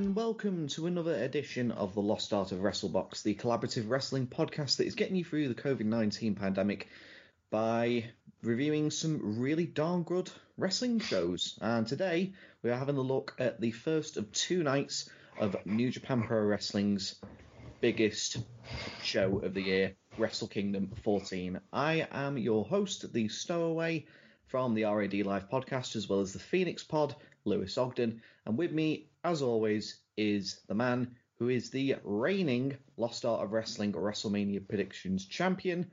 And 0.00 0.16
welcome 0.16 0.66
to 0.68 0.86
another 0.86 1.12
edition 1.12 1.72
of 1.72 1.92
the 1.92 2.00
Lost 2.00 2.32
Art 2.32 2.52
of 2.52 2.60
WrestleBox, 2.60 3.22
the 3.22 3.34
collaborative 3.34 3.90
wrestling 3.90 4.26
podcast 4.26 4.78
that 4.78 4.86
is 4.86 4.94
getting 4.94 5.14
you 5.14 5.26
through 5.26 5.48
the 5.48 5.62
COVID 5.62 5.84
19 5.84 6.36
pandemic 6.36 6.88
by 7.50 8.06
reviewing 8.42 8.90
some 8.90 9.38
really 9.38 9.66
darn 9.66 10.02
good 10.04 10.30
wrestling 10.56 11.00
shows. 11.00 11.58
And 11.60 11.86
today 11.86 12.32
we 12.62 12.70
are 12.70 12.78
having 12.78 12.96
a 12.96 13.02
look 13.02 13.34
at 13.38 13.60
the 13.60 13.72
first 13.72 14.16
of 14.16 14.32
two 14.32 14.62
nights 14.62 15.10
of 15.38 15.54
New 15.66 15.90
Japan 15.90 16.22
Pro 16.22 16.44
Wrestling's 16.44 17.16
biggest 17.82 18.38
show 19.02 19.40
of 19.40 19.52
the 19.52 19.62
year, 19.62 19.96
Wrestle 20.16 20.48
Kingdom 20.48 20.92
14. 21.02 21.60
I 21.74 22.08
am 22.10 22.38
your 22.38 22.64
host, 22.64 23.12
the 23.12 23.28
Stowaway 23.28 24.06
from 24.46 24.72
the 24.72 24.84
RAD 24.84 25.12
Live 25.26 25.50
podcast, 25.50 25.94
as 25.94 26.08
well 26.08 26.20
as 26.20 26.32
the 26.32 26.38
Phoenix 26.38 26.82
Pod, 26.82 27.14
Lewis 27.44 27.76
Ogden. 27.76 28.22
And 28.46 28.56
with 28.56 28.72
me, 28.72 29.09
as 29.24 29.42
always, 29.42 30.00
is 30.16 30.60
the 30.68 30.74
man 30.74 31.14
who 31.38 31.48
is 31.48 31.70
the 31.70 31.96
reigning 32.04 32.76
Lost 32.96 33.24
Art 33.24 33.42
of 33.42 33.52
Wrestling 33.52 33.92
WrestleMania 33.92 34.66
Predictions 34.68 35.24
champion. 35.26 35.90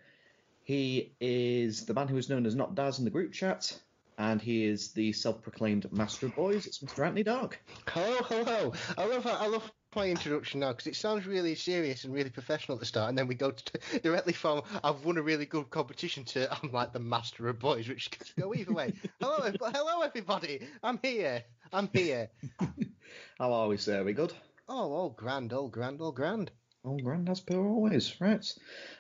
He 0.64 1.14
is 1.22 1.86
the 1.86 1.94
man 1.94 2.10
who 2.10 2.18
is 2.18 2.30
known 2.30 2.46
as 2.46 2.56
Not 2.56 2.76
Daz 2.76 3.00
in 3.00 3.06
the 3.06 3.12
group 3.12 3.32
chat, 3.32 3.80
and 4.18 4.42
he 4.42 4.66
is 4.66 4.92
the 4.92 5.14
self-proclaimed 5.14 5.92
master 5.94 6.26
of 6.26 6.36
boys. 6.36 6.66
It's 6.66 6.80
Mr. 6.80 7.06
Anthony 7.06 7.24
Dark. 7.24 7.62
Hello, 7.88 8.18
hello. 8.24 8.74
I 8.98 9.06
love 9.06 9.26
I 9.26 9.48
love 9.48 9.72
my 9.96 10.10
introduction 10.10 10.60
now 10.60 10.74
because 10.74 10.88
it 10.88 10.96
sounds 10.96 11.26
really 11.26 11.56
serious 11.56 12.04
and 12.04 12.14
really 12.14 12.30
professional 12.30 12.76
at 12.76 12.80
the 12.82 12.86
start, 12.86 13.10
and 13.10 13.18
then 13.18 13.28
we 13.28 13.36
go 13.36 13.52
to, 13.52 14.00
directly 14.00 14.34
from 14.34 14.64
I've 14.84 15.06
won 15.06 15.18
a 15.18 15.22
really 15.22 15.46
good 15.46 15.70
competition 15.70 16.26
to 16.26 16.52
I'm 16.52 16.72
like 16.72 16.92
the 16.92 17.00
master 17.00 17.48
of 17.48 17.60
boys, 17.60 17.88
which 17.88 18.12
could 18.12 18.28
go 18.38 18.54
either 18.54 18.74
way. 18.74 18.94
hello, 19.22 19.52
hello 19.62 20.02
everybody. 20.02 20.68
I'm 20.84 21.00
here. 21.02 21.44
I'm 21.74 21.90
here. 21.94 22.30
How 23.40 23.54
are 23.54 23.68
we, 23.68 23.78
sir? 23.78 24.02
Are 24.02 24.04
we 24.04 24.14
good? 24.14 24.34
Oh, 24.70 24.92
all 24.92 25.10
grand, 25.10 25.54
all 25.54 25.68
grand, 25.68 26.02
all 26.02 26.12
grand. 26.12 26.52
All 26.84 27.00
grand 27.00 27.30
as 27.30 27.40
per 27.40 27.58
always, 27.58 28.20
right? 28.22 28.46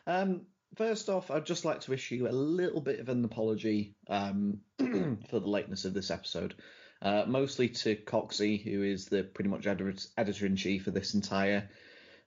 Um, 0.06 0.42
first 0.76 1.10
off, 1.10 1.32
I'd 1.32 1.45
just 1.45 1.66
like 1.66 1.82
to 1.82 1.94
issue 1.94 2.28
a 2.28 2.32
little 2.32 2.82
bit 2.82 3.00
of 3.00 3.10
an 3.10 3.23
apology 3.23 3.95
um, 4.10 4.60
for 4.78 5.40
the 5.40 5.48
lateness 5.48 5.86
of 5.86 5.94
this 5.94 6.12
episode. 6.12 6.56
Uh, 7.02 7.23
mostly 7.28 7.70
to 7.70 7.95
Coxie, 7.95 8.64
who 8.64 8.84
is 8.84 9.06
the 9.06 9.23
pretty 9.23 9.50
much 9.50 9.68
editor 9.68 10.45
in 10.45 10.56
chief 10.56 10.88
of 10.88 10.94
this 10.94 11.14
entire 11.14 11.70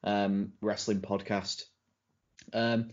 um, 0.05 0.53
wrestling 0.61 1.01
podcast. 1.01 1.65
Um, 2.53 2.91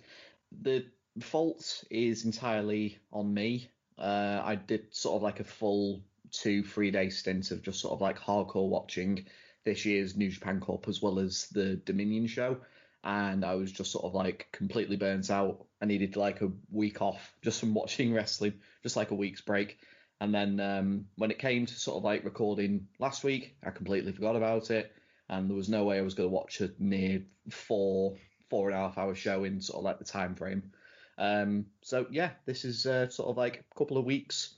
the 0.52 0.86
fault 1.22 1.84
is 1.90 2.26
entirely 2.26 2.98
on 3.12 3.34
me. 3.34 3.70
Uh, 3.98 4.42
I 4.44 4.56
did 4.56 4.94
sort 4.96 5.16
of 5.18 5.22
like 5.22 5.40
a 5.40 5.44
full 5.44 6.04
two, 6.32 6.64
three 6.64 6.92
day 6.92 7.10
stint 7.10 7.52
of 7.52 7.62
just 7.62 7.80
sort 7.80 7.94
of 7.94 8.02
like 8.02 8.20
hardcore 8.20 8.70
watching 8.70 9.26
this 9.66 9.86
year's 9.86 10.16
New 10.16 10.30
Japan 10.30 10.62
Cup 10.62 10.88
as 10.88 11.02
well 11.02 11.20
as 11.20 11.48
the 11.52 11.76
Dominion 11.76 12.28
show. 12.28 12.58
And 13.04 13.46
I 13.46 13.56
was 13.56 13.72
just 13.72 13.92
sort 13.92 14.06
of 14.06 14.14
like 14.14 14.48
completely 14.52 14.98
burnt 14.98 15.30
out. 15.30 15.66
I 15.82 15.86
needed 15.86 16.16
like 16.16 16.42
a 16.42 16.52
week 16.72 17.02
off 17.02 17.34
just 17.42 17.60
from 17.60 17.74
watching 17.76 18.14
wrestling, 18.14 18.54
just 18.84 18.96
like 18.96 19.12
a 19.12 19.16
week's 19.16 19.42
break. 19.42 19.78
And 20.20 20.34
then 20.34 20.60
um, 20.60 21.06
when 21.16 21.32
it 21.32 21.38
came 21.38 21.66
to 21.66 21.74
sort 21.74 21.98
of 21.98 22.04
like 22.04 22.24
recording 22.24 22.88
last 22.98 23.24
week, 23.24 23.56
I 23.64 23.70
completely 23.70 24.12
forgot 24.14 24.36
about 24.36 24.72
it, 24.72 24.92
and 25.30 25.48
there 25.48 25.56
was 25.56 25.70
no 25.70 25.84
way 25.84 26.00
I 26.00 26.02
was 26.02 26.16
going 26.16 26.30
to 26.30 26.34
watch 26.34 26.60
a 26.62 26.72
near 26.80 27.22
four 27.50 28.18
four 28.50 28.70
and 28.70 28.78
a 28.78 28.82
half 28.82 28.98
hour 28.98 29.14
show 29.14 29.44
in 29.44 29.62
sort 29.62 29.78
of 29.78 29.84
like 29.84 30.00
the 30.00 30.06
time 30.06 30.34
frame. 30.34 30.72
Um, 31.20 31.68
so 31.82 32.08
yeah, 32.10 32.32
this 32.46 32.66
is 32.66 32.86
uh, 32.86 33.10
sort 33.10 33.30
of 33.30 33.38
like 33.38 33.64
a 33.72 33.78
couple 33.78 33.98
of 33.98 34.06
weeks 34.06 34.56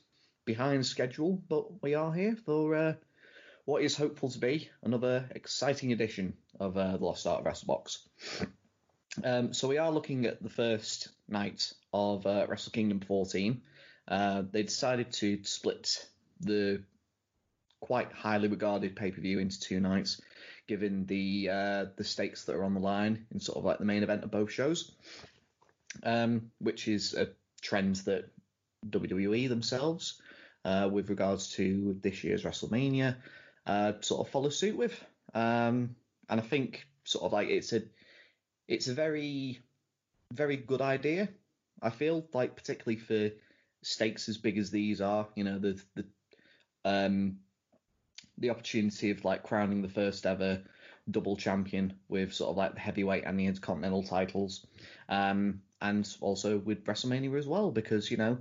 behind 0.50 0.84
schedule, 0.84 1.40
but 1.48 1.84
we 1.84 1.94
are 1.94 2.12
here 2.12 2.36
for 2.36 2.74
uh, 2.74 2.94
what 3.66 3.84
is 3.84 3.96
hopeful 3.96 4.32
to 4.32 4.40
be 4.40 4.68
another 4.82 5.30
exciting 5.36 5.92
edition 5.92 6.34
of 6.60 6.76
uh, 6.76 6.98
the 6.98 7.06
Lost 7.06 7.28
Art 7.28 7.46
of 7.46 7.46
WrestleBox. 7.46 8.00
Um, 9.24 9.54
so 9.54 9.68
we 9.68 9.78
are 9.78 9.92
looking 9.92 10.26
at 10.26 10.42
the 10.42 10.50
first 10.50 11.10
night 11.28 11.72
of 11.94 12.26
uh, 12.26 12.48
Wrestle 12.50 12.72
Kingdom 12.72 13.00
14. 13.00 13.62
Uh, 14.08 14.42
they 14.52 14.64
decided 14.64 15.12
to 15.14 15.44
split 15.44 16.04
the 16.40 16.82
quite 17.80 18.12
highly 18.12 18.48
regarded 18.48 18.96
pay 18.96 19.12
per 19.12 19.22
view 19.22 19.38
into 19.38 19.60
two 19.60 19.80
nights, 19.80 20.20
given 20.68 21.06
the 21.06 21.50
uh, 21.52 21.86
the 21.96 22.04
stakes 22.04 22.46
that 22.46 22.56
are 22.56 22.64
on 22.64 22.74
the 22.74 22.80
line 22.80 23.28
in 23.32 23.40
sort 23.40 23.60
of 23.60 23.66
like 23.66 23.78
the 23.78 23.86
main 23.86 24.02
event 24.02 24.24
of 24.24 24.32
both 24.32 24.52
shows, 24.52 24.94
um, 26.02 26.50
which 26.58 26.88
is 26.88 27.14
a 27.14 27.28
trend 27.62 27.98
that 27.98 28.32
WWE 28.90 29.48
themselves, 29.48 30.20
uh, 30.66 30.90
with 30.92 31.10
regards 31.10 31.50
to 31.54 31.98
this 32.02 32.24
year's 32.24 32.44
WrestleMania, 32.44 33.16
uh, 33.66 33.94
sort 34.02 34.26
of 34.26 34.32
follow 34.32 34.50
suit 34.50 34.78
with. 34.78 35.04
Um, 35.34 35.96
and 36.30 36.40
I 36.40 36.44
think 36.44 36.88
sort 37.04 37.26
of 37.26 37.34
like 37.34 37.50
it's 37.50 37.74
a 37.74 37.82
it's 38.68 38.88
a 38.88 38.94
very 38.94 39.62
very 40.32 40.58
good 40.58 40.82
idea. 40.82 41.30
I 41.82 41.90
feel 41.90 42.26
like 42.34 42.56
particularly 42.56 43.00
for 43.00 43.32
stakes 43.82 44.30
as 44.30 44.38
big 44.38 44.58
as 44.58 44.70
these 44.72 45.02
are, 45.02 45.28
you 45.36 45.44
know, 45.44 45.60
the 45.60 45.82
the 45.96 46.06
um, 46.86 47.38
the 48.38 48.50
opportunity 48.50 49.12
of 49.12 49.26
like 49.26 49.44
crowning 49.44 49.82
the 49.82 49.90
first 49.90 50.26
ever 50.26 50.62
double 51.10 51.36
champion 51.36 51.94
with 52.08 52.34
sort 52.34 52.52
of 52.52 52.58
like 52.58 52.74
the 52.76 52.80
heavyweight 52.80 53.24
and 53.26 53.40
the 53.40 53.48
intercontinental 53.48 54.04
titles, 54.04 54.66
um, 55.10 55.62
and 55.82 56.16
also 56.22 56.58
with 56.58 56.86
WrestleMania 56.86 57.38
as 57.38 57.48
well, 57.48 57.72
because 57.72 58.12
you 58.12 58.18
know 58.18 58.38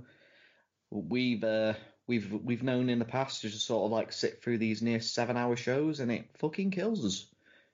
we've 0.91 1.43
uh, 1.43 1.73
we've 2.09 2.33
we've 2.43 2.63
known 2.63 2.89
in 2.89 2.97
the 2.97 3.05
past 3.05 3.41
to 3.41 3.49
just 3.49 3.67
sort 3.67 3.85
of 3.85 3.91
like 3.91 4.11
sit 4.11 4.41
through 4.41 4.57
these 4.57 4.81
near 4.81 4.99
seven 4.99 5.37
hour 5.37 5.55
shows 5.55 5.99
and 5.99 6.11
it 6.11 6.25
fucking 6.39 6.71
kills 6.71 7.05
us 7.05 7.27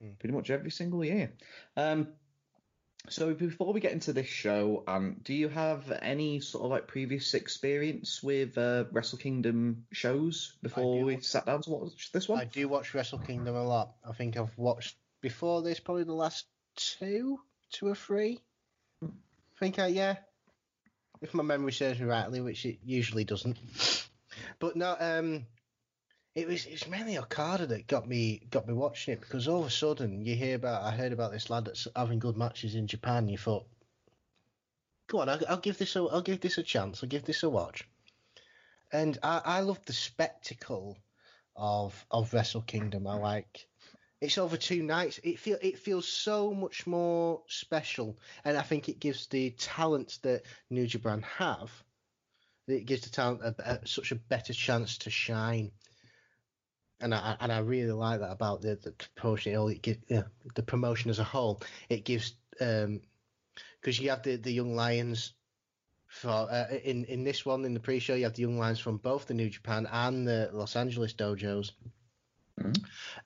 mm. 0.04 0.16
pretty 0.18 0.34
much 0.34 0.50
every 0.50 0.70
single 0.70 1.02
year. 1.02 1.32
Um, 1.76 2.08
so 3.08 3.32
before 3.32 3.72
we 3.72 3.80
get 3.80 3.92
into 3.92 4.12
this 4.12 4.26
show, 4.26 4.84
um, 4.86 5.16
do 5.22 5.32
you 5.32 5.48
have 5.48 5.90
any 6.02 6.40
sort 6.40 6.64
of 6.64 6.70
like 6.70 6.86
previous 6.86 7.34
experience 7.34 8.22
with 8.22 8.58
uh, 8.58 8.84
Wrestle 8.92 9.18
Kingdom 9.18 9.86
shows 9.92 10.56
before 10.62 11.02
we 11.04 11.14
watch, 11.14 11.24
sat 11.24 11.46
down 11.46 11.62
to 11.62 11.70
watch 11.70 12.12
this 12.12 12.28
one? 12.28 12.40
I 12.40 12.44
do 12.44 12.68
watch 12.68 12.94
Wrestle 12.94 13.20
Kingdom 13.20 13.56
a 13.56 13.64
lot. 13.64 13.94
I 14.06 14.12
think 14.12 14.36
I've 14.36 14.56
watched 14.58 14.96
before 15.22 15.62
this 15.62 15.80
probably 15.80 16.04
the 16.04 16.12
last 16.12 16.44
two, 16.74 17.40
two 17.72 17.86
or 17.86 17.94
three. 17.94 18.42
I 19.02 19.08
think 19.58 19.78
I 19.78 19.86
yeah, 19.86 20.16
if 21.22 21.32
my 21.32 21.44
memory 21.44 21.72
serves 21.72 22.00
me 22.00 22.06
rightly, 22.06 22.40
which 22.42 22.66
it 22.66 22.80
usually 22.84 23.24
doesn't. 23.24 23.56
But 24.58 24.76
no, 24.76 24.96
um, 24.98 25.46
it 26.34 26.46
was 26.46 26.66
it's 26.66 26.86
mainly 26.86 27.18
Okada 27.18 27.66
that 27.66 27.86
got 27.86 28.08
me 28.08 28.42
got 28.50 28.66
me 28.66 28.74
watching 28.74 29.14
it 29.14 29.20
because 29.20 29.48
all 29.48 29.60
of 29.60 29.66
a 29.66 29.70
sudden 29.70 30.24
you 30.24 30.34
hear 30.34 30.56
about 30.56 30.82
I 30.82 30.90
heard 30.90 31.12
about 31.12 31.32
this 31.32 31.50
lad 31.50 31.64
that's 31.64 31.88
having 31.96 32.18
good 32.18 32.36
matches 32.36 32.74
in 32.74 32.86
Japan. 32.86 33.28
You 33.28 33.38
thought, 33.38 33.66
go 35.08 35.20
on, 35.20 35.28
I'll, 35.28 35.40
I'll 35.48 35.56
give 35.58 35.78
this 35.78 35.96
a 35.96 36.00
I'll 36.04 36.22
give 36.22 36.40
this 36.40 36.58
a 36.58 36.62
chance. 36.62 37.02
I'll 37.02 37.08
give 37.08 37.24
this 37.24 37.42
a 37.42 37.50
watch. 37.50 37.88
And 38.92 39.18
I, 39.22 39.42
I 39.44 39.60
love 39.60 39.84
the 39.84 39.92
spectacle 39.92 40.96
of 41.56 42.06
of 42.10 42.32
Wrestle 42.32 42.62
Kingdom. 42.62 43.06
I 43.06 43.14
like 43.14 43.66
it's 44.20 44.38
over 44.38 44.56
two 44.56 44.82
nights. 44.82 45.20
It 45.22 45.38
feel 45.38 45.58
it 45.60 45.78
feels 45.78 46.08
so 46.08 46.52
much 46.54 46.86
more 46.86 47.42
special, 47.48 48.18
and 48.44 48.56
I 48.56 48.62
think 48.62 48.88
it 48.88 49.00
gives 49.00 49.26
the 49.26 49.50
talents 49.50 50.18
that 50.18 50.42
New 50.70 50.86
Japan 50.86 51.22
have. 51.38 51.70
It 52.68 52.86
gives 52.86 53.02
the 53.02 53.10
talent 53.10 53.42
a, 53.42 53.54
a, 53.58 53.86
such 53.86 54.12
a 54.12 54.16
better 54.16 54.52
chance 54.52 54.98
to 54.98 55.10
shine 55.10 55.70
and 57.00 57.14
I 57.14 57.36
and 57.40 57.52
I 57.52 57.58
really 57.58 57.92
like 57.92 58.20
that 58.20 58.30
about 58.30 58.62
the, 58.62 58.76
the 58.76 58.94
promotion. 59.14 59.52
It 59.70 59.82
gives, 59.82 59.98
yeah, 60.08 60.22
the 60.54 60.62
promotion 60.62 61.10
as 61.10 61.18
a 61.18 61.24
whole. 61.24 61.62
It 61.88 62.04
gives 62.04 62.34
because 62.52 62.84
um, 62.84 63.00
you 63.82 64.10
have 64.10 64.22
the, 64.22 64.36
the 64.36 64.52
young 64.52 64.74
lions 64.74 65.34
for 66.06 66.30
uh, 66.30 66.66
in 66.84 67.04
in 67.04 67.24
this 67.24 67.44
one 67.44 67.64
in 67.64 67.74
the 67.74 67.80
pre-show 67.80 68.14
you 68.14 68.24
have 68.24 68.34
the 68.34 68.42
young 68.42 68.58
lions 68.58 68.78
from 68.78 68.96
both 68.96 69.26
the 69.26 69.34
New 69.34 69.50
Japan 69.50 69.86
and 69.90 70.26
the 70.26 70.50
Los 70.52 70.76
Angeles 70.76 71.12
dojos, 71.12 71.72
mm-hmm. 72.60 72.72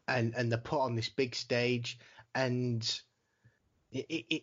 and 0.09 0.35
and 0.37 0.51
they're 0.51 0.59
put 0.59 0.81
on 0.81 0.97
this 0.97 1.09
big 1.09 1.35
stage, 1.35 1.99
and 2.35 2.83
it, 3.93 4.07
it, 4.09 4.25
it 4.31 4.43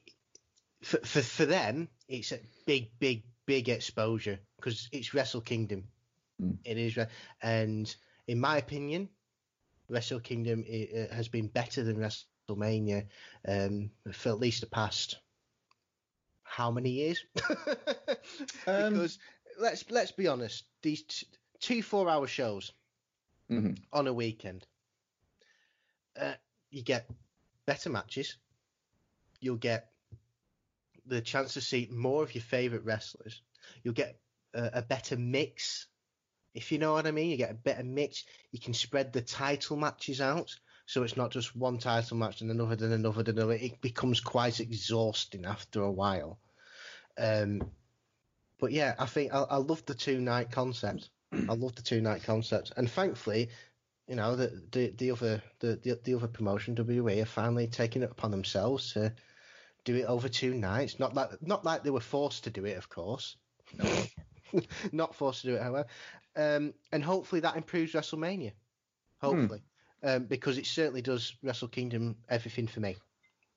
for, 0.84 1.00
for 1.00 1.22
for 1.22 1.46
them 1.46 1.90
it's 2.08 2.32
a 2.32 2.40
big 2.66 2.92
big 3.00 3.24
big 3.48 3.70
exposure 3.70 4.40
because 4.58 4.88
it's 4.92 5.16
Wrestle 5.16 5.42
Kingdom. 5.42 5.86
Mm. 6.40 6.58
It 6.64 6.78
is, 6.78 6.98
and 7.42 7.96
in 8.28 8.40
my 8.40 8.58
opinion, 8.58 9.10
Wrestle 9.90 10.20
Kingdom 10.20 10.64
has 11.12 11.28
been 11.28 11.48
better 11.48 11.84
than 11.84 11.98
WrestleMania 11.98 13.08
um, 13.48 13.90
for 14.12 14.30
at 14.30 14.40
least 14.40 14.62
the 14.62 14.68
past 14.68 15.18
how 16.48 16.72
many 16.72 16.90
years? 16.90 17.24
Um, 18.68 18.94
because 18.94 19.18
um, 19.58 19.64
let's 19.64 19.90
let's 19.90 20.12
be 20.12 20.28
honest, 20.28 20.66
these 20.82 21.04
t- 21.04 21.28
two 21.60 21.82
four 21.82 22.10
hour 22.10 22.28
shows 22.28 22.74
mm-hmm. 23.50 23.74
on 23.94 24.08
a 24.08 24.14
weekend, 24.14 24.68
uh, 26.20 26.34
you 26.70 26.84
get 26.84 27.10
better 27.66 27.90
matches. 27.90 28.36
You'll 29.40 29.56
get 29.56 29.92
the 31.08 31.22
chance 31.22 31.54
to 31.54 31.62
see 31.62 31.88
more 31.92 32.24
of 32.24 32.36
your 32.36 32.44
favorite 32.44 32.84
wrestlers. 32.84 33.42
You'll 33.84 33.94
get 33.94 34.20
a, 34.54 34.70
a 34.76 34.82
better 34.82 35.18
mix 35.18 35.88
if 36.58 36.72
you 36.72 36.80
know 36.80 36.94
what 36.94 37.06
I 37.06 37.12
mean. 37.12 37.30
You 37.30 37.38
get 37.38 37.52
a 37.52 37.54
better 37.54 37.84
mix. 37.84 38.26
You 38.52 38.60
can 38.60 38.74
spread 38.74 39.14
the 39.14 39.22
title 39.22 39.78
matches 39.78 40.20
out, 40.20 40.56
so 40.88 41.04
it's 41.04 41.16
not 41.16 41.30
just 41.30 41.56
one 41.56 41.78
title 41.78 42.18
match 42.18 42.42
and 42.42 42.50
another, 42.50 42.76
then 42.76 42.92
another, 42.92 43.22
then 43.22 43.38
another. 43.38 43.54
It 43.54 43.80
becomes 43.80 44.20
quite 44.20 44.60
exhausting 44.60 45.46
after 45.46 45.84
a 45.84 45.92
while. 45.92 46.40
Um, 47.16 47.62
but 48.60 48.72
yeah, 48.72 48.96
I 48.98 49.06
think 49.06 49.36
I, 49.36 49.44
I 49.44 49.58
love 49.58 49.86
the 49.86 49.94
two 49.94 50.20
night 50.20 50.52
concept. 50.52 51.12
I 51.32 51.54
love 51.54 51.76
the 51.76 51.84
two 51.84 52.02
night 52.02 52.24
concept, 52.24 52.74
and 52.76 52.90
thankfully, 52.90 53.50
you 54.08 54.16
know, 54.16 54.36
the 54.36 54.64
the, 54.72 54.94
the 54.98 55.12
other 55.12 55.44
the, 55.60 55.80
the 55.84 56.00
the 56.04 56.16
other 56.16 56.28
promotion 56.28 56.76
WWE 56.76 57.22
are 57.22 57.26
finally 57.26 57.68
taking 57.68 58.02
it 58.02 58.12
upon 58.12 58.32
themselves 58.32 58.94
to 58.94 59.14
do 59.88 59.96
it 59.96 60.04
over 60.06 60.28
two 60.28 60.54
nights. 60.54 61.00
Not 61.00 61.16
like 61.16 61.30
not 61.42 61.64
like 61.64 61.84
they 61.84 61.90
were 61.90 62.02
forced 62.02 62.44
to 62.44 62.50
do 62.50 62.66
it, 62.66 62.78
of 62.78 62.90
course. 62.90 63.38
No. 63.78 64.04
not 64.92 65.16
forced 65.16 65.42
to 65.42 65.48
do 65.48 65.56
it, 65.56 65.62
however. 65.62 65.88
Um, 66.36 66.74
and 66.92 67.04
hopefully 67.04 67.42
that 67.42 67.56
improves 67.56 67.94
WrestleMania. 67.94 68.52
Hopefully, 69.22 69.62
um, 70.04 70.26
because 70.26 70.58
it 70.58 70.66
certainly 70.66 71.02
does 71.02 71.34
Wrestle 71.42 71.70
Kingdom 71.70 72.18
everything 72.30 72.68
for 72.68 72.82
me. 72.82 72.98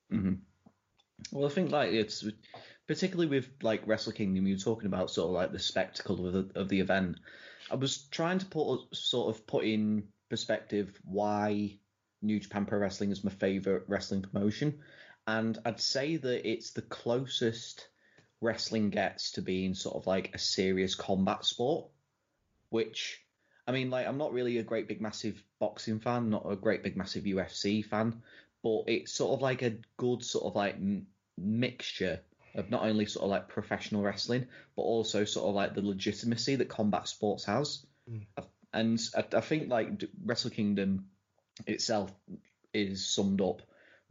hmm 0.09 0.35
Well, 1.31 1.45
I 1.45 1.53
think 1.53 1.71
like 1.71 1.91
it's 1.91 2.25
particularly 2.87 3.29
with 3.29 3.49
like 3.61 3.85
Wrestle 3.85 4.13
Kingdom, 4.13 4.47
you're 4.47 4.57
talking 4.57 4.87
about 4.87 5.11
sort 5.11 5.27
of 5.27 5.33
like 5.33 5.51
the 5.51 5.59
spectacle 5.59 6.25
of 6.25 6.33
the, 6.33 6.59
of 6.59 6.69
the 6.69 6.79
event. 6.79 7.17
I 7.69 7.75
was 7.75 8.07
trying 8.09 8.39
to 8.39 8.45
put 8.45 8.95
sort 8.95 9.35
of 9.35 9.45
put 9.45 9.65
in 9.65 10.07
perspective 10.29 10.97
why 11.03 11.77
New 12.21 12.39
Japan 12.39 12.65
Pro 12.65 12.79
Wrestling 12.79 13.11
is 13.11 13.23
my 13.23 13.31
favorite 13.31 13.83
wrestling 13.87 14.21
promotion, 14.21 14.79
and 15.27 15.57
I'd 15.65 15.79
say 15.79 16.17
that 16.17 16.49
it's 16.49 16.71
the 16.71 16.81
closest 16.81 17.87
wrestling 18.41 18.89
gets 18.89 19.31
to 19.33 19.41
being 19.41 19.75
sort 19.75 19.95
of 19.95 20.07
like 20.07 20.33
a 20.33 20.39
serious 20.39 20.95
combat 20.95 21.45
sport. 21.45 21.87
Which, 22.69 23.21
I 23.67 23.71
mean, 23.71 23.89
like 23.89 24.07
I'm 24.07 24.17
not 24.17 24.33
really 24.33 24.57
a 24.57 24.63
great 24.63 24.87
big 24.87 25.01
massive 25.01 25.43
boxing 25.59 25.99
fan, 25.99 26.29
not 26.29 26.49
a 26.49 26.55
great 26.55 26.83
big 26.83 26.97
massive 26.97 27.25
UFC 27.25 27.85
fan, 27.85 28.21
but 28.63 28.83
it's 28.87 29.11
sort 29.11 29.33
of 29.33 29.41
like 29.41 29.61
a 29.61 29.77
good 29.97 30.23
sort 30.23 30.45
of 30.45 30.55
like 30.55 30.75
m- 30.75 31.07
mixture 31.37 32.21
of 32.55 32.69
not 32.69 32.83
only 32.83 33.05
sort 33.05 33.25
of 33.25 33.29
like 33.29 33.49
professional 33.49 34.01
wrestling, 34.01 34.47
but 34.75 34.83
also 34.83 35.25
sort 35.25 35.49
of 35.49 35.55
like 35.55 35.73
the 35.75 35.81
legitimacy 35.81 36.55
that 36.55 36.69
combat 36.69 37.07
sports 37.07 37.45
has. 37.45 37.85
Mm. 38.09 38.25
And 38.73 38.99
I, 39.15 39.37
I 39.37 39.41
think 39.41 39.69
like 39.69 40.03
Wrestle 40.23 40.49
Kingdom 40.49 41.05
itself 41.67 42.11
is 42.73 43.05
summed 43.05 43.41
up 43.41 43.61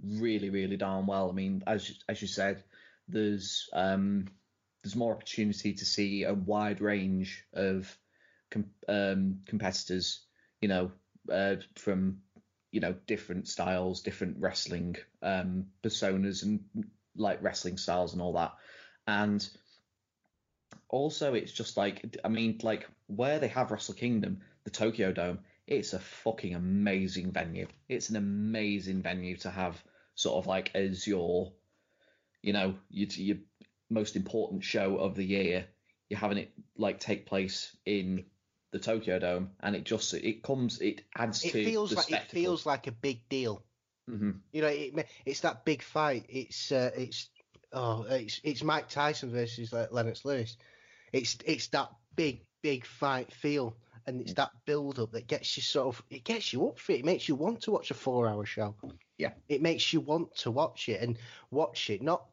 really, 0.04 0.50
really 0.50 0.76
darn 0.76 1.06
well. 1.06 1.30
I 1.30 1.32
mean, 1.32 1.62
as 1.66 1.92
as 2.08 2.20
you 2.22 2.28
said, 2.28 2.62
there's 3.08 3.68
um, 3.72 4.26
there's 4.82 4.96
more 4.96 5.12
opportunity 5.12 5.74
to 5.74 5.84
see 5.84 6.24
a 6.24 6.34
wide 6.34 6.80
range 6.80 7.44
of 7.52 7.96
com- 8.50 8.70
um, 8.88 9.40
competitors. 9.46 10.20
You 10.60 10.68
know, 10.68 10.92
uh, 11.30 11.56
from 11.76 12.18
you 12.70 12.80
know 12.80 12.94
different 13.06 13.48
styles, 13.48 14.02
different 14.02 14.36
wrestling 14.38 14.96
um, 15.22 15.66
personas, 15.82 16.42
and 16.42 16.60
like 17.16 17.42
wrestling 17.42 17.78
styles 17.78 18.12
and 18.12 18.22
all 18.22 18.34
that. 18.34 18.54
And 19.06 19.46
also, 20.88 21.34
it's 21.34 21.52
just 21.52 21.76
like 21.76 22.16
I 22.24 22.28
mean, 22.28 22.58
like 22.62 22.86
where 23.06 23.38
they 23.38 23.48
have 23.48 23.70
Wrestle 23.70 23.94
Kingdom, 23.94 24.40
the 24.64 24.70
Tokyo 24.70 25.12
Dome. 25.12 25.40
It's 25.66 25.92
a 25.92 26.00
fucking 26.00 26.56
amazing 26.56 27.30
venue. 27.30 27.68
It's 27.88 28.10
an 28.10 28.16
amazing 28.16 29.02
venue 29.02 29.36
to 29.36 29.50
have 29.50 29.80
sort 30.20 30.36
of 30.36 30.46
like 30.46 30.70
as 30.74 31.06
your, 31.06 31.52
you 32.42 32.52
know, 32.52 32.74
your, 32.90 33.08
your 33.12 33.36
most 33.88 34.16
important 34.16 34.62
show 34.62 34.96
of 34.96 35.14
the 35.14 35.24
year. 35.24 35.66
You're 36.08 36.20
having 36.20 36.38
it 36.38 36.52
like 36.76 37.00
take 37.00 37.26
place 37.26 37.74
in 37.86 38.24
the 38.72 38.78
Tokyo 38.78 39.18
Dome, 39.18 39.50
and 39.60 39.74
it 39.74 39.84
just 39.84 40.12
it 40.12 40.42
comes 40.42 40.80
it 40.80 41.02
adds 41.16 41.44
It 41.44 41.52
to 41.52 41.64
feels 41.64 41.90
the 41.90 41.96
like 41.96 42.06
spectacle. 42.06 42.38
it 42.38 42.42
feels 42.42 42.66
like 42.66 42.86
a 42.86 42.92
big 42.92 43.28
deal. 43.28 43.64
Mm-hmm. 44.10 44.30
You 44.52 44.62
know, 44.62 44.68
it, 44.68 45.06
it's 45.24 45.40
that 45.40 45.64
big 45.64 45.82
fight. 45.82 46.26
It's 46.28 46.72
uh, 46.72 46.90
it's 46.96 47.30
oh, 47.72 48.04
it's 48.10 48.40
it's 48.42 48.62
Mike 48.62 48.88
Tyson 48.88 49.30
versus 49.30 49.72
like, 49.72 49.92
Lennox 49.92 50.24
Lewis. 50.24 50.56
It's 51.12 51.38
it's 51.44 51.68
that 51.68 51.90
big 52.16 52.44
big 52.62 52.84
fight 52.84 53.32
feel, 53.32 53.76
and 54.06 54.20
it's 54.20 54.34
that 54.34 54.50
build 54.66 54.98
up 54.98 55.12
that 55.12 55.28
gets 55.28 55.56
you 55.56 55.62
sort 55.62 55.94
of 55.94 56.02
it 56.10 56.24
gets 56.24 56.52
you 56.52 56.68
up 56.68 56.78
for 56.78 56.92
it. 56.92 57.00
It 57.00 57.04
makes 57.04 57.28
you 57.28 57.36
want 57.36 57.62
to 57.62 57.70
watch 57.70 57.90
a 57.90 57.94
four 57.94 58.28
hour 58.28 58.44
show. 58.44 58.74
Yeah. 59.20 59.32
it 59.48 59.60
makes 59.62 59.92
you 59.92 60.00
want 60.00 60.34
to 60.38 60.50
watch 60.50 60.88
it 60.88 61.00
and 61.00 61.18
watch 61.50 61.90
it, 61.90 62.02
not 62.02 62.24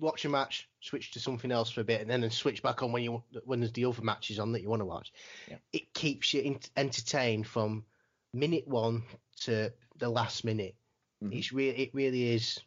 watch 0.00 0.24
a 0.24 0.28
match, 0.28 0.68
switch 0.80 1.12
to 1.12 1.20
something 1.20 1.50
else 1.52 1.70
for 1.70 1.80
a 1.80 1.84
bit, 1.84 2.00
and 2.00 2.10
then 2.10 2.28
switch 2.30 2.62
back 2.62 2.82
on 2.82 2.92
when 2.92 3.02
you 3.02 3.22
when 3.44 3.60
there's 3.60 3.72
the 3.72 3.84
other 3.84 4.02
matches 4.02 4.38
on 4.38 4.52
that 4.52 4.62
you 4.62 4.68
want 4.68 4.80
to 4.80 4.86
watch. 4.86 5.12
Yeah. 5.48 5.56
It 5.72 5.92
keeps 5.94 6.32
you 6.34 6.42
in, 6.42 6.60
entertained 6.76 7.46
from 7.46 7.84
minute 8.32 8.66
one 8.66 9.04
to 9.42 9.72
the 9.98 10.08
last 10.08 10.44
minute. 10.44 10.74
Mhm. 11.22 11.36
It's 11.36 11.52
really, 11.52 11.78
it 11.78 11.94
really 11.94 12.34
is. 12.34 12.58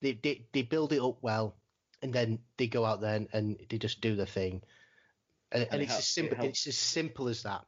They, 0.00 0.12
they 0.22 0.46
they 0.52 0.62
build 0.62 0.92
it 0.92 1.00
up 1.00 1.18
well, 1.22 1.54
and 2.02 2.12
then 2.12 2.38
they 2.56 2.66
go 2.66 2.84
out 2.84 3.00
there 3.00 3.14
and, 3.16 3.28
and 3.32 3.56
they 3.68 3.78
just 3.78 4.00
do 4.00 4.14
the 4.16 4.26
thing. 4.26 4.62
And, 5.52 5.62
and, 5.62 5.72
And 5.72 5.80
it 5.82 5.84
it's 5.84 5.92
helps- 5.92 6.04
as 6.08 6.14
simple. 6.14 6.36
helps. 6.36 6.48
It's 6.58 6.66
as 6.66 6.78
simple 6.78 7.28
as 7.28 7.42
that. 7.44 7.64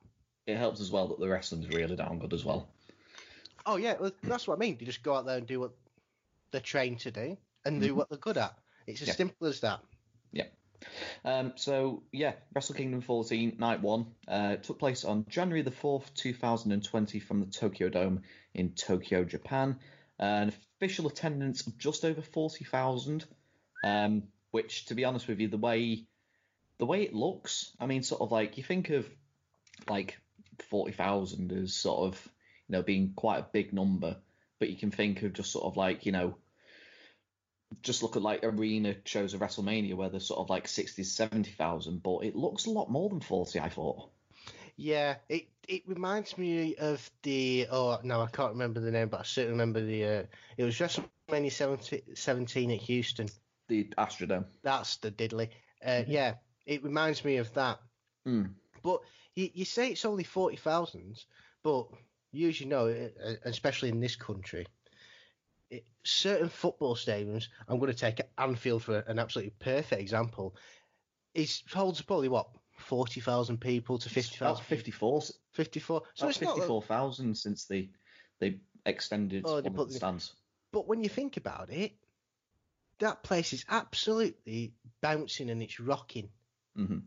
It 0.47 0.57
helps 0.57 0.81
as 0.81 0.91
well 0.91 1.09
that 1.09 1.19
the 1.21 1.29
wrestling's 1.29 1.69
really 1.69 1.97
damn 1.97 2.19
good 2.19 2.33
as 2.33 2.45
well. 2.45 2.69
Oh 3.67 3.77
yeah, 3.77 3.97
well, 4.01 4.13
that's 4.23 4.47
what 4.47 4.57
I 4.57 4.59
mean. 4.59 4.77
You 4.81 4.87
just 4.87 5.03
go 5.03 5.15
out 5.15 5.27
there 5.27 5.39
and 5.39 5.47
do 5.47 5.61
what 5.61 5.73
they're 6.53 6.61
trained 6.61 7.01
to 7.01 7.11
do 7.11 7.37
and 7.65 7.81
do 7.81 7.93
Mhm. 7.93 7.97
what 7.97 8.09
they're 8.09 8.19
good 8.19 8.39
at. 8.39 8.57
It's 8.87 9.03
as 9.03 9.09
Yeah. 9.09 9.15
simple 9.15 9.49
as 9.49 9.61
that. 9.61 9.81
Um, 11.25 11.53
so 11.57 12.03
yeah, 12.13 12.35
Wrestle 12.55 12.75
Kingdom 12.75 13.01
14 13.01 13.57
Night 13.59 13.81
One 13.81 14.15
uh, 14.29 14.57
took 14.57 14.79
place 14.79 15.05
on 15.05 15.25
January 15.29 15.63
the 15.63 15.71
4th, 15.71 16.15
2020, 16.15 17.21
from 17.21 17.41
the 17.41 17.47
Tokyo 17.47 17.89
Dome 17.89 18.23
in 18.55 18.73
Tokyo, 18.73 19.25
Japan. 19.25 19.81
Uh, 20.21 20.23
an 20.23 20.49
official 20.79 21.07
attendance 21.07 21.67
of 21.67 21.77
just 21.79 22.05
over 22.05 22.23
40,000, 22.23 23.25
um, 23.83 24.25
which, 24.51 24.87
to 24.87 24.95
be 24.95 25.05
honest 25.05 25.29
with 25.29 25.41
you, 25.41 25.49
the 25.49 25.59
way 25.59 26.07
the 26.79 26.87
way 26.87 27.03
it 27.03 27.15
looks, 27.15 27.75
I 27.81 27.87
mean, 27.87 28.03
sort 28.03 28.21
of 28.21 28.31
like 28.31 28.59
you 28.59 28.63
think 28.63 28.91
of 28.91 29.09
like 29.89 30.19
40,000 30.69 31.53
as 31.53 31.75
sort 31.75 32.07
of 32.09 32.29
know 32.69 32.83
being 32.83 33.13
quite 33.15 33.39
a 33.39 33.47
big 33.53 33.73
number, 33.73 34.17
but 34.59 34.71
you 34.71 34.77
can 34.77 34.91
think 34.91 35.23
of 35.23 35.33
just 35.33 35.53
sort 35.53 35.65
of 35.65 35.77
like 35.77 36.07
you 36.07 36.13
know 36.13 36.37
just 37.83 38.03
look 38.03 38.17
at 38.17 38.23
like 38.23 38.45
arena 38.45 38.95
shows 39.05 39.35
of 39.35 39.41
WrestleMania 39.41 39.95
where 39.95 40.09
there's 40.09 40.27
sort 40.27 40.39
of 40.39 40.49
like 40.49 40.69
60, 40.69 41.03
70,000, 41.03 42.01
but 42.03 42.19
it 42.21 42.37
looks 42.37 42.67
a 42.67 42.71
lot 42.71 42.89
more 42.91 43.09
than 43.09 43.21
40, 43.21 43.59
I 43.59 43.69
thought. 43.69 44.09
Yeah, 44.77 45.17
it 45.29 45.49
it 45.67 45.83
reminds 45.87 46.37
me 46.37 46.77
of 46.77 47.11
the 47.23 47.67
oh 47.71 47.99
no 48.03 48.21
I 48.21 48.27
can't 48.27 48.53
remember 48.53 48.79
the 48.81 48.91
name, 48.91 49.09
but 49.09 49.21
I 49.21 49.23
certainly 49.25 49.53
remember 49.53 49.81
the 49.85 50.05
uh, 50.05 50.23
it 50.57 50.65
was 50.65 50.75
WrestleMania 50.77 51.51
17, 51.51 52.15
17 52.15 52.71
at 52.71 52.79
Houston. 52.79 53.29
The 53.69 53.85
Astrodome. 53.99 54.45
That's 54.63 54.97
the 54.99 55.11
diddly. 55.11 55.49
Uh, 55.85 55.89
Mhm. 55.89 56.05
Yeah, 56.09 56.35
it 56.67 56.85
reminds 56.85 57.25
me 57.25 57.39
of 57.39 57.53
that. 57.55 57.81
Mm. 58.27 58.51
But 58.83 59.01
you, 59.35 59.51
you 59.55 59.65
say 59.65 59.89
it's 59.91 60.05
only 60.05 60.25
forty 60.25 60.57
thousand, 60.57 61.25
but 61.63 61.89
you 62.37 62.49
as 62.49 62.61
know, 62.63 62.89
uh, 62.89 63.33
especially 63.45 63.89
in 63.89 64.01
this 64.01 64.17
country, 64.17 64.67
it, 65.71 65.85
certain 66.05 66.49
football 66.49 66.95
stadiums. 66.95 67.49
I'm 67.69 67.79
going 67.79 67.93
to 67.93 67.99
take 67.99 68.21
Anfield 68.39 68.83
for 68.83 68.99
an 69.01 69.19
absolutely 69.19 69.55
perfect 69.59 70.01
example. 70.01 70.55
it 71.35 71.63
holds 71.73 72.03
probably 72.03 72.29
what 72.29 72.49
forty 72.77 73.21
thousand 73.21 73.59
people 73.61 73.99
to 73.99 74.09
fifty 74.09 74.37
About 74.37 74.63
54, 74.63 75.23
Fifty-four. 75.53 76.03
So 76.15 76.29
it's 76.29 76.41
not. 76.41 76.53
a- 76.59 76.61
54,000 76.61 77.35
since 77.37 77.65
they 77.65 77.91
they 78.39 78.59
extended 78.85 79.45
Oh, 79.47 79.61
they 79.61 79.71
the 79.71 79.93
stands. 79.93 80.33
But 80.73 80.87
when 80.87 81.03
you 81.03 81.09
think 81.09 81.39
about 81.39 81.71
it, 81.71 81.93
that 82.99 83.23
place 83.23 83.53
is 83.53 83.65
absolutely 83.69 84.75
bouncing 85.01 85.51
and 85.51 85.63
it's 85.63 85.81
rocking. 85.81 86.29
Mm-hmm. 86.79 86.99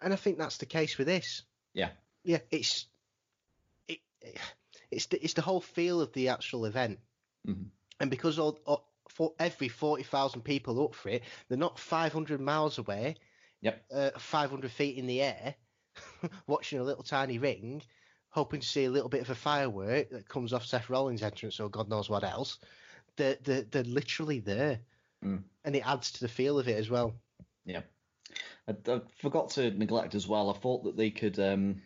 And 0.00 0.12
I 0.12 0.16
think 0.16 0.38
that's 0.38 0.58
the 0.58 0.66
case 0.66 0.98
with 0.98 1.06
this. 1.06 1.42
Yeah. 1.74 1.90
Yeah, 2.24 2.38
it's 2.50 2.82
it, 2.82 2.86
it's 4.90 5.06
the, 5.06 5.22
it's 5.22 5.34
the 5.34 5.42
whole 5.42 5.60
feel 5.60 6.00
of 6.00 6.12
the 6.12 6.28
actual 6.28 6.64
event. 6.64 6.98
Mhm. 7.46 7.70
And 8.00 8.10
because 8.10 8.38
all, 8.38 8.58
all, 8.66 8.88
for 9.08 9.32
every 9.38 9.68
40,000 9.68 10.42
people 10.42 10.84
up 10.84 10.94
for 10.94 11.10
it, 11.10 11.22
they're 11.48 11.58
not 11.58 11.78
500 11.78 12.40
miles 12.40 12.78
away, 12.78 13.16
Yep. 13.60 13.84
uh, 13.92 14.10
500 14.18 14.70
feet 14.70 14.96
in 14.96 15.06
the 15.06 15.22
air, 15.22 15.54
watching 16.46 16.78
a 16.78 16.84
little 16.84 17.04
tiny 17.04 17.38
ring, 17.38 17.82
hoping 18.30 18.60
to 18.60 18.66
see 18.66 18.84
a 18.84 18.90
little 18.90 19.08
bit 19.08 19.20
of 19.20 19.30
a 19.30 19.34
firework 19.34 20.10
that 20.10 20.28
comes 20.28 20.52
off 20.52 20.66
Seth 20.66 20.90
Rollins' 20.90 21.22
entrance 21.22 21.60
or 21.60 21.68
God 21.68 21.88
knows 21.88 22.08
what 22.08 22.24
else. 22.24 22.58
They're, 23.16 23.36
they're, 23.42 23.62
they're 23.62 23.84
literally 23.84 24.40
there. 24.40 24.80
Mm. 25.24 25.42
And 25.64 25.76
it 25.76 25.86
adds 25.86 26.12
to 26.12 26.20
the 26.20 26.28
feel 26.28 26.58
of 26.58 26.66
it 26.68 26.78
as 26.78 26.90
well. 26.90 27.14
I, 28.68 28.72
I 28.92 29.00
forgot 29.20 29.50
to 29.50 29.70
neglect 29.70 30.14
as 30.14 30.26
well. 30.26 30.50
I 30.50 30.54
thought 30.54 30.84
that 30.84 30.96
they 30.96 31.10
could. 31.10 31.38
Um, 31.38 31.82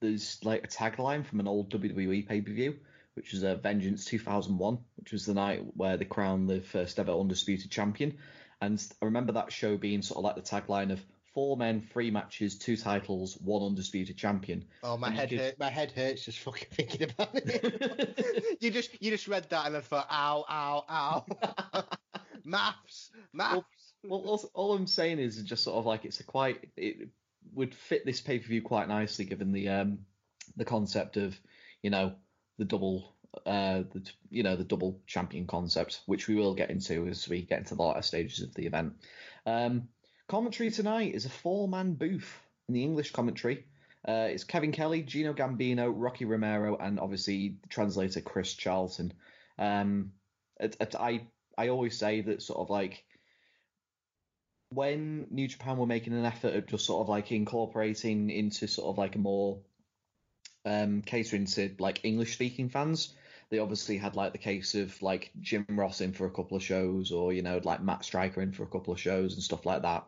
there's 0.00 0.38
like 0.44 0.64
a 0.64 0.68
tagline 0.68 1.24
from 1.26 1.40
an 1.40 1.48
old 1.48 1.70
WWE 1.72 2.26
pay 2.28 2.40
per 2.40 2.52
view, 2.52 2.76
which 3.14 3.32
was 3.32 3.44
uh, 3.44 3.56
Vengeance 3.56 4.04
2001, 4.04 4.78
which 4.96 5.12
was 5.12 5.26
the 5.26 5.34
night 5.34 5.62
where 5.76 5.96
they 5.96 6.04
crowned 6.04 6.48
the 6.48 6.60
first 6.60 6.98
ever 6.98 7.12
undisputed 7.12 7.70
champion. 7.70 8.16
And 8.60 8.82
I 9.02 9.04
remember 9.04 9.32
that 9.32 9.52
show 9.52 9.76
being 9.76 10.02
sort 10.02 10.18
of 10.18 10.24
like 10.24 10.36
the 10.36 10.42
tagline 10.42 10.90
of 10.92 11.04
four 11.34 11.56
men, 11.58 11.82
three 11.92 12.10
matches, 12.10 12.56
two 12.56 12.76
titles, 12.78 13.36
one 13.44 13.62
undisputed 13.62 14.16
champion. 14.16 14.64
Oh, 14.82 14.96
my 14.96 15.08
And 15.08 15.16
head 15.16 15.28
could- 15.28 15.38
hurt. 15.38 15.58
My 15.58 15.68
head 15.68 15.92
hurts 15.92 16.24
just 16.24 16.38
fucking 16.38 16.68
thinking 16.72 17.02
about 17.10 17.30
it. 17.34 18.56
you 18.60 18.70
just 18.70 18.90
you 19.02 19.10
just 19.10 19.28
read 19.28 19.48
that 19.50 19.66
and 19.66 19.76
I 19.76 19.80
thought, 19.80 20.06
ow, 20.10 20.44
ow, 20.48 20.84
ow. 20.88 21.84
maths, 22.44 23.10
maths. 23.32 23.64
Well, 24.04 24.20
all, 24.20 24.50
all 24.54 24.72
I'm 24.74 24.86
saying 24.86 25.18
is 25.18 25.42
just 25.42 25.64
sort 25.64 25.76
of 25.76 25.86
like 25.86 26.04
it's 26.04 26.20
a 26.20 26.24
quite 26.24 26.70
it 26.76 27.08
would 27.54 27.74
fit 27.74 28.04
this 28.04 28.20
pay 28.20 28.38
per 28.38 28.46
view 28.46 28.62
quite 28.62 28.88
nicely 28.88 29.24
given 29.24 29.52
the 29.52 29.68
um 29.68 29.98
the 30.56 30.64
concept 30.64 31.16
of 31.16 31.38
you 31.82 31.90
know 31.90 32.14
the 32.58 32.64
double 32.64 33.14
uh 33.44 33.82
the 33.92 34.10
you 34.30 34.42
know 34.42 34.56
the 34.56 34.64
double 34.64 35.00
champion 35.06 35.46
concept 35.46 36.00
which 36.06 36.28
we 36.28 36.34
will 36.34 36.54
get 36.54 36.70
into 36.70 37.06
as 37.06 37.28
we 37.28 37.42
get 37.42 37.58
into 37.58 37.74
the 37.74 37.82
latter 37.82 38.02
stages 38.02 38.42
of 38.42 38.54
the 38.54 38.66
event. 38.66 38.94
Um, 39.44 39.88
commentary 40.28 40.70
tonight 40.70 41.14
is 41.14 41.26
a 41.26 41.30
four 41.30 41.68
man 41.68 41.94
booth 41.94 42.32
in 42.68 42.74
the 42.74 42.82
English 42.82 43.12
commentary. 43.12 43.64
Uh, 44.06 44.28
it's 44.30 44.44
Kevin 44.44 44.70
Kelly, 44.70 45.02
Gino 45.02 45.32
Gambino, 45.34 45.92
Rocky 45.94 46.24
Romero, 46.24 46.76
and 46.76 47.00
obviously 47.00 47.56
translator 47.68 48.20
Chris 48.20 48.54
Charlton. 48.54 49.12
Um, 49.58 50.12
it, 50.60 50.76
it, 50.80 50.94
I 50.94 51.26
I 51.58 51.68
always 51.68 51.98
say 51.98 52.20
that 52.22 52.42
sort 52.42 52.60
of 52.60 52.70
like 52.70 53.04
when 54.70 55.26
New 55.30 55.48
Japan 55.48 55.76
were 55.76 55.86
making 55.86 56.12
an 56.12 56.24
effort 56.24 56.54
of 56.54 56.66
just 56.66 56.86
sort 56.86 57.02
of 57.02 57.08
like 57.08 57.30
incorporating 57.32 58.30
into 58.30 58.66
sort 58.66 58.88
of 58.88 58.98
like 58.98 59.14
a 59.14 59.18
more 59.18 59.60
um, 60.64 61.02
catering 61.02 61.46
to 61.46 61.74
like 61.78 62.04
English 62.04 62.34
speaking 62.34 62.68
fans, 62.68 63.14
they 63.50 63.58
obviously 63.58 63.96
had 63.96 64.16
like 64.16 64.32
the 64.32 64.38
case 64.38 64.74
of 64.74 65.00
like 65.02 65.30
Jim 65.40 65.66
Ross 65.70 66.00
in 66.00 66.12
for 66.12 66.26
a 66.26 66.30
couple 66.30 66.56
of 66.56 66.62
shows 66.62 67.12
or 67.12 67.32
you 67.32 67.42
know 67.42 67.60
like 67.62 67.82
Matt 67.82 68.04
Striker 68.04 68.42
in 68.42 68.52
for 68.52 68.64
a 68.64 68.68
couple 68.68 68.92
of 68.92 69.00
shows 69.00 69.34
and 69.34 69.42
stuff 69.42 69.64
like 69.64 69.82
that. 69.82 70.04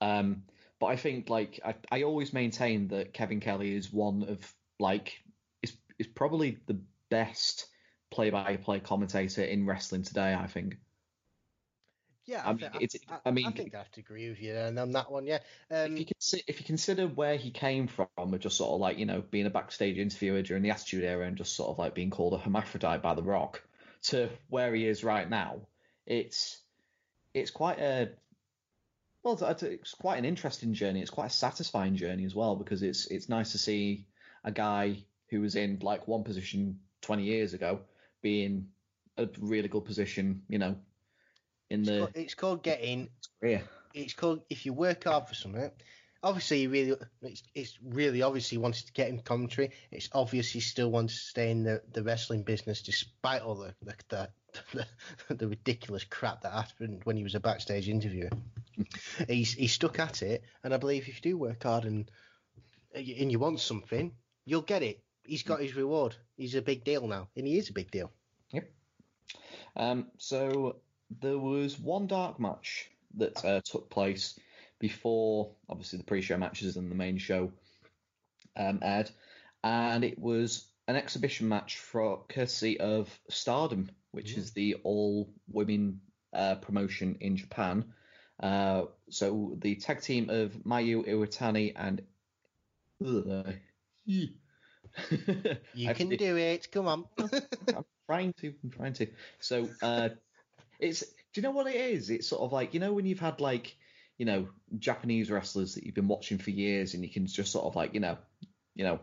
Um, 0.00 0.42
but 0.78 0.86
I 0.86 0.96
think 0.96 1.30
like 1.30 1.60
I, 1.64 1.74
I 1.90 2.02
always 2.02 2.32
maintain 2.32 2.88
that 2.88 3.14
Kevin 3.14 3.40
Kelly 3.40 3.74
is 3.74 3.92
one 3.92 4.24
of 4.28 4.54
like 4.78 5.22
is 5.62 5.72
is 5.98 6.06
probably 6.06 6.58
the 6.66 6.80
best 7.10 7.66
play 8.10 8.28
by 8.30 8.56
play 8.56 8.80
commentator 8.80 9.42
in 9.42 9.66
wrestling 9.66 10.02
today. 10.02 10.34
I 10.34 10.46
think. 10.46 10.76
Yeah, 12.26 12.42
I 12.44 12.50
I, 12.50 12.52
mean, 12.52 12.58
think, 12.70 12.82
it's- 12.82 12.96
I, 13.08 13.28
I 13.28 13.30
mean- 13.32 13.46
I 13.46 13.50
think 13.50 13.74
I 13.74 13.78
have 13.78 13.90
to 13.92 14.00
agree 14.00 14.28
with 14.30 14.40
you 14.40 14.54
and 14.54 14.78
on 14.78 14.92
that 14.92 15.10
one. 15.10 15.26
Yeah. 15.26 15.38
Um, 15.70 15.92
if 15.92 15.98
you 16.00 16.06
consider 16.06 16.42
if 16.46 16.60
you 16.60 16.66
consider 16.66 17.06
where 17.06 17.36
he 17.36 17.50
came 17.50 17.86
from, 17.86 18.08
with 18.30 18.40
just 18.40 18.56
sort 18.56 18.72
of 18.72 18.80
like 18.80 18.98
you 18.98 19.06
know 19.06 19.22
being 19.30 19.46
a 19.46 19.50
backstage 19.50 19.98
interviewer 19.98 20.42
during 20.42 20.62
the 20.62 20.70
Attitude 20.70 21.04
Era 21.04 21.26
and 21.26 21.36
just 21.36 21.54
sort 21.54 21.70
of 21.70 21.78
like 21.78 21.94
being 21.94 22.10
called 22.10 22.32
a 22.34 22.38
hermaphrodite 22.38 23.02
by 23.02 23.14
The 23.14 23.22
Rock, 23.22 23.62
to 24.04 24.30
where 24.48 24.74
he 24.74 24.86
is 24.86 25.04
right 25.04 25.28
now, 25.28 25.66
it's 26.06 26.58
it's 27.34 27.50
quite 27.50 27.78
a 27.78 28.10
well, 29.22 29.38
it's, 29.42 29.62
it's 29.62 29.94
quite 29.94 30.18
an 30.18 30.24
interesting 30.26 30.74
journey. 30.74 31.00
It's 31.00 31.10
quite 31.10 31.26
a 31.30 31.34
satisfying 31.34 31.96
journey 31.96 32.24
as 32.24 32.34
well 32.34 32.56
because 32.56 32.82
it's 32.82 33.06
it's 33.06 33.28
nice 33.28 33.52
to 33.52 33.58
see 33.58 34.06
a 34.44 34.52
guy 34.52 35.04
who 35.30 35.40
was 35.40 35.56
in 35.56 35.78
like 35.80 36.06
one 36.06 36.24
position 36.24 36.80
20 37.00 37.24
years 37.24 37.54
ago 37.54 37.80
being 38.22 38.68
a 39.16 39.28
really 39.40 39.68
good 39.68 39.84
position, 39.84 40.42
you 40.48 40.58
know, 40.58 40.76
in 41.74 41.80
it's, 41.80 41.90
the 41.90 41.98
called, 41.98 42.12
it's 42.14 42.34
called 42.34 42.62
getting. 42.62 43.08
career. 43.40 43.62
It's 43.92 44.14
called 44.14 44.42
if 44.50 44.66
you 44.66 44.72
work 44.72 45.04
hard 45.04 45.28
for 45.28 45.34
something. 45.34 45.70
Obviously, 46.22 46.60
he 46.60 46.66
really, 46.68 46.96
it's, 47.20 47.42
it's 47.54 47.78
really 47.84 48.22
obviously 48.22 48.56
wanted 48.56 48.86
to 48.86 48.92
get 48.94 49.08
in 49.08 49.18
commentary. 49.20 49.70
It's 49.90 50.08
obvious 50.12 50.50
he 50.50 50.60
still 50.60 50.90
wants 50.90 51.14
to 51.14 51.20
stay 51.20 51.50
in 51.50 51.64
the, 51.64 51.82
the 51.92 52.02
wrestling 52.02 52.44
business 52.44 52.80
despite 52.80 53.42
all 53.42 53.56
the 53.56 53.74
the, 53.82 53.94
the 54.08 54.28
the, 54.72 54.86
the 55.34 55.48
ridiculous 55.48 56.04
crap 56.04 56.42
that 56.42 56.52
happened 56.52 57.02
when 57.04 57.16
he 57.16 57.22
was 57.22 57.34
a 57.34 57.40
backstage 57.40 57.88
interviewer. 57.88 58.30
He's 59.28 59.52
he 59.52 59.66
stuck 59.66 59.98
at 59.98 60.22
it, 60.22 60.42
and 60.62 60.74
I 60.74 60.78
believe 60.78 61.08
if 61.08 61.16
you 61.16 61.32
do 61.32 61.36
work 61.36 61.62
hard 61.62 61.84
and 61.84 62.10
and 62.94 63.30
you 63.30 63.38
want 63.38 63.60
something, 63.60 64.12
you'll 64.44 64.62
get 64.62 64.82
it. 64.82 65.02
He's 65.24 65.42
got 65.42 65.60
his 65.60 65.74
reward. 65.74 66.16
He's 66.36 66.54
a 66.54 66.62
big 66.62 66.84
deal 66.84 67.06
now, 67.06 67.28
and 67.36 67.46
he 67.46 67.58
is 67.58 67.70
a 67.70 67.72
big 67.72 67.90
deal. 67.90 68.10
Yep. 68.50 68.70
Um, 69.76 70.06
so 70.18 70.76
there 71.20 71.38
was 71.38 71.78
one 71.78 72.06
dark 72.06 72.40
match 72.40 72.90
that 73.16 73.44
uh, 73.44 73.60
took 73.64 73.90
place 73.90 74.38
before, 74.78 75.50
obviously, 75.68 75.98
the 75.98 76.04
pre-show 76.04 76.36
matches 76.36 76.76
and 76.76 76.90
the 76.90 76.94
main 76.94 77.18
show 77.18 77.52
um, 78.56 78.80
aired, 78.82 79.10
and 79.62 80.04
it 80.04 80.18
was 80.18 80.66
an 80.88 80.96
exhibition 80.96 81.48
match 81.48 81.78
for 81.78 82.24
courtesy 82.28 82.78
of 82.78 83.08
Stardom, 83.28 83.90
which 84.10 84.36
is 84.36 84.52
the 84.52 84.76
all-women 84.84 86.00
uh, 86.32 86.56
promotion 86.56 87.16
in 87.20 87.36
Japan. 87.36 87.84
Uh, 88.40 88.84
so 89.10 89.56
the 89.60 89.76
tag 89.76 90.02
team 90.02 90.28
of 90.28 90.52
Mayu 90.64 91.06
Iwatani 91.06 91.72
and 91.76 92.02
You 95.74 95.94
can 95.94 96.10
do 96.10 96.36
it. 96.36 96.70
Come 96.70 96.86
on. 96.86 97.04
I'm 97.18 97.84
trying 98.06 98.32
to. 98.34 98.54
I'm 98.62 98.70
trying 98.70 98.92
to. 98.94 99.06
So, 99.40 99.68
uh, 99.82 100.10
it's. 100.84 101.00
Do 101.00 101.40
you 101.40 101.42
know 101.42 101.50
what 101.50 101.66
it 101.66 101.76
is? 101.76 102.10
It's 102.10 102.28
sort 102.28 102.42
of 102.42 102.52
like 102.52 102.74
you 102.74 102.80
know 102.80 102.92
when 102.92 103.06
you've 103.06 103.20
had 103.20 103.40
like 103.40 103.76
you 104.18 104.26
know 104.26 104.48
Japanese 104.78 105.30
wrestlers 105.30 105.74
that 105.74 105.84
you've 105.84 105.94
been 105.94 106.08
watching 106.08 106.38
for 106.38 106.50
years, 106.50 106.94
and 106.94 107.02
you 107.02 107.10
can 107.10 107.26
just 107.26 107.52
sort 107.52 107.64
of 107.64 107.76
like 107.76 107.94
you 107.94 108.00
know, 108.00 108.18
you 108.74 108.84
know, 108.84 109.00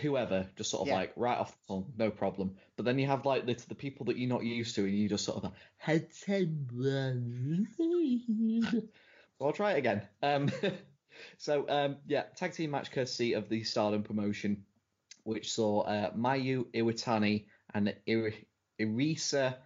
whoever 0.00 0.46
just 0.56 0.70
sort 0.70 0.82
of 0.82 0.88
Yeah. 0.88 0.94
like 0.94 1.12
right 1.16 1.38
off 1.38 1.52
the 1.52 1.74
tongue, 1.74 1.92
no 1.96 2.10
problem. 2.10 2.56
But 2.76 2.84
then 2.84 2.98
you 2.98 3.06
have 3.06 3.24
like 3.24 3.46
the 3.46 3.54
the 3.68 3.74
people 3.74 4.06
that 4.06 4.18
you're 4.18 4.28
not 4.28 4.44
used 4.44 4.74
to, 4.76 4.84
and 4.84 4.96
you 4.96 5.08
just 5.08 5.24
sort 5.24 5.38
of 5.38 5.44
like. 5.44 5.52
So 9.40 9.46
I'll 9.46 9.52
try 9.52 9.72
it 9.72 9.78
again. 9.78 10.02
Um, 10.22 10.50
so 11.38 11.68
um, 11.68 11.96
yeah, 12.06 12.24
tag 12.36 12.52
team 12.52 12.70
match 12.70 12.90
courtesy 12.90 13.34
of 13.34 13.48
the 13.48 13.64
Stardom 13.64 14.02
promotion, 14.02 14.64
which 15.24 15.52
saw 15.52 15.80
uh, 15.82 16.10
Mayu 16.12 16.66
Iwatani 16.72 17.46
and 17.74 17.94
Iri- 18.06 18.46
Irisa 18.80 19.56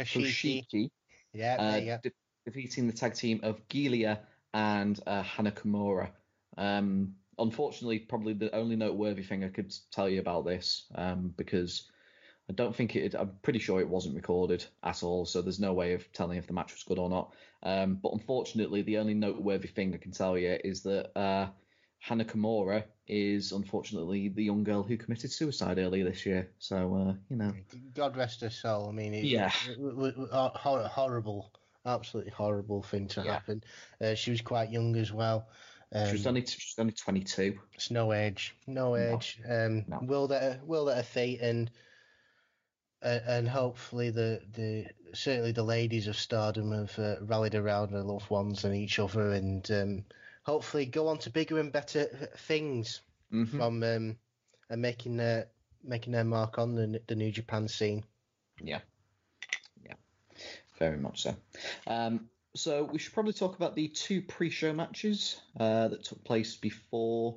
Hoshiki 0.00 0.90
Yeah, 1.32 1.56
uh, 1.58 1.80
go. 1.80 1.98
de- 2.02 2.12
defeating 2.46 2.86
the 2.86 2.92
tag 2.92 3.14
team 3.14 3.40
of 3.42 3.66
Giulia 3.68 4.26
and 4.52 5.00
uh, 5.06 5.22
Hana 5.22 5.50
Kimura. 5.50 6.10
Um, 6.56 7.16
unfortunately, 7.38 7.98
probably 8.00 8.34
the 8.34 8.54
only 8.54 8.76
noteworthy 8.76 9.22
thing 9.22 9.44
I 9.44 9.48
could 9.48 9.74
tell 9.90 10.08
you 10.08 10.20
about 10.20 10.44
this, 10.44 10.86
um, 10.94 11.34
because 11.36 11.90
I 12.48 12.52
don't 12.52 12.74
think 12.74 12.94
it. 12.94 13.14
I'm 13.14 13.32
pretty 13.42 13.58
sure 13.58 13.80
it 13.80 13.88
wasn't 13.88 14.16
recorded 14.16 14.64
at 14.82 15.02
all, 15.02 15.24
so 15.24 15.40
there's 15.40 15.60
no 15.60 15.72
way 15.72 15.94
of 15.94 16.12
telling 16.12 16.38
if 16.38 16.46
the 16.46 16.52
match 16.52 16.72
was 16.72 16.84
good 16.84 16.98
or 16.98 17.08
not. 17.08 17.34
Um, 17.62 17.96
but 17.96 18.12
unfortunately, 18.12 18.82
the 18.82 18.98
only 18.98 19.14
noteworthy 19.14 19.68
thing 19.68 19.94
I 19.94 19.98
can 19.98 20.12
tell 20.12 20.36
you 20.36 20.58
is 20.62 20.82
that 20.82 21.16
uh, 21.18 21.48
Hana 21.98 22.24
Kimura 22.24 22.84
is 23.06 23.52
unfortunately 23.52 24.28
the 24.28 24.42
young 24.44 24.64
girl 24.64 24.82
who 24.82 24.96
committed 24.96 25.30
suicide 25.30 25.78
earlier 25.78 26.04
this 26.04 26.24
year. 26.24 26.50
So 26.58 26.94
uh, 26.94 27.14
you 27.28 27.36
know, 27.36 27.52
God 27.94 28.16
rest 28.16 28.40
her 28.40 28.50
soul. 28.50 28.88
I 28.88 28.92
mean, 28.92 29.14
it, 29.14 29.24
Yeah. 29.24 29.50
it, 29.68 29.78
it- 29.78 30.28
a 30.32 30.48
horrible, 30.88 31.52
absolutely 31.84 32.32
horrible 32.32 32.82
thing 32.82 33.08
to 33.08 33.22
Yeah. 33.22 33.32
happen. 33.32 33.62
Uh, 34.00 34.14
she 34.14 34.30
was 34.30 34.40
quite 34.40 34.70
young 34.70 34.96
as 34.96 35.12
well. 35.12 35.48
Um, 35.92 36.06
she 36.06 36.12
was 36.12 36.26
only 36.26 36.44
she 36.46 36.56
was 36.56 36.74
only 36.78 36.92
22. 36.92 37.58
it's 37.74 37.90
no 37.90 38.12
age, 38.12 38.56
no 38.66 38.94
No. 38.94 39.14
age. 39.14 39.38
Um, 39.48 39.84
No. 39.86 39.98
Will 40.02 40.26
that 40.28 40.66
will 40.66 40.86
that 40.86 40.96
her 40.96 41.02
fate 41.02 41.40
and 41.40 41.70
uh, 43.02 43.20
and 43.26 43.46
hopefully 43.48 44.10
the 44.10 44.40
the 44.54 44.86
certainly 45.12 45.52
the 45.52 45.62
ladies 45.62 46.06
of 46.08 46.16
Stardom 46.16 46.72
have 46.72 46.98
uh, 46.98 47.16
rallied 47.22 47.54
around 47.54 47.92
their 47.92 48.02
loved 48.02 48.30
ones 48.30 48.64
and 48.64 48.74
each 48.74 48.98
other 48.98 49.32
and 49.32 49.70
um, 49.70 50.04
hopefully 50.44 50.86
go 50.86 51.08
on 51.08 51.18
to 51.18 51.30
bigger 51.30 51.58
and 51.58 51.72
better 51.72 52.04
things 52.36 53.00
Mhm. 53.32 53.48
from 53.48 53.82
um, 53.82 54.18
and 54.70 54.82
making 54.82 55.16
their 55.16 55.48
making 55.82 56.12
their 56.12 56.24
mark 56.24 56.58
on 56.58 56.74
the 56.74 57.00
the 57.06 57.16
New 57.16 57.30
Japan 57.32 57.68
scene. 57.68 58.04
Yeah. 58.62 58.80
Yeah. 59.84 59.94
Very 60.78 60.96
much 60.96 61.22
so. 61.22 61.34
Um, 61.86 62.28
so 62.54 62.84
we 62.84 62.98
should 62.98 63.12
probably 63.12 63.32
talk 63.32 63.56
about 63.56 63.74
the 63.74 63.88
two 63.88 64.22
pre-show 64.22 64.72
matches 64.72 65.40
uh, 65.58 65.88
that 65.88 66.04
took 66.04 66.22
place 66.24 66.56
before 66.56 67.36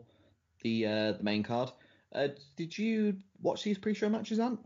the 0.61 0.85
uh, 0.85 1.11
the 1.13 1.23
main 1.23 1.43
card. 1.43 1.71
Uh, 2.13 2.29
did 2.55 2.77
you 2.77 3.17
watch 3.41 3.63
these 3.63 3.77
pre-show 3.77 4.09
matches, 4.09 4.39
Ant? 4.39 4.59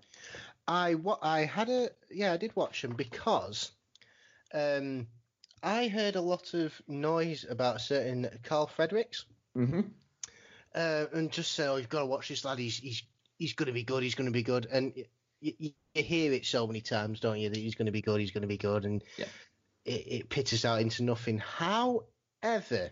I 0.68 0.96
what 0.96 1.20
I 1.22 1.46
had 1.46 1.70
a 1.70 1.90
yeah 2.10 2.34
I 2.34 2.38
did 2.38 2.56
watch 2.56 2.82
them 2.82 2.94
because 2.96 3.72
um 4.54 5.08
I 5.64 5.88
heard 5.88 6.16
a 6.16 6.22
lot 6.22 6.54
of 6.54 6.74
noise 6.88 7.46
about 7.50 7.76
a 7.78 7.80
certain 7.80 8.30
Karl 8.44 8.68
Fredericks 8.68 9.26
Mm-hmm. 9.58 9.82
uh, 10.74 11.06
and 11.14 11.30
just 11.32 11.52
say 11.52 11.68
oh 11.68 11.76
you've 11.76 11.90
got 11.90 12.00
to 12.00 12.06
watch 12.06 12.30
this 12.30 12.46
lad 12.46 12.58
he's 12.58 12.78
he's 12.78 13.04
he's 13.38 13.52
going 13.54 13.68
to 13.68 13.74
be 13.74 13.84
good 13.84 14.02
he's 14.02 14.16
going 14.16 14.28
to 14.28 14.32
be 14.32 14.44
good 14.44 14.66
and 14.72 14.94
you, 14.96 15.06
you, 15.60 15.72
you 15.94 16.04
hear 16.04 16.32
it 16.32 16.46
so 16.46 16.66
many 16.68 16.80
times 16.80 17.20
don't 17.20 17.40
you 17.40 17.50
that 17.50 17.58
he's 17.58 17.76
going 17.76 17.88
to 17.88 17.92
be 17.92 18.02
good 18.02 18.22
he's 18.22 18.32
going 18.32 18.44
to 18.44 18.48
be 18.48 18.56
good 18.58 18.86
and 18.86 19.04
Yeah. 19.18 19.26
it, 19.84 20.08
it 20.08 20.30
pitters 20.30 20.64
out 20.64 20.80
into 20.80 21.04
nothing. 21.04 21.40
However, 21.40 22.92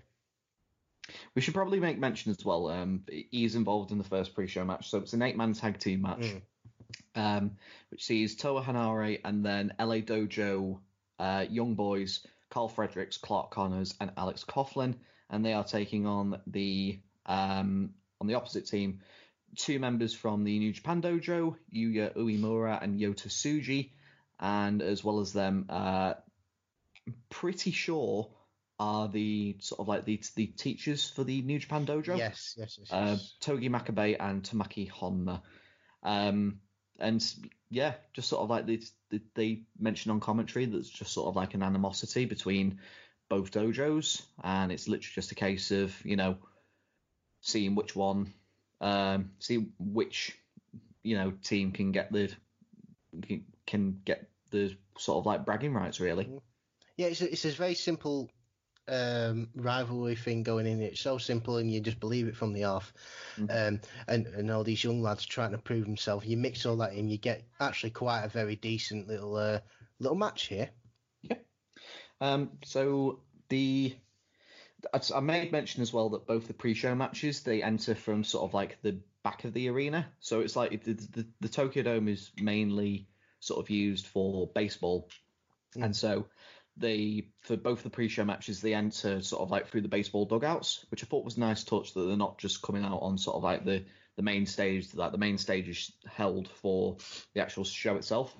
We 1.34 1.42
should 1.42 1.54
probably 1.54 1.80
make 1.80 1.98
mention 1.98 2.32
as 2.32 2.44
well. 2.44 2.68
Um, 2.68 3.04
he's 3.32 3.56
involved 3.56 3.92
in 3.92 3.98
the 3.98 4.04
first 4.04 4.36
pre-show 4.36 4.66
match, 4.66 4.90
so 4.90 4.98
it's 4.98 5.14
an 5.14 5.22
eight-man 5.22 5.54
tag 5.54 5.80
team 5.80 6.02
match, 6.02 6.20
Mm. 6.20 6.42
um, 7.16 7.52
which 7.90 8.04
sees 8.06 8.36
Toa 8.36 8.62
Henare 8.62 9.22
and 9.24 9.46
then 9.46 9.74
LA 9.80 10.02
Dojo 10.02 10.80
uh, 11.20 11.46
Young 11.50 11.76
Boys 11.76 12.26
Karl 12.50 12.68
Fredericks, 12.68 13.18
Clark 13.18 13.51
Connors, 13.51 13.96
and 14.00 14.12
Alex 14.18 14.44
Coughlin, 14.44 14.96
and 15.29 15.46
they 15.46 15.53
are 15.53 15.63
taking 15.63 16.06
on 16.06 16.41
the 16.48 17.00
um, 17.25 17.91
on 18.20 18.27
the 18.27 18.36
opposite 18.36 18.68
team 18.68 19.01
two 19.56 19.79
members 19.79 20.13
from 20.13 20.44
the 20.44 20.60
New 20.60 20.72
Japan 20.72 21.01
Dojo, 21.01 21.56
Yuya 21.74 22.15
Uemura 22.15 22.82
and 22.82 23.00
Yota 23.00 23.27
Tsuji, 23.27 23.91
and 24.39 24.82
as 24.82 25.03
well 25.03 25.20
as 25.20 25.34
them, 25.34 25.65
uh, 25.70 26.13
pretty 27.29 27.72
sure 27.72 28.29
are 28.79 29.10
the 29.10 29.58
sort 29.60 29.82
of 29.82 29.88
like 29.88 30.06
the 30.06 30.22
the 30.36 30.48
teachers 30.48 31.10
for 31.10 31.24
the 31.24 31.41
New 31.41 31.60
Japan 31.60 31.86
Dojo. 31.86 32.18
Yes, 32.18 32.56
yes, 32.58 32.77
yes. 32.79 32.91
Uh, 32.91 33.18
yes. 33.18 33.34
Togi 33.41 33.70
Makabe 33.70 34.15
and 34.20 34.44
Tomoaki 34.44 34.89
Honma. 34.89 35.41
Um, 36.03 36.62
and 37.00 37.24
yeah, 37.70 37.94
just 38.13 38.29
sort 38.29 38.44
of 38.44 38.50
like 38.50 38.65
they, 38.65 38.79
they 39.36 39.62
mentioned 39.79 40.12
on 40.12 40.20
commentary 40.20 40.65
that's 40.65 40.89
just 40.89 41.13
sort 41.13 41.27
of 41.27 41.36
like 41.36 41.53
an 41.53 41.63
animosity 41.63 42.25
between 42.25 42.79
both 43.29 43.51
dojos, 43.51 44.22
and 44.44 44.72
it's 44.72 44.88
literally 44.88 45.13
just 45.13 45.32
a 45.32 45.36
case 45.36 45.72
of 45.72 45.94
you 46.06 46.15
know 46.15 46.38
seeing 47.41 47.75
which 47.75 47.96
one, 47.96 48.34
um, 48.82 49.32
see 49.39 49.68
which 49.79 50.38
you 51.03 51.15
know 51.15 51.32
team 51.44 51.72
can 51.72 51.91
get 51.91 52.12
the 52.12 52.32
can, 53.22 53.46
can 53.65 54.01
get 54.06 54.29
the 54.51 54.75
sort 54.98 55.20
of 55.20 55.25
like 55.25 55.46
bragging 55.46 55.74
rights 55.74 56.00
really. 56.00 56.29
yeah, 56.98 57.08
it's 57.08 57.22
a, 57.22 57.32
it's 57.32 57.46
a 57.46 57.51
very 57.51 57.75
simple 57.75 58.29
um, 58.89 59.50
rivalry 59.55 60.15
thing 60.15 60.43
going 60.43 60.65
in. 60.65 60.81
It's 60.81 61.00
so 61.01 61.17
simple, 61.17 61.58
and 61.58 61.72
you 61.72 61.79
just 61.79 62.00
believe 62.00 62.27
it 62.27 62.36
from 62.36 62.53
the 62.53 62.65
off. 62.65 62.93
Mhm. 63.38 63.67
Um, 63.67 63.81
and 64.08 64.27
and 64.27 64.51
all 64.51 64.63
these 64.63 64.84
young 64.84 65.01
lads 65.01 65.25
trying 65.25 65.51
to 65.51 65.58
prove 65.58 65.86
themselves. 65.86 66.25
You 66.25 66.38
mix 66.38 66.65
all 66.65 66.77
that 66.77 66.93
in, 66.93 67.10
you 67.10 67.17
get 67.17 67.43
actually 67.60 67.91
quite 67.91 68.24
a 68.24 68.29
very 68.29 68.55
decent 68.55 69.08
little 69.08 69.36
uh, 69.36 69.60
little 70.00 70.17
match 70.17 70.48
here. 70.48 70.69
Yeah. 71.22 71.38
Um, 72.22 72.51
so 72.65 73.22
the 73.50 73.96
I 74.93 75.00
I 75.15 75.19
made 75.19 75.51
mention 75.51 75.81
as 75.81 75.93
well 75.93 76.10
that 76.10 76.27
both 76.27 76.48
the 76.48 76.53
pre-show 76.53 76.96
matches 76.96 77.43
they 77.43 77.62
enter 77.63 77.96
from 77.96 78.24
sort 78.24 78.46
of 78.46 78.53
like 78.53 78.81
the 78.81 79.00
back 79.24 79.43
of 79.43 79.53
the 79.53 79.69
arena. 79.69 80.08
So 80.19 80.39
it's 80.41 80.55
like 80.55 80.84
the 80.84 80.93
the, 80.93 81.27
the 81.41 81.50
Tokyo 81.50 81.84
Dome 81.84 82.08
is 82.08 82.31
mainly 82.41 83.08
sort 83.39 83.60
of 83.60 83.69
used 83.69 84.08
for 84.08 84.48
baseball, 84.48 85.10
Mm. 85.75 85.86
and 85.86 85.96
so 85.96 86.25
they 86.80 87.28
for 87.42 87.58
both 87.58 87.84
the 87.84 87.90
pre-show 87.90 88.24
matches 88.26 88.62
they 88.62 88.74
enter 88.74 89.22
sort 89.22 89.42
of 89.42 89.52
like 89.52 89.68
through 89.68 89.82
the 89.82 89.88
baseball 89.88 90.26
dugouts, 90.26 90.86
which 90.90 91.04
I 91.04 91.08
thought 91.08 91.26
was 91.26 91.38
a 91.38 91.42
nice 91.42 91.64
touch 91.64 91.94
that 91.94 92.02
they're 92.02 92.18
not 92.18 92.38
just 92.40 92.62
coming 92.62 92.84
out 92.84 93.02
on 93.02 93.18
sort 93.18 93.36
of 93.38 93.44
like 93.44 93.66
the 93.66 93.86
the 94.16 94.24
main 94.24 94.46
stage. 94.46 94.94
Like 94.94 95.12
the 95.12 95.18
main 95.18 95.38
stage 95.38 95.68
is 95.70 95.92
held 96.08 96.48
for 96.48 96.98
the 97.34 97.42
actual 97.42 97.64
show 97.64 97.96
itself. 97.96 98.36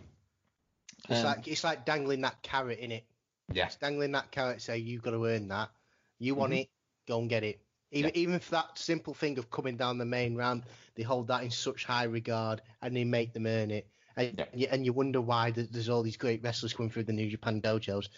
It's 1.10 1.20
Um, 1.20 1.26
like 1.26 1.48
it's 1.48 1.64
like 1.64 1.86
dangling 1.86 2.22
that 2.22 2.42
carrot 2.42 2.80
in 2.80 2.92
it. 2.92 3.06
Yeah. 3.54 3.68
It's 3.68 3.78
dangling 3.78 4.12
that 4.14 4.32
carrot. 4.32 4.62
Say 4.62 4.78
you've 4.80 5.02
got 5.02 5.12
to 5.12 5.26
earn 5.26 5.48
that. 5.50 5.70
You 6.18 6.36
want 6.36 6.54
Mhm. 6.54 6.62
it, 6.62 6.70
go 7.08 7.20
and 7.20 7.30
get 7.30 7.44
it. 7.44 7.62
Even 7.92 8.12
even 8.16 8.40
for 8.40 8.52
that 8.52 8.78
simple 8.78 9.14
thing 9.14 9.40
of 9.40 9.50
coming 9.50 9.78
down 9.78 9.98
the 9.98 10.06
main 10.06 10.36
ramp, 10.36 10.66
they 10.96 11.04
hold 11.04 11.28
that 11.28 11.44
in 11.44 11.50
such 11.50 11.86
high 11.86 12.04
regard 12.04 12.62
and 12.82 12.96
they 12.96 13.04
make 13.04 13.34
them 13.34 13.48
earn 13.48 13.72
it. 13.72 13.88
And, 14.20 14.38
Yeah. 14.38 14.46
you, 14.54 14.68
and 14.70 14.86
you 14.86 14.92
wonder 14.92 15.22
why 15.22 15.52
there's 15.52 15.88
all 15.88 16.04
these 16.04 16.18
great 16.18 16.44
wrestlers 16.44 16.74
coming 16.74 16.92
through 16.92 17.06
the 17.06 17.14
New 17.14 17.30
Japan 17.30 17.62
dojos. 17.62 18.10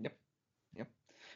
Yep, 0.00 0.16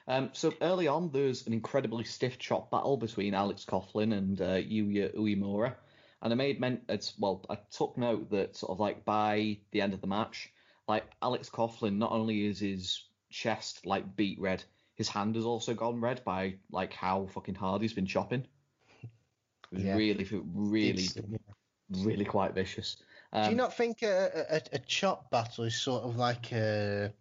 Um, 0.08 0.30
so 0.32 0.52
early 0.60 0.88
on, 0.88 1.10
there's 1.12 1.46
an 1.46 1.52
incredibly 1.52 2.02
stiff 2.02 2.38
chop 2.38 2.72
battle 2.72 2.96
between 2.96 3.34
Alex 3.34 3.64
Coughlin 3.64 4.12
and 4.16 4.40
uh, 4.40 4.56
Yuya 4.56 5.14
Uemura, 5.14 5.76
and 6.22 6.32
I 6.32 6.36
made 6.36 6.60
men- 6.60 6.82
it's 6.88 7.16
well, 7.18 7.44
I 7.48 7.56
took 7.70 7.96
note 7.96 8.30
that 8.30 8.56
sort 8.56 8.72
of 8.72 8.80
like 8.80 9.04
by 9.04 9.58
the 9.70 9.80
end 9.80 9.94
of 9.94 10.00
the 10.00 10.06
match, 10.08 10.52
like 10.88 11.04
Alex 11.22 11.48
Coughlin, 11.48 11.98
not 11.98 12.10
only 12.10 12.46
is 12.46 12.58
his 12.58 13.04
chest 13.30 13.86
like 13.86 14.16
beat 14.16 14.40
red, 14.40 14.64
his 14.94 15.08
hand 15.08 15.36
has 15.36 15.44
also 15.44 15.72
gone 15.74 16.00
red 16.00 16.24
by 16.24 16.56
like 16.70 16.92
how 16.92 17.26
fucking 17.26 17.54
hard 17.54 17.82
he's 17.82 17.94
been 17.94 18.06
chopping. 18.06 18.46
It 19.70 19.76
was 19.76 19.84
Yeah. 19.84 19.96
really, 19.96 20.26
really, 20.32 21.08
really 21.90 22.24
quite 22.24 22.54
vicious. 22.54 22.96
Um, 23.36 23.44
Do 23.44 23.50
you 23.50 23.56
not 23.56 23.74
think 23.74 24.02
a, 24.02 24.46
a, 24.50 24.76
a 24.76 24.78
chop 24.78 25.30
battle 25.30 25.64
is 25.64 25.76
sort 25.76 26.04
of 26.04 26.16
like 26.16 26.52
a, 26.52 27.12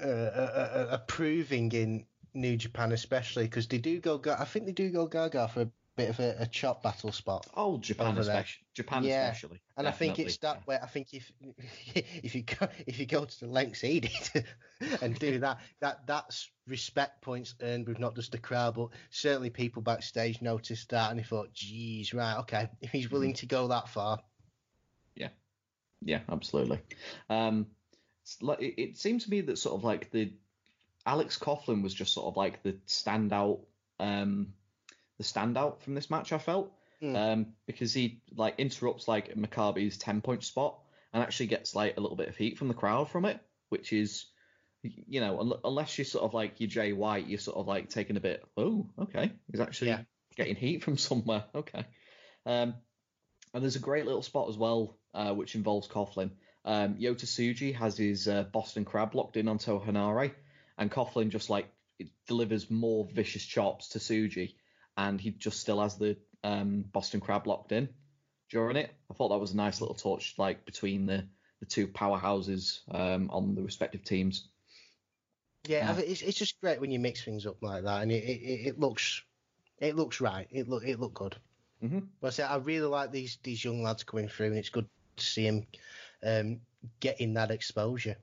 a, 0.00 0.08
a, 0.08 0.88
a 0.90 0.98
proving 1.06 1.70
in 1.70 2.06
New 2.34 2.56
Japan, 2.56 2.90
especially 2.90 3.44
because 3.44 3.68
they 3.68 3.78
do 3.78 4.00
go? 4.00 4.20
I 4.36 4.44
think 4.44 4.66
they 4.66 4.72
do 4.72 4.90
go 4.90 5.06
gaga 5.06 5.46
for 5.46 5.62
a 5.62 5.70
bit 5.96 6.10
of 6.10 6.18
a, 6.18 6.48
chop 6.50 6.82
battle 6.82 7.12
spot. 7.12 7.46
Oh, 7.56 7.78
Japan 7.78 8.18
especially. 8.18 8.66
Japan 8.74 9.04
Yeah. 9.04 9.28
especially. 9.28 9.60
And 9.76 9.86
I 9.86 9.92
think 9.92 10.18
it's 10.18 10.38
definitely. 10.38 10.64
that 10.64 10.66
way. 10.66 10.78
I 10.82 10.86
think 10.88 11.14
if 11.14 11.32
if 12.24 12.34
you 12.34 12.42
go 12.42 12.66
if 12.88 12.98
you 12.98 13.06
go 13.06 13.24
to 13.24 13.40
the 13.40 13.46
lengths 13.46 13.80
he 13.80 14.00
did 14.00 14.44
and 15.02 15.16
do 15.16 15.38
that, 15.38 15.60
that 15.78 16.04
that's 16.08 16.50
respect 16.66 17.22
points 17.22 17.54
earned 17.62 17.86
with 17.86 18.00
not 18.00 18.16
just 18.16 18.32
the 18.32 18.38
crowd, 18.38 18.74
but 18.74 18.88
certainly 19.10 19.50
people 19.50 19.82
backstage 19.82 20.42
noticed 20.42 20.90
that 20.90 21.12
and 21.12 21.20
they 21.20 21.24
thought, 21.24 21.52
"Geez, 21.52 22.12
right, 22.12 22.38
okay, 22.40 22.68
if 22.80 22.90
he's 22.92 23.10
willing 23.12 23.34
to 23.34 23.46
go 23.46 23.68
that 23.68 23.88
far, 23.88 24.18
Yeah, 26.04 26.20
absolutely. 26.30 26.80
Um, 27.30 27.66
like, 28.40 28.60
it, 28.60 28.80
it 28.80 28.98
seemed 28.98 29.22
to 29.22 29.30
me 29.30 29.40
that 29.42 29.58
sort 29.58 29.74
of 29.76 29.84
like 29.84 30.10
the 30.10 30.32
Alex 31.06 31.38
Coughlin 31.38 31.82
was 31.82 31.94
just 31.94 32.12
sort 32.14 32.26
of 32.26 32.36
like 32.36 32.62
the 32.62 32.72
standout, 32.86 33.60
um, 34.00 34.48
the 35.18 35.24
standout 35.24 35.80
from 35.82 35.94
this 35.94 36.10
match. 36.10 36.32
I 36.32 36.38
felt 36.38 36.72
Mm. 37.02 37.16
um, 37.16 37.46
because 37.66 37.92
he 37.92 38.22
like 38.34 38.54
interrupts 38.58 39.08
like 39.08 39.34
Makabe's 39.34 39.98
ten 39.98 40.20
point 40.22 40.42
spot 40.44 40.78
and 41.12 41.22
actually 41.22 41.46
gets 41.48 41.74
like 41.74 41.96
a 41.96 42.00
little 42.00 42.16
bit 42.16 42.28
of 42.28 42.36
heat 42.36 42.56
from 42.56 42.68
the 42.68 42.74
crowd 42.74 43.10
from 43.10 43.24
it, 43.24 43.40
which 43.68 43.92
is. 43.92 44.26
You 44.86 45.20
know, 45.20 45.40
un- 45.40 45.60
unless 45.64 45.96
you're 45.96 46.04
sort 46.04 46.24
of 46.24 46.34
like 46.34 46.60
your 46.60 46.68
Jay 46.68 46.92
White, 46.92 47.26
you're 47.26 47.38
sort 47.38 47.56
of 47.56 47.66
like 47.66 47.88
taking 47.88 48.18
a 48.18 48.20
bit. 48.20 48.44
Oh, 48.54 48.86
okay, 48.98 49.32
he's 49.50 49.60
actually 49.60 49.88
Yeah. 49.88 50.02
getting 50.36 50.56
heat 50.56 50.82
from 50.82 50.98
somewhere. 50.98 51.44
Okay, 51.54 51.86
um, 52.44 52.74
and 53.54 53.62
there's 53.62 53.76
a 53.76 53.80
great 53.80 54.04
little 54.04 54.20
spot 54.20 54.50
as 54.50 54.58
well, 54.58 54.98
uh, 55.14 55.32
which 55.32 55.54
involves 55.54 55.88
Coughlin. 55.88 56.30
Um, 56.64 56.94
Yota 56.96 57.26
Tsuji 57.26 57.74
has 57.74 57.96
his 57.96 58.26
uh, 58.26 58.44
Boston 58.44 58.84
Crab 58.84 59.14
locked 59.14 59.36
in 59.36 59.48
on 59.48 59.58
Toa 59.58 59.80
Henare, 59.80 60.32
and 60.78 60.90
Coughlin 60.90 61.28
just 61.30 61.50
like 61.50 61.66
delivers 62.26 62.70
more 62.70 63.06
vicious 63.12 63.44
chops 63.44 63.90
to 63.90 63.98
Tsuji, 63.98 64.54
and 64.96 65.20
he 65.20 65.30
just 65.30 65.60
still 65.60 65.80
has 65.80 65.96
the 65.96 66.16
um, 66.42 66.84
Boston 66.92 67.20
Crab 67.20 67.46
locked 67.46 67.72
in 67.72 67.88
during 68.50 68.76
it. 68.76 68.90
I 69.10 69.14
thought 69.14 69.28
that 69.28 69.38
was 69.38 69.52
a 69.52 69.56
nice 69.56 69.80
little 69.80 69.94
touch, 69.94 70.34
like 70.38 70.64
between 70.64 71.06
the 71.06 71.26
the 71.60 71.66
two 71.66 71.86
powerhouses 71.86 72.80
um, 72.90 73.30
on 73.30 73.54
the 73.54 73.62
respective 73.62 74.04
teams. 74.04 74.48
yeah, 75.66 75.96
it's 75.98 76.22
it's 76.22 76.38
just 76.38 76.60
great 76.60 76.80
when 76.80 76.90
you 76.90 76.98
mix 76.98 77.24
things 77.24 77.46
up 77.46 77.56
like 77.62 77.84
that, 77.84 78.02
and 78.02 78.10
it 78.12 78.24
it, 78.24 78.66
it 78.68 78.80
looks 78.80 79.22
it 79.78 79.96
looks 79.96 80.20
right. 80.20 80.46
It 80.50 80.68
look 80.68 80.84
it 80.84 80.98
looked 80.98 81.14
good. 81.14 81.36
Mhm. 81.82 82.08
But 82.20 82.28
I 82.28 82.30
say 82.30 82.42
I 82.42 82.56
really 82.56 82.86
like 82.86 83.12
these 83.12 83.38
these 83.42 83.64
young 83.64 83.82
lads 83.82 84.04
coming 84.04 84.28
through, 84.28 84.48
and 84.48 84.56
it's 84.56 84.70
good 84.70 84.88
see 85.22 85.44
them 85.44 85.66
um, 86.22 86.60
getting 87.00 87.34
that 87.34 87.50
exposure 87.50 88.16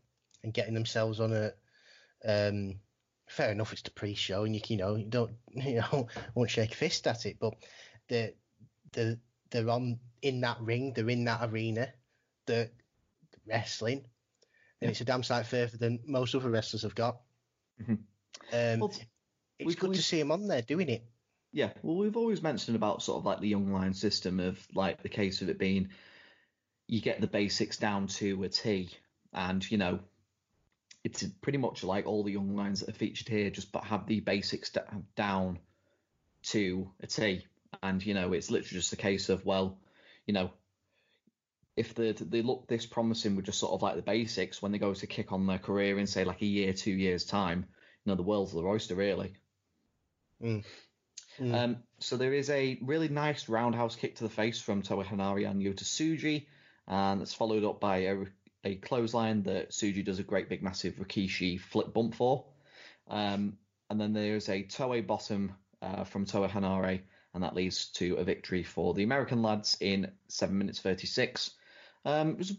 and 0.43 0.54
getting 0.54 0.73
themselves 0.73 1.19
on 1.19 1.34
a. 1.34 1.51
Um, 2.23 2.80
fair 3.27 3.51
enough, 3.51 3.73
it's 3.73 3.82
the 3.82 3.91
pre-show, 3.91 4.43
and 4.43 4.56
you 4.56 4.62
you 4.67 4.77
know 4.77 4.95
you 4.95 5.06
don't 5.06 5.34
you 5.54 5.75
know 5.75 6.08
won't 6.36 6.49
shake 6.49 6.73
a 6.73 6.75
fist 6.75 7.08
at 7.08 7.25
it, 7.25 7.38
but 7.39 7.54
the 8.08 8.34
the 8.91 9.19
they're 9.49 9.69
on 9.69 9.99
in 10.21 10.41
that 10.41 10.62
ring, 10.62 10.93
they're 10.93 11.10
in 11.10 11.25
that 11.25 11.49
arena, 11.49 11.91
they're 12.45 12.69
wrestling, 13.45 13.97
and 13.97 14.06
Yeah. 14.82 14.89
it's 14.89 15.01
a 15.01 15.06
damn 15.06 15.23
sight 15.23 15.45
further 15.45 15.77
than 15.77 15.99
most 16.06 16.36
other 16.36 16.49
wrestlers 16.49 16.84
have 16.84 16.95
got. 16.95 17.21
Mhm. 17.82 17.99
Um, 18.54 18.80
Well, 18.80 18.93
it's 19.60 19.75
good 19.75 19.93
to 19.93 20.04
see 20.04 20.19
him 20.19 20.32
on 20.32 20.47
there 20.47 20.62
doing 20.62 20.89
it. 20.89 21.04
Yeah, 21.54 21.73
well, 21.84 21.97
we've 21.97 22.15
always 22.15 22.41
mentioned 22.41 22.75
about 22.75 23.04
sort 23.04 23.19
of 23.19 23.25
like 23.25 23.41
the 23.41 23.49
young 23.49 23.71
lion 23.73 23.93
system 23.93 24.39
of 24.39 24.65
like 24.73 25.04
the 25.04 25.10
case 25.10 25.41
of 25.41 25.49
it 25.49 25.58
being 25.58 25.89
you 26.91 26.99
get 26.99 27.21
the 27.21 27.27
basics 27.27 27.77
down 27.77 28.06
to 28.06 28.43
a 28.43 28.49
T, 28.49 28.89
and 29.34 29.71
you 29.71 29.77
know 29.77 29.99
it's 31.06 31.23
pretty 31.41 31.58
much 31.58 31.86
like 31.86 32.06
all 32.06 32.21
the 32.21 32.34
young 32.34 32.54
lions 32.54 32.82
that 32.82 32.89
are 32.89 32.97
featured 32.97 33.30
here 33.30 33.49
just 33.49 33.71
but 33.71 33.86
have 33.86 34.06
the 34.06 34.19
basics 34.19 34.69
d- 34.69 34.82
down 35.15 35.58
to 36.43 36.91
a 36.99 37.08
T, 37.08 37.47
and 37.82 38.06
you 38.06 38.13
know 38.13 38.34
it's 38.34 38.51
literally 38.51 38.82
just 38.82 38.91
a 38.91 38.97
case 38.97 39.30
of 39.30 39.45
well, 39.45 39.80
you 40.27 40.34
know. 40.34 40.51
If 41.77 41.95
they 41.95 42.12
they 42.12 42.41
look 42.41 42.67
this 42.67 42.86
promising 42.86 43.38
with 43.38 43.45
just 43.45 43.60
sort 43.60 43.71
of 43.71 43.82
like 43.82 43.95
the 43.95 44.01
basics, 44.01 44.62
when 44.62 44.73
they 44.73 44.77
go 44.77 44.93
to 44.93 45.08
kick 45.08 45.32
on 45.32 45.47
their 45.47 45.58
career 45.58 45.97
in 45.97 46.06
say 46.06 46.25
like 46.25 46.41
a 46.41 46.45
year, 46.45 46.73
two 46.73 46.91
years 46.91 47.23
time, 47.23 47.65
you 48.04 48.12
know 48.12 48.15
the 48.15 48.21
world's 48.21 48.51
the 48.51 48.60
oyster 48.60 48.95
really. 48.95 49.34
Mm. 50.43 50.65
Um, 51.39 51.77
so 51.99 52.17
there 52.17 52.34
is 52.34 52.49
a 52.49 52.77
really 52.82 53.08
nice 53.08 53.47
roundhouse 53.47 53.95
kick 53.95 54.17
to 54.17 54.25
the 54.25 54.30
face 54.30 54.60
from 54.60 54.82
Toa 54.82 55.06
Henare 55.06 55.49
and 55.49 55.62
Yota 55.62 55.86
Tsuji, 55.86 56.47
and 56.91 57.21
it's 57.21 57.34
followed 57.34 57.63
up 57.63 57.80
by 57.80 57.97
a, 57.99 58.17
a 58.65 58.75
clothesline 58.75 59.43
that 59.43 59.71
Tsuji 59.71 60.04
does 60.04 60.19
a 60.19 60.23
great 60.23 60.49
big 60.49 60.62
massive 60.62 60.95
Rikishi 60.95 61.60
flip 61.60 61.93
bump 61.93 62.13
for. 62.13 62.45
Um, 63.08 63.58
and 63.89 63.99
then 63.99 64.13
there's 64.13 64.49
a 64.49 64.63
Toa 64.63 65.01
bottom 65.01 65.54
uh, 65.82 66.04
from 66.04 66.25
Toa 66.25 66.49
Henare, 66.49 67.01
and 67.34 67.43
that 67.43 67.56
leads 67.56 67.88
to 67.93 68.15
a 68.15 68.23
victory 68.25 68.62
for 68.62 68.93
the 68.93 69.04
American 69.04 69.41
lads 69.41 69.77
in 69.80 70.12
7 70.27 70.56
minutes 70.56 70.82
36. 70.82 71.51
Um, 72.04 72.32
it 72.32 72.38
was 72.38 72.58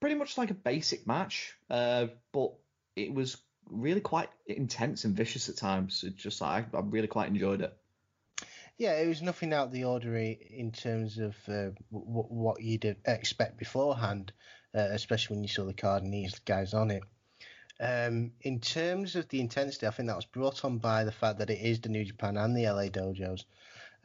pretty 0.00 0.16
much 0.16 0.36
like 0.36 0.50
a 0.50 0.54
basic 0.54 1.06
match, 1.06 1.54
uh, 1.70 2.08
but 2.32 2.52
it 2.96 3.14
was 3.14 3.36
really 3.70 4.00
quite 4.00 4.30
intense 4.46 5.04
and 5.04 5.16
vicious 5.16 5.48
at 5.48 5.56
times. 5.56 6.02
It 6.02 6.16
just 6.16 6.42
I, 6.42 6.64
I 6.74 6.80
really 6.80 7.06
quite 7.06 7.28
enjoyed 7.28 7.60
it. 7.60 7.76
Yeah, 8.80 8.94
it 8.94 9.08
was 9.08 9.20
nothing 9.20 9.52
out 9.52 9.66
of 9.66 9.72
the 9.72 9.84
ordinary 9.84 10.38
in 10.56 10.72
terms 10.72 11.18
of 11.18 11.36
uh, 11.48 11.68
w- 11.92 12.28
what 12.30 12.62
you'd 12.62 12.96
expect 13.04 13.58
beforehand, 13.58 14.32
uh, 14.74 14.88
especially 14.92 15.36
when 15.36 15.44
you 15.44 15.50
saw 15.50 15.66
the 15.66 15.74
card 15.74 16.02
and 16.02 16.14
these 16.14 16.38
guys 16.38 16.72
on 16.72 16.90
it. 16.90 17.02
Um, 17.78 18.32
in 18.40 18.58
terms 18.58 19.16
of 19.16 19.28
the 19.28 19.40
intensity, 19.40 19.86
I 19.86 19.90
think 19.90 20.08
that 20.08 20.16
was 20.16 20.24
brought 20.24 20.64
on 20.64 20.78
by 20.78 21.04
the 21.04 21.12
fact 21.12 21.40
that 21.40 21.50
it 21.50 21.60
is 21.60 21.82
the 21.82 21.90
New 21.90 22.06
Japan 22.06 22.38
and 22.38 22.56
the 22.56 22.70
LA 22.70 22.84
dojos, 22.84 23.44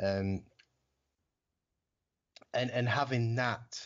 um, 0.04 0.44
and 2.54 2.70
and 2.70 2.90
having 2.90 3.36
that 3.36 3.80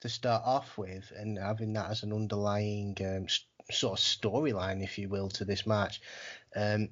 to 0.00 0.08
start 0.08 0.42
off 0.44 0.76
with, 0.76 1.12
and 1.14 1.38
having 1.38 1.74
that 1.74 1.88
as 1.88 2.02
an 2.02 2.12
underlying 2.12 2.96
um, 3.06 3.28
sort 3.70 3.96
of 3.96 4.04
storyline, 4.04 4.82
if 4.82 4.98
you 4.98 5.08
will, 5.08 5.28
to 5.28 5.44
this 5.44 5.68
match, 5.68 6.00
um, 6.56 6.88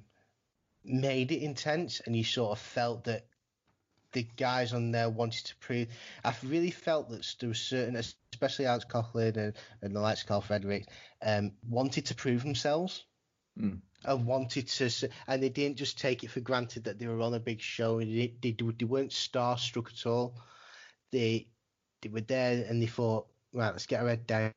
made 0.85 1.33
it 1.33 1.43
intense, 1.43 1.99
and 2.07 2.15
you 2.15 2.23
sort 2.23 2.53
of 2.53 2.61
felt 2.61 3.03
that 3.05 3.27
the 4.13 4.27
guys 4.37 4.73
on 4.73 4.91
there 4.91 5.09
wanted 5.09 5.47
to 5.47 5.57
prove. 5.57 5.89
I 6.25 6.35
really 6.43 6.71
felt 6.71 7.11
that 7.11 7.35
there 7.39 7.49
was 7.49 7.61
certain, 7.61 7.97
especially 7.97 8.67
Alex 8.67 8.85
Coughlin 8.89 9.37
and, 9.37 9.55
and 9.83 9.95
the 9.95 10.01
likes 10.01 10.23
of 10.23 10.29
Karl 10.29 10.41
Fredericks, 10.41 10.87
um, 11.23 11.53
wanted 11.69 12.07
to 12.07 12.15
prove 12.15 12.43
themselves. 12.43 13.05
Mm. 13.59 13.81
And 14.03 14.27
wanted 14.27 14.69
to, 14.69 15.11
and 15.29 15.43
they 15.43 15.51
didn't 15.51 15.77
just 15.77 15.99
take 15.99 16.25
it 16.25 16.31
for 16.31 16.41
granted 16.41 16.85
that 16.85 16.99
they 16.99 17.07
were 17.07 17.21
on 17.21 17.35
a 17.35 17.41
big 17.41 17.61
show. 17.61 17.99
They, 17.99 18.33
they, 18.41 18.53
they 18.53 18.85
weren't 18.87 19.11
starstruck 19.11 19.93
at 19.93 20.07
all. 20.07 20.37
They 21.13 21.49
they 22.01 22.09
were 22.09 22.23
there 22.23 22.65
and 22.67 22.81
they 22.81 22.87
thought, 22.87 23.27
right, 23.53 23.73
let's 23.73 23.85
get 23.85 24.01
our 24.01 24.09
head 24.09 24.27
down. 24.27 24.55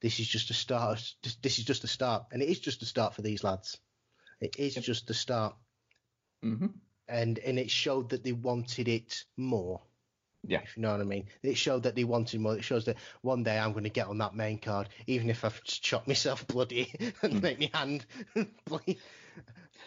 This 0.00 0.20
is 0.20 0.28
just 0.28 0.50
a 0.50 0.54
start. 0.54 1.02
This 1.42 1.58
is 1.58 1.64
just 1.64 1.82
a 1.82 1.88
start, 1.88 2.26
and 2.30 2.42
it 2.42 2.48
is 2.48 2.60
just 2.60 2.82
a 2.82 2.86
start 2.86 3.14
for 3.14 3.22
these 3.22 3.42
lads. 3.42 3.76
It 4.40 4.56
is 4.56 4.74
just 4.76 5.10
a 5.10 5.14
start. 5.14 5.56
Mm-hmm 6.44 6.66
and 7.10 7.38
and 7.40 7.58
it 7.58 7.70
showed 7.70 8.10
that 8.10 8.24
they 8.24 8.32
wanted 8.32 8.88
it 8.88 9.24
more. 9.36 9.80
Yeah. 10.46 10.60
If 10.62 10.76
you 10.76 10.82
know 10.82 10.92
what 10.92 11.00
I 11.00 11.04
mean. 11.04 11.26
It 11.42 11.56
showed 11.56 11.82
that 11.82 11.94
they 11.94 12.04
wanted 12.04 12.40
more. 12.40 12.56
It 12.56 12.64
shows 12.64 12.86
that 12.86 12.96
one 13.20 13.42
day 13.42 13.58
I'm 13.58 13.72
going 13.72 13.84
to 13.84 13.90
get 13.90 14.06
on 14.06 14.18
that 14.18 14.34
main 14.34 14.58
card, 14.58 14.88
even 15.06 15.28
if 15.28 15.44
I've 15.44 15.62
chopped 15.64 16.08
myself 16.08 16.46
bloody 16.46 16.92
and 17.22 17.34
mm. 17.34 17.42
make 17.42 17.60
my 17.60 17.78
hand 17.78 18.06
bleed. 18.64 18.98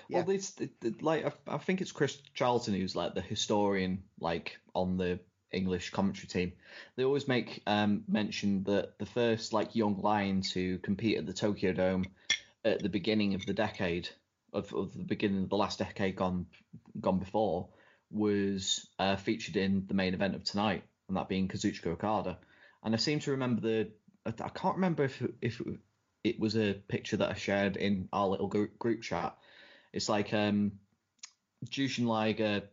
Yeah. 0.09 0.21
Well, 0.21 0.29
it's 0.31 0.53
like 1.01 1.25
I, 1.25 1.55
I 1.55 1.57
think 1.57 1.81
it's 1.81 1.91
Chris 1.91 2.21
Charlton 2.33 2.75
who's 2.75 2.95
like 2.95 3.15
the 3.15 3.21
historian, 3.21 4.03
like 4.19 4.57
on 4.75 4.97
the 4.97 5.19
English 5.51 5.91
commentary 5.91 6.27
team. 6.27 6.53
They 6.95 7.03
always 7.03 7.27
make 7.27 7.61
um, 7.65 8.03
mention 8.07 8.63
that 8.65 8.97
the 8.99 9.05
first 9.05 9.53
like 9.53 9.75
young 9.75 10.01
lion 10.01 10.41
to 10.53 10.79
compete 10.79 11.17
at 11.17 11.25
the 11.25 11.33
Tokyo 11.33 11.73
Dome 11.73 12.05
at 12.65 12.81
the 12.81 12.89
beginning 12.89 13.33
of 13.33 13.45
the 13.45 13.53
decade 13.53 14.09
of, 14.53 14.73
of 14.73 14.93
the 14.93 15.03
beginning 15.03 15.43
of 15.43 15.49
the 15.49 15.57
last 15.57 15.79
decade 15.79 16.15
gone 16.15 16.45
gone 16.99 17.19
before 17.19 17.69
was 18.11 18.87
uh, 18.99 19.15
featured 19.15 19.57
in 19.57 19.85
the 19.87 19.93
main 19.93 20.13
event 20.13 20.35
of 20.35 20.43
tonight, 20.43 20.83
and 21.07 21.17
that 21.17 21.29
being 21.29 21.47
Kazuchika 21.47 21.87
Okada. 21.87 22.37
And 22.83 22.93
I 22.93 22.97
seem 22.97 23.19
to 23.21 23.31
remember 23.31 23.61
the 23.61 23.91
I 24.25 24.49
can't 24.49 24.75
remember 24.75 25.03
if 25.03 25.21
if 25.41 25.61
it 26.23 26.39
was 26.39 26.55
a 26.55 26.73
picture 26.73 27.17
that 27.17 27.29
I 27.29 27.33
shared 27.33 27.75
in 27.75 28.07
our 28.13 28.27
little 28.27 28.47
group, 28.47 28.79
group 28.79 29.01
chat. 29.01 29.35
It's 29.91 30.07
like 30.07 30.33
um, 30.33 30.73
Jushin 31.69 32.05
Liger, 32.05 32.63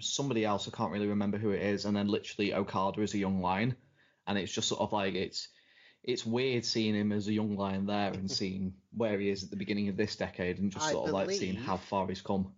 somebody 0.00 0.44
else 0.44 0.68
I 0.68 0.76
can't 0.76 0.92
really 0.92 1.06
remember 1.08 1.38
who 1.38 1.50
it 1.50 1.62
is, 1.62 1.84
and 1.84 1.96
then 1.96 2.08
literally 2.08 2.54
Okada 2.54 3.00
is 3.00 3.14
a 3.14 3.18
young 3.18 3.40
lion, 3.40 3.76
and 4.26 4.36
it's 4.36 4.52
just 4.52 4.68
sort 4.68 4.80
of 4.80 4.92
like 4.92 5.14
it's 5.14 5.48
it's 6.08 6.24
weird 6.24 6.64
seeing 6.64 6.94
him 6.94 7.12
as 7.12 7.28
a 7.28 7.32
young 7.32 7.54
lion 7.54 7.84
there 7.84 8.10
and 8.12 8.30
seeing 8.40 8.72
where 8.96 9.20
he 9.20 9.28
is 9.28 9.44
at 9.44 9.50
the 9.50 9.56
beginning 9.56 9.90
of 9.90 9.96
this 9.96 10.16
decade 10.16 10.58
and 10.58 10.72
just 10.72 10.86
I 10.86 10.92
sort 10.92 11.08
of 11.08 11.12
like 11.12 11.30
seeing 11.30 11.54
how 11.54 11.76
far 11.76 12.08
he's 12.08 12.22
come. 12.22 12.50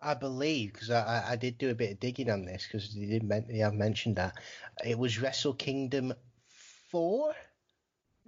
I 0.00 0.14
believe 0.14 0.74
because 0.74 0.90
I, 0.90 1.24
I 1.30 1.36
did 1.36 1.56
do 1.56 1.70
a 1.70 1.74
bit 1.74 1.92
of 1.92 2.00
digging 2.00 2.30
on 2.30 2.44
this 2.44 2.68
because 2.70 2.94
they 2.94 3.06
did 3.06 3.24
men- 3.24 3.48
have 3.58 3.74
mentioned 3.74 4.16
that 4.16 4.34
it 4.84 4.96
was 4.96 5.18
Wrestle 5.18 5.54
Kingdom 5.54 6.12
4 6.90 7.34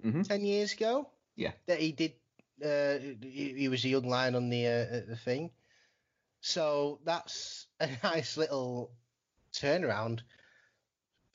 mm-hmm. 0.03 0.23
10 0.23 0.45
years 0.45 0.73
ago. 0.73 1.07
Yeah, 1.35 1.51
that 1.67 1.79
he 1.79 1.93
did. 1.93 2.13
Uh, 2.61 2.99
he, 3.21 3.53
he, 3.57 3.67
was 3.69 3.85
a 3.85 3.89
young 3.89 4.07
lion 4.07 4.35
on 4.35 4.49
the 4.49 4.67
uh, 4.67 5.01
the 5.07 5.15
thing, 5.15 5.49
so 6.41 6.99
that's 7.05 7.67
a 7.79 7.89
nice 8.03 8.35
little 8.35 8.91
turnaround. 9.53 10.19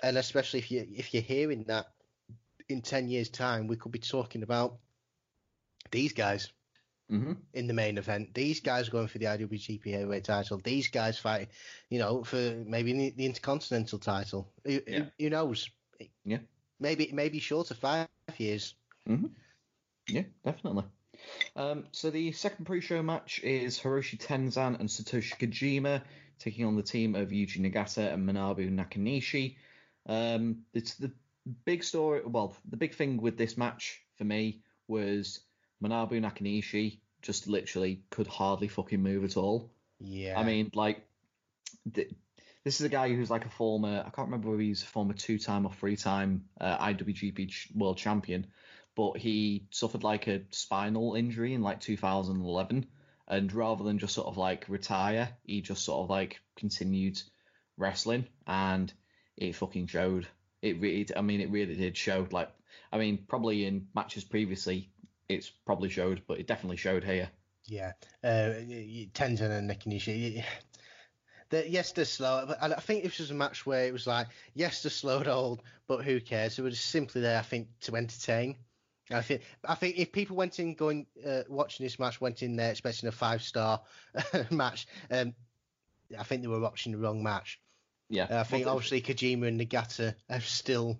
And 0.00 0.18
especially 0.18 0.58
if 0.58 0.70
you 0.70 0.86
if 0.94 1.14
you're 1.14 1.22
hearing 1.22 1.64
that 1.64 1.86
in 2.68 2.82
10 2.82 3.08
years' 3.08 3.28
time, 3.28 3.66
we 3.66 3.76
could 3.76 3.92
be 3.92 3.98
talking 3.98 4.42
about 4.42 4.78
these 5.90 6.12
guys 6.12 6.52
mm-hmm. 7.10 7.32
in 7.54 7.66
the 7.66 7.74
main 7.74 7.98
event. 7.98 8.34
These 8.34 8.60
guys 8.60 8.88
going 8.88 9.08
for 9.08 9.18
the 9.18 9.26
IWGP 9.26 9.92
Heavyweight 9.92 10.24
title. 10.24 10.60
These 10.62 10.88
guys 10.88 11.18
fighting, 11.18 11.48
you 11.90 11.98
know, 11.98 12.24
for 12.24 12.62
maybe 12.66 12.92
the, 12.92 13.10
the 13.16 13.26
Intercontinental 13.26 13.98
title. 13.98 14.52
Who, 14.64 14.80
yeah. 14.86 15.04
who, 15.18 15.30
knows? 15.30 15.70
Yeah. 16.24 16.38
Maybe 16.78 17.10
maybe 17.12 17.38
short 17.38 17.70
of 17.70 17.78
five 17.78 18.08
years. 18.36 18.74
Mm-hmm. 19.08 19.26
Yeah, 20.08 20.22
definitely. 20.44 20.84
Um, 21.56 21.84
so 21.92 22.10
the 22.10 22.32
second 22.32 22.66
pre-show 22.66 23.02
match 23.02 23.40
is 23.42 23.80
Hiroshi 23.80 24.18
Tenzan 24.18 24.78
and 24.78 24.88
Satoshi 24.88 25.36
Kojima 25.38 26.02
taking 26.38 26.66
on 26.66 26.76
the 26.76 26.82
team 26.82 27.14
of 27.14 27.30
Yuji 27.30 27.60
Nagata 27.60 28.12
and 28.12 28.28
Manabu 28.28 28.70
Nakanishi. 28.70 29.56
Um, 30.06 30.58
it's 30.74 30.94
the 30.94 31.10
big 31.64 31.84
story. 31.84 32.22
Well, 32.24 32.56
the 32.68 32.76
big 32.76 32.94
thing 32.94 33.20
with 33.20 33.36
this 33.36 33.56
match 33.56 34.00
for 34.16 34.24
me 34.24 34.62
was 34.88 35.40
Manabu 35.82 36.20
Nakanishi 36.20 36.98
just 37.22 37.48
literally 37.48 38.02
could 38.10 38.26
hardly 38.26 38.68
fucking 38.68 39.02
move 39.02 39.24
at 39.24 39.36
all. 39.36 39.70
Yeah. 39.98 40.38
I 40.38 40.44
mean, 40.44 40.70
like, 40.74 41.06
th- 41.92 42.12
this 42.64 42.80
is 42.80 42.86
a 42.86 42.90
guy 42.90 43.14
who's 43.14 43.30
like 43.30 43.44
a 43.44 43.50
former. 43.50 44.00
I 44.06 44.10
can't 44.10 44.28
remember 44.28 44.50
whether 44.50 44.62
he's 44.62 44.82
a 44.82 44.86
former 44.86 45.14
two-time 45.14 45.66
or 45.66 45.72
three-time 45.72 46.44
uh, 46.60 46.78
IWGP 46.78 47.48
ch- 47.48 47.68
World 47.74 47.96
Champion, 47.96 48.46
but 48.94 49.16
he 49.16 49.66
suffered 49.70 50.04
like 50.04 50.26
a 50.26 50.42
spinal 50.50 51.14
injury 51.14 51.54
in 51.54 51.62
like 51.62 51.80
2011, 51.80 52.86
and 53.28 53.52
rather 53.52 53.84
than 53.84 53.98
just 53.98 54.14
sort 54.14 54.26
of 54.26 54.36
like 54.36 54.66
retire, 54.68 55.28
he 55.44 55.62
just 55.62 55.84
sort 55.84 56.04
of 56.04 56.10
like 56.10 56.40
continued 56.56 57.20
wrestling, 57.76 58.26
and 58.46 58.92
it 59.36 59.54
fucking 59.54 59.86
showed 59.86 60.26
it 60.66 60.80
really, 60.80 61.06
I 61.16 61.22
mean, 61.22 61.40
it 61.40 61.50
really 61.50 61.74
did 61.74 61.96
show. 61.96 62.26
Like, 62.30 62.50
I 62.92 62.98
mean, 62.98 63.24
probably 63.28 63.66
in 63.66 63.86
matches 63.94 64.24
previously, 64.24 64.90
it's 65.28 65.48
probably 65.48 65.88
showed, 65.88 66.22
but 66.26 66.38
it 66.38 66.46
definitely 66.46 66.76
showed 66.76 67.04
here. 67.04 67.28
Yeah, 67.64 67.92
uh, 68.22 68.54
Tenzan 69.14 69.50
and 69.50 69.70
Nakanishi. 69.70 70.44
The, 71.48 71.68
yes, 71.68 71.92
they're 71.92 72.04
slow, 72.04 72.44
but 72.48 72.60
I 72.60 72.80
think 72.80 73.04
this 73.04 73.18
was 73.18 73.30
a 73.30 73.34
match 73.34 73.66
where 73.66 73.86
it 73.86 73.92
was 73.92 74.06
like, 74.06 74.26
yes, 74.54 74.82
they're 74.82 74.90
slow 74.90 75.18
slowed 75.18 75.28
old, 75.28 75.62
but 75.86 76.04
who 76.04 76.20
cares? 76.20 76.58
It 76.58 76.62
was 76.62 76.80
simply 76.80 77.20
there, 77.20 77.38
I 77.38 77.42
think, 77.42 77.68
to 77.82 77.94
entertain. 77.94 78.56
I 79.10 79.22
think 79.22 79.42
I 79.64 79.76
think 79.76 79.96
if 79.96 80.10
people 80.10 80.36
went 80.36 80.58
in 80.58 80.74
going 80.74 81.06
uh, 81.24 81.42
watching 81.48 81.86
this 81.86 82.00
match 82.00 82.20
went 82.20 82.42
in 82.42 82.56
there 82.56 82.72
expecting 82.72 83.08
a 83.08 83.12
five 83.12 83.42
star 83.42 83.80
match, 84.50 84.88
um, 85.12 85.34
I 86.18 86.24
think 86.24 86.42
they 86.42 86.48
were 86.48 86.58
watching 86.58 86.90
the 86.92 86.98
wrong 86.98 87.22
match. 87.22 87.60
Yeah, 88.08 88.26
I 88.30 88.44
think 88.44 88.66
well, 88.66 88.76
obviously 88.76 89.02
Kojima 89.02 89.48
and 89.48 89.60
Nagata 89.60 90.14
have 90.28 90.46
still 90.46 90.98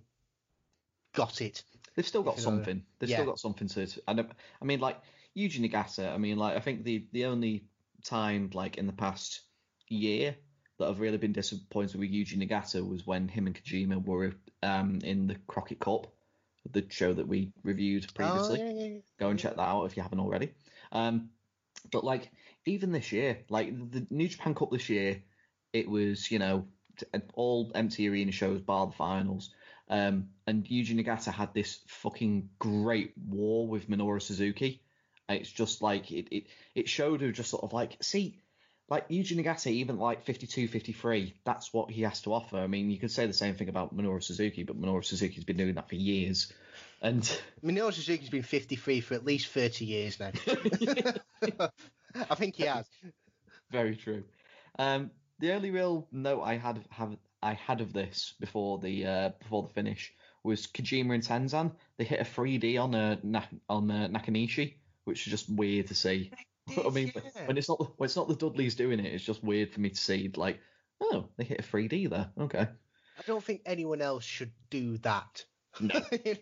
got 1.15 1.41
it. 1.41 1.63
They've 1.95 2.07
still 2.07 2.23
got 2.23 2.39
something. 2.39 2.83
They've 2.99 3.09
yeah. 3.09 3.17
still 3.17 3.27
got 3.27 3.39
something 3.39 3.69
to. 3.69 3.89
And 4.09 4.27
I 4.61 4.65
mean, 4.65 4.81
like 4.81 5.01
Yuji 5.37 5.61
Nagata. 5.61 6.13
I 6.13 6.19
mean, 6.19 6.37
like 6.37 6.57
I 6.57 6.61
think 6.61 6.85
the 6.85 7.07
the 7.13 7.27
only 7.27 7.65
time 8.05 8.51
like 8.53 8.77
in 8.77 8.87
the 8.87 8.93
past 8.93 9.43
year 9.89 10.37
that 10.79 10.89
I've 10.89 11.01
really 11.01 11.17
been 11.17 11.33
disappointed 11.33 11.99
with 11.99 12.11
Yuji 12.11 12.37
Nagata 12.37 12.87
was 12.87 13.07
when 13.07 13.29
him 13.29 13.47
and 13.47 13.57
Kojima 13.57 14.05
were 14.05 14.35
um, 14.63 15.01
in 15.03 15.27
the 15.27 15.37
Crockett 15.47 15.81
Cup, 15.81 16.07
the 16.71 16.85
show 16.91 17.13
that 17.15 17.27
we 17.27 17.53
reviewed 17.63 18.13
previously. 18.15 18.61
Oh, 18.61 18.65
yeah, 18.65 18.89
yeah, 18.89 18.99
Go 19.19 19.31
and 19.31 19.39
check 19.39 19.57
that 19.57 19.63
out 19.63 19.85
if 19.85 19.97
you 19.97 20.03
haven't 20.03 20.21
already. 20.21 20.53
Um, 20.93 21.31
but 21.93 22.05
like 22.05 22.31
even 22.67 22.93
this 22.93 23.13
year, 23.13 23.39
like 23.49 23.69
the 23.91 24.07
New 24.11 24.29
Japan 24.29 24.55
Cup 24.55 24.71
this 24.71 24.89
year, 24.91 25.23
it 25.73 25.89
was 25.89 26.31
you 26.31 26.39
know 26.39 26.67
all 27.35 27.73
empty 27.75 28.09
arena 28.09 28.33
shows 28.33 28.61
bar 28.61 28.87
the 28.87 28.93
finals. 28.93 29.51
Um, 29.89 30.31
and 30.47 30.65
Yuji 30.65 31.01
Nagata 31.01 31.33
had 31.33 31.55
this 31.55 31.81
fucking 31.87 32.51
great 32.59 33.13
war 33.17 33.67
with 33.67 33.89
Minoru 33.89 34.21
Suzuki. 34.21 34.83
It's 35.29 35.51
just 35.51 35.83
like 35.83 36.11
it, 36.11 36.29
it, 36.35 36.47
it 36.75 36.89
showed 36.89 37.21
her 37.21 37.33
just 37.33 37.51
sort 37.51 37.65
of 37.65 37.73
like, 37.73 37.97
see, 38.01 38.39
like 38.89 39.09
Yuji 39.09 39.37
Nagata, 39.37 39.71
even 39.71 39.99
like 39.99 40.25
52, 40.25 40.69
53, 40.69 41.35
that's 41.45 41.73
what 41.73 41.91
he 41.91 42.03
has 42.03 42.21
to 42.23 42.33
offer. 42.33 42.59
I 42.59 42.67
mean, 42.69 42.91
you 42.91 42.99
could 42.99 43.11
say 43.11 43.27
the 43.27 43.33
same 43.33 43.57
thing 43.57 43.69
about 43.69 43.97
Minoru 43.97 44.23
Suzuki, 44.23 44.63
but 44.63 44.81
Minoru 44.81 45.05
Suzuki's 45.05 45.45
been 45.45 45.57
doing 45.57 45.75
that 45.75 45.89
for 45.89 45.97
years. 45.97 46.53
And 47.03 47.23
Minoru 47.65 47.93
Suzuki's 47.93 48.31
been 48.31 48.43
53 48.43 49.01
for 49.01 49.15
at 49.15 49.25
least 49.25 49.49
30 49.49 49.85
years 49.85 50.21
now. 50.21 50.31
I 52.31 52.35
think 52.37 52.57
he 52.57 52.65
has. 52.65 52.87
Very 53.71 53.97
true. 53.97 54.25
Um, 54.79 55.11
the 55.39 55.53
only 55.53 55.71
real 55.71 56.09
note 56.13 56.43
I 56.43 56.57
had 56.57 56.85
have 56.91 57.17
I 57.43 57.55
had 57.55 57.81
of 57.81 57.93
this 57.93 58.35
before 58.41 58.79
the 58.79 59.07
uh, 59.07 59.29
before 59.41 59.63
the 59.63 59.69
finish 59.75 60.13
was 60.43 60.67
Kojima 60.67 61.15
and 61.15 61.23
Tenzan. 61.23 61.73
They 61.99 62.05
hit 62.05 62.21
a 62.21 62.25
3D 62.25 62.81
on 62.83 62.95
a 62.95 63.19
uh, 63.37 63.43
on 63.69 63.91
a 63.91 64.05
uh, 64.05 64.09
Nakanishi, 64.09 64.75
which 65.05 65.27
is 65.27 65.31
just 65.31 65.51
weird 65.51 65.89
to 65.89 65.95
see. 65.95 66.31
I 66.85 66.89
mean, 66.91 67.13
Yeah. 67.15 67.47
when 67.47 67.59
it's 67.59 67.69
not 67.69 67.99
when 67.99 68.07
it's 68.07 68.17
not 68.17 68.29
the 68.29 68.35
Dudleys 68.37 68.75
doing 68.75 68.99
it, 69.01 69.13
it's 69.13 69.25
just 69.25 69.45
weird 69.45 69.71
for 69.71 69.81
me 69.81 69.91
to 69.91 69.97
see. 69.97 70.31
Like, 70.35 70.61
oh, 71.01 71.29
they 71.37 71.45
hit 71.45 71.61
a 71.61 71.63
3D 71.63 72.09
there. 72.11 72.31
Okay, 72.39 72.67
I 73.19 73.23
don't 73.27 73.45
think 73.45 73.63
anyone 73.67 74.01
else 74.03 74.25
should 74.25 74.53
do 74.71 74.99
that. 74.99 75.45
no, 75.81 76.01
there's 76.11 76.39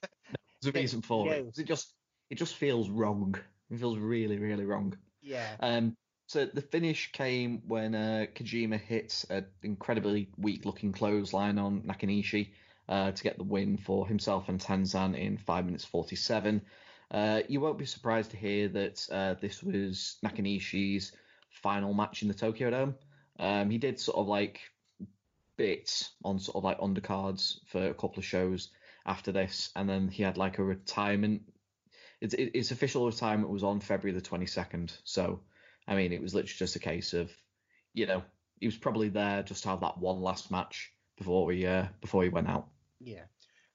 a 0.66 0.72
reason 0.72 1.02
for 1.02 1.26
No. 1.26 1.32
it. 1.32 1.58
It 1.58 1.64
just 1.66 1.92
it 2.30 2.36
just 2.36 2.54
feels 2.56 2.88
wrong. 2.88 3.34
It 3.70 3.78
feels 3.78 3.98
really 3.98 4.38
really 4.38 4.64
wrong. 4.64 4.96
yeah. 5.20 5.56
Um, 5.60 5.96
so 6.26 6.46
the 6.46 6.62
finish 6.62 7.12
came 7.12 7.62
when 7.66 7.94
uh, 7.94 8.26
Kojima 8.34 8.80
hit 8.80 9.24
an 9.30 9.46
incredibly 9.62 10.28
weak-looking 10.38 10.92
clothesline 10.92 11.58
on 11.58 11.82
Nakanishi 11.82 12.50
uh, 12.88 13.12
to 13.12 13.22
get 13.22 13.36
the 13.36 13.44
win 13.44 13.76
for 13.76 14.06
himself 14.06 14.48
and 14.48 14.60
Tenzan 14.60 15.16
in 15.18 15.36
five 15.38 15.64
minutes 15.64 15.84
forty-seven. 15.84 16.62
Uh, 17.10 17.42
you 17.48 17.60
won't 17.60 17.78
be 17.78 17.86
surprised 17.86 18.30
to 18.32 18.36
hear 18.36 18.68
that 18.68 19.06
uh, 19.12 19.34
this 19.40 19.62
was 19.62 20.16
Nakanishi's 20.24 21.12
final 21.50 21.94
match 21.94 22.22
in 22.22 22.28
the 22.28 22.34
Tokyo 22.34 22.70
Dome. 22.70 22.94
Um, 23.38 23.70
he 23.70 23.78
did 23.78 24.00
sort 24.00 24.18
of 24.18 24.26
like 24.26 24.60
bits 25.56 26.10
on 26.24 26.38
sort 26.38 26.56
of 26.56 26.64
like 26.64 26.78
undercards 26.80 27.58
for 27.66 27.86
a 27.86 27.94
couple 27.94 28.18
of 28.18 28.24
shows 28.24 28.70
after 29.06 29.32
this, 29.32 29.70
and 29.76 29.88
then 29.88 30.08
he 30.08 30.22
had 30.22 30.36
like 30.36 30.58
a 30.58 30.64
retirement. 30.64 31.42
It's, 32.20 32.34
it- 32.34 32.56
his 32.56 32.70
official 32.70 33.06
retirement 33.06 33.50
was 33.50 33.62
on 33.62 33.80
February 33.80 34.18
the 34.18 34.26
22nd, 34.26 34.96
so 35.04 35.40
I 35.86 35.94
mean, 35.94 36.12
it 36.12 36.22
was 36.22 36.34
literally 36.34 36.58
just 36.58 36.76
a 36.76 36.80
case 36.80 37.12
of, 37.12 37.30
you 37.92 38.06
know, 38.06 38.22
he 38.60 38.66
was 38.66 38.76
probably 38.76 39.08
there 39.08 39.42
just 39.42 39.62
to 39.64 39.68
have 39.70 39.80
that 39.80 39.98
one 39.98 40.20
last 40.20 40.50
match 40.50 40.92
before 41.16 41.52
he 41.52 41.66
uh, 41.66 41.86
before 42.00 42.22
he 42.22 42.28
went 42.28 42.48
out. 42.48 42.68
Yeah, 43.00 43.24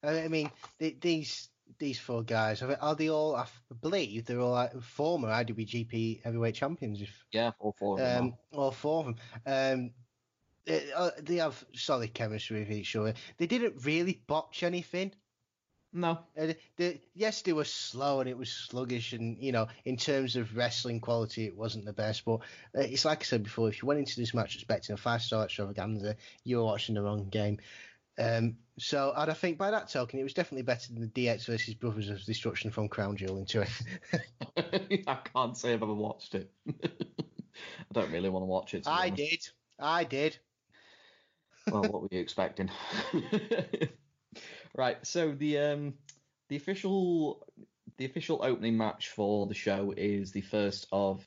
I 0.04 0.28
mean 0.28 0.50
th- 0.80 1.00
these 1.00 1.50
these 1.78 2.00
four 2.00 2.24
guys 2.24 2.62
are 2.62 2.78
are 2.82 2.96
they 2.96 3.10
all? 3.10 3.36
I 3.36 3.46
believe 3.82 4.26
they're 4.26 4.40
all 4.40 4.68
former 4.82 5.30
IWGP 5.30 6.24
Heavyweight 6.24 6.56
Champions. 6.56 7.02
If 7.02 7.26
Yeah, 7.32 7.52
all 7.60 7.76
four 7.78 8.00
of 8.00 8.04
them. 8.04 8.24
um, 8.24 8.34
all 8.52 8.72
four 8.72 9.00
of 9.02 9.06
them. 9.06 9.16
Um, 9.46 9.92
they, 10.66 10.92
uh, 10.92 11.12
they 11.22 11.36
have 11.36 11.64
solid 11.74 12.14
chemistry 12.14 12.60
with 12.60 12.72
each 12.72 12.96
other. 12.96 13.14
They 13.38 13.48
didn't 13.48 13.86
really 13.86 14.22
botch 14.28 14.64
anything. 14.64 15.14
No, 15.92 16.20
Uh, 16.40 16.54
the, 16.78 17.00
yes, 17.16 17.42
they 17.42 17.54
were 17.54 17.64
slow 17.64 18.20
and 18.20 18.30
it 18.30 18.38
was 18.38 18.52
sluggish, 18.52 19.14
and 19.14 19.38
you 19.42 19.52
know, 19.52 19.68
in 19.86 19.98
terms 19.98 20.36
of 20.36 20.56
wrestling 20.56 21.00
quality, 21.00 21.46
it 21.46 21.56
wasn't 21.56 21.86
the 21.86 21.94
best. 21.94 22.26
But 22.26 22.42
uh, 22.76 22.82
it's 22.82 23.06
like 23.06 23.22
I 23.22 23.24
said 23.24 23.44
before: 23.44 23.70
if 23.70 23.82
you 23.82 23.88
went 23.88 24.00
into 24.00 24.20
this 24.20 24.34
match 24.34 24.56
expecting 24.56 24.94
a 24.94 24.98
five-star 24.98 25.46
extravaganza, 25.46 26.16
you 26.44 26.58
were 26.58 26.64
watching 26.64 26.96
the 26.96 27.02
wrong 27.02 27.30
game. 27.30 27.60
Um, 28.20 28.58
so, 28.78 29.14
and 29.16 29.32
I 29.32 29.34
think 29.34 29.58
by 29.58 29.72
that 29.72 29.90
token, 29.90 30.20
it 30.20 30.24
was 30.24 30.34
definitely 30.34 30.64
better 30.64 30.94
than 30.94 31.02
the 31.02 31.08
DX 31.08 31.46
versus 31.46 31.74
Brothers 31.74 32.10
of 32.10 32.24
Destruction 32.24 32.70
from 32.70 32.90
Crown 32.90 33.16
Jewel 33.16 33.38
into 33.38 33.62
it. 33.62 35.04
I 35.08 35.16
can't 35.34 35.58
say 35.58 35.74
I've 35.74 35.82
ever 35.82 35.94
watched 35.94 36.36
it. 36.36 36.52
I 36.70 37.94
don't 37.94 38.12
really 38.12 38.30
want 38.30 38.44
to 38.44 38.48
watch 38.48 38.74
it. 38.74 38.84
to 38.84 38.90
I 38.90 39.10
did, 39.10 39.48
I 39.80 40.04
did. 40.04 40.38
well, 41.72 41.84
what 41.84 42.02
were 42.02 42.10
you 42.12 42.20
expecting? 42.20 42.70
right. 44.80 45.06
So 45.06 45.32
the 45.32 45.60
um 45.60 45.94
the 46.48 46.56
official 46.56 47.46
the 47.98 48.06
official 48.06 48.40
opening 48.42 48.78
match 48.78 49.10
for 49.10 49.46
the 49.46 49.54
show 49.54 49.94
is 49.96 50.32
the 50.32 50.42
first 50.42 50.88
of 50.92 51.24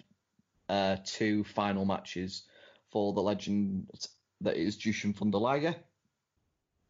uh 0.69 0.97
two 1.05 1.45
final 1.45 1.85
matches 1.85 2.45
for 2.91 3.13
the 3.13 3.21
legend 3.21 3.89
that 4.41 4.57
is 4.57 4.77
Jushin 4.77 5.15
Thunder 5.15 5.39
Liger. 5.39 5.77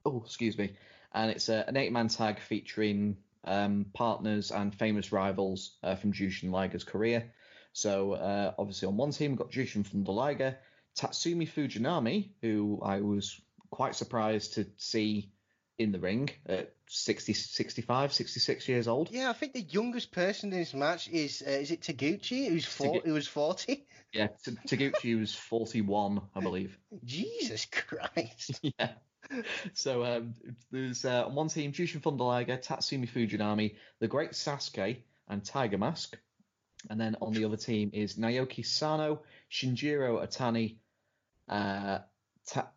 Oh, 0.07 0.23
excuse 0.25 0.57
me. 0.57 0.77
And 1.13 1.31
it's 1.31 1.49
uh, 1.49 1.65
an 1.67 1.77
eight 1.77 1.93
man 1.93 2.09
tag 2.09 2.39
featuring 2.39 3.19
um, 3.45 3.87
partners 3.93 4.51
and 4.51 4.75
famous 4.75 5.13
rivals 5.13 5.77
uh, 5.83 5.97
from 5.97 6.13
Jushin 6.13 6.51
Liger's 6.51 6.85
career. 6.85 7.33
So 7.73 8.13
uh, 8.13 8.53
obviously 8.59 8.89
on 8.89 8.97
one 8.97 9.11
team 9.11 9.33
we've 9.33 9.39
got 9.39 9.51
Jushin 9.51 9.87
Thunder 9.87 10.13
Liger, 10.13 10.59
Tatsumi 10.97 11.49
Fujinami, 11.49 12.31
who 12.41 12.81
I 12.83 13.01
was 13.01 13.41
quite 13.71 13.95
surprised 13.95 14.55
to 14.55 14.67
see 14.77 15.32
in 15.79 15.93
the 15.93 15.99
ring 15.99 16.31
at 16.47 16.75
60, 16.89 17.33
65, 17.33 18.13
66 18.13 18.69
years 18.69 18.89
old. 18.89 19.11
Yeah, 19.11 19.31
I 19.31 19.33
think 19.33 19.53
the 19.53 19.63
youngest 19.63 20.13
person 20.13 20.53
in 20.53 20.59
this 20.59 20.75
match 20.75 21.09
is 21.09 21.43
uh, 21.47 21.51
is 21.51 21.71
it 21.71 21.81
Taguchi? 21.81 22.49
Who's 22.49 22.65
four? 22.65 23.01
Tagu- 23.01 23.07
Who 23.07 23.15
was 23.15 23.27
forty? 23.27 23.87
Yeah, 24.13 24.29
T- 24.45 24.57
Taguchi 24.67 25.19
was 25.19 25.35
41, 25.35 26.21
I 26.35 26.41
believe. 26.41 26.79
Jesus 27.05 27.67
Christ! 27.67 28.61
yeah. 28.79 28.93
So 29.73 30.05
um, 30.05 30.35
there's 30.71 31.05
uh, 31.05 31.27
on 31.27 31.35
one 31.35 31.49
team 31.49 31.73
Jushin 31.73 32.03
Liger, 32.19 32.59
Tatsumi 32.59 33.09
Fujinami, 33.09 33.77
the 34.01 34.09
Great 34.09 34.33
Sasuke, 34.33 34.99
and 35.29 35.45
Tiger 35.45 35.79
Mask. 35.79 36.19
And 36.91 37.01
then 37.01 37.17
on 37.23 37.33
the 37.33 37.45
other 37.45 37.57
team 37.57 37.91
is 37.95 38.17
Naoki 38.17 38.67
Sano, 38.67 39.23
Shinjiro 39.51 40.23
Otani, 40.27 40.77
uh, 41.49 42.01
Ta- 42.47 42.71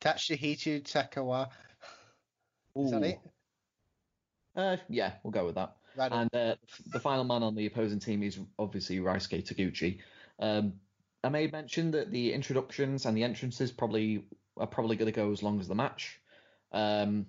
Tatsuhito 0.00 0.82
Takawa. 0.82 1.50
Is 2.76 2.90
that 2.90 3.02
it? 3.02 3.20
Uh, 4.56 4.76
yeah, 4.88 5.12
we'll 5.22 5.30
go 5.30 5.46
with 5.46 5.54
that. 5.56 5.76
Right. 5.96 6.12
And 6.12 6.34
uh, 6.34 6.54
the 6.86 7.00
final 7.00 7.24
man 7.24 7.42
on 7.42 7.54
the 7.54 7.66
opposing 7.66 8.00
team 8.00 8.22
is 8.22 8.38
obviously 8.58 8.98
Ryusuke 8.98 9.46
Taguchi. 9.46 9.98
Um, 10.38 10.74
I 11.24 11.28
may 11.28 11.46
mention 11.46 11.92
that 11.92 12.10
the 12.10 12.32
introductions 12.32 13.06
and 13.06 13.16
the 13.16 13.24
entrances 13.24 13.70
probably 13.70 14.24
are 14.56 14.66
probably 14.66 14.96
going 14.96 15.12
to 15.12 15.16
go 15.16 15.32
as 15.32 15.42
long 15.42 15.60
as 15.60 15.68
the 15.68 15.74
match. 15.74 16.20
Um, 16.72 17.26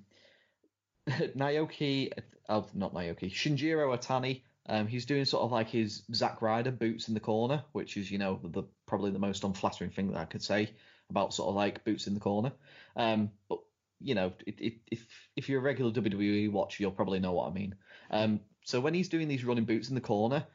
Naoki, 1.09 2.11
oh, 2.49 2.67
not 2.73 2.93
Naoki, 2.93 3.31
Shinjiro 3.31 3.95
Otani. 3.97 4.41
Um, 4.67 4.87
he's 4.87 5.05
doing 5.05 5.25
sort 5.25 5.43
of 5.43 5.51
like 5.51 5.69
his 5.69 6.03
Zack 6.13 6.41
Ryder 6.41 6.71
boots 6.71 7.09
in 7.09 7.13
the 7.13 7.19
corner, 7.19 7.63
which 7.73 7.97
is 7.97 8.09
you 8.09 8.17
know 8.17 8.39
the 8.41 8.63
probably 8.85 9.11
the 9.11 9.19
most 9.19 9.43
unflattering 9.43 9.91
thing 9.91 10.11
that 10.11 10.19
I 10.19 10.25
could 10.25 10.41
say 10.41 10.71
about 11.09 11.33
sort 11.33 11.49
of 11.49 11.55
like 11.55 11.83
boots 11.83 12.07
in 12.07 12.13
the 12.13 12.21
corner. 12.21 12.53
Um, 12.95 13.31
but 13.49 13.59
you 14.03 14.15
know, 14.15 14.33
it, 14.45 14.59
it, 14.59 14.73
if 14.91 15.05
if 15.35 15.49
you're 15.49 15.59
a 15.59 15.63
regular 15.63 15.91
WWE 15.91 16.51
watcher, 16.51 16.83
you'll 16.83 16.91
probably 16.91 17.19
know 17.19 17.33
what 17.33 17.49
I 17.49 17.53
mean. 17.53 17.75
Um, 18.11 18.39
so 18.65 18.79
when 18.79 18.93
he's 18.93 19.09
doing 19.09 19.27
these 19.27 19.43
running 19.43 19.65
boots 19.65 19.89
in 19.89 19.95
the 19.95 20.01
corner, 20.01 20.45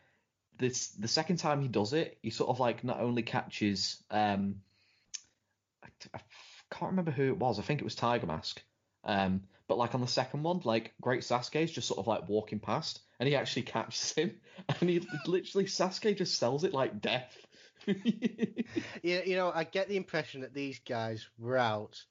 this 0.59 0.89
the 0.89 1.09
second 1.09 1.37
time 1.39 1.61
he 1.61 1.69
does 1.69 1.93
it, 1.93 2.19
he 2.23 2.31
sort 2.31 2.51
of 2.51 2.61
like 2.61 2.85
not 2.85 3.01
only 3.01 3.23
catches 3.23 4.03
um, 4.11 4.57
I, 5.83 5.89
I 6.15 6.21
can't 6.71 6.91
remember 6.91 7.11
who 7.11 7.29
it 7.29 7.39
was. 7.39 7.59
I 7.59 7.63
think 7.63 7.81
it 7.81 7.85
was 7.85 7.95
Tiger 7.95 8.27
Mask. 8.27 8.63
Um, 9.05 9.43
but 9.67 9.79
like 9.79 9.95
on 9.95 10.01
the 10.01 10.07
second 10.07 10.43
one, 10.43 10.61
like 10.65 10.95
Great 11.01 11.21
Sasuke 11.21 11.63
is 11.63 11.71
just 11.71 11.89
sort 11.89 11.99
of 11.99 12.07
like 12.07 12.29
walking 12.29 12.59
past, 12.59 13.01
and 13.21 13.29
he 13.29 13.37
actually 13.37 13.63
catches 13.63 14.13
him, 14.13 14.35
and 14.81 14.91
he 14.91 15.07
literally 15.27 15.67
Sasuke 15.67 16.17
just 16.17 16.39
sells 16.39 16.65
it 16.65 16.73
like 16.73 17.01
death. 17.01 17.37
You, 19.03 19.23
you 19.25 19.37
know, 19.37 19.51
I 19.55 19.65
get 19.65 19.89
the 19.89 19.97
impression 19.97 20.43
that 20.43 20.53
these 20.53 20.79
guys 20.81 21.27
were 21.39 21.57
out. 21.57 22.05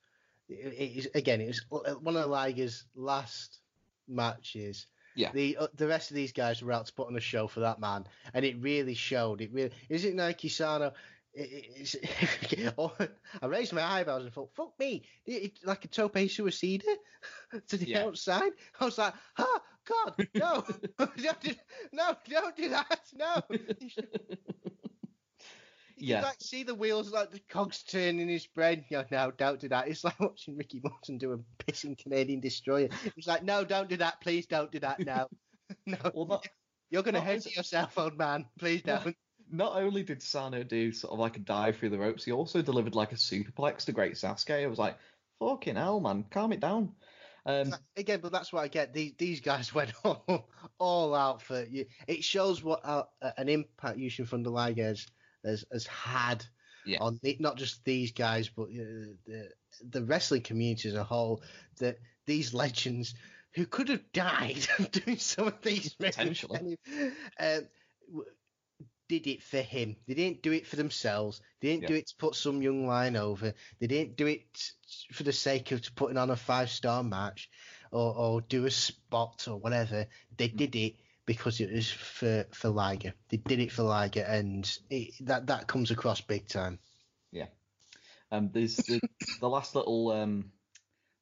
It, 0.50 1.08
again, 1.16 1.42
it 1.42 1.48
was 1.48 1.62
one 2.02 2.16
of 2.16 2.30
Liger's 2.30 2.86
last 2.96 3.60
matches. 4.08 4.88
Yeah. 5.16 5.32
The 5.34 5.58
uh, 5.58 5.68
the 5.76 5.88
rest 5.88 6.12
of 6.12 6.16
these 6.16 6.32
guys 6.32 6.62
were 6.62 6.72
out 6.72 6.86
to 6.86 6.94
put 6.94 7.08
on 7.08 7.18
a 7.18 7.22
show 7.22 7.48
for 7.48 7.62
that 7.62 7.80
man, 7.80 8.06
and 8.34 8.46
it 8.46 8.62
really 8.62 8.94
showed. 8.94 9.42
It 9.42 9.52
really 9.52 9.72
is 9.90 10.06
it 10.06 10.16
Naoki 10.16 10.50
Sano. 10.50 10.94
It, 11.34 12.74
oh, 12.78 12.96
I 13.42 13.46
raised 13.46 13.74
my 13.74 13.84
eyebrows 13.84 14.24
and 14.24 14.34
thought, 14.34 14.54
"Fuck 14.56 14.80
me!" 14.80 15.04
Like 15.64 15.86
a 15.86 15.88
tope 15.88 16.14
suicida 16.14 16.84
to 17.68 17.78
the 17.78 17.88
Yeah. 17.88 18.06
outside. 18.06 18.52
I 18.80 18.86
was 18.86 18.98
like, 18.98 19.14
"Ah, 19.38 19.62
God, 19.86 20.28
no, 20.36 20.64
don't 20.98 21.42
do, 21.42 21.56
no, 21.94 22.16
don't 22.30 22.56
do 22.56 22.70
that, 22.70 23.02
no." 23.16 23.42
Yeah. 26.00 26.22
like 26.22 26.38
see 26.40 26.64
the 26.64 26.76
wheels 26.76 27.12
like 27.12 27.32
the 27.32 27.42
cogs 27.50 27.84
turn 27.84 28.20
in 28.20 28.28
his 28.28 28.48
brain. 28.48 28.86
Yeah, 28.92 29.04
no, 29.12 29.32
don't 29.32 29.60
do 29.60 29.70
that. 29.70 29.88
It's 29.88 30.04
like 30.04 30.20
watching 30.20 30.58
Ricky 30.58 30.82
Morton 30.84 31.18
do 31.18 31.34
a 31.34 31.64
pissing 31.64 31.98
Canadian 31.98 32.40
destroyer. 32.40 32.90
It's 33.16 33.28
like, 33.28 33.44
no, 33.44 33.64
don't 33.64 33.90
do 33.90 33.98
that. 33.98 34.22
Please 34.22 34.46
don't 34.46 34.72
do 34.72 34.80
that 34.80 35.00
now. 35.00 35.28
no, 35.86 35.98
well, 36.14 36.28
not, 36.28 36.48
you're 36.90 37.04
gonna 37.04 37.20
not 37.20 37.28
hurt 37.28 37.56
yourself, 37.56 37.98
old 37.98 38.18
man. 38.18 38.46
Please 38.60 38.82
don't. 38.82 39.16
not 39.52 39.76
only 39.76 40.04
did 40.04 40.22
Sano 40.22 40.64
do 40.64 40.92
sort 40.92 41.14
of 41.14 41.20
like 41.20 41.38
a 41.38 41.40
dive 41.40 41.78
through 41.78 41.90
the 41.90 42.00
ropes, 42.00 42.24
he 42.24 42.32
also 42.32 42.62
delivered 42.62 42.96
like 42.96 43.12
a 43.12 43.16
superplex 43.16 43.86
to 43.86 43.92
Great 43.92 44.14
Sasuke. 44.14 44.64
I 44.64 44.68
was 44.68 44.80
like, 44.80 44.98
fucking 45.40 45.76
hell, 45.76 46.00
man, 46.00 46.26
calm 46.30 46.54
it 46.54 46.60
down. 46.60 46.94
Um, 47.46 47.74
Again, 47.96 48.20
but 48.22 48.34
that's 48.34 48.52
what 48.52 48.64
I 48.64 48.68
get. 48.68 48.94
These 48.94 49.14
these 49.18 49.40
guys 49.40 49.74
went 49.74 49.94
all, 50.04 50.50
all 50.80 51.16
out 51.16 51.42
for 51.42 51.64
you. 51.64 51.86
It 52.06 52.24
shows 52.24 52.62
what 52.62 52.82
uh, 52.84 53.04
an 53.38 53.48
impact 53.48 54.00
Jushin 54.00 54.46
Liger 54.46 54.84
has, 54.84 55.08
has 55.48 55.66
has 55.72 55.88
had 55.88 56.46
Yeah. 56.86 57.00
on 57.02 57.20
the, 57.24 57.38
not 57.40 57.58
just 57.58 57.84
these 57.86 58.12
guys, 58.12 58.50
but 58.50 58.64
uh, 58.70 59.16
the 59.26 59.50
the 59.90 60.04
wrestling 60.04 60.42
community 60.44 60.90
as 60.90 60.96
a 60.96 61.04
whole. 61.04 61.42
That 61.80 61.98
these 62.26 62.54
legends 62.54 63.16
who 63.56 63.66
could 63.66 63.90
have 63.90 64.12
died 64.14 64.68
doing 64.92 65.18
some 65.18 65.48
of 65.48 65.62
these 65.62 65.94
Potentially. 66.00 66.78
w- 67.40 68.26
did 69.10 69.28
it 69.28 69.42
for 69.42 69.62
him. 69.62 69.96
They 70.06 70.16
didn't 70.16 70.42
do 70.42 70.52
it 70.52 70.68
for 70.68 70.76
themselves. 70.76 71.42
They 71.62 71.70
didn't 71.70 71.84
Yeah. 71.84 71.88
do 71.90 71.96
it 71.96 72.08
to 72.08 72.16
put 72.18 72.36
some 72.36 72.62
young 72.62 72.86
lion 72.88 73.16
over. 73.16 73.54
They 73.80 73.88
didn't 73.88 74.18
do 74.18 74.28
it 74.28 74.74
for 75.14 75.24
the 75.24 75.32
sake 75.34 75.72
of 75.72 75.82
putting 75.96 76.18
on 76.18 76.30
a 76.30 76.36
five 76.36 76.70
star 76.70 77.04
match 77.04 77.50
or, 77.92 78.14
or 78.16 78.42
do 78.42 78.66
a 78.66 78.72
spot 78.72 79.48
or 79.48 79.58
whatever. 79.58 80.08
They 80.38 80.50
Mm. 80.50 80.58
did 80.58 80.76
it 80.76 80.96
because 81.28 81.60
it 81.60 81.72
was 81.72 81.92
for 81.92 82.48
for 82.52 82.70
Liger. 82.70 83.14
They 83.30 83.38
did 83.38 83.60
it 83.60 83.72
for 83.72 83.84
Liger, 83.84 84.22
and 84.22 84.68
it, 84.90 85.14
that 85.22 85.46
that 85.48 85.68
comes 85.68 85.92
across 85.92 86.22
big 86.22 86.48
time. 86.48 86.80
Yeah. 87.32 87.48
Um, 88.32 88.50
there's 88.52 88.78
the, 88.78 89.00
the 89.40 89.48
last 89.48 89.76
little 89.76 90.12
um, 90.12 90.52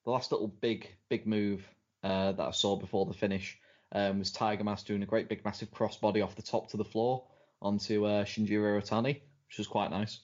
the 0.06 0.12
last 0.12 0.32
little 0.32 0.48
big 0.48 0.96
big 1.10 1.28
move 1.28 1.68
uh, 2.04 2.32
that 2.32 2.48
I 2.48 2.52
saw 2.52 2.78
before 2.78 3.06
the 3.06 3.14
finish 3.14 3.58
um, 3.92 4.20
was 4.20 4.32
Tiger 4.32 4.64
Mask 4.64 4.86
doing 4.86 5.04
a 5.04 5.08
great 5.08 5.28
big 5.28 5.44
massive 5.44 5.72
crossbody 5.72 6.24
off 6.24 6.36
the 6.36 6.42
top 6.42 6.70
to 6.70 6.78
the 6.78 6.86
floor 6.86 7.26
onto 7.62 8.06
uh, 8.06 8.24
Shinjiro 8.24 8.82
Otani, 8.82 9.22
which 9.48 9.58
was 9.58 9.68
quite 9.68 9.92
nice. 9.92 10.20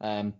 Um, 0.00 0.34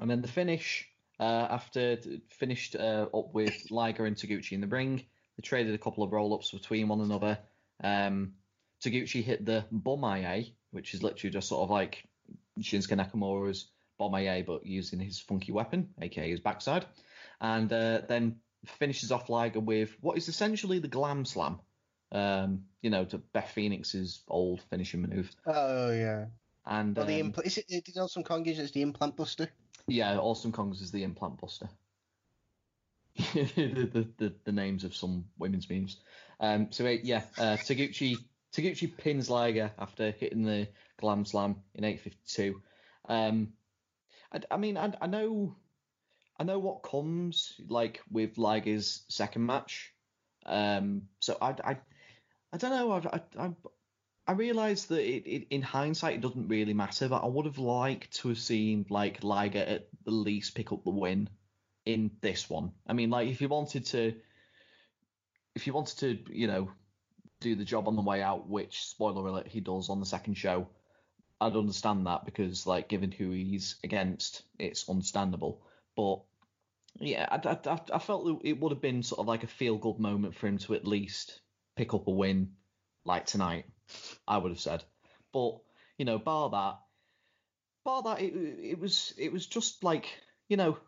and 0.00 0.10
then 0.10 0.22
the 0.22 0.28
finish 0.28 0.88
uh, 1.20 1.46
after 1.50 1.98
finished 2.30 2.74
uh, 2.74 3.06
up 3.14 3.32
with 3.32 3.70
Liger 3.70 4.06
and 4.06 4.16
Taguchi 4.16 4.52
in 4.52 4.60
the 4.60 4.66
ring, 4.66 5.04
they 5.36 5.42
traded 5.42 5.74
a 5.74 5.78
couple 5.78 6.02
of 6.02 6.12
roll 6.12 6.34
ups 6.34 6.50
between 6.50 6.88
one 6.88 7.00
another. 7.00 7.38
Um, 7.82 8.34
Taguchi 8.82 9.22
hit 9.22 9.44
the 9.44 9.64
Bomaye, 9.72 10.52
which 10.70 10.94
is 10.94 11.02
literally 11.02 11.32
just 11.32 11.48
sort 11.48 11.62
of 11.62 11.70
like 11.70 12.04
Shinsuke 12.60 12.96
Nakamura's 12.96 13.70
Bomaye, 14.00 14.44
but 14.44 14.66
using 14.66 15.00
his 15.00 15.20
funky 15.20 15.52
weapon, 15.52 15.88
aka 16.00 16.28
his 16.28 16.40
backside, 16.40 16.84
and 17.40 17.72
uh, 17.72 18.02
then 18.08 18.36
finishes 18.66 19.12
off 19.12 19.28
Liger 19.28 19.60
with 19.60 19.96
what 20.00 20.16
is 20.16 20.28
essentially 20.28 20.78
the 20.78 20.88
Glam 20.88 21.24
Slam. 21.24 21.60
Um, 22.12 22.66
you 22.80 22.90
know, 22.90 23.04
to 23.06 23.18
Beth 23.18 23.50
Phoenix's 23.50 24.22
old 24.28 24.62
finishing 24.70 25.02
move. 25.02 25.30
Oh 25.46 25.90
yeah. 25.90 26.26
And 26.66 26.96
Well, 26.96 27.06
the 27.06 27.20
um, 27.20 27.32
impl- 27.32 27.44
is 27.44 27.58
it? 27.58 27.66
Did 27.68 27.96
Nelson 27.96 28.22
Kong 28.22 28.44
use 28.44 28.58
it 28.58 28.62
as 28.62 28.72
the 28.72 28.82
implant 28.82 29.16
buster? 29.16 29.48
yeah, 29.86 30.16
Awesome 30.18 30.52
Kongs 30.52 30.80
is 30.80 30.90
the 30.90 31.02
implant 31.02 31.40
buster. 31.40 31.68
the, 33.34 33.88
the, 33.92 34.08
the, 34.16 34.34
the 34.44 34.52
names 34.52 34.84
of 34.84 34.94
some 34.94 35.26
women's 35.38 35.68
memes. 35.68 35.98
Um, 36.40 36.72
so 36.72 36.86
uh, 36.86 36.96
yeah, 37.02 37.22
uh, 37.38 37.56
Taguchi 37.56 38.16
Taguchi 38.54 38.96
pins 38.96 39.30
Liger 39.30 39.72
after 39.78 40.10
hitting 40.12 40.44
the 40.44 40.68
Glam 40.98 41.24
Slam 41.24 41.56
in 41.74 41.84
8:52. 41.84 42.54
Um, 43.08 43.52
I, 44.32 44.40
I 44.50 44.56
mean, 44.56 44.76
I, 44.76 44.92
I 45.00 45.06
know, 45.06 45.56
I 46.38 46.44
know 46.44 46.58
what 46.58 46.82
comes 46.82 47.60
like 47.68 48.00
with 48.10 48.38
Liger's 48.38 49.04
second 49.08 49.46
match. 49.46 49.92
Um, 50.46 51.02
so 51.20 51.36
I, 51.40 51.54
I, 51.64 51.78
I 52.52 52.56
don't 52.56 52.70
know. 52.70 52.92
I, 52.92 53.16
I, 53.16 53.44
I, 53.46 53.50
I 54.26 54.32
realise 54.32 54.84
that 54.86 55.00
it, 55.00 55.26
it, 55.26 55.46
in 55.50 55.62
hindsight, 55.62 56.14
it 56.14 56.20
doesn't 56.20 56.48
really 56.48 56.74
matter, 56.74 57.08
but 57.08 57.22
I 57.22 57.26
would 57.26 57.46
have 57.46 57.58
liked 57.58 58.12
to 58.18 58.28
have 58.28 58.38
seen 58.38 58.86
like 58.88 59.22
Liger 59.22 59.58
at 59.58 59.88
the 60.04 60.12
least 60.12 60.54
pick 60.54 60.72
up 60.72 60.84
the 60.84 60.90
win 60.90 61.28
in 61.84 62.10
this 62.20 62.48
one. 62.48 62.72
I 62.86 62.94
mean, 62.94 63.10
like 63.10 63.28
if 63.28 63.40
you 63.40 63.48
wanted 63.48 63.86
to, 63.86 64.14
if 65.54 65.66
you 65.66 65.72
wanted 65.72 65.98
to, 65.98 66.34
you 66.34 66.46
know, 66.46 66.70
do 67.40 67.54
the 67.54 67.64
job 67.64 67.88
on 67.88 67.96
the 67.96 68.02
way 68.02 68.22
out, 68.22 68.48
which 68.48 68.84
spoiler 68.84 69.26
alert 69.26 69.46
he 69.46 69.60
does 69.60 69.88
on 69.88 70.00
the 70.00 70.06
second 70.06 70.34
show, 70.34 70.68
I'd 71.40 71.56
understand 71.56 72.06
that 72.06 72.24
because 72.24 72.66
like 72.66 72.88
given 72.88 73.12
who 73.12 73.30
he's 73.30 73.76
against, 73.84 74.42
it's 74.58 74.88
understandable. 74.88 75.62
But 75.96 76.20
yeah, 77.00 77.26
I, 77.30 77.36
I, 77.48 77.80
I- 77.92 77.98
felt 77.98 78.44
it 78.44 78.60
would 78.60 78.72
have 78.72 78.80
been 78.80 79.02
sort 79.02 79.20
of 79.20 79.26
like 79.26 79.42
a 79.42 79.48
feel 79.48 79.76
good 79.76 79.98
moment 79.98 80.34
for 80.34 80.46
him 80.46 80.58
to 80.58 80.74
at 80.74 80.86
least 80.86 81.40
pick 81.76 81.92
up 81.92 82.06
a 82.06 82.10
win 82.10 82.52
like 83.04 83.26
tonight. 83.26 83.66
I 84.26 84.38
would 84.38 84.50
have 84.52 84.60
said, 84.60 84.82
but 85.32 85.58
you 85.98 86.04
know, 86.04 86.18
bar 86.18 86.50
that, 86.50 86.78
bar 87.84 88.02
that, 88.04 88.22
it, 88.22 88.32
it 88.34 88.78
was 88.78 89.12
it 89.18 89.32
was 89.32 89.46
just 89.46 89.84
like 89.84 90.06
you 90.48 90.56
know 90.56 90.78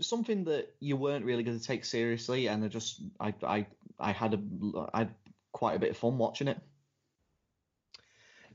something 0.00 0.44
that 0.44 0.74
you 0.80 0.96
weren't 0.96 1.24
really 1.24 1.42
going 1.42 1.58
to 1.58 1.64
take 1.64 1.84
seriously, 1.84 2.48
and 2.48 2.64
I 2.64 2.68
just 2.68 3.00
I 3.18 3.34
I 3.42 3.66
I 3.98 4.12
had 4.12 4.34
a 4.34 4.40
I 4.92 4.98
had 4.98 5.14
quite 5.52 5.76
a 5.76 5.78
bit 5.78 5.90
of 5.90 5.96
fun 5.96 6.18
watching 6.18 6.48
it. 6.48 6.58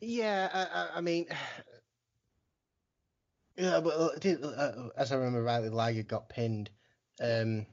Yeah, 0.02 0.50
I, 0.52 0.98
I, 0.98 1.02
mean, 1.02 1.28
yeah, 3.58 3.80
but 3.80 3.90
uh, 3.90 4.16
did, 4.20 4.44
uh, 4.44 4.90
as 4.98 5.12
I 5.12 5.16
remember 5.16 5.44
rightly, 5.44 5.70
Liger 5.70 6.04
got 6.04 6.30
pinned. 6.30 6.70
Um, 7.22 7.68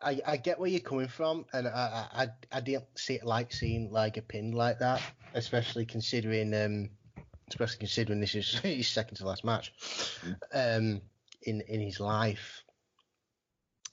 I 0.00 0.20
I 0.26 0.36
get 0.36 0.58
where 0.58 0.70
you're 0.70 0.80
coming 0.80 1.08
from, 1.08 1.46
and 1.52 1.66
I 1.66 2.06
I 2.12 2.22
I, 2.22 2.28
I 2.52 2.60
didn't 2.60 2.86
see 2.96 3.14
it 3.14 3.24
like 3.24 3.52
seeing 3.52 3.90
Liger 3.90 4.22
pinned 4.22 4.54
like 4.54 4.78
that, 4.80 5.00
especially 5.34 5.86
considering 5.86 6.54
um, 6.54 6.90
especially 7.48 7.78
considering 7.78 8.20
this 8.20 8.34
is 8.34 8.58
his 8.62 8.88
second 8.88 9.16
to 9.16 9.26
last 9.26 9.44
match, 9.44 9.72
um, 10.52 11.00
in 11.42 11.60
in 11.62 11.80
his 11.80 12.00
life. 12.00 12.62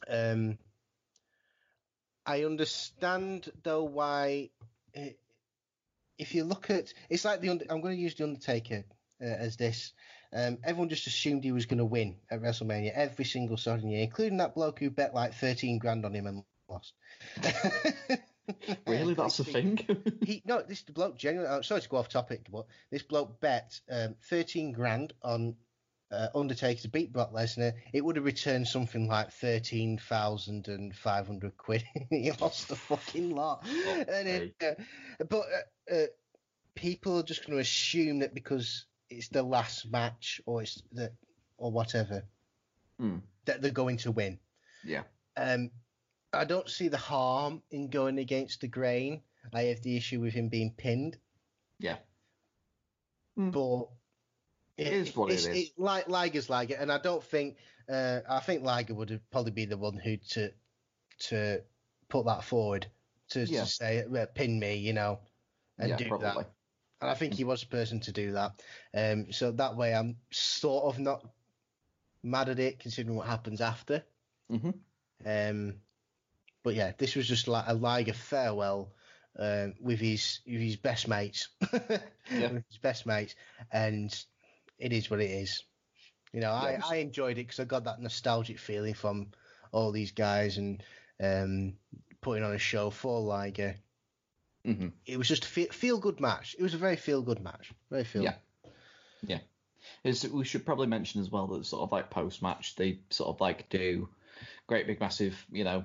Um, 0.10 0.58
I 2.26 2.44
understand 2.44 3.52
though 3.64 3.84
why. 3.84 4.50
eh, 4.96 5.12
if 6.18 6.36
you 6.36 6.44
look 6.44 6.70
at 6.70 6.94
it's 7.10 7.26
like 7.26 7.42
the 7.42 7.50
I'm 7.50 7.82
going 7.82 7.96
to 7.96 8.02
use 8.02 8.16
the 8.16 8.24
Undertaker 8.24 8.84
uh, 9.22 9.26
as 9.26 9.58
this. 9.58 9.94
Um, 10.34 10.60
everyone 10.64 10.88
just 10.88 11.08
assumed 11.08 11.44
he 11.44 11.52
was 11.52 11.66
going 11.66 11.80
to 11.80 11.86
win 11.86 12.16
at 12.30 12.42
WrestleMania 12.42 12.94
every 12.94 13.26
single 13.26 13.58
certain 13.58 13.90
year, 13.90 14.04
including 14.04 14.38
that 14.38 14.56
bloke 14.56 14.80
who 14.80 14.90
bet 14.90 15.14
like 15.14 15.34
13 15.34 15.78
grand 15.78 16.06
on 16.06 16.14
him 16.14 16.28
and 16.28 16.44
lost. 16.70 16.94
Really, 18.88 19.14
that's 19.14 19.40
a 19.40 19.44
thing. 19.44 19.80
he 20.26 20.42
no, 20.46 20.62
this 20.62 20.82
bloke 20.82 21.18
genuinely. 21.18 21.56
I'm 21.56 21.64
sorry 21.64 21.82
to 21.82 21.90
go 21.90 21.98
off 21.98 22.10
topic, 22.10 22.48
but 22.52 22.66
this 22.92 23.04
bloke 23.04 23.40
bet 23.40 23.80
um, 23.90 24.16
13 24.30 24.74
grand 24.74 25.14
on 25.24 25.56
uh, 26.12 26.28
Undertaker 26.36 26.82
to 26.82 26.90
beat 26.90 27.14
Brock 27.14 27.32
Lesnar. 27.34 27.74
It 27.94 28.04
would 28.04 28.18
have 28.18 28.26
returned 28.26 28.68
something 28.68 29.08
like 29.08 29.32
13,500 29.32 31.58
quid. 31.58 31.84
he 32.10 32.32
lost 32.40 32.70
the 32.70 32.76
fucking 32.76 33.36
lot. 33.36 33.66
And 34.08 34.28
it, 34.28 34.56
uh, 34.62 34.74
but 35.30 35.44
uh, 35.90 35.94
uh, 35.96 36.06
people 36.76 37.20
are 37.20 37.24
just 37.24 37.46
going 37.46 37.58
to 37.58 37.62
assume 37.62 38.20
that 38.20 38.34
because 38.34 38.86
it's 39.10 39.30
the 39.30 39.44
last 39.44 39.90
match 39.92 40.42
or 40.46 40.62
it's 40.62 40.82
the 40.92 41.12
or 41.58 41.72
whatever 41.72 42.24
Hmm. 42.98 43.18
that 43.46 43.62
they're 43.62 43.72
going 43.72 43.98
to 43.98 44.12
win. 44.12 44.40
yeah. 44.84 45.04
Um, 45.38 45.72
I 46.34 46.46
don't 46.46 46.70
see 46.70 46.88
the 46.88 46.98
harm 46.98 47.62
in 47.72 47.90
going 47.90 48.18
against 48.20 48.62
the 48.62 48.68
grain. 48.68 49.22
I 49.54 49.64
have 49.64 49.82
the 49.82 49.98
issue 49.98 50.22
with 50.22 50.34
him 50.34 50.50
being 50.50 50.74
pinned, 50.78 51.18
Yeah. 51.80 51.98
but 53.36 53.88
It 54.78 54.88
is 54.88 55.16
what 55.16 55.32
it 55.32 55.34
it's, 55.36 55.46
is. 55.46 55.72
like 55.78 56.08
Liger's 56.08 56.50
Liger, 56.50 56.76
and 56.80 56.92
I 56.92 57.00
don't 57.00 57.24
think 57.24 57.58
uh, 57.90 58.22
I 58.30 58.40
think 58.40 58.64
Liger 58.64 58.94
would 58.94 59.10
have 59.10 59.30
probably 59.32 59.52
be 59.52 59.66
the 59.66 59.78
one 59.78 59.98
who 59.98 60.18
to 60.18 60.52
to 61.30 61.62
put 62.08 62.26
that 62.26 62.44
forward 62.44 62.88
to, 63.30 63.42
Yeah. 63.46 63.62
to 63.62 63.68
say 63.68 64.04
uh, 64.04 64.26
pin 64.34 64.60
me, 64.60 64.76
you 64.76 64.94
know, 64.94 65.20
and 65.78 65.90
yeah, 65.90 65.98
do 65.98 66.08
probably. 66.08 66.44
that. 66.44 66.52
And 67.02 67.10
I 67.10 67.16
think 67.16 67.34
he 67.34 67.44
was 67.44 67.62
the 67.62 67.68
person 67.68 68.00
to 68.02 68.12
do 68.12 68.34
that. 68.34 68.62
Um, 68.94 69.32
so 69.34 69.52
that 69.54 69.76
way, 69.76 69.94
I'm 69.96 70.18
sort 70.30 70.86
of 70.94 71.00
not 71.00 71.28
mad 72.22 72.50
at 72.50 72.60
it, 72.60 72.80
considering 72.80 73.18
what 73.18 73.26
happens 73.28 73.60
after. 73.60 74.04
Mm-hmm. 74.52 74.70
Um, 75.26 75.76
but 76.64 76.76
yeah, 76.76 76.94
this 76.98 77.16
was 77.16 77.28
just 77.28 77.48
like 77.48 77.66
a 77.68 77.74
Liger 77.74 78.14
farewell 78.14 78.94
um, 79.38 79.76
with 79.80 80.00
his 80.00 80.40
with 80.46 80.62
his 80.62 80.76
best 80.76 81.08
mates, 81.08 81.50
Yeah. 82.30 82.52
with 82.52 82.64
his 82.70 82.78
best 82.82 83.06
mates, 83.06 83.36
and 83.72 84.14
it 84.78 84.94
is 84.94 85.10
what 85.10 85.22
it 85.22 85.32
is. 85.32 85.64
You 86.34 86.42
know, 86.42 86.52
Yeah, 86.52 86.82
I, 86.84 86.96
I 86.96 86.96
enjoyed 86.98 87.38
it 87.38 87.48
because 87.48 87.60
I 87.60 87.66
got 87.66 87.84
that 87.86 88.00
nostalgic 88.02 88.58
feeling 88.58 88.94
from 88.94 89.28
all 89.72 89.92
these 89.92 90.12
guys 90.12 90.58
and 90.58 90.82
um, 91.22 91.74
putting 92.22 92.44
on 92.44 92.54
a 92.54 92.58
show 92.58 92.90
for 92.90 93.20
Liger. 93.20 93.76
hmm 94.66 94.90
It 95.06 95.18
was 95.18 95.28
just 95.28 95.46
a 95.46 95.48
feel, 95.48 95.98
good 96.00 96.20
match. 96.22 96.56
It 96.58 96.64
was 96.64 96.74
a 96.74 96.78
very 96.78 96.96
feel 96.96 97.22
good 97.22 97.42
match. 97.42 97.72
Very 97.90 98.04
feel. 98.04 98.24
Good. 98.24 98.34
Yeah. 98.34 98.70
Yeah. 99.24 99.40
Is 100.04 100.28
we 100.30 100.46
should 100.46 100.66
probably 100.66 100.88
mention 100.88 101.22
as 101.22 101.30
well 101.30 101.48
that 101.48 101.66
sort 101.66 101.84
of 101.84 101.92
like 101.92 102.10
post 102.10 102.42
match 102.42 102.76
they 102.76 103.00
sort 103.10 103.30
of 103.30 103.42
like 103.42 103.70
do 103.70 104.10
great 104.68 104.88
big 104.88 105.00
massive 105.00 105.46
you 105.52 105.64
know 105.64 105.84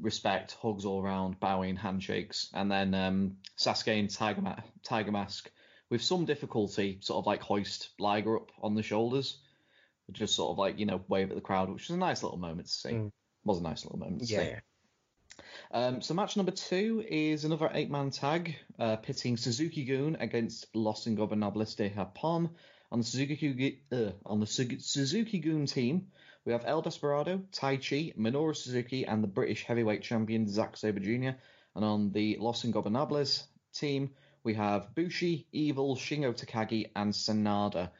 respect 0.00 0.56
hugs 0.60 0.84
all 0.84 1.02
around 1.02 1.38
bowing 1.40 1.76
handshakes 1.76 2.50
and 2.54 2.70
then 2.70 2.94
um, 2.94 3.36
Sasuke 3.58 3.98
and 3.98 4.10
Tiger, 4.10 4.40
Ma- 4.42 4.56
Tiger 4.82 5.12
Mask 5.12 5.50
with 5.90 6.02
some 6.02 6.24
difficulty 6.24 6.98
sort 7.00 7.18
of 7.22 7.26
like 7.26 7.40
hoist 7.42 7.90
Liger 7.98 8.36
up 8.36 8.50
on 8.62 8.74
the 8.74 8.82
shoulders 8.82 9.38
just 10.12 10.34
sort 10.34 10.50
of 10.52 10.58
like 10.58 10.78
you 10.78 10.86
know 10.86 11.02
wave 11.08 11.30
at 11.30 11.34
the 11.36 11.40
crowd 11.40 11.70
which 11.70 11.88
was 11.88 11.96
a 11.96 11.98
nice 11.98 12.22
little 12.22 12.38
moment 12.38 12.66
to 12.66 12.72
see 12.72 12.90
Mm. 12.90 13.12
was 13.44 13.58
a 13.58 13.62
nice 13.62 13.84
little 13.84 13.98
moment 13.98 14.22
to 14.22 14.26
Yeah. 14.26 14.40
see 14.40 14.54
um, 15.72 16.00
so 16.02 16.14
match 16.14 16.36
number 16.36 16.52
two 16.52 17.04
is 17.08 17.44
another 17.44 17.68
eight-man 17.74 18.10
tag, 18.10 18.54
uh, 18.78 18.96
pitting 18.96 19.36
Suzuki-gun 19.36 20.16
against 20.20 20.66
Los 20.74 21.06
Ingobernables 21.06 21.74
de 21.76 21.90
Japón. 21.90 22.50
On 22.92 23.00
the 23.00 23.04
Suzuki 23.04 23.82
uh, 23.90 24.10
on 24.24 24.38
the 24.38 24.46
Su- 24.46 24.78
Suzuki-gun 24.78 25.66
team, 25.66 26.06
we 26.44 26.52
have 26.52 26.64
El 26.66 26.82
Desperado, 26.82 27.38
Taichi, 27.52 28.16
Minoru 28.16 28.54
Suzuki, 28.54 29.06
and 29.06 29.22
the 29.22 29.28
British 29.28 29.64
heavyweight 29.64 30.02
champion 30.02 30.46
Zack 30.48 30.76
Sabre 30.76 31.00
Jr. 31.00 31.36
And 31.74 31.84
on 31.84 32.12
the 32.12 32.36
Los 32.38 32.64
Ingobernables 32.64 33.44
team, 33.72 34.10
we 34.42 34.54
have 34.54 34.94
Bushi, 34.94 35.46
Evil, 35.52 35.96
Shingo 35.96 36.34
Takagi, 36.34 36.90
and 36.94 37.12
Sanada. 37.12 37.90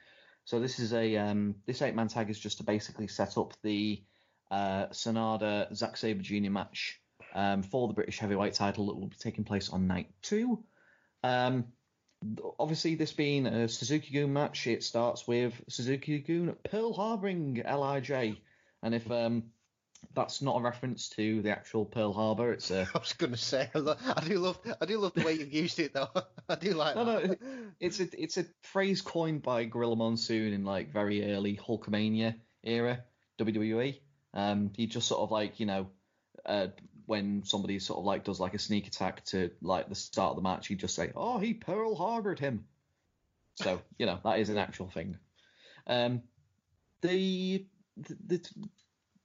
So 0.44 0.60
this 0.60 0.78
is 0.78 0.92
a 0.92 1.16
um, 1.16 1.54
this 1.66 1.80
eight-man 1.80 2.08
tag 2.08 2.28
is 2.28 2.38
just 2.38 2.58
to 2.58 2.64
basically 2.64 3.08
set 3.08 3.38
up 3.38 3.54
the 3.62 4.02
uh, 4.50 4.86
Sanada 4.88 5.74
Zack 5.74 5.96
Sabre 5.96 6.22
Jr. 6.22 6.50
match 6.50 7.00
um, 7.34 7.62
for 7.62 7.88
the 7.88 7.94
British 7.94 8.18
Heavyweight 8.18 8.52
title 8.52 8.86
that 8.86 8.96
will 8.96 9.08
be 9.08 9.16
taking 9.18 9.44
place 9.44 9.70
on 9.70 9.86
night 9.86 10.10
two. 10.20 10.62
Um, 11.22 11.64
obviously, 12.58 12.94
this 12.94 13.12
being 13.12 13.46
a 13.46 13.68
Suzuki-gun 13.68 14.32
match, 14.32 14.66
it 14.66 14.82
starts 14.82 15.26
with 15.26 15.54
Suzuki-gun 15.68 16.56
Pearl 16.64 16.92
Harboring 16.92 17.62
Lij, 17.64 18.36
and 18.82 18.94
if 18.94 19.10
um, 19.10 19.44
that's 20.14 20.42
not 20.42 20.56
a 20.56 20.60
reference 20.60 21.08
to 21.10 21.42
the 21.42 21.50
actual 21.50 21.84
Pearl 21.84 22.12
Harbor, 22.12 22.52
it's 22.52 22.70
a 22.70 22.88
I 22.94 22.98
was 22.98 23.12
gonna 23.14 23.36
say, 23.36 23.70
I, 23.74 23.78
lo- 23.78 23.96
I 24.16 24.24
do 24.24 24.38
love, 24.38 24.58
I 24.80 24.84
do 24.86 24.98
love 24.98 25.14
the 25.14 25.24
way 25.24 25.34
you've 25.34 25.52
used 25.52 25.78
it 25.80 25.94
though. 25.94 26.08
I 26.48 26.54
do 26.56 26.74
like 26.74 26.96
no, 26.96 27.04
that. 27.04 27.28
no, 27.28 27.36
it's 27.80 28.00
a 28.00 28.08
it's 28.20 28.36
a 28.36 28.44
phrase 28.62 29.02
coined 29.02 29.42
by 29.42 29.64
Gorilla 29.64 29.96
Monsoon 29.96 30.52
in 30.52 30.64
like 30.64 30.92
very 30.92 31.32
early 31.32 31.56
Hulkamania 31.56 32.34
era 32.62 33.04
WWE. 33.38 34.00
Um, 34.32 34.72
he 34.76 34.86
just 34.86 35.08
sort 35.08 35.22
of 35.22 35.30
like 35.30 35.60
you 35.60 35.66
know, 35.66 35.88
uh, 36.44 36.68
when 37.06 37.44
somebody 37.44 37.78
sort 37.78 37.98
of 37.98 38.04
like 38.04 38.24
does 38.24 38.40
like 38.40 38.54
a 38.54 38.58
sneak 38.58 38.86
attack 38.86 39.24
to 39.26 39.50
like 39.60 39.88
the 39.88 39.94
start 39.94 40.30
of 40.30 40.36
the 40.36 40.42
match, 40.42 40.68
he 40.68 40.74
just 40.74 40.94
say, 40.94 41.12
"Oh, 41.14 41.38
he 41.38 41.54
Pearl 41.54 41.94
Harbored 41.94 42.38
him." 42.38 42.64
So 43.56 43.80
you 43.98 44.06
know 44.06 44.18
that 44.24 44.38
is 44.38 44.48
an 44.48 44.58
actual 44.58 44.88
thing. 44.88 45.18
Um, 45.86 46.22
the, 47.02 47.66
the, 47.96 48.16
the 48.26 48.50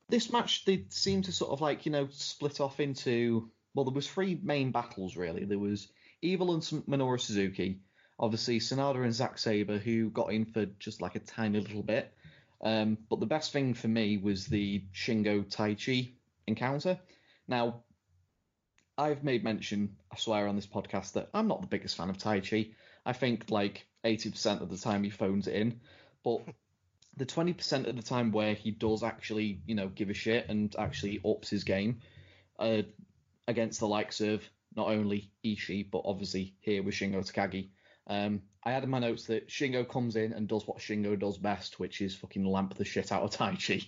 this 0.09 0.31
match 0.31 0.65
they 0.65 0.85
seem 0.89 1.21
to 1.23 1.31
sort 1.31 1.51
of 1.51 1.61
like 1.61 1.85
you 1.85 1.91
know 1.91 2.07
split 2.11 2.59
off 2.59 2.79
into 2.79 3.49
well 3.73 3.85
there 3.85 3.93
was 3.93 4.09
three 4.09 4.39
main 4.41 4.71
battles 4.71 5.15
really. 5.15 5.45
There 5.45 5.59
was 5.59 5.87
Evil 6.21 6.53
and 6.53 6.61
Minoru 6.61 7.19
Suzuki, 7.19 7.79
obviously 8.19 8.59
Sanada 8.59 9.03
and 9.03 9.13
Zack 9.13 9.37
Sabre 9.37 9.77
who 9.77 10.09
got 10.09 10.33
in 10.33 10.45
for 10.45 10.65
just 10.79 11.01
like 11.01 11.15
a 11.15 11.19
tiny 11.19 11.59
little 11.59 11.83
bit. 11.83 12.13
Um, 12.61 12.97
but 13.09 13.21
the 13.21 13.25
best 13.25 13.53
thing 13.53 13.73
for 13.73 13.87
me 13.87 14.17
was 14.17 14.47
the 14.47 14.83
Shingo 14.93 15.45
Taichi 15.45 16.11
encounter. 16.45 16.99
Now, 17.49 17.81
I've 18.95 19.23
made 19.23 19.43
mention, 19.43 19.97
I 20.11 20.17
swear 20.17 20.47
on 20.47 20.55
this 20.55 20.67
podcast, 20.67 21.13
that 21.13 21.29
I'm 21.33 21.47
not 21.47 21.61
the 21.61 21.67
biggest 21.67 21.97
fan 21.97 22.11
of 22.11 22.19
Taichi. 22.19 22.73
I 23.05 23.13
think 23.13 23.49
like 23.49 23.87
80% 24.05 24.61
of 24.61 24.69
the 24.69 24.77
time 24.77 25.03
he 25.03 25.09
phones 25.09 25.47
it 25.47 25.55
in, 25.55 25.81
but 26.23 26.41
the 27.17 27.25
20% 27.25 27.87
of 27.87 27.95
the 27.95 28.03
time 28.03 28.31
where 28.31 28.53
he 28.53 28.69
does 28.69 29.01
actually, 29.01 29.61
you 29.65 29.73
know, 29.73 29.87
give 29.87 30.11
a 30.11 30.13
shit 30.13 30.47
and 30.47 30.73
actually 30.77 31.19
ups 31.25 31.49
his 31.49 31.63
game 31.63 32.01
uh, 32.59 32.83
against 33.47 33.79
the 33.79 33.87
likes 33.87 34.21
of 34.21 34.43
not 34.75 34.89
only 34.89 35.31
Ishii, 35.43 35.89
but 35.89 36.03
obviously 36.05 36.55
here 36.59 36.83
with 36.83 36.93
Shingo 36.93 37.19
Takagi. 37.19 37.69
Um, 38.05 38.43
I 38.63 38.71
had 38.71 38.83
in 38.83 38.91
my 38.91 38.99
notes 38.99 39.25
that 39.25 39.49
Shingo 39.49 39.89
comes 39.89 40.15
in 40.15 40.33
and 40.33 40.47
does 40.47 40.67
what 40.67 40.77
Shingo 40.77 41.19
does 41.19 41.39
best, 41.39 41.79
which 41.79 41.99
is 42.01 42.15
fucking 42.15 42.45
lamp 42.45 42.75
the 42.75 42.85
shit 42.85 43.11
out 43.11 43.23
of 43.23 43.31
Taichi. 43.31 43.87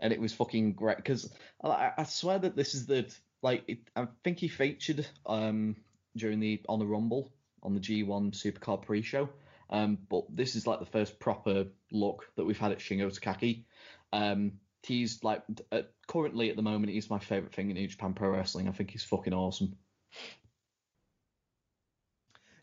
And 0.00 0.12
it 0.12 0.20
was 0.20 0.32
fucking 0.32 0.74
great 0.74 0.96
because 0.96 1.32
I, 1.62 1.92
I 1.96 2.04
swear 2.04 2.38
that 2.38 2.56
this 2.56 2.74
is 2.74 2.86
the 2.86 3.12
like 3.42 3.64
it, 3.68 3.78
I 3.94 4.06
think 4.24 4.38
he 4.38 4.48
featured 4.48 5.06
um 5.26 5.76
during 6.16 6.40
the 6.40 6.60
on 6.68 6.78
the 6.78 6.86
Rumble 6.86 7.32
on 7.62 7.74
the 7.74 7.80
G1 7.80 8.32
Supercard 8.32 8.82
pre-show. 8.82 9.28
Um, 9.70 9.98
but 10.08 10.24
this 10.34 10.56
is 10.56 10.66
like 10.66 10.80
the 10.80 10.86
first 10.86 11.18
proper 11.18 11.66
look 11.92 12.30
that 12.36 12.44
we've 12.44 12.58
had 12.58 12.72
at 12.72 12.78
Shingo 12.78 13.12
Takagi. 13.12 13.64
Um, 14.12 14.52
he's 14.82 15.22
like 15.22 15.42
uh, 15.70 15.82
currently 16.06 16.50
at 16.50 16.56
the 16.56 16.62
moment 16.62 16.92
he's 16.92 17.10
my 17.10 17.18
favorite 17.18 17.54
thing 17.54 17.70
in 17.70 17.76
New 17.76 17.88
Japan 17.88 18.14
Pro 18.14 18.30
Wrestling. 18.30 18.68
I 18.68 18.72
think 18.72 18.90
he's 18.90 19.04
fucking 19.04 19.34
awesome. 19.34 19.76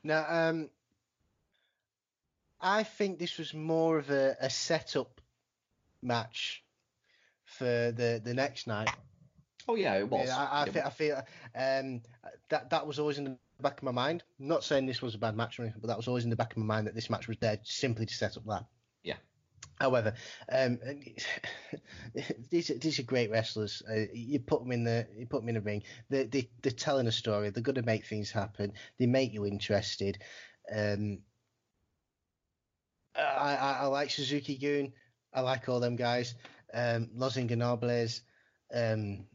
Now, 0.03 0.25
um, 0.27 0.69
I 2.59 2.83
think 2.83 3.19
this 3.19 3.37
was 3.37 3.53
more 3.53 3.97
of 3.97 4.09
a, 4.09 4.35
a 4.39 4.49
setup 4.49 5.21
match 6.01 6.63
for 7.57 7.65
the, 7.65 8.21
the 8.23 8.33
next 8.33 8.67
night. 8.67 8.89
Oh 9.67 9.75
yeah, 9.75 9.95
it 9.95 10.09
was. 10.09 10.27
Yeah, 10.27 10.37
I, 10.37 10.61
I, 10.61 10.65
Yeah. 10.65 10.71
feel, 10.71 10.83
I 10.85 10.89
feel 10.89 11.15
um, 11.55 12.01
that 12.49 12.69
that 12.69 12.85
was 12.85 12.99
always 12.99 13.17
in 13.17 13.23
the 13.25 13.37
back 13.61 13.77
of 13.77 13.83
my 13.83 13.91
mind. 13.91 14.23
I'm 14.39 14.47
not 14.47 14.63
saying 14.63 14.85
this 14.85 15.01
was 15.01 15.15
a 15.15 15.19
bad 15.19 15.35
match 15.35 15.57
or 15.59 15.63
anything, 15.63 15.81
but 15.81 15.87
that 15.87 15.97
was 15.97 16.07
always 16.07 16.23
in 16.23 16.29
the 16.29 16.35
back 16.35 16.51
of 16.51 16.57
my 16.57 16.65
mind 16.75 16.87
that 16.87 16.95
this 16.95 17.09
match 17.09 17.27
was 17.27 17.37
there 17.39 17.57
simply 17.63 18.05
to 18.05 18.13
set 18.13 18.37
up 18.37 18.45
that. 18.45 18.65
Yeah. 19.03 19.15
However, 19.79 20.13
um, 20.51 20.79
these 22.51 22.69
are- 22.69 22.77
these 22.77 22.99
are 22.99 23.03
great 23.03 23.31
wrestlers. 23.31 23.81
Uh, 23.89 24.05
you 24.13 24.39
put 24.39 24.61
them 24.61 24.71
in 24.71 24.83
the 24.83 25.07
you 25.17 25.25
put 25.25 25.41
them 25.41 25.49
in 25.49 25.57
a 25.57 25.61
ring. 25.61 25.83
They 26.09 26.25
they 26.25 26.49
they're 26.61 26.71
telling 26.71 27.07
a 27.07 27.11
story. 27.11 27.49
They're 27.49 27.63
going 27.63 27.75
to 27.75 27.81
make 27.81 28.05
things 28.05 28.29
happen. 28.31 28.73
They 28.99 29.07
make 29.07 29.33
you 29.33 29.45
interested. 29.45 30.19
Um, 30.73 31.19
I, 33.15 33.55
I, 33.55 33.71
I 33.81 33.85
like 33.85 34.11
Suzuki-gun. 34.11 34.91
I 35.33 35.41
like 35.41 35.67
all 35.69 35.79
them 35.79 35.95
guys. 35.95 36.35
Um, 36.75 37.09
Los 37.15 37.37
Ingobernables. 37.37 38.21
Um, 38.73 39.25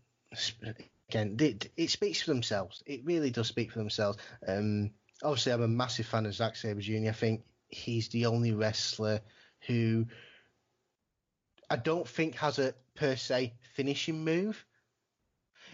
again, 1.09 1.37
they, 1.37 1.57
it 1.77 1.91
speaks 1.91 2.23
for 2.23 2.31
themselves. 2.31 2.83
It 2.87 3.05
really 3.05 3.31
does 3.31 3.49
speak 3.49 3.73
for 3.73 3.79
themselves. 3.79 4.19
Um, 4.47 4.91
obviously, 5.23 5.53
I'm 5.53 5.63
a 5.63 5.69
massive 5.69 6.07
fan 6.07 6.27
of 6.27 6.35
Zack 6.35 6.57
Sabre 6.57 6.81
Jr. 6.81 7.09
I 7.09 7.13
think 7.13 7.43
he's 7.69 8.09
the 8.09 8.27
only 8.27 8.53
wrestler 8.53 9.21
who 9.67 10.07
I 11.71 11.77
don't 11.77 12.07
think 12.09 12.35
has 12.37 12.59
a 12.59 12.75
per 12.95 13.17
se 13.17 13.55
finishing 13.75 14.25
move. 14.25 14.65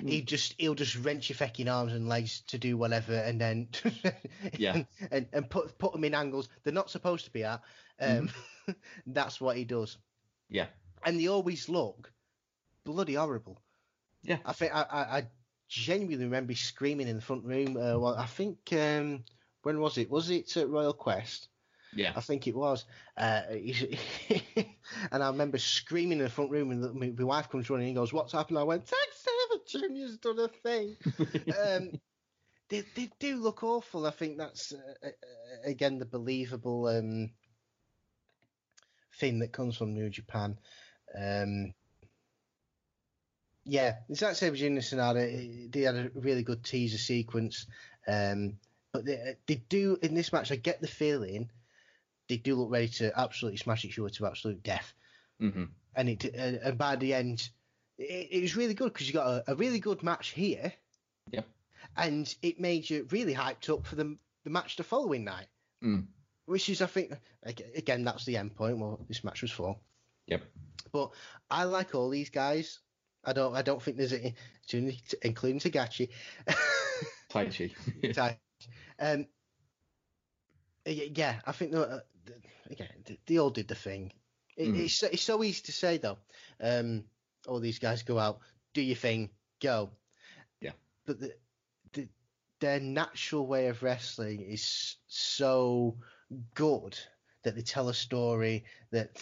He 0.05 0.21
just 0.21 0.55
he'll 0.59 0.75
just 0.75 0.95
wrench 0.97 1.31
your 1.31 1.37
fucking 1.37 1.69
arms 1.69 1.95
and 1.95 2.07
legs 2.07 2.43
to 2.49 2.59
do 2.59 2.77
whatever, 2.77 3.15
and 3.15 3.41
then 3.41 3.69
Yeah. 4.59 4.75
and, 4.75 4.87
and 5.11 5.27
and 5.33 5.49
put 5.49 5.79
put 5.79 5.93
them 5.95 6.05
in 6.05 6.13
angles 6.13 6.51
they're 6.63 6.73
not 6.75 6.91
supposed 6.91 7.25
to 7.25 7.31
be 7.31 7.45
at. 7.45 7.63
Um, 7.99 8.29
that's 9.07 9.41
what 9.41 9.57
he 9.57 9.65
does, 9.65 9.97
Yeah. 10.51 10.67
And 11.07 11.19
they 11.19 11.29
always 11.29 11.69
look 11.69 12.13
bloody 12.85 13.15
horrible. 13.15 13.63
Yeah. 14.23 14.39
I 14.45 14.53
think 14.53 14.75
I, 14.75 14.83
I, 14.83 15.19
I 15.19 15.27
genuinely 15.69 16.25
remember 16.25 16.55
screaming 16.55 17.09
in 17.09 17.17
the 17.17 17.23
front 17.23 17.45
room. 17.45 17.77
Uh, 17.77 17.99
well, 17.99 18.17
I 18.17 18.27
think 18.27 18.59
um, 18.73 19.25
when 19.63 19.81
was 19.81 19.97
it? 19.97 20.11
Was 20.11 20.29
it 20.31 20.55
at 20.57 20.69
Royal 20.69 20.93
Quest? 20.93 21.49
Yeah. 21.95 22.13
I 22.15 22.21
think 22.21 22.47
it 22.47 22.55
was. 22.55 22.85
Uh, 23.17 23.43
and 25.13 25.23
I 25.23 25.29
remember 25.29 25.59
screaming 25.59 26.19
in 26.19 26.25
the 26.25 26.31
front 26.31 26.51
room, 26.51 26.71
and 26.73 26.95
my, 26.95 27.13
my 27.17 27.25
wife 27.25 27.49
comes 27.49 27.71
running 27.71 27.89
and 27.89 27.97
goes, 27.97 28.13
"What's 28.13 28.33
happened?" 28.33 28.59
I 28.59 28.65
went, 28.65 28.89
"Zack 28.89 28.99
Sabre 29.13 29.63
Junior's 29.67 30.19
done 30.19 30.41
a 30.41 30.49
thing." 30.49 30.97
um, 31.65 31.93
they 32.69 32.83
they 32.95 33.11
do 33.19 33.37
look 33.37 33.63
awful. 33.63 34.07
I 34.07 34.11
think 34.11 34.37
that's 34.37 34.73
uh, 34.73 35.07
uh, 35.07 35.11
again 35.65 35.99
the 35.99 36.05
believable 36.05 36.89
um, 36.89 37.31
thing 39.19 39.39
that 39.39 39.53
comes 39.53 39.77
from 39.77 39.95
New 39.95 40.11
Japan. 40.11 40.59
Um, 41.15 41.75
yeah, 43.65 43.97
Zack 44.15 44.37
Sabre 44.37 44.57
Junior 44.57 44.81
Sanada, 44.81 45.73
they 45.73 45.81
had 45.81 45.97
a 45.97 46.11
really 46.15 46.43
good 46.43 46.65
teaser 46.65 46.99
sequence. 46.99 47.67
Um, 48.07 48.59
but 48.93 49.05
they, 49.05 49.37
they 49.47 49.57
do 49.69 49.99
in 50.01 50.15
this 50.15 50.33
match. 50.33 50.53
I 50.53 50.57
get 50.57 50.81
the 50.81 50.89
feeling 50.89 51.51
they 52.29 52.37
do 52.37 52.57
look 52.57 52.71
ready 52.71 52.89
to 52.89 53.19
absolutely 53.19 53.59
smash 53.59 53.85
each 53.85 53.99
other 53.99 54.09
to 54.09 54.27
absolute 54.27 54.63
death. 54.63 54.95
Mm-hmm. 55.43 55.65
And 55.95 56.09
it 56.09 56.25
and 56.25 56.57
and 56.57 56.79
by 56.79 56.97
the 56.97 57.15
end, 57.15 57.49
it, 57.99 58.29
it 58.31 58.43
was 58.43 58.57
really 58.57 58.75
good 58.75 58.93
because 58.93 59.07
you 59.07 59.15
got 59.15 59.27
a, 59.27 59.53
a 59.53 59.55
really 59.55 59.81
good 59.81 60.03
match 60.03 60.29
here. 60.29 60.73
Yep. 61.31 61.47
And 61.97 62.35
it 62.43 62.61
made 62.61 62.89
you 62.89 63.07
really 63.11 63.35
hyped 63.35 63.69
up 63.69 63.87
for 63.87 63.97
the 63.97 64.17
the 64.45 64.51
match 64.51 64.77
the 64.77 64.85
following 64.85 65.25
night. 65.25 65.47
Mm. 65.85 66.07
Which 66.47 66.69
is, 66.69 66.81
I 66.81 66.87
think, 66.87 67.13
again, 67.43 68.05
that's 68.05 68.25
the 68.25 68.37
end 68.37 68.55
point. 68.55 68.79
What 68.79 69.09
this 69.09 69.25
match 69.25 69.43
was 69.43 69.51
for. 69.51 69.77
Yep. 70.27 70.43
But 70.93 71.11
I 71.51 71.65
like 71.65 71.95
all 71.95 72.09
these 72.11 72.31
guys. 72.31 72.81
I 73.25 73.33
don't. 73.33 73.55
I 73.55 73.63
don't 73.63 73.83
think 73.83 73.97
there's 73.97 74.13
a, 74.13 74.35
including 75.23 75.61
Tagachi. 75.61 76.11
Taichi. 77.31 77.73
Um, 78.99 79.27
yeah, 80.87 81.41
I 81.45 81.53
think 81.53 81.75
uh, 81.75 81.99
again 82.71 82.89
they 83.27 83.39
all 83.39 83.51
did 83.51 83.69
the 83.69 83.75
thing. 83.75 84.13
It, 84.57 84.69
Mhm. 84.69 84.85
it's 84.85 84.95
so- 84.95 85.09
it's 85.13 85.23
so 85.23 85.43
easy 85.45 85.63
to 85.65 85.73
say 85.73 85.99
though. 85.99 86.19
Um, 86.61 87.05
all 87.47 87.61
these 87.61 87.79
guys 87.79 88.03
go 88.03 88.19
out, 88.19 88.41
do 88.73 88.81
your 88.81 88.97
thing, 88.97 89.31
go. 89.61 89.91
Yeah. 90.61 90.73
But 91.05 91.21
the, 91.21 91.35
the 91.93 92.09
their 92.61 92.81
natural 92.81 93.47
way 93.47 93.67
of 93.69 93.83
wrestling 93.83 94.41
is 94.41 94.97
so 95.09 95.99
good 96.55 96.99
that 97.47 97.55
they 97.55 97.63
tell 97.63 97.89
a 97.89 97.95
story 97.95 98.65
that 98.91 99.15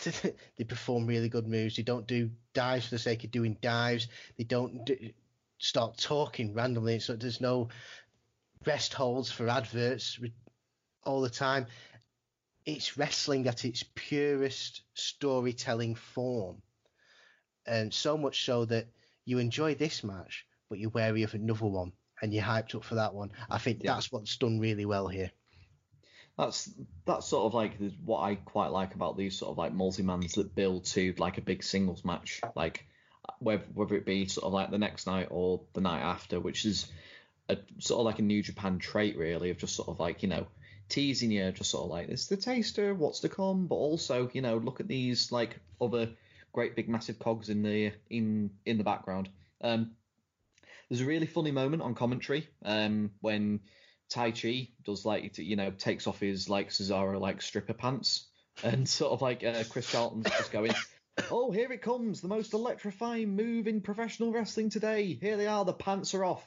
they 0.57 0.65
perform 0.65 1.07
really 1.07 1.29
good 1.29 1.47
moves. 1.47 1.77
They 1.77 1.83
don't 1.83 2.07
do 2.07 2.31
dives 2.55 2.87
for 2.87 2.95
the 2.95 2.99
sake 2.99 3.23
of 3.25 3.31
doing 3.31 3.59
dives. 3.61 4.09
They 4.39 4.45
don't 4.45 4.87
do, 4.87 4.97
start 5.59 5.99
talking 5.99 6.55
randomly. 6.55 7.01
So 7.01 7.17
there's 7.17 7.43
no 7.43 7.69
rest 8.65 8.95
holds 8.95 9.31
for 9.31 9.47
adverts 9.47 10.19
all 11.05 11.21
the 11.21 11.29
time. 11.29 11.67
It's 12.65 12.97
wrestling 12.97 13.47
at 13.47 13.67
its 13.67 13.85
purest 13.95 14.81
storytelling 14.95 15.95
form. 15.95 16.63
And 17.67 17.93
so 17.93 18.17
much 18.17 18.47
so 18.47 18.65
that 18.65 18.87
you 19.27 19.39
enjoy 19.39 19.75
this 19.75 20.03
match, 20.03 20.47
but 20.71 20.79
you're 20.79 20.89
wary 20.89 21.25
of 21.25 21.35
another 21.35 21.67
one 21.67 21.93
and 22.23 22.33
you're 22.33 22.43
hyped 22.43 22.75
up 22.75 22.85
for 22.85 22.95
that 22.95 23.13
one. 23.13 23.33
I 23.51 23.59
think 23.59 23.83
Yeah. 23.83 23.93
that's 23.93 24.11
what's 24.11 24.39
done 24.39 24.61
really 24.61 24.87
well 24.87 25.09
here. 25.09 25.31
That's 26.37 26.71
that's 27.07 27.29
sort 27.29 27.47
of 27.47 27.55
like 27.55 27.75
what 28.05 28.21
I 28.21 28.35
quite 28.35 28.73
like 28.73 28.95
about 28.95 29.17
these 29.17 29.39
sort 29.39 29.53
of 29.53 29.59
like 29.59 29.73
multi-mans 29.73 30.33
that 30.33 30.55
build 30.55 30.85
to 30.87 31.15
like 31.19 31.39
a 31.39 31.43
big 31.43 31.63
singles 31.63 32.05
match. 32.05 32.41
Like 32.57 32.87
whether 33.39 33.65
whether 33.75 33.95
it 33.95 34.05
be 34.05 34.27
sort 34.27 34.47
of 34.47 34.53
like 34.53 34.71
the 34.71 34.79
next 34.79 35.07
night 35.07 35.29
or 35.31 35.61
the 35.75 35.81
night 35.81 36.03
after, 36.03 36.41
which 36.41 36.65
is 36.65 36.91
a 37.49 37.59
sort 37.79 38.01
of 38.01 38.07
like 38.07 38.19
a 38.19 38.23
New 38.23 38.43
Japan 38.43 38.79
trait 38.79 39.17
really 39.17 39.51
of 39.51 39.59
just 39.59 39.77
sort 39.77 39.89
of 39.89 40.01
like 40.01 40.23
you 40.23 40.29
know 40.29 40.47
teasing 40.89 41.31
you, 41.31 41.53
just 41.53 41.71
sort 41.71 41.85
of 41.85 41.91
like 41.91 42.09
it's 42.09 42.27
the 42.27 42.37
taster, 42.37 42.95
what's 42.95 43.21
to 43.21 43.29
come, 43.29 43.67
but 43.67 43.77
also 43.77 44.29
you 44.33 44.43
know 44.43 44.57
look 44.57 44.81
at 44.81 44.89
these 44.89 45.31
like 45.31 45.59
other 45.81 46.11
great 46.53 46.77
big 46.77 46.89
massive 46.89 47.19
cogs 47.19 47.49
in 47.49 47.63
the 47.63 47.93
in 48.11 48.51
in 48.67 48.79
the 48.79 48.85
background. 48.85 49.29
Um, 49.61 49.93
there's 50.89 51.01
a 51.01 51.07
really 51.07 51.27
funny 51.27 51.51
moment 51.51 51.83
on 51.83 51.95
commentary 51.95 52.49
um, 52.65 53.11
when 53.21 53.61
Taichi 54.15 54.71
does 54.85 55.05
like 55.05 55.37
you 55.39 55.57
know 55.57 55.71
takes 55.71 56.07
off 56.07 56.21
his 56.21 56.49
like 56.49 56.71
Cesaro 56.71 57.21
like 57.21 57.43
stripper 57.43 57.75
pants 57.75 58.27
and 58.63 58.89
sort 59.01 59.13
of 59.13 59.21
like 59.21 59.43
uh, 59.43 59.65
Chris 59.69 59.89
Charlton's 59.89 60.31
just 60.31 60.53
going. 60.53 60.73
Oh, 61.31 61.53
here 61.53 61.71
it 61.71 61.81
comes, 61.81 62.21
the 62.21 62.29
most 62.29 62.55
electrifying 62.55 63.37
move 63.37 63.69
in 63.69 63.81
professional 63.81 64.33
wrestling 64.33 64.71
today. 64.71 65.17
Here 65.21 65.37
they 65.37 65.47
are, 65.47 65.65
the 65.65 65.73
pants 65.73 66.13
are 66.13 66.25
off. 66.25 66.45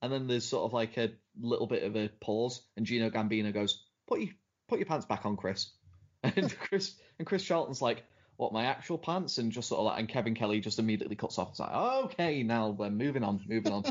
And 0.00 0.10
then 0.10 0.26
there's 0.26 0.46
sort 0.46 0.64
of 0.64 0.72
like 0.72 0.96
a 0.96 1.10
little 1.38 1.66
bit 1.66 1.82
of 1.82 1.94
a 1.94 2.08
pause, 2.20 2.62
and 2.76 2.86
Gino 2.86 3.10
Gambino 3.10 3.52
goes, 3.52 3.84
"Put 4.06 4.20
your 4.20 4.30
put 4.68 4.78
your 4.78 4.86
pants 4.86 5.06
back 5.06 5.24
on, 5.26 5.36
Chris." 5.36 5.70
And 6.24 6.52
Chris 6.58 6.96
and 7.18 7.28
Chris 7.28 7.44
Charlton's 7.44 7.80
like, 7.80 8.02
"What, 8.36 8.52
my 8.52 8.64
actual 8.64 8.98
pants?" 8.98 9.38
And 9.38 9.52
just 9.52 9.68
sort 9.68 9.78
of 9.78 9.86
like, 9.86 10.00
and 10.00 10.08
Kevin 10.08 10.34
Kelly 10.34 10.60
just 10.60 10.80
immediately 10.80 11.14
cuts 11.14 11.38
off. 11.38 11.50
It's 11.50 11.60
like, 11.60 11.72
"Okay, 11.72 12.42
now 12.42 12.70
we're 12.70 12.90
moving 12.90 13.22
on, 13.22 13.40
moving 13.46 13.72
on." 13.72 13.84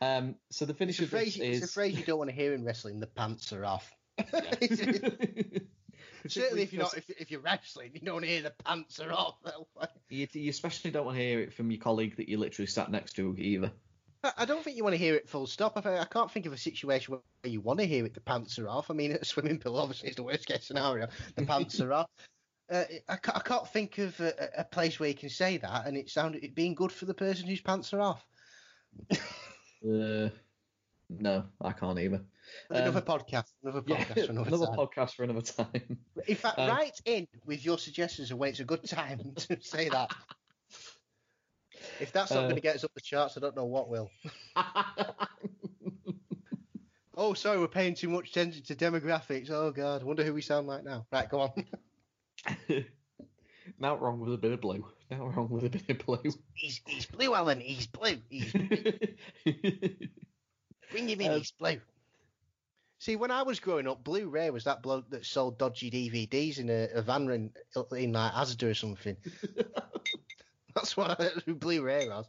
Um, 0.00 0.36
so 0.50 0.64
the 0.64 0.74
finish 0.74 1.00
It's 1.00 1.12
of 1.12 1.18
this 1.18 1.36
is 1.36 1.62
it's 1.62 1.70
a 1.70 1.72
phrase 1.72 1.98
you 1.98 2.04
don't 2.04 2.18
want 2.18 2.30
to 2.30 2.36
hear 2.36 2.54
in 2.54 2.64
wrestling. 2.64 3.00
The 3.00 3.06
pants 3.06 3.52
are 3.52 3.64
off. 3.64 3.90
Certainly, 6.26 6.62
if 6.62 6.72
you're 6.72 6.82
not, 6.82 6.96
if, 6.96 7.08
if 7.10 7.30
you're 7.30 7.40
wrestling, 7.40 7.90
you 7.94 8.00
don't 8.00 8.14
want 8.14 8.24
to 8.24 8.30
hear 8.30 8.42
the 8.42 8.54
pants 8.64 8.98
are 9.00 9.12
off. 9.12 9.36
You, 10.08 10.26
you 10.32 10.50
especially 10.50 10.90
don't 10.90 11.04
want 11.04 11.18
to 11.18 11.22
hear 11.22 11.40
it 11.40 11.52
from 11.52 11.70
your 11.70 11.80
colleague 11.80 12.16
that 12.16 12.28
you 12.28 12.38
literally 12.38 12.66
sat 12.66 12.90
next 12.90 13.14
to 13.14 13.34
either. 13.36 13.72
I- 14.22 14.32
I 14.38 14.44
don't 14.46 14.64
think 14.64 14.76
you 14.78 14.84
want 14.84 14.94
to 14.94 14.98
hear 14.98 15.14
it 15.16 15.28
full 15.28 15.46
stop. 15.46 15.84
I, 15.84 15.98
I 15.98 16.06
can't 16.06 16.30
think 16.30 16.46
of 16.46 16.52
a 16.54 16.56
situation 16.58 17.12
where 17.12 17.50
you 17.50 17.60
want 17.60 17.80
to 17.80 17.86
hear 17.86 18.06
it. 18.06 18.14
The 18.14 18.20
pants 18.20 18.58
are 18.58 18.68
off. 18.68 18.90
I 18.90 18.94
mean, 18.94 19.12
a 19.12 19.24
swimming 19.24 19.58
pool 19.58 19.76
obviously 19.76 20.08
is 20.08 20.16
the 20.16 20.22
worst 20.22 20.46
case 20.46 20.64
scenario. 20.66 21.08
The 21.36 21.44
pants 21.44 21.80
are 21.80 21.92
off. 21.92 22.08
Uh, 22.72 22.84
I, 23.10 23.16
ca- 23.16 23.34
I 23.36 23.40
can't 23.40 23.68
think 23.68 23.98
of 23.98 24.18
a, 24.20 24.32
a 24.56 24.64
place 24.64 24.98
where 24.98 25.10
you 25.10 25.14
can 25.14 25.28
say 25.28 25.58
that 25.58 25.86
and 25.86 25.98
it 25.98 26.08
sounded 26.08 26.42
it 26.44 26.54
being 26.54 26.74
good 26.74 26.90
for 26.90 27.04
the 27.04 27.12
person 27.12 27.46
whose 27.46 27.60
pants 27.60 27.92
are 27.92 28.00
off. 28.00 28.24
Uh, 29.84 30.30
no, 31.10 31.44
I 31.60 31.72
can't 31.72 31.98
either. 31.98 32.24
Another 32.70 32.98
Um, 32.98 33.04
podcast. 33.04 33.52
Another 33.62 33.82
Yeah, 33.86 33.96
podcast 34.04 34.24
for 34.26 34.30
another, 34.32 34.48
another 34.48 34.66
time. 34.66 34.76
podcast 34.76 35.14
for 35.14 35.24
another 35.24 35.42
time. 35.42 35.98
In 36.26 36.36
fact, 36.36 36.58
Um, 36.58 36.68
write 36.70 37.00
in 37.04 37.26
with 37.44 37.64
your 37.64 37.78
suggestions 37.78 38.30
of 38.30 38.38
when 38.38 38.50
it's 38.50 38.60
a 38.60 38.64
good 38.64 38.84
time 38.84 39.34
to 39.36 39.60
say 39.60 39.88
that. 39.90 40.10
If 42.00 42.12
that's 42.12 42.30
not 42.30 42.40
Uh, 42.40 42.42
going 42.44 42.54
to 42.56 42.60
get 42.62 42.76
us 42.76 42.84
up 42.84 42.94
the 42.94 43.00
charts, 43.00 43.36
I 43.36 43.40
don't 43.40 43.54
know 43.56 43.66
what 43.66 43.88
will. 43.88 44.10
Oh, 47.16 47.32
sorry, 47.32 47.60
we're 47.60 47.68
paying 47.68 47.94
too 47.94 48.08
much 48.08 48.30
attention 48.30 48.64
to 48.64 48.74
demographics. 48.74 49.48
Oh 49.48 49.70
God, 49.70 50.02
I 50.02 50.04
wonder 50.04 50.24
who 50.24 50.34
we 50.34 50.42
sound 50.42 50.66
like 50.66 50.82
now. 50.82 51.06
Right, 51.12 51.28
go 51.28 51.42
on. 51.42 51.64
now 53.78 53.94
wrong 53.96 54.18
with 54.18 54.34
a 54.34 54.36
bit 54.36 54.50
of 54.50 54.60
blue. 54.60 54.84
Now 55.10 55.26
wrong 55.26 55.50
with 55.50 55.64
a 55.64 55.70
bit 55.70 55.90
of 55.90 55.98
blue. 55.98 56.32
he's 56.54 56.80
he's 56.86 57.06
blue, 57.06 57.34
Alan. 57.34 57.60
He's 57.60 57.86
blue. 57.86 58.18
He's 58.28 58.52
bring 58.52 59.18
him 61.08 61.20
in. 61.20 61.32
Um, 61.32 61.38
he's 61.38 61.52
blue. 61.52 61.80
See, 63.04 63.16
when 63.16 63.30
I 63.30 63.42
was 63.42 63.60
growing 63.60 63.86
up, 63.86 64.02
Blu-ray 64.02 64.48
was 64.48 64.64
that 64.64 64.82
bloke 64.82 65.10
that 65.10 65.26
sold 65.26 65.58
dodgy 65.58 65.90
DVDs 65.90 66.58
in 66.58 66.70
a, 66.70 66.88
a 66.94 67.02
van 67.02 67.30
in, 67.30 67.50
in 67.92 68.12
like 68.14 68.32
Asda 68.32 68.70
or 68.70 68.74
something. 68.74 69.14
That's 70.74 70.96
what 70.96 71.20
I, 71.20 71.24
who 71.44 71.54
Blu-ray 71.54 72.08
was. 72.08 72.24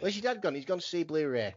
Where's 0.00 0.16
your 0.16 0.34
dad 0.34 0.42
gone? 0.42 0.54
He's 0.54 0.66
gone 0.66 0.80
to 0.80 0.86
see 0.86 1.02
Blu-ray. 1.02 1.54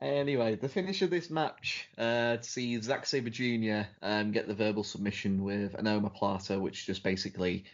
Anyway, 0.00 0.54
the 0.54 0.68
finish 0.68 1.02
of 1.02 1.10
this 1.10 1.28
match 1.28 1.88
uh, 1.98 2.36
sees 2.40 2.84
Zack 2.84 3.04
Sabre 3.04 3.30
Jr. 3.30 3.88
Um, 4.00 4.30
get 4.30 4.46
the 4.46 4.54
verbal 4.54 4.84
submission 4.84 5.42
with 5.42 5.74
an 5.74 5.86
omoplata, 5.86 6.60
which 6.60 6.86
just 6.86 7.02
basically, 7.02 7.64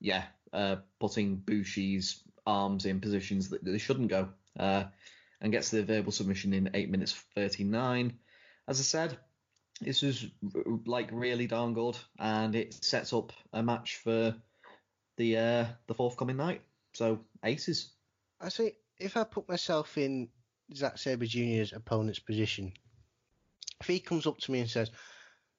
yeah, 0.00 0.24
uh, 0.54 0.76
putting 0.98 1.36
Bushi's 1.36 2.22
arms 2.46 2.86
in 2.86 3.00
positions 3.00 3.50
that 3.50 3.62
they 3.62 3.76
shouldn't 3.76 4.08
go, 4.08 4.28
uh, 4.58 4.84
and 5.40 5.52
gets 5.52 5.70
the 5.70 5.82
verbal 5.82 6.12
submission 6.12 6.54
in 6.54 6.70
8 6.72 6.90
minutes 6.90 7.12
39. 7.34 8.18
As 8.66 8.80
I 8.80 8.82
said, 8.82 9.18
this 9.80 10.00
was 10.00 10.26
like 10.86 11.10
really 11.12 11.46
darn 11.46 11.74
good, 11.74 11.98
and 12.18 12.54
it 12.54 12.72
sets 12.72 13.12
up 13.12 13.34
a 13.52 13.62
match 13.62 13.96
for 13.96 14.34
the 15.18 15.36
uh, 15.36 15.66
the 15.88 15.94
forthcoming 15.94 16.38
night. 16.38 16.62
So 16.94 17.20
aces. 17.44 17.90
I 18.40 18.48
say, 18.48 18.76
if 18.98 19.18
I 19.18 19.24
put 19.24 19.48
myself 19.48 19.98
in 19.98 20.28
Zack 20.74 20.98
Sabre 20.98 21.26
Jr.'s 21.26 21.72
opponent's 21.72 22.18
position, 22.18 22.72
if 23.80 23.86
he 23.86 24.00
comes 24.00 24.26
up 24.26 24.38
to 24.38 24.50
me 24.52 24.60
and 24.60 24.70
says, 24.70 24.90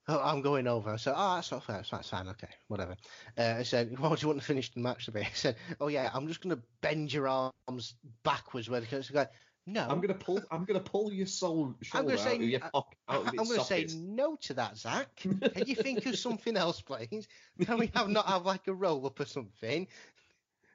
"Oh, 0.08 0.20
I'm 0.20 0.42
going 0.42 0.68
over," 0.68 0.90
I 0.90 0.98
said, 0.98 1.14
"Oh, 1.16 1.36
that's 1.36 1.52
not 1.52 1.64
fair. 1.64 1.84
That's, 1.90 2.10
fine. 2.10 2.28
Okay, 2.30 2.50
whatever." 2.68 2.96
Uh, 3.38 3.56
I 3.60 3.64
said, 3.64 3.98
"What 4.00 4.20
do 4.20 4.24
you 4.24 4.28
want 4.30 4.42
to 4.42 4.46
finish 4.46 4.72
the 4.74 4.80
match 4.80 5.06
to 5.06 5.12
be?" 5.12 5.22
I 5.22 5.32
said, 5.34 5.56
"Oh 5.80 5.88
yeah, 5.88 6.10
I'm 6.14 6.28
just 6.28 6.42
going 6.42 6.56
to 6.56 6.62
bend 6.82 7.14
your 7.14 7.28
arms 7.28 7.96
backwards 8.24 8.70
where 8.70 8.82
because 8.82 9.12
like, 9.12 9.32
no, 9.70 9.86
I'm 9.90 10.00
gonna 10.00 10.14
pull. 10.14 10.42
I'm 10.50 10.64
gonna 10.64 10.80
pull 10.80 11.12
your 11.12 11.26
soul 11.28 11.76
I'm 11.94 12.06
gonna 12.06 12.18
say- 12.18 12.36
out 12.36 12.42
of 12.42 12.50
your 12.50 12.64
I- 12.64 12.70
pock, 12.70 12.96
out 13.10 13.22
of 13.22 13.28
I'm 13.38 13.46
going 13.46 13.60
to 13.60 13.66
say 13.66 13.86
no 13.98 14.38
to 14.44 14.54
that, 14.56 14.78
Zach. 14.78 15.14
Can 15.18 15.42
you 15.66 15.76
think 15.76 16.06
of 16.06 16.18
something 16.18 16.56
else, 16.56 16.82
please? 16.82 17.28
Can 17.62 17.78
we 17.78 17.92
have 17.94 18.08
not 18.08 18.28
have 18.28 18.46
like 18.46 18.68
a 18.68 18.74
roll 18.74 19.06
up 19.06 19.20
or 19.20 19.26
something? 19.26 19.88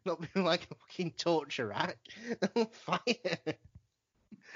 Not 0.05 0.21
be 0.21 0.41
like 0.41 0.69
a 0.71 0.75
fucking 0.75 1.13
torture 1.13 1.69
rack 1.69 1.97
on 2.55 2.67
fire. 2.67 3.57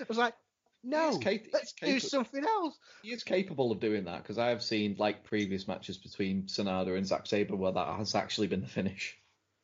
I 0.01 0.05
was 0.09 0.19
like, 0.19 0.35
no, 0.83 1.19
cap- 1.19 1.47
let's 1.53 1.73
do 1.73 1.99
something 1.99 2.45
else. 2.45 2.79
He 3.03 3.13
is 3.13 3.25
capable 3.25 3.73
of 3.73 3.81
doing 3.81 4.05
that 4.05 4.23
because 4.23 4.39
I 4.39 4.49
have 4.49 4.63
seen 4.63 4.95
like 4.99 5.25
previous 5.25 5.67
matches 5.67 5.99
between 5.99 6.45
Sanada 6.45 6.97
and 6.97 7.07
Zack 7.07 7.27
Sabre 7.27 7.57
where 7.57 7.73
that 7.73 7.97
has 7.99 8.15
actually 8.15 8.47
been 8.47 8.61
the 8.61 8.69
finish. 8.69 9.17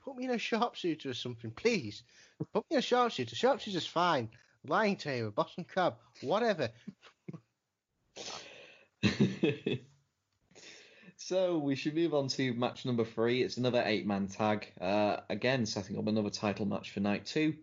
Put 0.04 0.16
me 0.16 0.24
in 0.24 0.30
a 0.30 0.38
sharpshooter 0.38 1.10
or 1.10 1.14
something, 1.14 1.52
please. 1.52 2.02
Put 2.52 2.64
me 2.68 2.74
in 2.74 2.78
a 2.78 2.82
sharpshooter. 2.82 3.36
Sharpshooter's 3.36 3.86
fine. 3.86 4.30
Lion 4.66 4.96
tamer, 4.96 5.30
Boston 5.30 5.64
crab, 5.64 5.94
whatever. 6.22 6.70
so 11.16 11.58
we 11.58 11.74
should 11.76 11.94
move 11.94 12.14
on 12.14 12.28
to 12.28 12.52
match 12.54 12.84
number 12.84 13.04
three. 13.04 13.42
It's 13.42 13.56
another 13.56 13.82
eight-man 13.84 14.28
tag. 14.28 14.72
Uh, 14.80 15.18
again, 15.30 15.66
setting 15.66 15.98
up 15.98 16.06
another 16.06 16.30
title 16.30 16.66
match 16.66 16.90
for 16.90 17.00
night 17.00 17.26
two. 17.26 17.54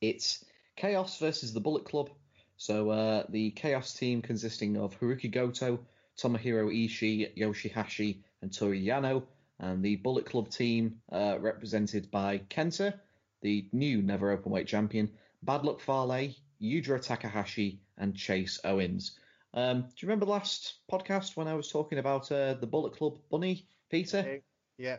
It's 0.00 0.44
Chaos 0.76 1.18
versus 1.18 1.52
the 1.52 1.60
Bullet 1.60 1.84
Club. 1.84 2.10
So 2.56 2.90
uh, 2.90 3.24
the 3.28 3.50
Chaos 3.50 3.94
team 3.94 4.22
consisting 4.22 4.76
of 4.76 4.98
Hirooki 4.98 5.30
Goto, 5.30 5.80
Tomohiro 6.16 6.70
Ishii, 6.72 7.36
Yoshihashi, 7.36 8.22
and 8.42 8.52
Toru 8.52 8.78
Yano, 8.78 9.22
and 9.58 9.82
the 9.82 9.96
Bullet 9.96 10.26
Club 10.26 10.50
team 10.50 11.00
uh, 11.10 11.36
represented 11.40 12.10
by 12.10 12.38
Kenta, 12.50 12.94
the 13.42 13.68
new 13.72 14.02
Never 14.02 14.36
Openweight 14.36 14.66
champion, 14.66 15.10
Bad 15.42 15.64
Luck 15.64 15.80
Fale, 15.80 16.34
Yujiro 16.62 17.00
Takahashi, 17.00 17.80
and 17.98 18.14
Chase 18.14 18.60
Owens. 18.64 19.18
Um, 19.54 19.82
do 19.82 19.88
you 20.00 20.08
remember 20.08 20.26
the 20.26 20.32
last 20.32 20.80
podcast 20.90 21.36
when 21.36 21.48
I 21.48 21.54
was 21.54 21.70
talking 21.70 21.98
about 21.98 22.30
uh, 22.30 22.54
the 22.54 22.66
Bullet 22.66 22.94
Club 22.94 23.18
bunny, 23.30 23.66
Pieter? 23.90 24.40
Yeah. 24.78 24.98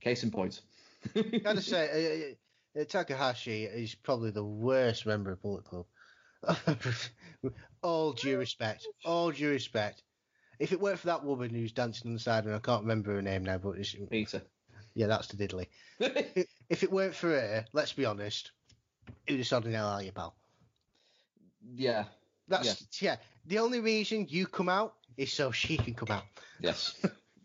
Case 0.00 0.24
in 0.24 0.30
point. 0.30 0.60
Gotta 1.42 1.60
say, 1.62 1.88
uh, 2.30 2.30
uh, 2.30 2.34
Takahashi 2.88 3.64
is 3.64 3.94
probably 3.94 4.30
the 4.30 4.44
worst 4.44 5.06
member 5.06 5.32
of 5.32 5.42
Bullet 5.42 5.64
Club. 5.64 5.86
all 7.82 8.12
due 8.12 8.38
respect, 8.38 8.86
all 9.04 9.30
due 9.30 9.50
respect. 9.50 10.02
If 10.58 10.72
it 10.72 10.80
weren't 10.80 10.98
for 10.98 11.06
that 11.06 11.24
woman 11.24 11.50
who's 11.50 11.72
dancing 11.72 12.08
on 12.10 12.14
the 12.14 12.20
side, 12.20 12.44
and 12.44 12.54
I 12.54 12.58
can't 12.58 12.82
remember 12.82 13.14
her 13.14 13.22
name 13.22 13.44
now, 13.44 13.58
but 13.58 13.78
it's, 13.78 13.94
Pieter. 14.10 14.42
yeah, 14.94 15.06
that's 15.06 15.28
the 15.28 15.36
diddly. 15.36 15.68
If 16.70 16.82
it 16.82 16.90
weren't 16.90 17.14
for 17.14 17.28
her, 17.28 17.64
let's 17.72 17.92
be 17.92 18.06
honest, 18.06 18.50
who'd 19.28 19.38
have 19.38 19.46
sold 19.46 19.66
an 19.66 19.74
hell 19.74 19.88
out 19.88 20.00
of 20.00 20.06
you, 20.06 20.12
pal? 20.12 20.34
yeah. 21.74 22.04
That's 22.48 22.86
yeah. 23.00 23.16
The 23.46 23.58
only 23.58 23.80
reason 23.80 24.26
you 24.28 24.46
come 24.46 24.68
out 24.68 24.94
is 25.16 25.32
so 25.32 25.50
she 25.50 25.76
can 25.76 25.94
come 25.94 26.10
out. 26.10 26.24
Yes. 26.60 26.94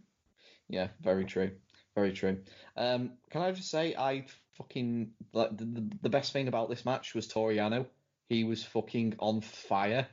yeah. 0.69 0.88
Very 1.01 1.25
true. 1.25 1.51
Very 1.95 2.11
true. 2.11 2.38
Um, 2.75 3.11
can 3.30 3.41
I 3.41 3.51
just 3.51 3.69
say 3.69 3.95
I 3.95 4.25
fucking 4.60 5.12
like 5.34 5.57
the, 5.57 5.66
the, 5.66 5.89
the 6.03 6.10
best 6.10 6.34
thing 6.34 6.47
about 6.47 6.70
this 6.70 6.86
match 6.86 7.16
was 7.16 7.28
Toru 7.28 7.55
Yano. 7.55 7.86
He 8.28 8.43
was 8.43 8.64
fucking 8.64 9.16
on 9.18 9.41
fire 9.41 10.07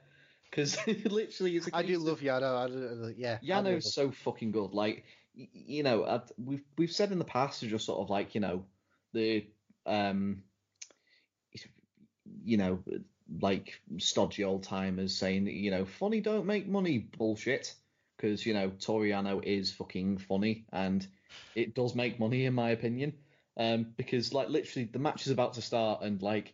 because 0.51 0.79
literally 0.87 1.57
is. 1.57 1.69
I 1.73 1.83
do 1.83 1.99
love 1.99 2.21
Yano. 2.21 2.57
I 2.57 2.69
do, 2.69 3.15
yeah. 3.17 3.39
Yano's 3.45 3.93
so 3.93 4.11
fucking 4.11 4.53
good. 4.53 4.73
Like, 4.73 5.05
you 5.35 5.83
know, 5.83 6.05
i 6.05 6.21
we've 6.43 6.65
we've 6.79 6.93
said 6.93 7.13
in 7.13 7.19
the 7.19 7.25
past, 7.25 7.61
to 7.61 7.67
just 7.67 7.85
sort 7.85 8.01
of 8.01 8.09
like, 8.09 8.35
you 8.35 8.41
know, 8.41 8.65
the 9.13 9.47
um, 9.85 10.43
you 12.43 12.57
know, 12.57 12.79
like 13.41 13.81
stodgy 13.99 14.45
old 14.45 14.63
timers 14.63 15.17
saying 15.17 15.47
you 15.47 15.71
know, 15.71 15.85
funny 15.85 16.21
don't 16.21 16.47
make 16.47 16.67
money 16.67 16.99
bullshit. 16.99 17.75
Because 18.17 18.47
you 18.47 18.55
know, 18.55 18.71
Toru 18.81 19.11
Yano 19.11 19.45
is 19.45 19.73
fucking 19.73 20.19
funny, 20.19 20.65
and 20.73 21.07
it 21.55 21.75
does 21.75 21.95
make 21.95 22.19
money 22.19 22.47
in 22.47 22.55
my 22.55 22.71
opinion. 22.71 23.13
Um, 23.59 23.95
because 23.97 24.33
like 24.35 24.49
literally 24.51 24.89
the 24.93 24.99
match 24.99 25.25
is 25.27 25.33
about 25.33 25.55
to 25.55 25.63
start 25.63 26.03
and 26.03 26.21
like 26.21 26.53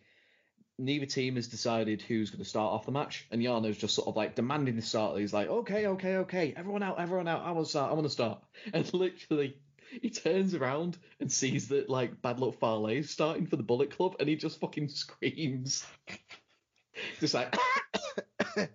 neither 0.78 1.07
team 1.07 1.36
has 1.36 1.48
decided 1.48 2.03
who's 2.03 2.30
going 2.30 2.42
to 2.42 2.48
start 2.48 2.72
off 2.72 2.86
the 2.86 2.92
match, 2.92 3.26
and 3.30 3.42
Yano's 3.42 3.78
just 3.78 3.94
sort 3.94 4.09
of 4.09 4.16
like 4.16 4.34
demanding 4.34 4.76
the 4.76 4.82
start. 4.82 5.18
He's 5.18 5.32
like, 5.32 5.48
okay, 5.48 5.86
okay, 5.86 6.16
okay, 6.16 6.55
everyone 6.57 6.82
out, 6.82 7.00
everyone 7.00 7.28
out. 7.28 7.42
I 7.42 7.53
want 7.53 7.66
to 7.66 7.70
start. 7.70 7.90
I 7.90 7.94
want 7.94 8.07
to 8.07 8.11
start. 8.11 8.42
And 8.72 8.92
literally, 8.92 9.57
he 10.00 10.11
turns 10.11 10.55
around 10.55 10.98
and 11.20 11.30
sees 11.30 11.68
that 11.68 11.88
like 11.88 12.22
Bad 12.22 12.40
Luck 12.40 12.59
Fale 12.59 12.86
is 12.86 13.11
starting 13.11 13.46
for 13.46 13.57
the 13.57 13.62
Bullet 13.62 13.90
Club, 13.96 14.16
and 14.18 14.28
he 14.28 14.36
just 14.36 14.61
fucking 14.61 14.88
screams, 14.90 15.86
just 17.20 17.34
like. 17.34 17.55
it 18.57 18.70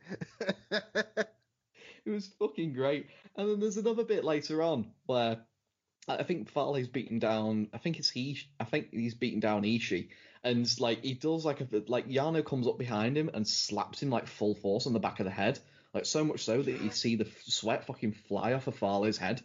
was 2.06 2.28
fucking 2.40 2.74
great. 2.74 3.08
And 3.36 3.50
then 3.50 3.60
there's 3.60 3.78
another 3.78 4.04
bit 4.04 4.24
later 4.24 4.64
on 4.64 4.92
where 5.06 5.38
I 6.08 6.24
think 6.24 6.50
Fale's 6.50 6.88
beaten 6.88 7.20
down. 7.20 7.68
I 7.74 7.78
think 7.78 8.00
it's 8.00 8.10
he. 8.10 8.40
I 8.60 8.64
think 8.64 8.94
he's 8.94 9.14
beaten 9.14 9.40
down 9.40 9.64
Ishii, 9.64 10.08
and 10.44 10.80
like 10.80 11.04
he 11.04 11.14
does 11.14 11.46
like 11.46 11.62
a 11.62 11.68
like 11.88 12.08
Yano 12.08 12.46
comes 12.46 12.68
up 12.68 12.78
behind 12.78 13.18
him 13.18 13.30
and 13.34 13.48
slaps 13.48 14.02
him 14.02 14.10
like 14.10 14.28
full 14.28 14.56
force 14.56 14.88
on 14.88 14.94
the 14.94 15.00
back 15.00 15.20
of 15.20 15.26
the 15.26 15.32
head, 15.32 15.60
like 15.94 16.06
so 16.06 16.24
much 16.24 16.46
so 16.46 16.62
that 16.62 16.82
you 16.82 16.92
see 16.92 17.16
the 17.16 17.28
sweat 17.46 17.86
fucking 17.86 18.14
fly 18.14 18.54
off 18.54 18.68
of 18.68 18.76
Fale's 18.76 19.18
head, 19.18 19.42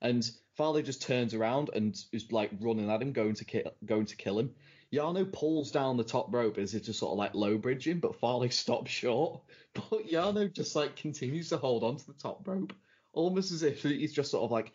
and 0.00 0.30
Fale 0.56 0.80
just 0.82 1.02
turns 1.02 1.34
around 1.34 1.70
and 1.74 1.96
is 2.12 2.30
like 2.32 2.50
running 2.60 2.90
at 2.90 3.02
him, 3.02 3.12
going 3.12 3.34
to 3.34 3.44
kill, 3.44 3.72
going 3.84 4.06
to 4.06 4.16
kill 4.16 4.38
him. 4.38 4.54
Yano 4.92 5.30
pulls 5.30 5.70
down 5.70 5.96
the 5.96 6.04
top 6.04 6.32
rope 6.32 6.58
as 6.58 6.74
if 6.74 6.84
to 6.84 6.92
sort 6.92 7.12
of 7.12 7.18
like 7.18 7.34
low 7.34 7.58
bridge 7.58 7.86
him, 7.86 8.00
but 8.00 8.20
Fale 8.20 8.48
stops 8.50 8.90
short. 8.90 9.40
But 9.74 10.08
Yano 10.08 10.52
just 10.52 10.76
like 10.76 10.96
continues 10.96 11.50
to 11.50 11.56
hold 11.56 11.82
on 11.82 11.96
to 11.96 12.06
the 12.06 12.14
top 12.14 12.46
rope, 12.46 12.72
almost 13.12 13.52
as 13.52 13.62
if 13.62 13.82
he's 13.82 14.14
just 14.14 14.30
sort 14.30 14.44
of 14.44 14.50
like, 14.50 14.72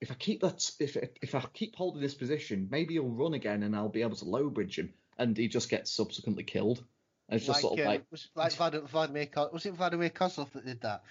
if 0.00 0.10
I 0.10 0.14
keep 0.14 0.40
that, 0.42 0.70
if 0.78 0.96
if 1.20 1.34
I 1.34 1.40
keep 1.52 1.74
holding 1.76 2.00
this 2.00 2.14
position, 2.14 2.68
maybe 2.70 2.94
he'll 2.94 3.08
run 3.08 3.34
again 3.34 3.62
and 3.62 3.74
I'll 3.74 3.88
be 3.88 4.02
able 4.02 4.16
to 4.16 4.24
low 4.24 4.48
bridge 4.48 4.78
him. 4.78 4.92
And 5.18 5.36
he 5.36 5.48
just 5.48 5.68
gets 5.68 5.90
subsequently 5.90 6.44
killed. 6.44 6.84
And 7.28 7.36
it's 7.36 7.46
just 7.46 7.56
like, 7.56 7.62
sort 7.62 7.80
of 7.80 7.86
um, 7.86 7.92
like, 7.92 8.04
was, 8.10 8.28
like 8.34 8.52
Vlad- 8.52 8.88
Vladimir, 8.88 9.28
was 9.52 9.66
it 9.66 9.74
Vladimir 9.74 10.10
Kozlov 10.10 10.52
that 10.52 10.64
did 10.64 10.80
that? 10.82 11.02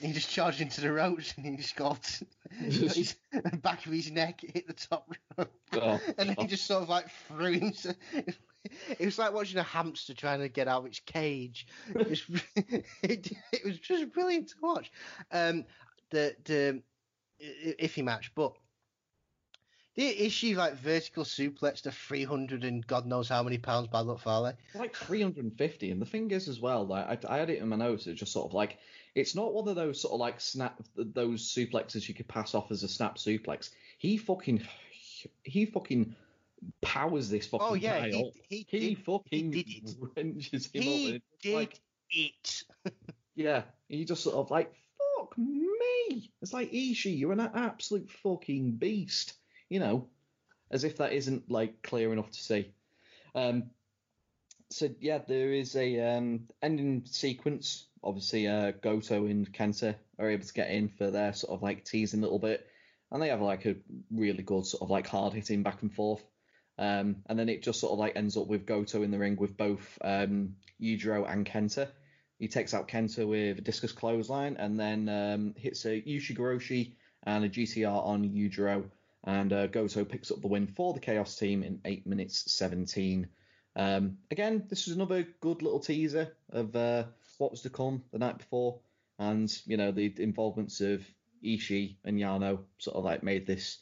He 0.00 0.12
just 0.12 0.30
charged 0.30 0.60
into 0.60 0.80
the 0.80 0.92
ropes 0.92 1.34
and 1.36 1.44
he 1.44 1.56
just 1.56 1.76
got 1.76 2.20
his 2.50 3.16
back 3.62 3.84
of 3.84 3.92
his 3.92 4.10
neck 4.10 4.40
hit 4.40 4.66
the 4.66 4.72
top 4.72 5.12
rope, 5.36 5.52
Oh, 5.72 6.00
and 6.18 6.30
then 6.30 6.36
he 6.38 6.46
just 6.46 6.66
sort 6.66 6.82
of 6.82 6.88
like 6.88 7.06
threw 7.28 7.52
himself. 7.52 7.96
It 8.14 9.04
was 9.04 9.18
like 9.18 9.32
watching 9.32 9.58
a 9.58 9.62
hamster 9.62 10.14
trying 10.14 10.40
to 10.40 10.48
get 10.48 10.68
out 10.68 10.80
of 10.80 10.86
its 10.86 11.00
cage. 11.00 11.66
It 11.94 12.08
was, 12.08 12.24
it, 13.02 13.32
it 13.52 13.64
was 13.64 13.78
just 13.78 14.12
brilliant 14.12 14.48
to 14.48 14.54
watch. 14.62 14.90
Um, 15.30 15.64
the 16.10 16.34
the 16.44 16.82
iffy 17.40 18.02
match, 18.04 18.32
but 18.34 18.52
the 19.94 20.24
issue 20.24 20.56
like 20.56 20.76
vertical 20.76 21.24
suplex 21.24 21.80
to 21.82 21.90
300 21.90 22.62
and 22.62 22.86
God 22.86 23.04
knows 23.04 23.28
how 23.28 23.42
many 23.42 23.58
pounds 23.58 23.88
by 23.88 23.98
Luck 23.98 24.20
Fale. 24.20 24.52
like 24.76 24.94
350. 24.94 25.90
And 25.90 26.00
the 26.00 26.06
thing 26.06 26.30
is 26.30 26.48
as 26.48 26.60
well, 26.60 26.86
like 26.86 27.24
I, 27.26 27.34
I 27.34 27.38
had 27.38 27.50
it 27.50 27.58
in 27.60 27.68
my 27.68 27.74
notes. 27.76 28.06
It's 28.06 28.20
just 28.20 28.32
sort 28.32 28.46
of 28.46 28.54
like 28.54 28.78
it's 29.16 29.34
not 29.34 29.52
one 29.52 29.66
of 29.66 29.74
those 29.74 30.00
sort 30.00 30.14
of 30.14 30.20
like 30.20 30.40
snap 30.40 30.80
those 30.94 31.42
suplexes 31.52 32.06
you 32.08 32.14
could 32.14 32.28
pass 32.28 32.54
off 32.54 32.70
as 32.70 32.84
a 32.84 32.88
snap 32.88 33.16
suplex. 33.16 33.70
He 33.98 34.18
fucking 34.18 34.62
he 35.42 35.66
fucking 35.66 36.14
powers 36.80 37.28
this 37.28 37.48
oh, 37.52 37.58
fucking 37.58 37.66
Oh 37.68 37.74
yeah, 37.74 38.00
guy 38.00 38.10
he, 38.10 38.24
up. 38.24 38.32
he, 38.48 38.66
He 38.68 38.94
did, 38.94 39.04
fucking 39.04 39.50
did 39.50 39.66
it. 39.68 39.96
wrenches 40.16 40.66
him 40.72 40.82
up. 40.82 40.86
and 40.86 40.94
he 40.94 41.22
did 41.42 41.54
like, 41.54 41.80
it. 42.10 42.62
yeah, 43.34 43.62
he 43.88 44.04
just 44.04 44.22
sort 44.22 44.36
of 44.36 44.50
like 44.52 44.72
me. 45.38 46.30
It's 46.42 46.52
like 46.52 46.72
Ishii, 46.72 47.18
you're 47.18 47.32
an 47.32 47.40
absolute 47.40 48.10
fucking 48.10 48.72
beast. 48.72 49.34
You 49.68 49.80
know, 49.80 50.08
as 50.70 50.84
if 50.84 50.98
that 50.98 51.12
isn't 51.12 51.50
like 51.50 51.82
clear 51.82 52.12
enough 52.12 52.30
to 52.30 52.38
see. 52.38 52.72
Um, 53.34 53.70
so 54.70 54.88
yeah, 55.00 55.18
there 55.26 55.52
is 55.52 55.76
a 55.76 56.16
um, 56.16 56.48
ending 56.62 57.02
sequence. 57.06 57.86
Obviously, 58.02 58.46
uh, 58.46 58.72
Goto 58.82 59.26
and 59.26 59.50
Kenta 59.52 59.94
are 60.18 60.30
able 60.30 60.44
to 60.44 60.52
get 60.52 60.70
in 60.70 60.88
for 60.88 61.10
their 61.10 61.32
sort 61.32 61.54
of 61.54 61.62
like 61.62 61.84
teasing 61.84 62.20
a 62.20 62.22
little 62.22 62.38
bit, 62.38 62.66
and 63.10 63.22
they 63.22 63.28
have 63.28 63.40
like 63.40 63.64
a 63.66 63.76
really 64.10 64.42
good 64.42 64.66
sort 64.66 64.82
of 64.82 64.90
like 64.90 65.06
hard 65.06 65.32
hitting 65.32 65.62
back 65.62 65.82
and 65.82 65.92
forth. 65.92 66.22
Um, 66.78 67.16
and 67.26 67.36
then 67.36 67.48
it 67.48 67.62
just 67.62 67.80
sort 67.80 67.92
of 67.92 67.98
like 67.98 68.14
ends 68.14 68.36
up 68.36 68.46
with 68.46 68.66
Goto 68.66 69.02
in 69.02 69.10
the 69.10 69.18
ring 69.18 69.36
with 69.36 69.56
both 69.56 69.98
um, 70.02 70.54
Yujiro 70.80 71.30
and 71.30 71.44
Kenta. 71.44 71.88
He 72.38 72.48
takes 72.48 72.74
out 72.74 72.88
Kenta 72.88 73.26
with 73.26 73.58
a 73.58 73.60
discus 73.60 73.92
clothesline 73.92 74.56
and 74.58 74.78
then 74.78 75.08
um, 75.08 75.54
hits 75.56 75.84
a 75.84 76.00
Ushigoroshi 76.02 76.92
and 77.24 77.44
a 77.44 77.48
GTR 77.48 78.06
on 78.06 78.28
Yujiro. 78.28 78.84
And 79.24 79.52
uh, 79.52 79.66
Goto 79.66 80.04
picks 80.04 80.30
up 80.30 80.40
the 80.40 80.46
win 80.46 80.68
for 80.68 80.94
the 80.94 81.00
Chaos 81.00 81.36
team 81.36 81.62
in 81.62 81.80
8 81.84 82.06
minutes 82.06 82.50
17. 82.52 83.28
Um, 83.74 84.18
again, 84.30 84.64
this 84.68 84.86
was 84.86 84.94
another 84.94 85.26
good 85.40 85.62
little 85.62 85.80
teaser 85.80 86.32
of 86.50 86.74
uh, 86.76 87.04
what 87.38 87.50
was 87.50 87.62
to 87.62 87.70
come 87.70 88.04
the 88.12 88.18
night 88.18 88.38
before. 88.38 88.78
And, 89.18 89.52
you 89.66 89.76
know, 89.76 89.90
the 89.90 90.14
involvements 90.18 90.80
of 90.80 91.04
Ishii 91.44 91.96
and 92.04 92.18
Yano 92.18 92.60
sort 92.78 92.96
of 92.96 93.04
like 93.04 93.22
made 93.22 93.46
this 93.46 93.78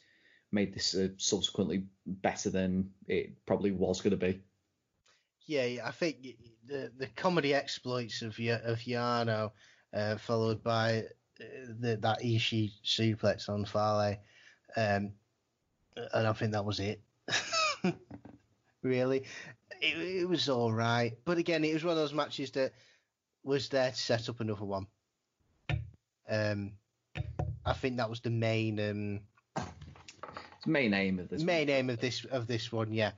made 0.51 0.73
this 0.73 0.95
uh, 0.95 1.09
subsequently 1.17 1.83
better 2.05 2.49
than 2.49 2.91
it 3.07 3.45
probably 3.45 3.71
was 3.71 4.01
going 4.01 4.11
to 4.11 4.17
be. 4.17 4.41
Yeah, 5.47 5.85
I 5.85 5.91
think 5.91 6.17
the 6.67 6.91
the 6.97 7.07
comedy 7.15 7.53
exploits 7.53 8.21
of 8.21 8.37
of 8.37 8.79
Yano, 8.79 9.51
uh, 9.93 10.17
followed 10.17 10.61
by 10.61 11.03
uh, 11.39 11.43
the, 11.79 11.97
that 11.97 12.21
Ishii 12.21 12.73
suplex 12.83 13.47
on 13.47 13.63
Fale, 13.63 14.17
um, 14.75 15.13
and 15.95 16.27
I 16.27 16.33
think 16.33 16.51
that 16.51 16.65
was 16.65 16.81
it. 16.81 17.01
really, 18.83 19.23
it, 19.81 19.97
it 19.97 20.29
was 20.29 20.49
all 20.49 20.73
right, 20.73 21.13
but 21.23 21.37
again, 21.37 21.63
it 21.63 21.73
was 21.73 21.83
one 21.83 21.91
of 21.91 21.97
those 21.97 22.13
matches 22.13 22.51
that 22.51 22.73
was 23.43 23.69
there 23.69 23.91
to 23.91 23.97
set 23.97 24.27
up 24.27 24.41
another 24.41 24.65
one. 24.65 24.85
Um, 26.29 26.73
I 27.65 27.71
think 27.73 27.97
that 27.97 28.09
was 28.09 28.19
the 28.19 28.29
main 28.29 28.79
um, 28.81 29.65
main 30.65 30.93
aim 30.93 31.19
of 31.19 31.29
this. 31.29 31.41
main 31.41 31.69
aim 31.69 31.89
of 31.89 32.01
this 32.01 32.25
of 32.25 32.47
this 32.47 32.71
one, 32.71 32.91
yeah. 32.91 33.11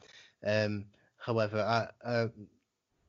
Um, 0.45 0.85
however, 1.29 1.59
I 1.61 2.07
uh, 2.07 2.27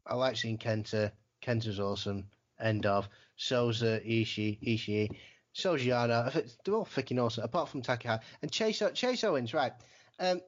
I 0.06 0.14
like 0.14 0.36
seeing 0.36 0.58
Kenta. 0.58 1.10
Kenta's 1.42 1.80
awesome. 1.80 2.26
End 2.60 2.84
of. 2.84 3.08
So's 3.36 3.82
uh, 3.82 4.00
Ishii. 4.06 4.58
Ishii. 4.62 5.08
So's 5.54 5.82
Yano. 5.82 6.26
I 6.26 6.30
think 6.30 6.46
They're 6.64 6.74
all 6.74 6.84
freaking 6.84 7.18
awesome, 7.24 7.44
apart 7.44 7.70
from 7.70 7.80
Takahashi 7.82 8.22
and 8.42 8.52
Chase. 8.52 8.82
Chase 8.94 9.24
Owens, 9.24 9.54
right? 9.54 9.72
Um, 10.18 10.40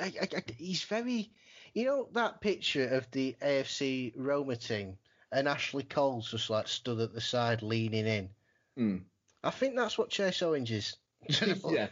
I- 0.00 0.12
I- 0.22 0.42
he's 0.56 0.82
very. 0.84 1.30
You 1.74 1.84
know 1.84 2.08
that 2.12 2.40
picture 2.40 2.88
of 2.88 3.10
the 3.10 3.36
AFC 3.42 4.12
Roma 4.16 4.56
team 4.56 4.96
and 5.32 5.48
Ashley 5.48 5.82
Cole's 5.82 6.30
just 6.30 6.48
like 6.48 6.68
stood 6.68 7.00
at 7.00 7.12
the 7.12 7.20
side 7.20 7.62
leaning 7.62 8.06
in. 8.06 8.28
Hmm. 8.76 8.96
I 9.42 9.50
think 9.50 9.74
that's 9.76 9.98
what 9.98 10.08
Chase 10.08 10.40
Owens 10.42 10.70
is. 10.70 10.96
Yeah. 11.68 11.88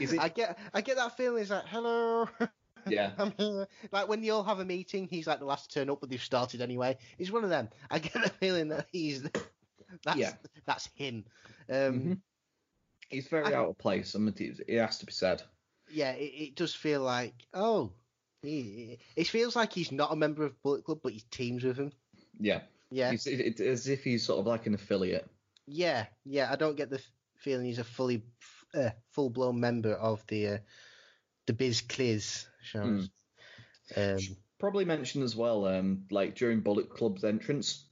It- 0.00 0.18
I 0.18 0.28
get 0.28 0.58
I 0.72 0.80
get 0.80 0.96
that 0.96 1.16
feeling. 1.16 1.42
It's 1.42 1.50
like 1.50 1.66
hello. 1.66 2.28
Yeah. 2.86 3.12
Like 3.92 4.08
when 4.08 4.22
you 4.22 4.32
all 4.34 4.44
have 4.44 4.60
a 4.60 4.64
meeting, 4.64 5.08
he's 5.10 5.26
like 5.26 5.38
the 5.38 5.44
last 5.44 5.70
to 5.70 5.80
turn 5.80 5.90
up, 5.90 6.00
but 6.00 6.10
they've 6.10 6.22
started 6.22 6.60
anyway. 6.60 6.96
He's 7.18 7.30
one 7.32 7.44
of 7.44 7.50
them. 7.50 7.68
I 7.90 7.98
get 7.98 8.12
the 8.14 8.30
feeling 8.30 8.68
that 8.68 8.86
he's 8.92 9.22
that's 10.04 10.16
Yeah. 10.18 10.32
that's 10.66 10.88
him. 10.94 11.24
Um, 11.68 11.74
Mhm. 11.76 12.20
He's 13.08 13.28
very 13.28 13.44
I- 13.46 13.54
out 13.54 13.68
of 13.68 13.78
place. 13.78 14.14
I 14.14 14.18
mean, 14.18 14.34
it 14.38 14.78
has 14.80 14.98
to 14.98 15.06
be 15.06 15.12
said. 15.12 15.42
Yeah, 15.90 16.12
it, 16.12 16.32
it 16.48 16.54
does 16.56 16.74
feel 16.74 17.00
like 17.02 17.34
oh, 17.52 17.92
he, 18.42 18.98
it 19.16 19.26
feels 19.28 19.54
like 19.54 19.72
he's 19.72 19.92
not 19.92 20.12
a 20.12 20.16
member 20.16 20.44
of 20.44 20.60
Bullet 20.62 20.84
Club, 20.84 21.00
but 21.02 21.12
he 21.12 21.20
teams 21.30 21.62
with 21.64 21.76
him. 21.76 21.92
Yeah. 22.40 22.60
Yeah, 22.90 23.10
It's 23.12 23.26
it, 23.26 23.40
it, 23.40 23.60
as 23.60 23.88
if 23.88 24.04
he's 24.04 24.24
sort 24.24 24.40
of 24.40 24.46
like 24.46 24.66
an 24.66 24.74
affiliate. 24.74 25.26
yeah, 25.66 26.06
yeah. 26.24 26.50
I 26.52 26.56
don't 26.56 26.76
get 26.76 26.90
the 26.90 27.00
feeling 27.36 27.66
he's 27.66 27.78
a 27.80 27.84
fully 27.84 28.22
uh, 28.74 28.90
full 29.12 29.30
blown 29.30 29.58
member 29.60 29.94
of 29.94 30.24
the 30.28 30.48
uh, 30.48 30.58
the 31.46 31.52
Biz 31.54 31.80
Cliz 31.82 32.46
shows. 32.64 33.08
Um, 33.96 34.18
Probably 34.58 34.84
mention 34.84 35.22
as 35.22 35.36
well, 35.36 35.66
um, 35.66 36.04
like 36.10 36.36
during 36.36 36.60
Bullet 36.60 36.88
Club's 36.88 37.24
entrance, 37.24 37.84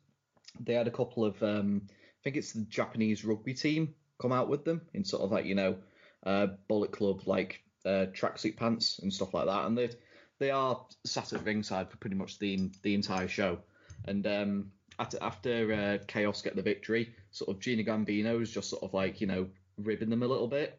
they 0.60 0.74
had 0.74 0.86
a 0.86 0.92
couple 0.92 1.24
of, 1.24 1.42
um, 1.42 1.82
I 1.90 2.20
think 2.24 2.36
it's 2.36 2.52
the 2.52 2.62
Japanese 2.62 3.24
rugby 3.24 3.52
team 3.52 3.94
come 4.22 4.32
out 4.32 4.48
with 4.48 4.64
them 4.64 4.80
in 4.94 5.04
sort 5.04 5.22
of 5.22 5.32
like 5.32 5.44
you 5.44 5.54
know, 5.54 5.76
uh, 6.24 6.46
Bullet 6.68 6.92
Club 6.92 7.22
like 7.26 7.62
uh, 7.84 8.06
tracksuit 8.14 8.56
pants 8.56 9.00
and 9.00 9.12
stuff 9.12 9.34
like 9.34 9.46
that, 9.46 9.66
and 9.66 9.76
they 9.76 9.90
they 10.38 10.50
are 10.50 10.80
sat 11.04 11.32
at 11.32 11.44
ringside 11.44 11.90
for 11.90 11.96
pretty 11.98 12.16
much 12.16 12.38
the 12.38 12.70
the 12.82 12.94
entire 12.94 13.28
show. 13.28 13.58
And 14.06 14.26
um, 14.26 14.72
after, 14.98 15.18
after 15.20 15.72
uh, 15.72 16.04
Chaos 16.06 16.42
get 16.42 16.56
the 16.56 16.62
victory, 16.62 17.14
sort 17.30 17.50
of 17.50 17.60
Gino 17.60 17.82
Gambino 17.82 18.40
is 18.40 18.50
just 18.50 18.70
sort 18.70 18.82
of 18.82 18.94
like 18.94 19.20
you 19.20 19.26
know 19.26 19.48
ribbing 19.78 20.10
them 20.10 20.22
a 20.22 20.28
little 20.28 20.48
bit, 20.48 20.78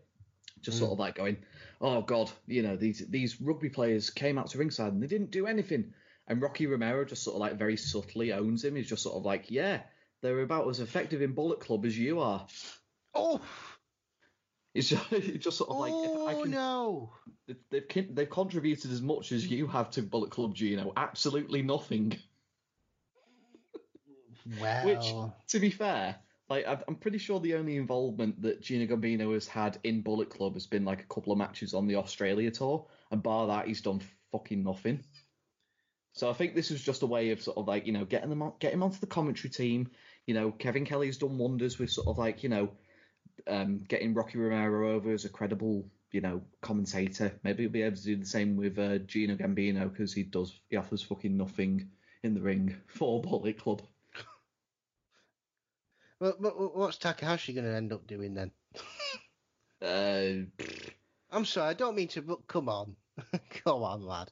just 0.63 0.79
sort 0.79 0.89
mm. 0.89 0.93
of 0.93 0.99
like 0.99 1.15
going, 1.15 1.37
"Oh 1.79 2.01
God, 2.01 2.31
you 2.47 2.63
know 2.63 2.75
these 2.75 3.03
these 3.09 3.39
rugby 3.39 3.69
players 3.69 4.09
came 4.09 4.37
out 4.37 4.47
to 4.47 4.57
ringside 4.57 4.93
and 4.93 5.03
they 5.03 5.07
didn't 5.07 5.31
do 5.31 5.47
anything." 5.47 5.93
And 6.27 6.41
Rocky 6.41 6.67
Romero 6.67 7.05
just 7.05 7.23
sort 7.23 7.35
of 7.35 7.41
like 7.41 7.57
very 7.57 7.77
subtly 7.77 8.31
owns 8.31 8.63
him. 8.63 8.75
He's 8.75 8.89
just 8.89 9.03
sort 9.03 9.15
of 9.15 9.25
like, 9.25 9.51
"Yeah, 9.51 9.81
they're 10.21 10.41
about 10.41 10.69
as 10.69 10.79
effective 10.79 11.21
in 11.21 11.33
Bullet 11.33 11.59
Club 11.59 11.85
as 11.85 11.97
you 11.97 12.19
are." 12.19 12.47
oh, 13.15 13.41
It's 14.73 14.89
just, 14.89 15.11
it's 15.11 15.43
just 15.43 15.57
sort 15.57 15.69
of 15.69 15.77
like 15.77 15.91
oh 15.93 16.41
can, 16.41 16.51
no! 16.51 17.13
they've, 17.69 18.15
they've 18.15 18.29
contributed 18.29 18.91
as 18.91 19.03
much 19.03 19.31
as 19.31 19.45
you 19.45 19.67
have 19.67 19.91
to 19.91 20.01
Bullet 20.01 20.31
Club 20.31 20.55
Gino. 20.55 20.91
Absolutely 20.97 21.61
nothing. 21.61 22.17
Wow. 24.59 24.85
Which, 24.85 25.13
To 25.49 25.59
be 25.59 25.69
fair, 25.69 26.15
like 26.49 26.65
I'm 26.67 26.95
pretty 26.95 27.17
sure 27.17 27.39
the 27.39 27.55
only 27.55 27.77
involvement 27.77 28.41
that 28.41 28.61
Gino 28.61 28.85
Gambino 28.85 29.33
has 29.33 29.47
had 29.47 29.77
in 29.83 30.01
Bullet 30.01 30.29
Club 30.29 30.53
has 30.53 30.67
been 30.67 30.85
like 30.85 31.01
a 31.01 31.13
couple 31.13 31.31
of 31.31 31.37
matches 31.39 31.73
on 31.73 31.87
the 31.87 31.95
Australia 31.95 32.51
tour, 32.51 32.85
and 33.11 33.23
bar 33.23 33.47
that, 33.47 33.67
he's 33.67 33.81
done 33.81 34.01
fucking 34.31 34.63
nothing. 34.63 35.03
So 36.13 36.29
I 36.29 36.33
think 36.33 36.53
this 36.53 36.69
was 36.69 36.83
just 36.83 37.01
a 37.01 37.07
way 37.07 37.31
of 37.31 37.41
sort 37.41 37.57
of 37.57 37.67
like 37.67 37.87
you 37.87 37.93
know 37.93 38.05
getting 38.05 38.29
them 38.29 38.41
on, 38.41 38.53
get 38.59 38.73
him 38.73 38.83
onto 38.83 38.99
the 38.99 39.07
commentary 39.07 39.49
team. 39.49 39.89
You 40.27 40.33
know, 40.33 40.51
Kevin 40.51 40.85
Kelly's 40.85 41.17
done 41.17 41.37
wonders 41.37 41.79
with 41.79 41.91
sort 41.91 42.07
of 42.07 42.17
like 42.17 42.43
you 42.43 42.49
know 42.49 42.71
um, 43.47 43.83
getting 43.87 44.13
Rocky 44.13 44.37
Romero 44.37 44.95
over 44.95 45.11
as 45.11 45.25
a 45.25 45.29
credible 45.29 45.89
you 46.11 46.21
know 46.21 46.41
commentator. 46.61 47.31
Maybe 47.43 47.63
he'll 47.63 47.71
be 47.71 47.83
able 47.83 47.97
to 47.97 48.03
do 48.03 48.17
the 48.17 48.25
same 48.25 48.57
with 48.57 48.77
uh, 48.77 48.99
Gino 48.99 49.35
Gambino 49.35 49.91
because 49.91 50.13
he 50.13 50.23
does 50.23 50.59
he 50.69 50.75
offers 50.75 51.01
fucking 51.01 51.35
nothing 51.35 51.89
in 52.21 52.33
the 52.33 52.41
ring 52.41 52.75
for 52.87 53.21
Bullet 53.21 53.57
Club. 53.57 53.81
What, 56.23 56.39
what, 56.39 56.77
what's 56.77 56.97
Takahashi 56.97 57.53
going 57.53 57.65
to 57.65 57.75
end 57.75 57.91
up 57.91 58.07
doing 58.07 58.33
then? 58.33 58.51
Uh, 59.81 60.45
I'm 61.29 61.43
sorry, 61.45 61.69
I 61.69 61.73
don't 61.73 61.95
mean 61.95 62.07
to, 62.09 62.21
but 62.21 62.47
come 62.47 62.69
on, 62.69 62.95
come 63.65 63.83
on, 63.83 64.05
lad. 64.05 64.31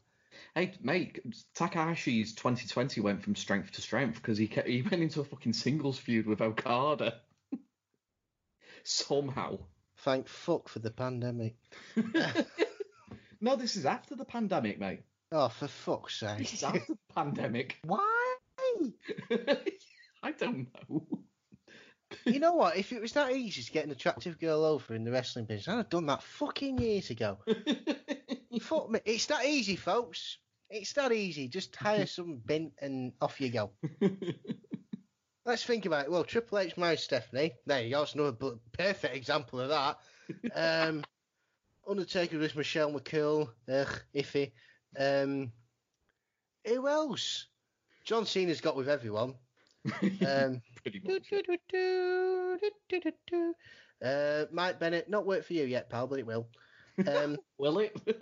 Hey, 0.56 0.74
mate, 0.82 1.20
Takahashi's 1.56 2.34
2020 2.36 3.02
went 3.02 3.22
from 3.22 3.36
strength 3.36 3.74
to 3.74 3.82
strength 3.82 4.16
because 4.16 4.38
he 4.38 4.48
kept, 4.48 4.68
he 4.68 4.82
went 4.82 5.04
into 5.04 5.20
a 5.20 5.26
fucking 5.26 5.54
singles 5.54 6.00
feud 6.00 6.26
with 6.26 6.42
Okada. 6.42 7.16
Somehow. 8.84 9.60
Thank 9.98 10.28
fuck 10.28 10.70
for 10.70 10.80
the 10.80 10.92
pandemic. 10.92 11.56
no, 13.42 13.56
this 13.56 13.76
is 13.76 13.86
after 13.86 14.16
the 14.16 14.26
pandemic, 14.26 14.80
mate. 14.80 15.02
Oh, 15.32 15.50
for 15.50 15.68
fuck's 15.68 16.20
sake. 16.20 16.40
This 16.40 16.54
is 16.54 16.64
after 16.64 16.80
the 16.88 16.98
pandemic. 17.14 17.78
Why? 17.84 18.36
I 20.24 20.32
don't 20.32 20.68
know. 20.90 21.22
You 22.26 22.40
know 22.40 22.54
what? 22.54 22.78
If 22.78 22.92
it 22.92 23.02
was 23.02 23.14
that 23.14 23.32
easy 23.32 23.64
to 23.64 23.72
get 23.72 23.86
an 23.86 23.92
attractive 23.92 24.40
girl 24.40 24.64
over 24.64 24.94
in 24.94 25.04
the 25.04 25.12
wrestling 25.12 25.46
business, 25.46 25.68
I'd 25.68 25.78
have 25.78 25.90
done 25.90 26.06
that 26.08 26.24
fucking 26.24 26.78
years 26.80 27.10
ago. 27.10 27.38
Fuck 28.62 28.90
me. 28.90 29.00
It's 29.06 29.26
that 29.28 29.46
easy, 29.46 29.76
folks. 29.76 30.38
It's 30.70 30.94
that 30.94 31.12
easy. 31.12 31.48
Just 31.48 31.76
hire 31.76 32.06
some 32.06 32.42
bint 32.46 32.74
and 32.80 33.14
off 33.22 33.42
you 33.42 33.50
go. 33.50 33.72
Let's 35.46 35.64
think 35.64 35.86
about 35.86 36.06
it. 36.06 36.12
Well, 36.12 36.24
Triple 36.24 36.60
H 36.60 36.78
married 36.78 37.00
Stephanie. 37.00 37.54
There 37.66 37.82
you 37.82 37.92
go. 37.92 38.04
It's 38.04 38.14
another 38.14 38.56
perfect 38.72 39.16
example 39.16 39.60
of 39.60 39.70
that. 39.70 39.98
Um, 40.56 41.04
Undertaker 41.88 42.38
was 42.38 42.56
Michelle 42.56 42.92
McCool. 42.92 43.50
Ugh, 43.68 44.02
iffy. 44.16 44.52
Um, 44.98 45.52
who 46.66 46.88
else? 46.88 47.48
John 48.06 48.26
Cena's 48.26 48.62
got 48.62 48.76
with 48.76 48.88
everyone. 48.88 49.36
Um, 49.86 50.62
Pretty 50.84 51.00
do, 51.00 51.14
much. 51.14 51.30
do, 51.30 51.42
do, 52.90 53.12
do. 53.28 53.54
Uh, 54.04 54.46
Mike 54.52 54.80
Bennett, 54.80 55.10
not 55.10 55.26
work 55.26 55.44
for 55.44 55.54
you 55.54 55.66
yet, 55.66 55.90
pal, 55.90 56.08
but 56.08 56.20
it 56.20 56.26
will. 56.26 56.48
Um, 57.08 57.38
Will 57.58 57.80
it? 57.80 57.96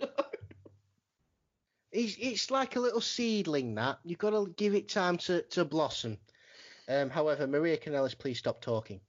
it's, 1.92 2.16
it's 2.18 2.50
like 2.50 2.76
a 2.76 2.80
little 2.80 3.00
seedling 3.00 3.74
that 3.76 3.98
you've 4.04 4.18
got 4.18 4.30
to 4.30 4.52
give 4.56 4.74
it 4.74 4.88
time 4.88 5.16
to, 5.18 5.42
to 5.42 5.64
blossom. 5.64 6.18
Um, 6.88 7.08
however, 7.10 7.46
Maria 7.46 7.76
Kanellis, 7.76 8.18
please 8.18 8.38
stop 8.38 8.60
talking. 8.60 9.00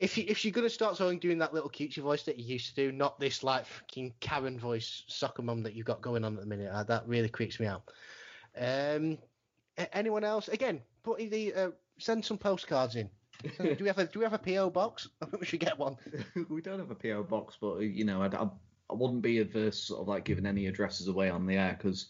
If 0.00 0.18
you 0.18 0.24
if 0.28 0.44
you're 0.44 0.52
gonna 0.52 0.68
start 0.68 0.98
talking, 0.98 1.18
doing 1.18 1.38
that 1.38 1.54
little 1.54 1.70
cutesy 1.70 2.02
voice 2.02 2.24
that 2.24 2.38
you 2.38 2.44
used 2.44 2.68
to 2.68 2.74
do, 2.74 2.92
not 2.92 3.18
this 3.18 3.42
like 3.42 3.64
fucking 3.64 4.12
Karen 4.20 4.58
voice 4.58 5.04
soccer 5.06 5.40
mum 5.40 5.62
that 5.62 5.74
you've 5.74 5.86
got 5.86 6.02
going 6.02 6.24
on 6.24 6.34
at 6.34 6.40
the 6.40 6.46
minute, 6.46 6.70
uh, 6.70 6.82
that 6.84 7.08
really 7.08 7.30
creeps 7.30 7.58
me 7.58 7.66
out. 7.66 7.90
Um, 8.58 9.16
anyone 9.94 10.24
else? 10.24 10.48
Again, 10.48 10.82
put 11.04 11.18
the 11.18 11.54
uh, 11.54 11.70
send 11.98 12.24
some 12.24 12.38
postcards 12.38 12.96
in. 12.96 13.08
do 13.58 13.76
we 13.80 13.86
have 13.86 13.98
a 13.98 14.06
do 14.06 14.18
we 14.18 14.24
have 14.24 14.32
a 14.32 14.38
PO 14.38 14.70
box? 14.70 15.08
I 15.22 15.26
think 15.26 15.40
we 15.40 15.46
should 15.46 15.60
get 15.60 15.78
one. 15.78 15.96
we 16.48 16.60
don't 16.60 16.80
have 16.80 16.90
a 16.90 16.94
PO 16.96 17.24
box, 17.24 17.56
but 17.60 17.78
you 17.78 18.04
know, 18.04 18.22
I'd, 18.22 18.34
I, 18.34 18.48
I 18.90 18.94
wouldn't 18.94 19.22
be 19.22 19.38
averse 19.38 19.78
sort 19.78 20.00
of 20.00 20.08
like 20.08 20.24
giving 20.24 20.46
any 20.46 20.66
addresses 20.66 21.06
away 21.06 21.30
on 21.30 21.46
the 21.46 21.56
air 21.56 21.76
because 21.78 22.06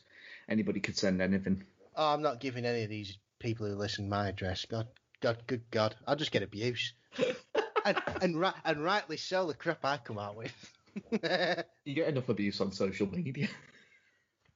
anybody 0.48 0.80
could 0.80 0.96
send 0.96 1.20
anything. 1.20 1.62
Oh, 1.96 2.14
I'm 2.14 2.22
not 2.22 2.40
giving 2.40 2.64
any 2.64 2.82
of 2.82 2.90
these 2.90 3.18
people 3.38 3.66
who 3.66 3.74
listen 3.74 4.08
my 4.08 4.28
address. 4.28 4.64
God, 4.64 4.88
God, 5.20 5.38
good 5.46 5.62
God, 5.70 5.94
I'll 6.06 6.16
just 6.16 6.32
get 6.32 6.42
abuse. 6.42 6.94
and 7.84 7.98
and, 8.22 8.40
ri- 8.40 8.60
and 8.64 8.82
rightly 8.82 9.16
so, 9.16 9.46
the 9.46 9.54
crap 9.54 9.84
I 9.84 9.98
come 9.98 10.18
out 10.18 10.36
with. 10.36 10.72
You 11.84 11.94
get 11.94 12.08
enough 12.08 12.28
abuse 12.28 12.60
on 12.60 12.70
social 12.70 13.08
media. 13.08 13.48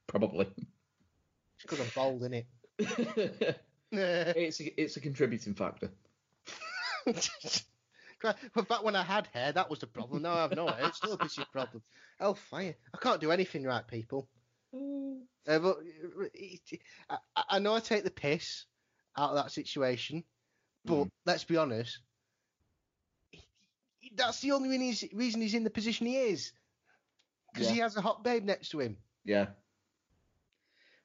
Probably. 0.07 0.47
It's 0.47 1.63
because 1.63 1.81
I'm 1.81 1.91
bold, 1.93 2.21
innit? 2.21 3.55
It's 3.91 4.59
a, 4.59 4.81
it's 4.81 4.97
a 4.97 5.01
contributing 5.01 5.53
factor. 5.53 5.89
But 8.21 8.67
back 8.67 8.83
when 8.83 8.97
I 8.97 9.03
had 9.03 9.27
hair, 9.27 9.53
that 9.53 9.69
was 9.69 9.79
the 9.79 9.87
problem. 9.87 10.23
Now 10.23 10.33
I 10.33 10.41
have 10.41 10.55
no 10.55 10.67
hair. 10.67 10.87
It's 10.87 10.97
still 10.97 11.13
a 11.13 11.17
big 11.17 11.29
problem. 11.53 11.81
Oh, 12.19 12.33
fire. 12.33 12.75
I 12.93 12.97
can't 12.97 13.21
do 13.21 13.31
anything 13.31 13.63
right, 13.63 13.87
people. 13.87 14.27
Uh, 14.73 15.59
but 15.59 15.77
I, 17.09 17.17
I 17.49 17.59
know 17.59 17.75
I 17.75 17.79
take 17.79 18.03
the 18.03 18.11
piss 18.11 18.65
out 19.17 19.29
of 19.29 19.35
that 19.37 19.51
situation, 19.51 20.23
but 20.85 21.05
Mm. 21.05 21.11
let's 21.25 21.45
be 21.45 21.57
honest. 21.57 21.99
That's 24.15 24.41
the 24.41 24.51
only 24.51 24.69
reason 24.69 24.81
he's, 24.85 25.13
reason 25.13 25.41
he's 25.41 25.53
in 25.53 25.63
the 25.63 25.69
position 25.69 26.07
he 26.07 26.17
is. 26.17 26.51
Because 27.53 27.67
Yeah. 27.67 27.73
he 27.73 27.79
has 27.79 27.95
a 27.95 28.01
hot 28.01 28.23
babe 28.23 28.43
next 28.43 28.69
to 28.69 28.79
him. 28.79 28.97
Yeah. 29.23 29.47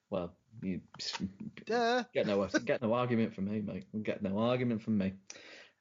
Well, 0.09 0.35
you 0.61 0.81
Duh. 1.65 2.03
get 2.13 2.27
no 2.27 2.47
get 2.65 2.81
no 2.81 2.93
argument 2.93 3.33
from 3.33 3.49
me, 3.49 3.61
mate. 3.61 3.85
Get 4.03 4.21
no 4.21 4.37
argument 4.39 4.81
from 4.81 4.97
me. 4.97 5.13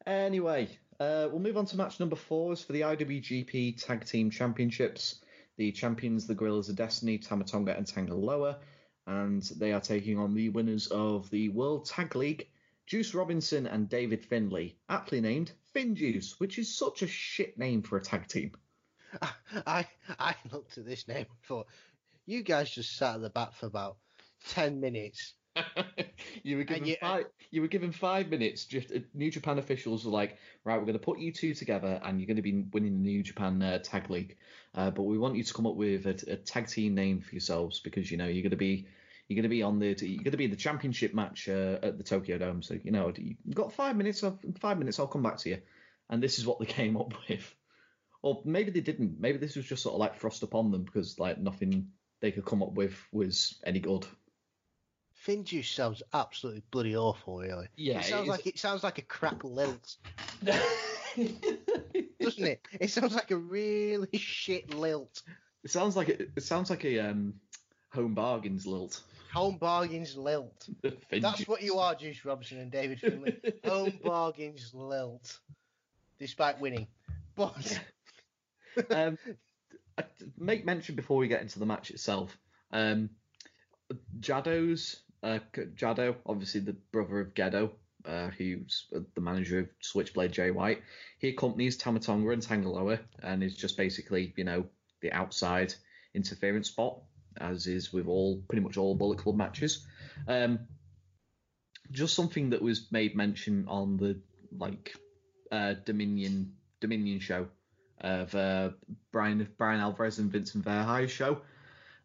Anyway, 0.07 0.69
uh, 1.01 1.29
we'll 1.31 1.41
move 1.41 1.57
on 1.57 1.67
to 1.67 1.77
match 1.77 2.01
number 2.01 2.17
four. 2.17 2.53
Is 2.53 2.63
for 2.63 2.73
the 2.73 2.83
IWGP 2.83 3.83
Tag 3.83 4.05
Team 4.05 4.31
Championships. 4.31 5.21
The 5.57 5.71
champions, 5.71 6.27
the 6.27 6.35
Guerrillas 6.35 6.69
of 6.69 6.75
Destiny, 6.75 7.17
Tamatonga 7.17 7.79
and 7.79 7.87
Tangaloa, 7.87 8.57
and 9.07 9.43
they 9.57 9.73
are 9.73 9.81
taking 9.81 10.19
on 10.19 10.35
the 10.35 10.49
winners 10.49 10.89
of 10.89 11.31
the 11.31 11.49
World 11.51 11.87
Tag 11.87 12.17
League, 12.17 12.49
Juice 12.87 13.15
Robinson 13.15 13.67
and 13.67 13.89
David 13.89 14.25
Finlay, 14.25 14.77
aptly 14.89 15.21
named 15.21 15.53
Fin 15.73 15.95
Juice, 15.95 16.39
which 16.39 16.59
is 16.59 16.77
such 16.77 17.03
a 17.03 17.07
shit 17.07 17.59
name 17.59 17.83
for 17.83 17.97
a 17.97 18.03
tag 18.03 18.27
team. 18.27 18.53
I 19.67 19.87
I 20.19 20.35
looked 20.53 20.79
at 20.79 20.87
this 20.87 21.09
name 21.09 21.27
and 21.31 21.43
thought, 21.47 21.67
you 22.27 22.43
guys 22.43 22.71
just 22.71 22.97
sat 22.97 23.17
at 23.17 23.21
the 23.21 23.31
back 23.31 23.55
for 23.55 23.67
about 23.67 23.97
ten 24.49 24.81
minutes. 24.81 25.35
you 26.43 26.57
were 26.57 26.65
given 26.65 26.85
you- 26.85 26.97
five. 27.01 27.27
You 27.51 27.61
were 27.63 27.69
given 27.69 27.93
five 27.93 28.29
minutes. 28.29 28.65
Just 28.65 28.91
uh, 28.93 28.99
New 29.15 29.31
Japan 29.31 29.59
officials 29.59 30.05
were 30.05 30.11
like, 30.11 30.39
"Right, 30.65 30.77
we're 30.79 30.87
going 30.87 30.99
to 30.99 31.05
put 31.05 31.19
you 31.19 31.33
two 31.33 31.55
together, 31.55 32.01
and 32.03 32.21
you're 32.21 32.27
going 32.27 32.37
to 32.37 32.43
be 32.43 32.65
winning 32.73 33.03
the 33.03 33.09
New 33.09 33.23
Japan 33.23 33.63
uh, 33.63 33.79
Tag 33.79 34.11
League. 34.11 34.37
Uh, 34.75 34.91
but 34.91 35.03
we 35.05 35.19
want 35.19 35.37
you 35.37 35.45
to 35.45 35.55
come 35.55 35.67
up 35.67 35.77
with 35.77 36.07
a, 36.07 36.33
a 36.33 36.37
tag 36.37 36.67
team 36.67 36.95
name 36.95 37.21
for 37.21 37.35
yourselves 37.35 37.81
because 37.81 38.11
you 38.11 38.17
know 38.17 38.27
you're 38.27 38.43
going 38.43 38.51
to 38.51 38.57
be 38.57 38.89
you're 39.29 39.37
going 39.37 39.45
to 39.45 39.49
be 39.49 39.63
on 39.63 39.79
the 39.79 39.87
you're 40.01 40.23
going 40.23 40.33
to 40.33 40.37
be 40.37 40.45
in 40.45 40.51
the 40.51 40.57
championship 40.57 41.15
match 41.15 41.49
uh, 41.49 41.79
at 41.83 41.97
the 41.97 42.05
Tokyo 42.05 42.39
Dome. 42.39 42.63
So 42.63 42.77
you 42.83 42.91
know 42.91 43.13
you've 43.17 43.55
got 43.55 43.73
five 43.73 43.97
minutes. 43.97 44.23
Of, 44.23 44.39
five 44.59 44.79
minutes. 44.79 44.99
I'll 44.99 45.07
come 45.07 45.23
back 45.23 45.39
to 45.39 45.51
you. 45.51 45.59
And 46.11 46.23
this 46.23 46.39
is 46.39 46.47
what 46.47 46.59
they 46.59 46.67
came 46.81 46.97
up 46.97 47.15
with. 47.29 47.55
Or 48.23 48.43
maybe 48.45 48.71
they 48.71 48.81
didn't. 48.81 49.21
Maybe 49.21 49.39
this 49.39 49.57
was 49.57 49.67
just 49.67 49.83
sort 49.83 49.95
of 49.95 50.01
like 50.01 50.19
thrust 50.19 50.43
upon 50.43 50.71
them 50.71 50.83
because 50.85 51.19
like 51.19 51.39
nothing 51.39 51.89
they 52.21 52.33
could 52.33 52.45
come 52.45 52.63
up 52.63 52.73
with 52.73 52.99
was 53.13 53.59
any 53.65 53.81
good. 53.81 54.07
Fin 55.25 55.43
juice 55.43 55.71
sounds 55.71 56.03
absolutely 56.13 56.63
bloody 56.71 56.95
awful, 56.95 57.39
really. 57.39 57.69
Yeah, 57.77 58.01
it 58.01 58.05
sounds 58.05 58.21
it 58.21 58.23
is- 58.25 58.29
like 58.29 58.47
it 58.47 58.59
sounds 58.59 58.85
like 58.85 58.99
a 58.99 59.03
crap 59.03 59.43
lilt, 59.43 59.97
doesn't 60.45 62.45
it? 62.45 62.61
It 62.79 62.91
sounds 62.91 63.15
like 63.15 63.31
a 63.31 63.37
really 63.37 64.19
shit 64.19 64.75
lilt. 64.75 65.23
It 65.63 65.71
sounds 65.71 65.97
like 65.97 66.11
it, 66.11 66.31
it 66.37 66.43
sounds 66.43 66.69
like 66.69 66.85
a 66.85 66.99
um, 66.99 67.33
home 67.89 68.13
bargains 68.13 68.67
lilt. 68.67 69.01
Home 69.33 69.57
bargains 69.57 70.15
lilt. 70.15 70.69
That's 71.11 71.49
what 71.49 71.63
you 71.63 71.79
are, 71.79 71.95
Juice 71.95 72.23
Robinson 72.27 72.59
and 72.59 72.71
David 72.71 73.01
Finlay. 73.01 73.39
Home 73.65 73.99
bargains 74.05 74.73
lilt, 74.75 75.39
despite 76.19 76.61
winning. 76.61 76.87
But 77.35 77.81
um, 78.91 79.17
I- 79.97 80.05
make 80.37 80.67
mention 80.67 80.97
before 80.97 81.17
we 81.17 81.29
get 81.29 81.41
into 81.41 81.59
the 81.59 81.67
match 81.67 81.91
itself. 81.91 82.37
Um, 82.71 83.09
Jado's 84.21 85.01
uh, 85.25 85.39
Jado, 85.75 86.17
obviously 86.27 86.61
the 86.61 86.77
brother 86.93 87.21
of 87.21 87.35
Gedo, 87.35 87.71
uh, 88.05 88.29
who's 88.29 88.87
the 88.93 89.21
manager 89.21 89.61
of 89.61 89.69
Switchblade 89.81 90.33
Jay 90.33 90.51
White. 90.51 90.83
He 91.19 91.31
accompanies 91.31 91.79
Tamatonga 91.79 92.33
and 92.33 92.43
Tangaloa 92.43 93.01
and 93.23 93.43
is 93.43 93.57
just 93.57 93.77
basically, 93.79 94.35
you 94.37 94.45
know, 94.45 94.67
the 95.01 95.13
outside 95.13 95.73
interference 96.15 96.69
spot, 96.69 97.01
as 97.39 97.67
is 97.67 97.93
with 97.93 98.07
all 98.07 98.43
pretty 98.49 98.63
much 98.63 98.77
all 98.77 98.95
Bullet 98.95 99.19
Club 99.19 99.37
matches. 99.37 99.87
Um, 100.29 100.61
just 101.91 102.15
something 102.15 102.51
that 102.51 102.63
was 102.63 102.93
made 102.93 103.17
mention 103.17 103.67
on 103.69 103.97
the 103.97 104.21
like 104.57 104.95
uh, 105.51 105.75
Dominion 105.85 106.53
Dominion 106.81 107.21
show 107.21 107.47
of 108.01 108.35
uh, 108.35 108.71
Brian 109.11 109.49
Bryan 109.57 109.81
Alvarez 109.81 110.19
and 110.19 110.31
Vincent 110.31 110.65
Verhei's 110.65 111.11
show. 111.11 111.41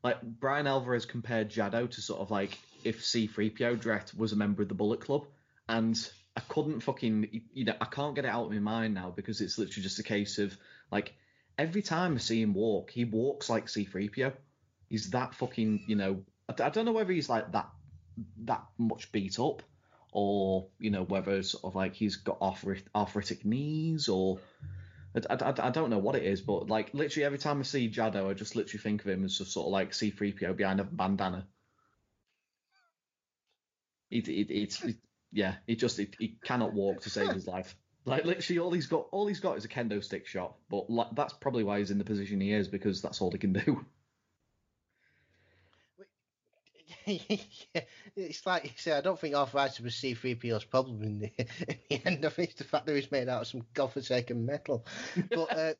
Like 0.03 0.21
Bryan 0.21 0.67
Alvarez 0.67 1.05
compared 1.05 1.49
Jado 1.49 1.89
to 1.89 2.01
sort 2.01 2.21
of 2.21 2.31
like 2.31 2.57
if 2.83 3.01
C3PO 3.01 3.81
Drett 3.81 4.15
was 4.17 4.31
a 4.31 4.35
member 4.35 4.61
of 4.61 4.69
the 4.69 4.75
Bullet 4.75 5.01
Club, 5.01 5.25
and 5.67 5.97
I 6.35 6.41
couldn't 6.41 6.81
fucking 6.81 7.41
you 7.53 7.65
know 7.65 7.75
I 7.79 7.85
can't 7.85 8.15
get 8.15 8.25
it 8.25 8.29
out 8.29 8.45
of 8.45 8.51
my 8.51 8.59
mind 8.59 8.93
now 8.93 9.11
because 9.15 9.41
it's 9.41 9.57
literally 9.57 9.83
just 9.83 9.99
a 9.99 10.03
case 10.03 10.37
of 10.37 10.55
like 10.91 11.13
every 11.57 11.81
time 11.81 12.15
I 12.15 12.17
see 12.17 12.41
him 12.41 12.53
walk, 12.53 12.91
he 12.91 13.05
walks 13.05 13.49
like 13.49 13.67
C3PO. 13.67 14.33
He's 14.89 15.09
that 15.11 15.35
fucking 15.35 15.83
you 15.87 15.95
know 15.95 16.23
I, 16.47 16.63
I 16.63 16.69
don't 16.69 16.85
know 16.85 16.91
whether 16.91 17.13
he's 17.13 17.29
like 17.29 17.51
that 17.51 17.69
that 18.45 18.63
much 18.77 19.11
beat 19.11 19.39
up 19.39 19.61
or 20.11 20.67
you 20.79 20.89
know 20.89 21.03
whether 21.03 21.41
sort 21.43 21.63
of 21.63 21.75
like 21.75 21.93
he's 21.93 22.17
got 22.17 22.41
arthritic 22.41 23.45
knees 23.45 24.09
or 24.09 24.39
I, 25.15 25.35
I, 25.35 25.67
I, 25.67 25.69
don't 25.71 25.89
know 25.89 25.97
what 25.97 26.15
it 26.15 26.23
is, 26.23 26.41
but 26.41 26.69
like 26.69 26.93
literally 26.93 27.25
every 27.25 27.39
time 27.39 27.59
I 27.59 27.63
see 27.63 27.89
Jado, 27.89 28.29
I 28.29 28.33
just 28.33 28.55
literally 28.55 28.81
think 28.81 29.01
of 29.01 29.09
him 29.09 29.25
as 29.25 29.37
just 29.37 29.51
sort 29.51 29.65
of 29.65 29.71
like 29.71 29.91
C3PO 29.91 30.55
behind 30.55 30.79
a 30.79 30.83
bandana. 30.83 31.47
It, 34.11 34.27
it, 34.27 34.51
it's 34.51 34.83
it, 34.83 34.97
yeah, 35.31 35.55
he 35.67 35.75
just 35.75 35.97
he 35.97 36.37
cannot 36.43 36.73
walk 36.73 37.01
to 37.01 37.09
save 37.09 37.31
his 37.31 37.47
life. 37.47 37.75
Like 38.05 38.25
literally, 38.25 38.59
all 38.59 38.71
he's 38.71 38.87
got 38.87 39.07
all 39.11 39.27
he's 39.27 39.39
got 39.39 39.57
is 39.57 39.65
a 39.65 39.67
kendo 39.67 40.03
stick 40.03 40.25
shot. 40.25 40.55
But 40.69 40.89
like, 40.89 41.09
that's 41.15 41.33
probably 41.33 41.63
why 41.63 41.79
he's 41.79 41.91
in 41.91 41.97
the 41.97 42.03
position 42.03 42.41
he 42.41 42.51
is 42.51 42.67
because 42.67 43.01
that's 43.01 43.21
all 43.21 43.31
he 43.31 43.37
can 43.37 43.53
do. 43.53 43.85
it's 47.05 48.45
like 48.45 48.63
you 48.63 48.69
say. 48.75 48.91
I 48.91 49.01
don't 49.01 49.19
think 49.19 49.35
arthritis 49.35 49.79
was 49.79 49.93
C3PO's 49.95 50.63
problem 50.65 51.03
in 51.03 51.19
the, 51.19 51.31
in 51.39 51.77
the 51.89 52.07
end. 52.07 52.25
I 52.25 52.29
think 52.29 52.49
it's 52.49 52.59
the 52.59 52.63
fact 52.63 52.85
that 52.85 52.95
he's 52.95 53.11
made 53.11 53.29
out 53.29 53.41
of 53.41 53.47
some 53.47 53.65
godforsaken 53.73 54.45
metal. 54.45 54.85
But 55.29 55.57
uh, 55.57 55.73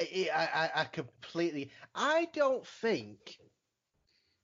I, 0.00 0.30
I, 0.34 0.70
I 0.74 0.84
completely. 0.84 1.70
I 1.94 2.28
don't 2.32 2.66
think 2.66 3.38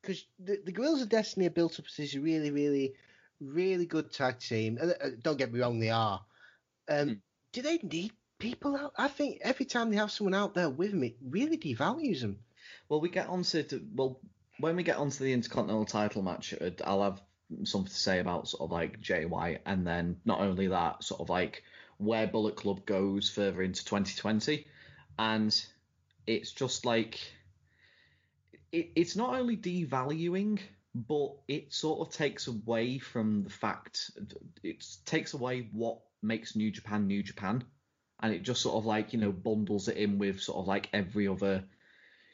because 0.05 0.27
the, 0.39 0.61
the 0.65 0.73
Guerrillas 0.73 1.03
of 1.03 1.09
Destiny 1.09 1.47
are 1.47 1.51
built 1.51 1.79
up 1.79 1.87
as 1.99 2.15
a 2.15 2.21
really, 2.21 2.51
really, 2.51 2.95
really 3.41 3.87
good 3.87 4.13
tag 4.13 4.39
team. 4.39 4.79
And 4.81 4.91
uh, 4.93 5.09
don't 5.23 5.39
get 5.39 5.53
me 5.53 5.61
wrong, 5.61 5.81
they 5.81 5.91
are. 5.91 6.21
Um, 6.89 7.09
mm. 7.09 7.21
Do 7.53 7.63
they 7.63 7.79
need 7.79 8.13
people 8.39 8.77
out? 8.77 8.93
I 8.99 9.09
think 9.09 9.39
every 9.43 9.67
time 9.67 9.91
they 9.91 9.97
have 9.97 10.11
someone 10.11 10.35
out 10.35 10.55
there 10.55 10.69
with 10.69 10.91
them, 10.91 11.05
it 11.05 11.17
really 11.27 11.57
devalues 11.57 12.21
them. 12.21 12.39
Well, 12.89 13.01
we 13.01 13.09
get 13.09 13.29
on 13.29 13.43
to 13.45 13.81
well 13.95 14.21
when 14.59 14.77
we 14.77 14.83
get 14.83 14.99
onto 14.99 15.25
the 15.25 15.33
Intercontinental 15.33 15.85
title 15.85 16.23
match, 16.23 16.55
I'll 16.85 17.03
have 17.03 17.21
something 17.65 17.91
to 17.91 17.95
say 17.95 18.21
about 18.21 18.49
sort 18.49 18.63
of 18.63 18.71
like 18.71 19.01
Jay 19.01 19.25
White, 19.25 19.61
and 19.67 19.87
then 19.87 20.17
not 20.25 20.41
only 20.41 20.69
that, 20.69 21.03
sort 21.03 21.21
of 21.21 21.29
like 21.29 21.63
where 21.99 22.27
Bullet 22.27 22.57
Club 22.57 22.85
goes 22.87 23.31
further 23.31 23.63
into 23.63 23.85
2020, 23.85 24.67
and 25.19 25.65
it's 26.27 26.53
just 26.53 26.85
like 26.85 27.21
it, 28.75 28.91
it's 28.97 29.15
not 29.15 29.39
only 29.39 29.57
devaluing, 29.57 30.59
but 30.95 31.37
it 31.47 31.73
sort 31.73 32.07
of 32.07 32.13
takes 32.13 32.49
away 32.49 32.99
from 32.99 33.45
the 33.45 33.51
fact 33.51 34.11
it 34.63 34.85
takes 35.05 35.33
away 35.35 35.69
what 35.73 36.01
makes 36.23 36.57
New 36.57 36.71
Japan 36.73 37.07
New 37.07 37.23
Japan, 37.23 37.63
and 38.21 38.35
it 38.35 38.43
just 38.43 38.63
sort 38.63 38.77
of 38.77 38.85
like 38.85 39.13
you 39.13 39.21
know 39.21 39.33
bundles 39.33 39.89
it 39.89 39.97
in 39.97 40.19
with 40.19 40.41
sort 40.41 40.59
of 40.59 40.67
like 40.67 40.89
every 40.93 41.29
other 41.29 41.65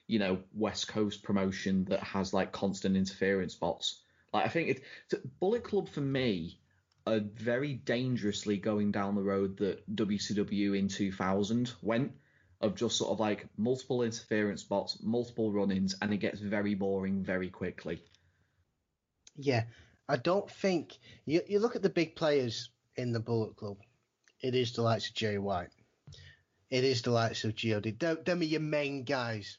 you 0.07 0.19
know 0.19 0.39
West 0.55 0.89
Coast 0.89 1.23
promotion 1.23 1.85
that 1.91 2.03
has 2.03 2.33
like 2.33 2.53
constant 2.53 2.97
interference 2.97 3.53
spots. 3.53 4.01
Like 4.33 4.47
I 4.47 4.49
think 4.49 4.83
it 5.11 5.41
Bullet 5.41 5.63
Club 5.63 5.91
for 5.91 6.01
me 6.01 6.59
are 7.07 7.21
very 7.21 7.75
dangerously 7.75 8.57
going 8.57 8.93
down 8.93 9.15
the 9.15 9.23
road 9.23 9.59
that 9.59 9.95
WCW 9.95 10.79
in 10.79 10.89
2000 10.89 11.73
went 11.83 12.13
of 12.61 12.75
just 12.75 12.97
sort 12.97 13.11
of 13.11 13.21
like 13.21 13.47
multiple 13.57 14.03
interference 14.03 14.61
spots, 14.61 14.99
multiple 15.03 15.51
run-ins, 15.53 15.97
and 16.03 16.13
it 16.13 16.19
gets 16.19 16.41
very 16.41 16.75
boring 16.75 17.25
very 17.25 17.49
quickly. 17.49 18.03
Yeah, 19.37 19.65
I 20.09 20.17
don't 20.17 20.51
think 20.51 20.99
you 21.25 21.41
you 21.49 21.59
look 21.59 21.77
at 21.77 21.83
the 21.83 21.89
big 21.89 22.17
players 22.17 22.71
in 22.97 23.13
the 23.13 23.21
Bullet 23.21 23.57
Club. 23.57 23.79
It 24.41 24.55
is 24.55 24.73
the 24.73 24.83
likes 24.83 25.09
of 25.09 25.15
Jay 25.15 25.39
White. 25.39 25.71
It 26.71 26.85
is 26.85 27.03
the 27.03 27.11
likes 27.11 27.45
of 27.45 27.55
God. 27.57 28.25
Them 28.25 28.41
are 28.41 28.45
your 28.45 28.61
main 28.61 29.05
guys. 29.05 29.59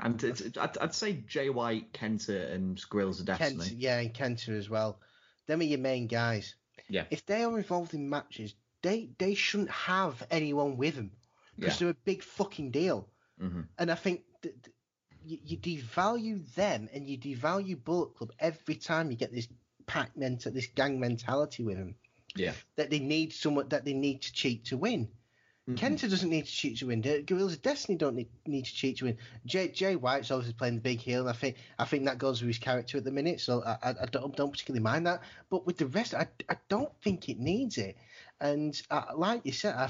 And 0.00 0.22
it's, 0.22 0.42
I'd, 0.56 0.78
I'd, 0.78 0.94
say 0.94 1.14
Jay 1.26 1.50
White, 1.50 1.92
Kenta, 1.92 2.52
and 2.52 2.80
Guerrillas 2.88 3.18
of 3.18 3.26
Destiny. 3.26 3.64
Kenta, 3.64 3.74
yeah, 3.76 3.98
and 3.98 4.14
Kenta 4.14 4.56
as 4.56 4.70
well. 4.70 5.00
Them 5.46 5.60
are 5.60 5.64
your 5.64 5.80
main 5.80 6.06
guys. 6.06 6.54
Yeah. 6.88 7.04
If 7.10 7.26
they 7.26 7.42
are 7.42 7.58
involved 7.58 7.94
in 7.94 8.08
matches, 8.08 8.54
they 8.82 9.10
they 9.18 9.34
shouldn't 9.34 9.70
have 9.70 10.24
anyone 10.30 10.76
with 10.76 10.94
them 10.94 11.10
because 11.58 11.80
yeah. 11.80 11.86
they're 11.86 11.92
a 11.92 12.04
big 12.04 12.22
fucking 12.22 12.70
deal. 12.70 13.08
Mm-hmm. 13.42 13.62
And 13.78 13.90
I 13.90 13.94
think 13.94 14.22
th- 14.42 14.54
th- 14.62 14.74
you, 15.24 15.38
you, 15.44 15.56
devalue 15.58 16.52
them 16.54 16.88
and 16.92 17.06
you 17.06 17.18
devalue 17.18 17.82
Bullet 17.82 18.14
Club 18.14 18.32
every 18.38 18.76
time 18.76 19.10
you 19.10 19.16
get 19.16 19.32
this 19.32 19.48
pack 19.86 20.16
mental, 20.16 20.52
this 20.52 20.66
gang 20.66 20.98
mentality 21.00 21.64
with 21.64 21.76
them. 21.76 21.94
Yeah. 22.36 22.52
That 22.76 22.90
they 22.90 23.00
need 23.00 23.32
someone 23.32 23.68
that 23.68 23.84
they 23.84 23.94
need 23.94 24.22
to 24.22 24.32
cheat 24.32 24.66
to 24.66 24.76
win. 24.76 25.08
Mm-hmm. 25.68 25.84
Kenta 25.84 26.08
doesn't 26.08 26.30
need 26.30 26.46
to 26.46 26.50
cheat 26.50 26.78
to 26.78 26.86
win. 26.86 27.02
Guerrillas 27.02 27.54
of 27.54 27.62
Destiny 27.62 27.98
don't 27.98 28.16
need, 28.16 28.28
need 28.46 28.64
to 28.64 28.74
cheat 28.74 28.98
to 28.98 29.04
win. 29.04 29.18
Jay, 29.44 29.68
Jay 29.68 29.96
White's 29.96 30.30
obviously 30.30 30.54
playing 30.54 30.76
the 30.76 30.80
big 30.80 30.98
heel, 30.98 31.20
and 31.20 31.28
I 31.28 31.34
think 31.34 31.56
I 31.78 31.84
think 31.84 32.06
that 32.06 32.16
goes 32.16 32.40
with 32.40 32.48
his 32.48 32.58
character 32.58 32.96
at 32.96 33.04
the 33.04 33.10
minute. 33.10 33.40
So 33.40 33.62
I, 33.62 33.76
I, 33.82 33.90
I 33.90 34.06
don't, 34.06 34.34
don't, 34.34 34.50
particularly 34.50 34.82
mind 34.82 35.06
that. 35.06 35.20
But 35.50 35.66
with 35.66 35.76
the 35.76 35.86
rest, 35.86 36.14
I, 36.14 36.26
I 36.48 36.56
don't 36.70 36.90
think 37.02 37.28
it 37.28 37.38
needs 37.38 37.76
it. 37.76 37.98
And 38.40 38.80
uh, 38.90 39.04
like 39.14 39.42
you 39.44 39.52
said, 39.52 39.74
I 39.74 39.88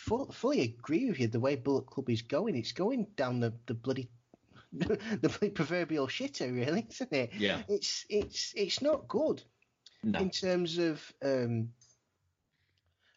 full, 0.00 0.32
fully 0.32 0.60
agree 0.62 1.08
with 1.08 1.20
you. 1.20 1.28
The 1.28 1.40
way 1.40 1.56
Bullet 1.56 1.86
Club 1.86 2.10
is 2.10 2.22
going, 2.22 2.56
it's 2.56 2.72
going 2.72 3.06
down 3.16 3.40
the, 3.40 3.52
the 3.66 3.74
bloody 3.74 4.08
the 4.72 4.98
bloody 5.20 5.50
proverbial 5.50 6.06
shitter, 6.06 6.54
really, 6.54 6.86
isn't 6.90 7.12
it? 7.12 7.30
Yeah. 7.36 7.62
It's 7.68 8.06
it's 8.08 8.52
it's 8.56 8.80
not 8.80 9.08
good 9.08 9.42
no. 10.02 10.18
in 10.18 10.30
terms 10.30 10.78
of 10.78 11.02
um, 11.22 11.70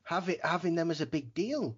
having 0.03 0.37
having 0.43 0.75
them 0.75 0.91
as 0.91 1.01
a 1.01 1.05
big 1.05 1.33
deal 1.33 1.77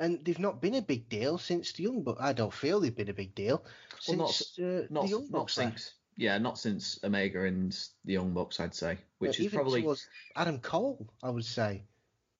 and 0.00 0.24
they've 0.24 0.38
not 0.38 0.62
been 0.62 0.74
a 0.76 0.82
big 0.82 1.08
deal 1.08 1.36
since 1.36 1.72
the 1.72 1.82
Young 1.84 2.02
Bucks. 2.02 2.20
I 2.22 2.32
don't 2.32 2.52
feel 2.52 2.80
they've 2.80 2.96
been 2.96 3.10
a 3.10 3.14
big 3.14 3.34
deal 3.34 3.64
since 4.00 4.58
not, 4.58 4.66
uh, 4.66 4.86
not, 4.88 5.04
the 5.04 5.10
Young 5.10 5.28
Bucks. 5.28 5.52
Since, 5.52 5.92
yeah, 6.16 6.38
not 6.38 6.58
since 6.58 6.98
Omega 7.04 7.44
and 7.44 7.78
the 8.06 8.14
Young 8.14 8.32
Bucks, 8.32 8.58
I'd 8.58 8.74
say, 8.74 8.96
which 9.18 9.38
is 9.38 9.52
probably 9.52 9.86
Adam 10.34 10.58
Cole. 10.58 11.06
I 11.22 11.30
would 11.30 11.44
say 11.44 11.84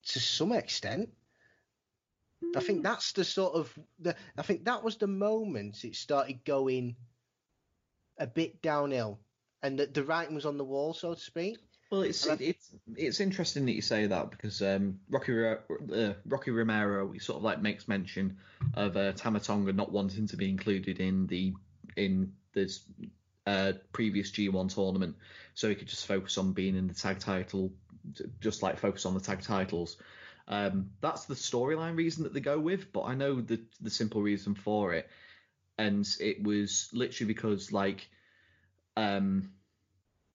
to 0.06 0.18
some 0.18 0.52
extent. 0.52 1.10
I 2.56 2.60
think 2.60 2.82
that's 2.82 3.12
the 3.12 3.24
sort 3.24 3.54
of 3.54 3.78
the. 3.98 4.16
I 4.36 4.42
think 4.42 4.64
that 4.64 4.82
was 4.82 4.96
the 4.96 5.06
moment 5.06 5.84
it 5.84 5.94
started 5.94 6.44
going 6.44 6.96
a 8.18 8.26
bit 8.26 8.62
downhill, 8.62 9.20
and 9.62 9.78
the, 9.78 9.86
the 9.86 10.04
writing 10.04 10.34
was 10.34 10.46
on 10.46 10.58
the 10.58 10.64
wall, 10.64 10.94
so 10.94 11.14
to 11.14 11.20
speak. 11.20 11.58
Well, 11.90 12.02
it's 12.02 12.24
it's 12.26 12.70
it's 12.96 13.20
interesting 13.20 13.66
that 13.66 13.72
you 13.72 13.82
say 13.82 14.06
that 14.06 14.30
because 14.30 14.62
um, 14.62 15.00
Rocky 15.08 15.44
uh, 15.44 16.14
Rocky 16.24 16.52
Romero 16.52 17.10
he 17.10 17.18
sort 17.18 17.38
of 17.38 17.42
like 17.42 17.60
makes 17.60 17.88
mention 17.88 18.38
of 18.74 18.96
uh, 18.96 19.12
Tama 19.12 19.40
Tonga 19.40 19.72
not 19.72 19.90
wanting 19.90 20.28
to 20.28 20.36
be 20.36 20.48
included 20.48 21.00
in 21.00 21.26
the 21.26 21.52
in 21.96 22.32
this 22.52 22.84
uh, 23.46 23.72
previous 23.92 24.30
G1 24.30 24.72
tournament, 24.72 25.16
so 25.54 25.68
he 25.68 25.74
could 25.74 25.88
just 25.88 26.06
focus 26.06 26.38
on 26.38 26.52
being 26.52 26.76
in 26.76 26.86
the 26.86 26.94
tag 26.94 27.18
title, 27.18 27.72
just 28.40 28.62
like 28.62 28.78
focus 28.78 29.04
on 29.04 29.14
the 29.14 29.20
tag 29.20 29.42
titles. 29.42 29.96
Um, 30.48 30.90
that's 31.00 31.26
the 31.26 31.34
storyline 31.34 31.96
reason 31.96 32.24
that 32.24 32.34
they 32.34 32.40
go 32.40 32.58
with, 32.58 32.92
but 32.92 33.02
I 33.02 33.14
know 33.14 33.40
the 33.40 33.60
the 33.80 33.90
simple 33.90 34.22
reason 34.22 34.54
for 34.54 34.94
it, 34.94 35.08
and 35.78 36.06
it 36.20 36.42
was 36.42 36.88
literally 36.92 37.32
because 37.32 37.72
like 37.72 38.08
um 38.96 39.50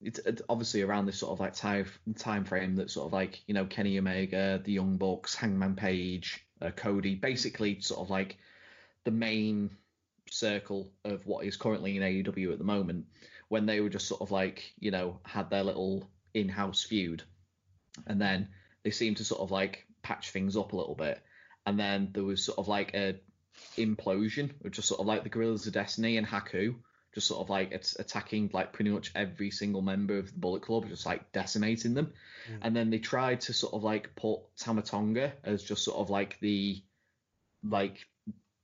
it's, 0.01 0.19
obviously 0.49 0.81
around 0.81 1.05
this 1.05 1.17
sort 1.17 1.31
of 1.31 1.39
like 1.39 1.55
time 1.55 1.85
time 2.17 2.45
frame 2.45 2.75
that 2.75 2.91
sort 2.91 3.07
of 3.07 3.13
like 3.13 3.41
you 3.47 3.53
know 3.53 3.65
Kenny 3.65 3.97
Omega, 3.97 4.61
the 4.63 4.71
Young 4.71 4.97
Bucks, 4.97 5.35
Hangman 5.35 5.75
Page, 5.75 6.45
uh, 6.61 6.71
Cody, 6.71 7.15
basically 7.15 7.79
sort 7.81 8.01
of 8.01 8.09
like 8.09 8.37
the 9.03 9.11
main 9.11 9.69
circle 10.29 10.91
of 11.03 11.25
what 11.25 11.45
is 11.45 11.57
currently 11.57 11.97
in 11.97 12.03
AEW 12.03 12.51
at 12.51 12.57
the 12.57 12.63
moment. 12.63 13.05
When 13.47 13.65
they 13.65 13.79
were 13.79 13.89
just 13.89 14.07
sort 14.07 14.21
of 14.21 14.31
like 14.31 14.73
you 14.79 14.91
know 14.91 15.19
had 15.23 15.49
their 15.49 15.63
little 15.63 16.09
in-house 16.33 16.83
feud, 16.83 17.23
and 18.07 18.21
then 18.21 18.49
they 18.83 18.91
seemed 18.91 19.17
to 19.17 19.25
sort 19.25 19.41
of 19.41 19.51
like 19.51 19.84
patch 20.05 20.31
things 20.31 20.55
up 20.55 20.73
a 20.73 20.75
little 20.75 20.95
bit, 20.95 21.19
and 21.65 21.79
then 21.79 22.09
there 22.13 22.23
was 22.23 22.43
sort 22.43 22.59
of 22.59 22.67
like 22.67 22.93
a 22.93 23.15
implosion 23.77 24.51
of 24.63 24.71
just 24.71 24.87
sort 24.87 24.99
of 24.99 25.07
like 25.07 25.23
the 25.23 25.29
Guerrillas 25.29 25.65
of 25.65 25.73
Destiny 25.73 26.17
and 26.17 26.27
Haku 26.27 26.75
just 27.15 27.27
sort 27.27 27.39
of 27.39 27.49
like 27.49 27.71
it's 27.71 27.97
attacking 27.97 28.51
like 28.53 28.73
pretty 28.73 28.91
much 28.91 29.11
every 29.15 29.49
single 29.49 29.81
member 29.81 30.17
of 30.17 30.31
the 30.31 30.37
Bullet 30.37 30.61
Club, 30.61 30.87
just 30.89 31.05
like 31.05 31.31
decimating 31.31 31.93
them. 31.93 32.11
Mm. 32.51 32.57
And 32.61 32.75
then 32.75 32.89
they 32.89 32.99
tried 32.99 33.41
to 33.41 33.53
sort 33.53 33.73
of 33.73 33.83
like 33.83 34.15
put 34.15 34.41
Tamatonga 34.59 35.31
as 35.43 35.63
just 35.63 35.85
sort 35.85 35.97
of 35.97 36.09
like 36.09 36.37
the 36.41 36.83
like 37.63 38.05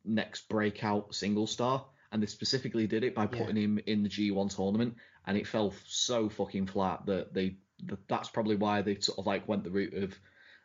next 0.03 0.49
breakout 0.49 1.15
single 1.15 1.47
star. 1.47 1.85
And 2.11 2.21
they 2.21 2.27
specifically 2.27 2.87
did 2.87 3.05
it 3.05 3.15
by 3.15 3.25
putting 3.25 3.55
yeah. 3.55 3.63
him 3.63 3.79
in 3.85 4.03
the 4.03 4.09
G1 4.09 4.53
tournament, 4.53 4.97
and 5.25 5.37
it 5.37 5.47
fell 5.47 5.73
so 5.87 6.27
fucking 6.27 6.67
flat 6.67 7.05
that 7.05 7.33
they 7.33 7.55
that's 8.09 8.29
probably 8.29 8.57
why 8.57 8.81
they 8.81 8.99
sort 8.99 9.17
of 9.17 9.25
like 9.25 9.47
went 9.47 9.63
the 9.63 9.71
route 9.71 9.93
of 9.93 10.13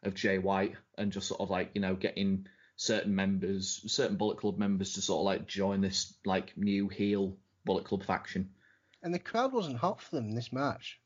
of 0.03 0.14
Jay 0.14 0.38
White 0.38 0.74
and 0.99 1.12
just 1.12 1.28
sort 1.28 1.40
of 1.40 1.51
like 1.51 1.70
you 1.74 1.80
know 1.80 1.94
getting 1.94 2.47
certain 2.76 3.14
members, 3.14 3.82
certain 3.86 4.16
Bullet 4.16 4.38
Club 4.38 4.59
members, 4.59 4.92
to 4.94 5.03
sort 5.03 5.20
of 5.20 5.24
like 5.24 5.47
join 5.47 5.80
this 5.80 6.14
like 6.24 6.57
new 6.57 6.88
heel 6.88 7.36
Bullet 7.64 7.84
Club 7.84 8.05
faction. 8.05 8.51
And 9.03 9.14
the 9.14 9.18
crowd 9.18 9.53
wasn't 9.53 9.78
hot 9.78 10.01
for 10.01 10.16
them 10.16 10.28
in 10.28 10.34
this 10.34 10.53
match. 10.53 10.99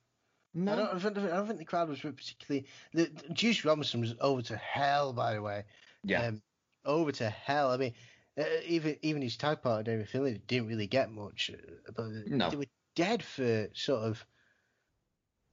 No, 0.52 0.72
I 0.72 0.76
don't, 0.76 0.94
I 0.94 0.98
don't, 0.98 1.18
I 1.32 1.36
don't 1.36 1.46
think 1.46 1.58
the 1.60 1.64
crowd 1.64 1.88
was 1.88 2.00
particularly. 2.00 2.66
The, 2.92 3.04
the 3.28 3.32
Juice 3.34 3.64
Robinson 3.64 4.00
was 4.00 4.14
over 4.20 4.42
to 4.42 4.56
hell, 4.56 5.12
by 5.12 5.34
the 5.34 5.42
way. 5.42 5.64
yeah, 6.02 6.26
Um, 6.26 6.42
over 6.84 7.12
to 7.12 7.30
hell. 7.30 7.70
I 7.70 7.76
mean, 7.76 7.94
uh, 8.36 8.44
even 8.66 8.96
even 9.02 9.22
his 9.22 9.36
tag 9.36 9.62
partner 9.62 9.84
David 9.84 10.08
Finlay 10.08 10.40
didn't 10.48 10.66
really 10.68 10.88
get 10.88 11.12
much, 11.12 11.50
uh, 11.54 11.92
but 11.94 12.06
No. 12.26 12.50
they 12.50 12.56
were 12.56 12.64
dead 12.96 13.22
for 13.22 13.68
sort 13.74 14.02
of 14.02 14.26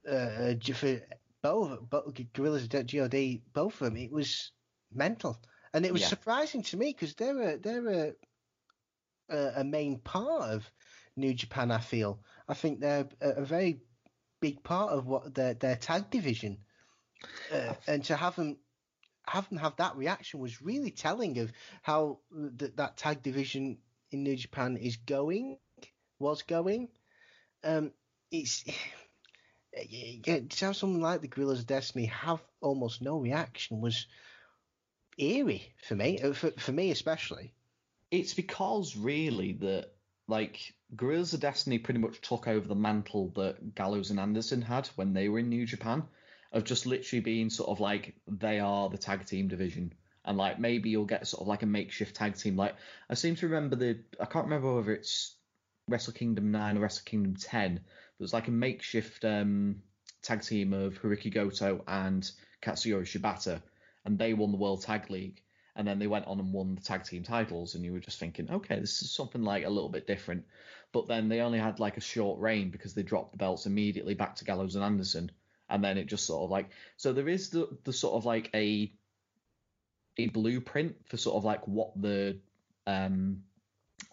uh, 0.10 0.12
uh, 0.16 0.56
for 0.74 1.00
both, 1.42 1.90
both 1.90 2.16
Guerrillas 2.34 2.64
of 2.64 2.70
God, 2.70 3.16
both 3.54 3.74
of 3.76 3.80
them. 3.80 3.98
It 3.98 4.12
was 4.12 4.52
mental, 4.92 5.42
and 5.74 5.86
it 5.86 5.94
was 5.94 6.04
Yeah. 6.04 6.08
surprising 6.08 6.64
to 6.64 6.78
me 6.78 6.92
because 6.92 7.16
they're 7.16 7.42
a 7.42 7.58
they're 7.58 7.88
a, 7.88 8.14
a 9.30 9.62
a 9.62 9.64
main 9.64 10.00
part 10.00 10.44
of 10.52 10.72
New 11.16 11.34
Japan. 11.34 11.72
I 11.72 11.80
feel 11.80 12.24
I 12.48 12.54
think 12.54 12.80
they're 12.80 13.08
a, 13.22 13.30
a 13.42 13.46
very 13.46 13.82
big 14.42 14.64
part 14.64 14.92
of 14.92 15.08
what 15.08 15.34
their 15.36 15.54
their 15.54 15.76
tag 15.76 16.10
division, 16.10 16.66
uh, 17.52 17.74
and 17.88 18.04
to 18.06 18.16
have 18.16 18.36
them 18.36 18.58
have 19.28 19.50
them 19.50 19.58
have 19.60 19.76
that 19.78 19.96
reaction 19.98 20.40
was 20.40 20.62
really 20.62 20.92
telling 20.92 21.38
of 21.40 21.52
how 21.84 22.20
th- 22.58 22.76
that 22.76 22.98
tag 22.98 23.22
division 23.24 23.78
in 24.12 24.24
New 24.24 24.36
Japan 24.36 24.78
is 24.78 24.98
going, 24.98 25.58
was 26.20 26.44
going. 26.44 26.90
Um, 27.64 27.94
it's 28.32 28.64
yeah, 29.90 30.40
to 30.50 30.66
have 30.66 30.76
someone 30.76 31.02
like 31.02 31.22
the 31.22 31.28
Guerrillas 31.28 31.60
of 31.60 31.68
Destiny 31.68 32.06
have 32.06 32.42
almost 32.62 33.02
no 33.02 33.18
reaction 33.18 33.82
was 33.82 34.08
eerie 35.18 35.74
for 35.88 35.96
me, 35.96 36.20
uh, 36.22 36.34
for, 36.34 36.52
for 36.52 36.72
me 36.72 36.92
especially. 36.92 37.54
it's 38.12 38.34
because 38.34 38.96
really 38.96 39.54
that 39.54 39.92
like 40.28 40.74
Guerrillas 40.96 41.34
of 41.34 41.40
Destiny 41.40 41.80
pretty 41.80 42.00
much 42.00 42.22
took 42.22 42.48
over 42.48 42.68
the 42.68 42.76
mantle 42.76 43.32
that 43.36 43.76
Gallows 43.76 44.12
and 44.12 44.20
Anderson 44.20 44.62
had 44.62 44.88
when 44.96 45.14
they 45.14 45.30
were 45.30 45.40
in 45.40 45.50
New 45.50 45.66
Japan, 45.66 46.04
of 46.52 46.64
just 46.64 46.86
literally 46.86 47.22
being 47.22 47.50
sort 47.50 47.70
of 47.70 47.80
like 47.80 48.16
they 48.28 48.60
are 48.60 48.90
the 48.90 48.98
tag 48.98 49.26
team 49.26 49.48
division. 49.48 49.94
And 50.26 50.38
like 50.38 50.60
maybe 50.60 50.90
you'll 50.90 51.06
get 51.06 51.28
sort 51.28 51.42
of 51.42 51.48
like 51.48 51.64
a 51.64 51.68
makeshift 51.68 52.16
tag 52.16 52.36
team. 52.36 52.58
Like 52.58 52.76
I 53.10 53.14
seem 53.14 53.36
to 53.38 53.48
remember 53.48 53.76
the 53.76 54.00
I 54.20 54.26
can't 54.26 54.46
remember 54.46 54.76
whether 54.76 54.94
it's 54.94 55.36
Wrestle 55.88 56.14
Kingdom 56.14 56.52
nine 56.52 56.78
or 56.78 56.82
Wrestle 56.82 57.06
Kingdom 57.06 57.36
ten. 57.36 57.82
But 58.18 58.24
it's 58.26 58.34
like 58.34 58.48
a 58.48 58.52
makeshift 58.52 59.24
um, 59.26 59.82
tag 60.22 60.42
team 60.42 60.74
of 60.74 61.00
Hirooki 61.02 61.34
Goto 61.34 61.84
and 61.88 62.30
Katsuyori 62.62 63.04
Shibata, 63.04 63.62
and 64.06 64.18
they 64.18 64.34
won 64.34 64.52
the 64.52 64.58
World 64.58 64.82
Tag 64.82 65.10
League 65.10 65.42
and 65.78 65.88
then 65.88 66.00
they 66.00 66.08
went 66.08 66.26
on 66.26 66.40
and 66.40 66.52
won 66.52 66.74
the 66.74 66.82
tag 66.82 67.04
team 67.04 67.24
titles 67.24 67.76
and 67.76 67.86
you 67.86 67.94
were 67.94 68.00
just 68.00 68.20
thinking 68.20 68.50
okay 68.50 68.80
this 68.80 69.02
is 69.04 69.12
something 69.12 69.44
like 69.44 69.64
a 69.64 69.70
little 69.70 69.90
bit 69.90 70.08
different. 70.08 70.44
But 70.92 71.08
then 71.08 71.30
they 71.30 71.42
only 71.42 71.60
had 71.60 71.80
like 71.80 71.98
a 71.98 72.02
short 72.02 72.40
reign 72.40 72.72
because 72.72 72.94
they 72.94 73.04
dropped 73.04 73.32
the 73.32 73.38
belts 73.38 73.68
immediately 73.68 74.16
back 74.16 74.36
to 74.38 74.46
gallows 74.46 74.76
and 74.76 74.84
anderson 74.84 75.32
and 75.70 75.84
then 75.84 75.98
it 75.98 76.08
just 76.08 76.26
sort 76.26 76.44
of 76.44 76.50
like 76.50 76.70
so 76.96 77.14
there 77.14 77.30
is 77.30 77.50
the, 77.50 77.68
the 77.84 77.94
sort 77.94 78.16
of 78.16 78.26
like 78.26 78.50
a 78.54 78.92
a 80.18 80.28
blueprint 80.30 80.96
for 81.06 81.18
sort 81.18 81.36
of 81.36 81.46
like 81.46 81.68
what 81.68 81.92
the 82.02 82.40
um 82.88 83.44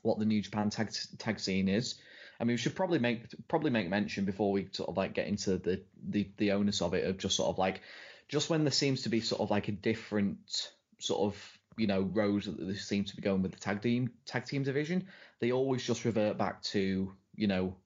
what 0.03 0.19
the 0.19 0.25
new 0.27 0.43
japan 0.43 0.69
tag 0.69 0.91
tag 1.19 1.41
scene 1.41 1.69
is 1.69 1.95
I 2.41 2.45
mean, 2.45 2.55
we 2.55 2.59
should 2.59 2.74
probably 2.74 2.99
make 2.99 3.26
probably 3.49 3.70
make 3.70 3.89
mention 3.89 4.24
before 4.24 4.53
we 4.53 4.68
sort 4.72 4.89
of 4.89 4.97
like 4.97 5.14
get 5.14 5.28
into 5.28 5.59
the 5.59 5.82
the 6.09 6.28
the 6.37 6.53
onus 6.53 6.82
of 6.82 6.95
it 6.95 7.05
of 7.07 7.18
just 7.18 7.37
sort 7.37 7.49
of 7.49 7.59
like 7.59 7.80
just 8.28 8.51
when 8.51 8.64
there 8.64 8.72
seems 8.72 9.03
to 9.03 9.09
be 9.09 9.20
sort 9.20 9.41
of 9.41 9.51
like 9.51 9.68
a 9.68 9.72
different 9.72 10.72
sort 10.99 11.20
of 11.20 11.59
you 11.76 11.87
know 11.87 12.03
road 12.03 12.45
that 12.45 12.76
seem 12.76 13.05
to 13.05 13.16
be 13.16 13.22
going 13.22 13.43
with 13.43 13.53
the 13.53 13.59
tag 13.59 13.82
team 13.82 14.11
tag 14.26 14.47
team 14.47 14.62
division, 14.62 15.07
they 15.41 15.53
always 15.53 15.85
just 15.85 16.05
revert 16.05 16.39
back 16.39 16.62
to 16.62 17.12
you 17.37 17.47
know 17.47 17.76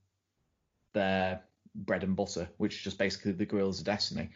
their 0.93 1.43
bread 1.75 2.03
and 2.03 2.17
butter, 2.17 2.49
which 2.57 2.77
is 2.77 2.83
just 2.83 2.99
basically 2.99 3.33
the 3.33 3.47
Guerrillas 3.47 3.79
of 3.79 3.85
Destiny. 3.85 4.31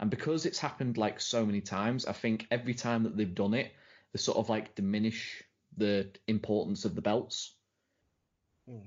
And 0.00 0.10
because 0.10 0.46
it's 0.46 0.58
happened 0.58 0.96
like 0.96 1.20
so 1.20 1.44
many 1.44 1.60
times, 1.60 2.06
I 2.06 2.12
think 2.12 2.46
every 2.50 2.74
time 2.74 3.02
that 3.04 3.16
they've 3.16 3.34
done 3.34 3.54
it, 3.54 3.72
they 4.12 4.18
sort 4.18 4.38
of 4.38 4.48
like 4.48 4.74
diminish 4.74 5.42
the 5.76 6.08
importance 6.26 6.84
of 6.84 6.94
the 6.94 7.02
belts. 7.02 7.52
Hmm. 8.68 8.86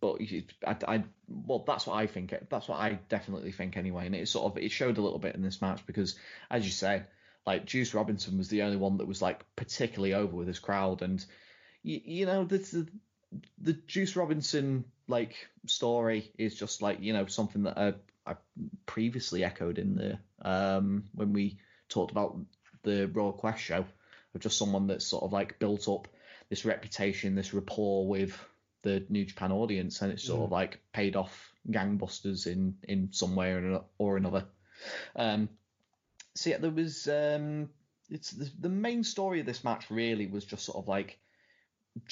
But 0.00 0.20
I, 0.66 0.76
I, 0.86 1.04
well, 1.28 1.64
that's 1.66 1.86
what 1.86 1.96
I 1.96 2.06
think. 2.06 2.34
That's 2.50 2.68
what 2.68 2.80
I 2.80 2.98
definitely 3.08 3.52
think 3.52 3.76
anyway. 3.76 4.06
And 4.06 4.14
it 4.14 4.28
sort 4.28 4.50
of 4.50 4.62
it 4.62 4.70
showed 4.70 4.98
a 4.98 5.02
little 5.02 5.18
bit 5.18 5.34
in 5.34 5.42
this 5.42 5.60
match 5.62 5.86
because, 5.86 6.16
as 6.50 6.64
you 6.64 6.70
said, 6.70 7.06
like 7.46 7.66
Juice 7.66 7.94
Robinson 7.94 8.38
was 8.38 8.48
the 8.48 8.62
only 8.62 8.76
one 8.76 8.98
that 8.98 9.08
was 9.08 9.20
like 9.22 9.44
particularly 9.56 10.14
over 10.14 10.34
with 10.34 10.48
his 10.48 10.58
crowd, 10.58 11.02
and 11.02 11.24
you, 11.82 12.00
you 12.04 12.26
know 12.26 12.44
the, 12.44 12.58
the 12.58 12.88
the 13.58 13.72
Juice 13.72 14.16
Robinson 14.16 14.84
like 15.08 15.34
story 15.66 16.32
is 16.38 16.54
just 16.54 16.82
like 16.82 17.00
you 17.00 17.12
know 17.12 17.26
something 17.26 17.64
that 17.64 17.78
I, 17.78 17.94
I 18.26 18.36
previously 18.86 19.44
echoed 19.44 19.78
in 19.78 19.94
the 19.94 20.18
um 20.48 21.04
when 21.14 21.32
we 21.32 21.58
talked 21.88 22.12
about 22.12 22.38
the 22.82 23.08
Royal 23.08 23.32
Quest 23.32 23.60
show 23.60 23.84
of 24.34 24.40
just 24.40 24.58
someone 24.58 24.86
that's 24.86 25.06
sort 25.06 25.24
of 25.24 25.32
like 25.32 25.58
built 25.58 25.88
up 25.88 26.08
this 26.48 26.64
reputation, 26.64 27.34
this 27.34 27.54
rapport 27.54 28.06
with 28.06 28.38
the 28.84 29.04
New 29.08 29.24
Japan 29.24 29.50
audience, 29.50 30.00
and 30.00 30.12
it's 30.12 30.22
sort 30.22 30.44
of 30.44 30.52
like 30.52 30.80
paid 30.92 31.16
off 31.16 31.52
gangbusters 31.68 32.46
in 32.46 32.76
in 32.84 33.08
some 33.12 33.34
way 33.34 33.52
or 33.52 33.84
or 33.98 34.16
another. 34.16 34.44
Um, 35.16 35.48
so 36.34 36.50
yeah, 36.50 36.58
there 36.58 36.70
was 36.70 37.08
um, 37.08 37.70
it's 38.10 38.30
the, 38.30 38.50
the 38.60 38.68
main 38.68 39.02
story 39.02 39.40
of 39.40 39.46
this 39.46 39.64
match 39.64 39.90
really 39.90 40.26
was 40.26 40.44
just 40.44 40.64
sort 40.64 40.78
of 40.78 40.86
like 40.86 41.18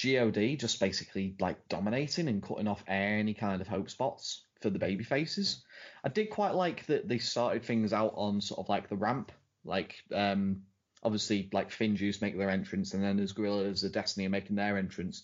God 0.01 0.37
just 0.57 0.79
basically 0.79 1.35
like 1.39 1.67
dominating 1.67 2.27
and 2.27 2.41
cutting 2.41 2.67
off 2.67 2.83
any 2.87 3.33
kind 3.33 3.61
of 3.61 3.67
hope 3.67 3.89
spots 3.89 4.43
for 4.61 4.69
the 4.69 4.79
baby 4.79 5.03
faces. 5.03 5.63
I 6.03 6.09
did 6.09 6.29
quite 6.29 6.55
like 6.55 6.85
that 6.87 7.07
they 7.07 7.17
started 7.17 7.63
things 7.63 7.93
out 7.93 8.13
on 8.15 8.41
sort 8.41 8.59
of 8.59 8.69
like 8.69 8.89
the 8.89 8.95
ramp, 8.95 9.31
like 9.65 9.95
um 10.13 10.63
obviously 11.03 11.49
like 11.51 11.69
Finjuice 11.69 12.21
make 12.21 12.37
their 12.37 12.49
entrance 12.49 12.93
and 12.93 13.03
then 13.03 13.19
as 13.19 13.33
Guerrillas 13.33 13.83
of 13.83 13.91
Destiny 13.91 14.25
are 14.25 14.29
making 14.29 14.55
their 14.55 14.77
entrance. 14.77 15.23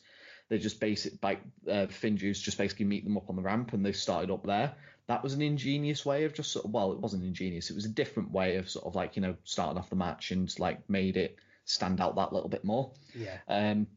They 0.50 0.58
just 0.58 0.80
basic 0.80 1.24
like 1.24 1.42
uh, 1.68 1.88
Finjuice 1.88 2.42
just 2.42 2.58
basically 2.58 2.86
meet 2.86 3.04
them 3.04 3.18
up 3.18 3.30
on 3.30 3.36
the 3.36 3.42
ramp 3.42 3.74
and 3.74 3.86
they 3.86 3.92
started 3.92 4.32
up 4.32 4.46
there. 4.46 4.74
That 5.08 5.24
was 5.24 5.34
an 5.34 5.42
ingenious 5.42 6.06
way 6.06 6.26
of 6.26 6.34
just 6.34 6.52
sort 6.52 6.66
of 6.66 6.72
well, 6.72 6.92
it 6.92 7.00
wasn't 7.00 7.24
ingenious. 7.24 7.70
It 7.70 7.76
was 7.76 7.86
a 7.86 7.90
different 7.90 8.32
way 8.32 8.58
of 8.58 8.70
sort 8.70 8.86
of 8.86 8.96
like 8.96 9.16
you 9.16 9.22
know 9.22 9.36
starting 9.44 9.78
off 9.78 9.90
the 9.90 9.96
match 9.96 10.32
and 10.32 10.52
like 10.60 10.90
made 10.90 11.18
it 11.18 11.38
stand 11.66 12.02
out 12.02 12.16
that 12.16 12.34
little 12.34 12.50
bit 12.50 12.64
more. 12.64 12.92
Yeah. 13.16 13.38
Um, 13.48 13.88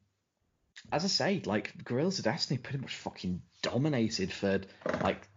as 0.90 1.04
I 1.04 1.08
say, 1.08 1.42
like 1.44 1.84
Guerrillas 1.84 2.18
of 2.18 2.24
Destiny 2.24 2.58
pretty 2.58 2.78
much 2.78 2.96
fucking 2.96 3.42
dominated 3.62 4.32
for 4.32 4.60
like 5.02 5.28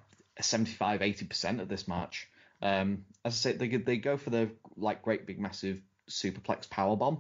75, 0.42 1.02
80% 1.02 1.62
of 1.62 1.70
this 1.70 1.88
match. 1.88 2.28
Um, 2.62 3.06
as 3.24 3.34
I 3.34 3.36
say, 3.36 3.54
they 3.54 3.68
they 3.78 3.98
go 3.98 4.18
for 4.18 4.30
the 4.30 4.50
like 4.76 5.02
great 5.02 5.26
big 5.26 5.40
massive 5.40 5.82
superplex 6.10 6.70
power 6.70 6.96
bomb 6.96 7.20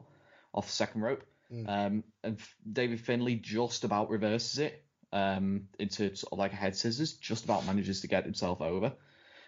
off 0.53 0.65
the 0.65 0.71
second 0.71 1.01
rope, 1.01 1.23
Mm. 1.53 1.69
um, 1.69 2.03
and 2.23 2.39
David 2.71 2.99
Finlay 2.99 3.35
just 3.35 3.83
about 3.83 4.09
reverses 4.09 4.59
it 4.59 4.83
um, 5.13 5.67
into 5.79 6.15
sort 6.15 6.33
of 6.33 6.39
like 6.39 6.53
a 6.53 6.57
head 6.57 6.75
scissors, 6.75 7.13
just 7.13 7.45
about 7.45 7.65
manages 7.65 8.01
to 8.01 8.07
get 8.07 8.25
himself 8.25 8.61
over. 8.61 8.93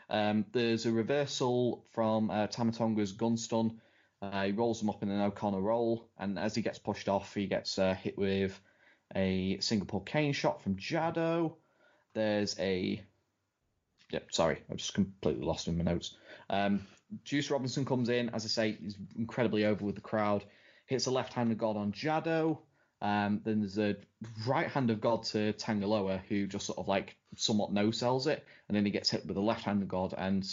Um, 0.09 0.45
there's 0.53 0.85
a 0.85 0.91
reversal 0.91 1.85
from 1.91 2.29
uh, 2.29 2.47
Tama 2.47 2.71
Tonga's 2.71 3.11
gun 3.11 3.37
stun. 3.37 3.81
Uh, 4.21 4.45
he 4.45 4.51
rolls 4.51 4.81
him 4.81 4.89
up 4.89 5.03
in 5.03 5.09
an 5.09 5.21
O'Connor 5.21 5.59
roll, 5.59 6.09
and 6.17 6.39
as 6.39 6.55
he 6.55 6.61
gets 6.61 6.79
pushed 6.79 7.09
off, 7.09 7.33
he 7.33 7.45
gets 7.47 7.77
uh, 7.77 7.93
hit 7.93 8.17
with 8.17 8.59
a 9.15 9.57
Singapore 9.59 10.03
cane 10.03 10.33
shot 10.33 10.61
from 10.61 10.75
Jado. 10.75 11.55
There's 12.13 12.57
a. 12.59 13.03
Yeah, 14.09 14.19
sorry, 14.31 14.59
I've 14.71 14.77
just 14.77 14.93
completely 14.93 15.45
lost 15.45 15.67
in 15.67 15.77
my 15.77 15.83
notes. 15.83 16.15
Um, 16.49 16.87
Juice 17.25 17.51
Robinson 17.51 17.83
comes 17.83 18.09
in, 18.09 18.29
as 18.29 18.45
I 18.45 18.47
say, 18.47 18.77
he's 18.81 18.97
incredibly 19.17 19.65
over 19.65 19.83
with 19.83 19.95
the 19.95 20.01
crowd. 20.01 20.45
Hits 20.87 21.05
a 21.05 21.11
left 21.11 21.33
hand 21.33 21.51
of 21.51 21.57
God 21.57 21.77
on 21.77 21.91
Jado. 21.91 22.59
Um, 23.01 23.41
then 23.45 23.59
there's 23.59 23.77
a 23.77 23.95
right 24.47 24.67
hand 24.67 24.89
of 24.89 24.99
God 24.99 25.23
to 25.25 25.53
Tanga 25.53 25.85
Loa, 25.85 26.21
who 26.27 26.47
just 26.47 26.65
sort 26.65 26.79
of 26.79 26.87
like 26.87 27.15
somewhat 27.35 27.71
no 27.71 27.91
sells 27.91 28.25
it, 28.25 28.43
and 28.67 28.75
then 28.75 28.85
he 28.85 28.91
gets 28.91 29.09
hit 29.09 29.25
with 29.25 29.37
a 29.37 29.41
left 29.41 29.63
hand 29.63 29.83
of 29.83 29.87
God, 29.87 30.15
and 30.17 30.43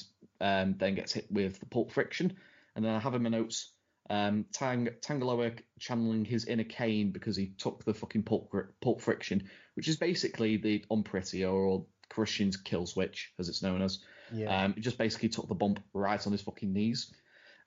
um, 0.40 0.74
then 0.78 0.94
gets 0.94 1.12
hit 1.12 1.26
with 1.30 1.58
the 1.58 1.66
pulp 1.66 1.90
friction. 1.92 2.36
And 2.76 2.84
then 2.84 2.92
I 2.92 2.98
have 2.98 3.14
in 3.14 3.22
my 3.22 3.30
notes 3.30 3.70
um, 4.10 4.44
Tang 4.52 4.88
Tanga 5.00 5.24
Loa 5.24 5.52
channeling 5.78 6.24
his 6.24 6.44
inner 6.44 6.64
Kane 6.64 7.10
because 7.10 7.36
he 7.36 7.52
took 7.56 7.84
the 7.84 7.94
fucking 7.94 8.24
pulp, 8.24 8.52
pulp 8.82 9.00
friction, 9.00 9.48
which 9.74 9.88
is 9.88 9.96
basically 9.96 10.56
the 10.56 10.84
Unpretty 10.90 11.44
or 11.50 11.86
Christian's 12.10 12.56
kill 12.56 12.86
switch, 12.86 13.32
as 13.38 13.48
it's 13.48 13.62
known 13.62 13.80
as. 13.82 14.00
Yeah. 14.32 14.64
Um, 14.64 14.74
it 14.76 14.80
just 14.80 14.98
basically 14.98 15.30
took 15.30 15.48
the 15.48 15.54
bump 15.54 15.80
right 15.92 16.24
on 16.24 16.32
his 16.32 16.42
fucking 16.42 16.72
knees. 16.72 17.12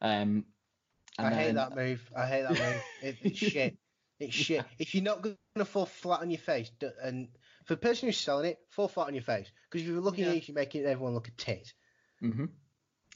Um, 0.01 0.45
I 1.18 1.30
hate 1.34 1.45
then- 1.47 1.55
that 1.55 1.76
move. 1.76 2.01
I 2.15 2.26
hate 2.28 2.41
that 2.43 2.51
move. 2.51 2.82
It, 3.01 3.18
it's 3.24 3.38
shit. 3.53 3.78
It's 4.20 4.34
shit. 4.36 4.65
If 4.80 4.95
you're 4.95 5.03
not 5.03 5.22
going 5.22 5.38
to 5.55 5.65
fall 5.65 5.86
flat 5.86 6.22
on 6.22 6.30
your 6.32 6.39
face, 6.39 6.72
and 7.03 7.28
for 7.65 7.76
the 7.76 7.80
person 7.82 8.07
who's 8.07 8.18
selling 8.18 8.45
it, 8.47 8.57
fall 8.72 8.88
flat 8.88 9.07
on 9.07 9.13
your 9.13 9.24
face. 9.24 9.47
Because 9.70 9.82
if 9.86 9.91
you're 9.93 10.01
looking 10.01 10.24
Yeah. 10.26 10.32
at 10.32 10.38
it, 10.38 10.47
you're 10.47 10.55
making 10.55 10.86
everyone 10.86 11.13
look 11.13 11.28
a 11.28 11.32
tit. 11.32 11.72
hmm 12.20 12.45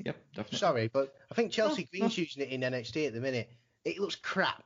Yep, 0.06 0.16
definitely. 0.36 0.58
Sorry, 0.58 0.88
but 0.88 1.14
I 1.32 1.36
think 1.36 1.52
Chelsea 1.52 1.84
No, 1.94 2.00
Green's 2.00 2.18
using 2.18 2.44
it 2.44 2.50
in 2.50 2.62
NXT 2.62 3.08
at 3.08 3.14
the 3.14 3.20
minute. 3.20 3.50
It 3.84 4.00
looks 4.00 4.16
crap. 4.16 4.64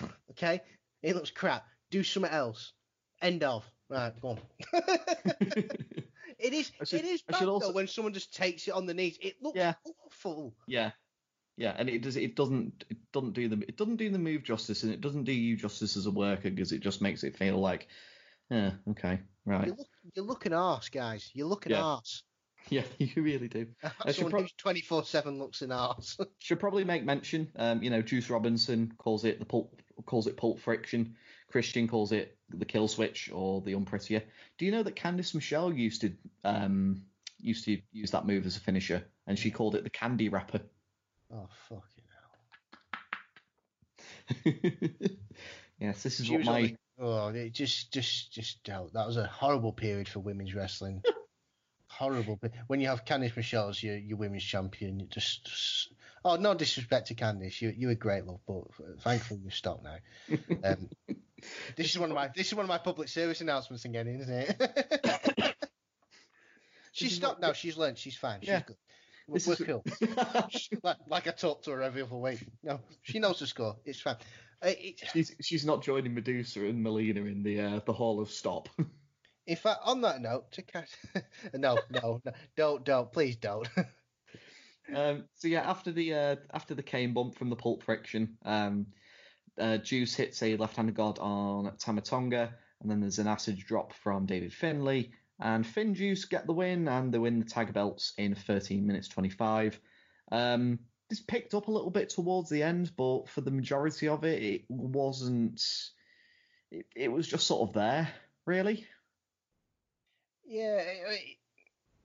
Okay, 0.30 0.60
it 1.02 1.14
looks 1.16 1.30
crap. 1.30 1.64
Do 1.90 2.02
something 2.02 2.30
else. 2.32 2.72
End 3.20 3.42
of. 3.44 3.64
Right, 3.88 4.12
go 4.22 4.28
on. 4.30 4.38
it 6.38 6.52
is. 6.52 6.70
Should, 6.84 7.00
it 7.00 7.04
is 7.04 7.22
bad 7.22 7.38
should 7.38 7.48
though 7.48 7.52
also- 7.54 7.72
when 7.72 7.86
someone 7.86 8.12
just 8.14 8.34
takes 8.34 8.66
it 8.68 8.72
on 8.74 8.86
the 8.86 8.94
knees. 8.94 9.18
It 9.20 9.36
looks 9.42 9.56
Yeah. 9.56 9.74
awful. 10.06 10.54
Yeah, 10.66 10.90
yeah, 11.56 11.74
and 11.76 11.88
it 11.88 12.02
does. 12.02 12.16
It 12.16 12.34
doesn't. 12.36 12.84
It 12.90 12.98
doesn't 13.12 13.32
do 13.32 13.48
the. 13.48 13.58
It 13.68 13.76
doesn't 13.76 13.96
do 13.96 14.10
the 14.10 14.18
move 14.18 14.42
justice, 14.42 14.82
and 14.82 14.92
it 14.92 15.00
doesn't 15.00 15.24
do 15.24 15.32
you 15.32 15.56
justice 15.56 15.96
as 15.96 16.06
a 16.06 16.10
worker 16.10 16.50
because 16.50 16.72
it 16.72 16.80
just 16.80 17.02
makes 17.02 17.24
it 17.24 17.36
feel 17.36 17.58
like, 17.58 17.88
yeah, 18.50 18.72
okay, 18.90 19.20
right, 19.44 19.66
You 19.68 19.74
look, 19.74 19.88
you 20.14 20.22
look 20.22 20.46
an 20.46 20.52
arse, 20.54 20.88
guys. 20.88 21.30
You 21.34 21.46
look 21.46 21.66
an 21.66 21.72
Yeah. 21.72 21.82
arse. 21.82 22.22
yeah, 22.70 22.84
you 22.98 23.22
really 23.22 23.48
do. 23.48 23.66
should 24.06 24.14
Someone 24.14 24.30
prob- 24.30 24.46
twenty 24.56 24.80
four 24.80 25.04
seven 25.04 25.38
looks 25.38 25.62
an 25.62 25.72
arse. 25.72 26.16
Should 26.38 26.60
probably 26.60 26.84
make 26.84 27.04
mention. 27.04 27.50
Um, 27.56 27.82
you 27.82 27.90
know, 27.90 28.02
Juice 28.02 28.30
Robinson 28.30 28.92
calls 28.98 29.24
it 29.24 29.38
the 29.40 29.44
pulp, 29.44 29.80
calls 30.06 30.26
it 30.26 30.36
pulp 30.36 30.60
friction. 30.60 31.16
Christian 31.48 31.86
calls 31.88 32.12
it 32.12 32.38
the 32.48 32.64
kill 32.64 32.88
switch 32.88 33.30
or 33.32 33.60
the 33.60 33.74
unprettier. 33.74 34.22
Do 34.58 34.64
you 34.64 34.72
know 34.72 34.82
that 34.84 34.96
Candice 34.96 35.34
Michelle 35.34 35.72
used 35.72 36.00
to 36.02 36.14
um 36.44 37.04
used 37.38 37.64
to 37.64 37.80
use 37.90 38.12
that 38.12 38.26
move 38.26 38.46
as 38.46 38.56
a 38.56 38.60
finisher, 38.60 39.04
and 39.26 39.38
she 39.38 39.50
called 39.50 39.74
it 39.74 39.82
the 39.84 39.90
candy 39.90 40.28
wrapper. 40.28 40.60
Oh 41.32 41.48
fucking 41.68 42.04
hell. 44.44 44.52
yes, 45.80 46.02
this 46.02 46.20
is 46.20 46.26
She 46.26 46.32
what 46.36 46.44
my 46.44 46.76
oh, 47.00 47.28
it 47.28 47.52
just, 47.52 47.92
just, 47.92 48.32
just 48.32 48.62
don't. 48.64 48.92
That 48.92 49.06
was 49.06 49.16
a 49.16 49.26
horrible 49.26 49.72
period 49.72 50.08
for 50.08 50.20
women's 50.20 50.54
wrestling. 50.54 51.02
horrible. 51.88 52.40
When 52.68 52.80
you 52.80 52.88
have 52.88 53.04
Candice 53.04 53.36
Michelle 53.36 53.68
as 53.68 53.82
your, 53.82 53.96
your 53.96 54.16
women's 54.18 54.44
champion, 54.44 55.00
it 55.00 55.10
just, 55.10 55.44
just- 55.46 55.92
oh, 56.24 56.36
no 56.36 56.54
disrespect 56.54 57.08
to 57.08 57.14
Candice, 57.14 57.60
you, 57.60 57.72
you're 57.76 57.90
a 57.90 57.96
great 57.96 58.24
love, 58.26 58.40
but 58.46 58.62
thankfully 59.00 59.40
you've 59.42 59.54
stopped 59.54 59.84
now. 59.84 59.96
Um, 60.64 60.88
this 61.76 61.90
is 61.90 61.98
one 61.98 62.10
of 62.10 62.14
my, 62.14 62.30
this 62.34 62.46
is 62.48 62.54
one 62.54 62.64
of 62.64 62.68
my 62.68 62.78
public 62.78 63.08
service 63.08 63.40
announcements 63.40 63.84
again, 63.84 64.06
isn't 64.08 64.32
it? 64.32 65.54
she's 66.92 67.14
stopped 67.16 67.40
now. 67.40 67.52
She's 67.52 67.76
learned. 67.76 67.98
She's 67.98 68.16
fine. 68.16 68.40
She's 68.40 68.48
Yeah. 68.50 68.62
good. 68.66 68.76
We're, 69.28 69.34
This 69.34 69.46
we're 69.46 69.52
is- 69.54 69.64
cool. 69.66 69.84
like, 70.82 70.96
like 71.08 71.28
I 71.28 71.30
talk 71.32 71.62
to 71.64 71.70
her 71.72 71.82
every 71.82 72.02
other 72.02 72.16
week. 72.16 72.44
No, 72.62 72.80
she 73.02 73.18
knows 73.18 73.38
the 73.38 73.46
score. 73.46 73.76
It's 73.84 74.00
fine. 74.00 74.16
Uh, 74.64 74.68
it, 74.78 75.00
she's 75.12 75.34
she's 75.40 75.64
not 75.64 75.82
joining 75.82 76.14
Medusa 76.14 76.64
and 76.64 76.82
Melina 76.82 77.22
in 77.22 77.42
the 77.42 77.60
uh, 77.60 77.80
the 77.84 77.92
Hall 77.92 78.20
of 78.20 78.30
Stop. 78.30 78.68
In 79.46 79.56
fact, 79.56 79.80
on 79.84 80.02
that 80.02 80.20
note, 80.20 80.52
to 80.52 80.62
catch, 80.62 80.90
no, 81.54 81.76
no, 81.90 82.20
no, 82.24 82.32
don't, 82.56 82.84
don't, 82.84 83.12
please 83.12 83.34
don't. 83.34 83.66
um, 84.94 85.24
so 85.34 85.48
yeah, 85.48 85.68
after 85.68 85.90
the 85.90 86.14
uh, 86.14 86.36
after 86.52 86.74
the 86.74 86.82
cane 86.82 87.12
bump 87.12 87.36
from 87.36 87.50
the 87.50 87.56
pulp 87.56 87.82
friction, 87.82 88.36
um, 88.44 88.86
uh, 89.58 89.78
Juice 89.78 90.14
hits 90.14 90.42
a 90.44 90.56
left 90.56 90.76
hand 90.76 90.88
of 90.90 90.94
God 90.94 91.18
on 91.18 91.72
Tama 91.78 92.02
Tonga, 92.02 92.54
and 92.80 92.88
then 92.90 93.00
there's 93.00 93.18
an 93.18 93.26
acid 93.26 93.58
drop 93.58 93.92
from 93.94 94.26
David 94.26 94.52
Finlay, 94.52 95.10
and 95.40 95.64
Finjuice 95.64 96.28
get 96.28 96.46
the 96.46 96.52
win, 96.52 96.88
and 96.88 97.12
they 97.12 97.18
win 97.18 97.38
the 97.38 97.44
tag 97.44 97.72
belts 97.72 98.12
in 98.18 98.34
13 98.34 98.86
minutes 98.86 99.08
25. 99.08 99.80
Um, 100.30 100.78
this 101.08 101.20
picked 101.20 101.54
up 101.54 101.68
a 101.68 101.70
little 101.72 101.90
bit 101.90 102.08
towards 102.08 102.48
the 102.48 102.62
end, 102.62 102.92
but 102.96 103.28
for 103.28 103.40
the 103.42 103.50
majority 103.50 104.08
of 104.08 104.24
it, 104.24 104.42
it 104.42 104.64
wasn't. 104.68 105.62
It, 106.70 106.86
it 106.96 107.12
was 107.12 107.28
just 107.28 107.46
sort 107.46 107.68
of 107.68 107.74
there, 107.74 108.08
really. 108.46 108.86
yeah, 110.46 110.82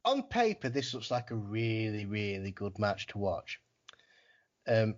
on 0.07 0.23
paper, 0.23 0.69
this 0.69 0.93
looks 0.93 1.11
like 1.11 1.31
a 1.31 1.35
really, 1.35 2.05
really 2.05 2.51
good 2.51 2.79
match 2.79 3.07
to 3.07 3.17
watch. 3.17 3.59
Um, 4.67 4.95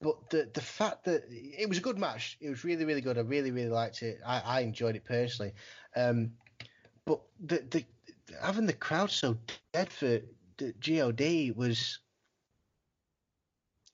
but 0.00 0.30
the 0.30 0.50
the 0.52 0.60
fact 0.60 1.04
that 1.04 1.24
it 1.30 1.68
was 1.68 1.78
a 1.78 1.82
good 1.82 1.98
match, 1.98 2.36
it 2.40 2.50
was 2.50 2.64
really, 2.64 2.84
really 2.84 3.00
good. 3.00 3.16
I 3.18 3.22
really, 3.22 3.50
really 3.50 3.70
liked 3.70 4.02
it. 4.02 4.20
I, 4.26 4.40
I 4.40 4.60
enjoyed 4.60 4.96
it 4.96 5.04
personally. 5.04 5.52
Um, 5.96 6.32
but 7.06 7.20
the 7.40 7.58
the 7.70 7.84
having 8.40 8.66
the 8.66 8.72
crowd 8.72 9.10
so 9.10 9.38
dead 9.72 9.90
for 9.92 10.20
the 10.58 10.72
God 10.80 11.52
was 11.56 11.98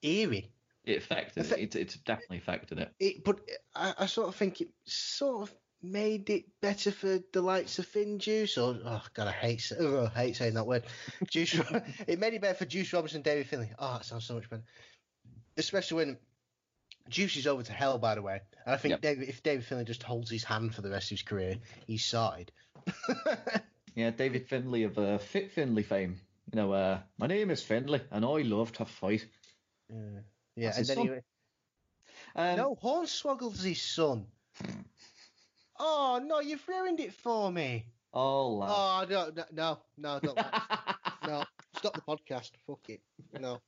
eerie. 0.03 0.51
It 0.85 0.99
affected 0.99 1.45
Affe- 1.45 1.53
it. 1.59 1.77
It, 1.77 1.95
it 1.95 1.99
definitely 2.05 2.39
affected 2.39 2.79
it. 2.79 2.93
it, 2.99 3.25
but 3.25 3.41
I, 3.75 3.95
I 4.01 4.07
sort 4.07 4.29
of 4.29 4.37
think 4.37 4.61
it 4.61 4.69
sort 4.85 5.49
of 5.49 5.55
made 5.83 6.29
it 6.31 6.45
better 6.61 6.91
for 6.91 7.19
the 7.33 7.41
likes 7.43 7.79
of 7.79 7.87
Finjuice 7.87 8.59
or 8.59 8.81
oh 8.85 9.03
god 9.15 9.29
I 9.29 9.33
hate 9.33 9.71
oh, 9.79 10.11
I 10.17 10.19
hate 10.27 10.37
saying 10.37 10.55
that 10.55 10.67
word 10.67 10.85
Juice 11.31 11.55
it 12.07 12.19
made 12.19 12.35
it 12.35 12.41
better 12.41 12.55
for 12.59 12.65
Juice 12.65 12.93
Robinson 12.93 13.19
and 13.19 13.25
David 13.25 13.47
Finlay 13.47 13.71
oh 13.79 13.95
that 13.95 14.05
sounds 14.05 14.25
so 14.25 14.35
much 14.35 14.49
better 14.51 14.65
especially 15.57 15.97
when 16.05 16.19
Juice 17.09 17.37
is 17.37 17.47
over 17.47 17.63
to 17.63 17.73
hell 17.73 17.99
by 17.99 18.17
the 18.17 18.23
way 18.23 18.41
and 18.67 18.75
I 18.75 18.77
think 18.77 18.93
Yep. 18.93 19.01
David, 19.03 19.29
if 19.29 19.43
David 19.43 19.65
Finlay 19.65 19.85
just 19.85 20.03
holds 20.03 20.31
his 20.31 20.43
hand 20.43 20.75
for 20.75 20.83
the 20.83 20.91
rest 20.91 21.07
of 21.07 21.19
his 21.19 21.23
career 21.23 21.57
he's 21.87 22.05
sorted 22.05 22.51
Yeah, 23.95 24.11
David 24.11 24.47
Finlay 24.49 24.84
of 24.84 24.99
uh, 24.99 25.18
Fit 25.18 25.51
Finlay 25.53 25.82
fame. 25.82 26.20
You 26.53 26.57
know, 26.57 26.72
uh, 26.72 27.01
my 27.18 27.26
name 27.26 27.51
is 27.51 27.62
Finlay, 27.62 28.03
and 28.11 28.24
I 28.24 28.43
love 28.43 28.72
to 28.74 28.84
fight. 28.84 29.26
yeah, 29.89 30.20
yeah 30.57 30.66
That's 30.66 30.78
and 30.78 30.86
then 30.89 30.99
he, 30.99 31.09
Um, 32.34 32.57
no 32.57 32.74
Hornswoggle's 32.76 33.62
his 33.62 33.82
son 33.82 34.26
oh 35.78 36.20
no 36.24 36.41
you've 36.41 36.66
ruined 36.68 37.01
it 37.01 37.12
for 37.14 37.51
me 37.51 37.86
Oh, 38.12 38.55
lad. 38.55 38.70
oh 38.70 39.07
no 39.08 39.30
no 39.34 39.45
no, 39.53 39.79
no 39.96 40.21
don't 40.21 40.37
like 40.37 40.54
No, 41.22 41.45
stop 41.75 41.95
the 41.95 42.00
podcast. 42.03 42.53
Fuck 42.67 42.88
it. 42.88 43.00
No, 43.34 43.61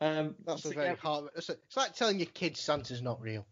um, 0.00 0.34
that's 0.44 0.62
so 0.62 0.70
a 0.70 0.72
very 0.72 0.88
yeah, 0.88 0.94
hard. 0.96 1.30
It's, 1.36 1.48
a- 1.48 1.52
it's 1.66 1.76
like 1.76 1.94
telling 1.94 2.18
your 2.18 2.26
kids 2.26 2.60
Santa's 2.60 3.02
not 3.02 3.20
real. 3.20 3.46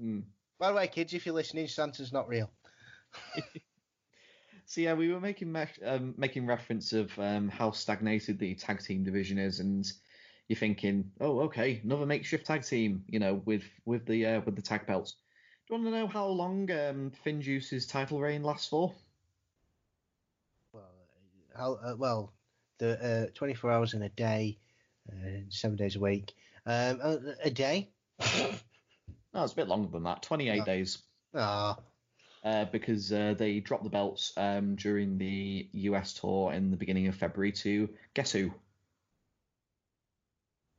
mm. 0.00 0.22
By 0.58 0.68
the 0.70 0.74
way, 0.76 0.88
kids, 0.88 1.14
if 1.14 1.26
you're 1.26 1.34
listening, 1.34 1.68
Santa's 1.68 2.12
not 2.12 2.28
real. 2.28 2.50
So 4.68 4.80
yeah, 4.80 4.94
we 4.94 5.12
were 5.12 5.20
making 5.20 5.52
me- 5.52 5.66
um, 5.84 6.14
making 6.16 6.44
reference 6.46 6.92
of 6.92 7.16
um, 7.20 7.48
how 7.48 7.70
stagnated 7.70 8.38
the 8.38 8.54
tag 8.56 8.80
team 8.80 9.04
division 9.04 9.38
is, 9.38 9.60
and 9.60 9.90
you're 10.48 10.58
thinking, 10.58 11.12
oh, 11.20 11.40
okay, 11.42 11.80
another 11.84 12.04
makeshift 12.04 12.46
tag 12.46 12.64
team, 12.64 13.04
you 13.08 13.20
know, 13.20 13.34
with 13.44 13.62
with 13.84 14.06
the 14.06 14.26
uh, 14.26 14.40
with 14.40 14.56
the 14.56 14.62
tag 14.62 14.84
belts. 14.86 15.12
Do 15.12 15.74
you 15.74 15.80
want 15.80 15.94
to 15.94 15.98
know 15.98 16.06
how 16.08 16.26
long 16.26 16.70
um, 16.72 17.12
Finjuice's 17.24 17.86
title 17.86 18.20
reign 18.20 18.42
lasts 18.42 18.68
for? 18.68 18.92
Well, 20.72 20.82
uh, 21.54 21.58
how, 21.58 21.72
uh, 21.74 21.94
well, 21.96 22.32
the 22.78 23.28
uh, 23.28 23.30
24 23.34 23.70
hours 23.70 23.94
in 23.94 24.02
a 24.02 24.08
day, 24.10 24.58
uh, 25.10 25.42
seven 25.48 25.76
days 25.76 25.94
a 25.96 26.00
week, 26.00 26.34
um, 26.66 27.00
a, 27.02 27.18
a 27.44 27.50
day. 27.50 27.88
No, 29.32 29.44
it's 29.44 29.52
a 29.52 29.56
bit 29.56 29.68
longer 29.68 29.90
than 29.90 30.04
that. 30.04 30.22
28 30.22 30.58
No. 30.58 30.64
days. 30.64 30.98
Ah, 31.34 31.76
uh, 32.46 32.64
because 32.66 33.12
uh, 33.12 33.34
they 33.36 33.60
dropped 33.60 33.84
the 33.84 33.90
belts 33.90 34.32
um, 34.36 34.76
during 34.76 35.18
the 35.18 35.68
US 35.72 36.14
tour 36.14 36.52
in 36.52 36.70
the 36.70 36.76
beginning 36.76 37.08
of 37.08 37.14
February 37.16 37.52
to 37.52 37.90
guess 38.14 38.32
who? 38.32 38.52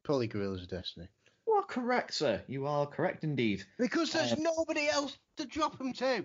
probably 0.07 0.27
Guerrillas 0.27 0.61
of 0.61 0.69
Destiny. 0.69 1.09
You 1.45 1.53
are 1.55 1.65
correct, 1.65 2.13
sir. 2.13 2.41
You 2.47 2.65
are 2.65 2.85
correct 2.85 3.25
indeed. 3.25 3.65
Because 3.77 4.13
there's 4.13 4.31
Uh, 4.31 4.37
nobody 4.39 4.87
else 4.87 5.17
to 5.35 5.45
drop 5.45 5.77
them 5.77 5.91
to. 5.91 6.23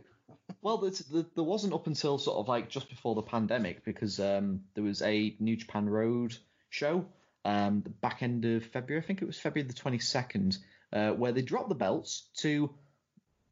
Well, 0.60 0.78
there, 0.78 1.24
there 1.34 1.44
wasn't 1.44 1.74
up 1.74 1.88
until 1.88 2.16
sort 2.16 2.38
of 2.38 2.46
like 2.46 2.68
just 2.68 2.88
before 2.88 3.16
the 3.16 3.22
pandemic 3.22 3.84
because 3.84 4.20
um, 4.20 4.60
there 4.74 4.84
was 4.84 5.02
a 5.02 5.34
New 5.40 5.56
Japan 5.56 5.88
Road 5.88 6.36
show 6.70 7.04
um, 7.44 7.82
the 7.82 7.90
back 7.90 8.22
end 8.22 8.44
of 8.44 8.64
February. 8.66 9.02
I 9.02 9.06
think 9.06 9.20
it 9.20 9.26
was 9.26 9.38
February 9.38 9.66
the 9.66 9.74
22nd, 9.74 10.58
uh, 10.92 11.10
where 11.10 11.32
they 11.32 11.42
dropped 11.42 11.68
the 11.68 11.74
belts 11.74 12.28
to 12.36 12.72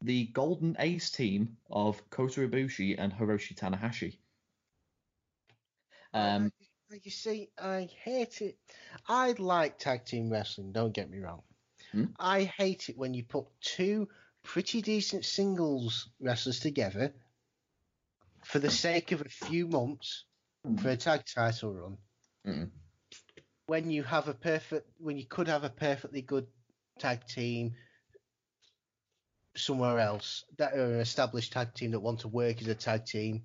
the 0.01 0.25
Golden 0.27 0.75
Ace 0.79 1.11
team 1.11 1.57
of 1.69 2.09
Kota 2.09 2.41
Ibushi 2.41 2.95
and 2.97 3.13
Hiroshi 3.13 3.55
Tanahashi. 3.55 4.17
Um, 6.13 6.51
you 7.03 7.11
see, 7.11 7.49
I 7.61 7.89
hate 8.03 8.41
it. 8.41 8.57
I 9.07 9.33
like 9.37 9.77
tag 9.77 10.05
team 10.05 10.29
wrestling. 10.29 10.71
Don't 10.71 10.93
get 10.93 11.09
me 11.09 11.19
wrong. 11.19 11.41
Hmm? 11.91 12.05
I 12.19 12.43
hate 12.43 12.89
it 12.89 12.97
when 12.97 13.13
you 13.13 13.23
put 13.23 13.45
two 13.61 14.09
pretty 14.43 14.81
decent 14.81 15.23
singles 15.23 16.09
wrestlers 16.19 16.59
together 16.59 17.13
for 18.43 18.59
the 18.59 18.71
sake 18.71 19.11
of 19.11 19.21
a 19.21 19.29
few 19.29 19.67
months 19.67 20.25
for 20.81 20.89
a 20.89 20.97
tag 20.97 21.23
title 21.25 21.73
run. 21.73 21.97
Mm. 22.45 22.69
When 23.67 23.91
you 23.91 24.03
have 24.03 24.27
a 24.27 24.33
perfect, 24.33 24.89
when 24.97 25.17
you 25.17 25.25
could 25.25 25.47
have 25.47 25.63
a 25.63 25.69
perfectly 25.69 26.21
good 26.21 26.47
tag 26.99 27.25
team 27.27 27.73
somewhere 29.55 29.99
else 29.99 30.45
that 30.57 30.73
are 30.73 30.93
an 30.93 30.99
established 30.99 31.53
tag 31.53 31.73
team 31.73 31.91
that 31.91 31.99
want 31.99 32.21
to 32.21 32.27
work 32.27 32.61
as 32.61 32.67
a 32.67 32.75
tag 32.75 33.05
team, 33.05 33.43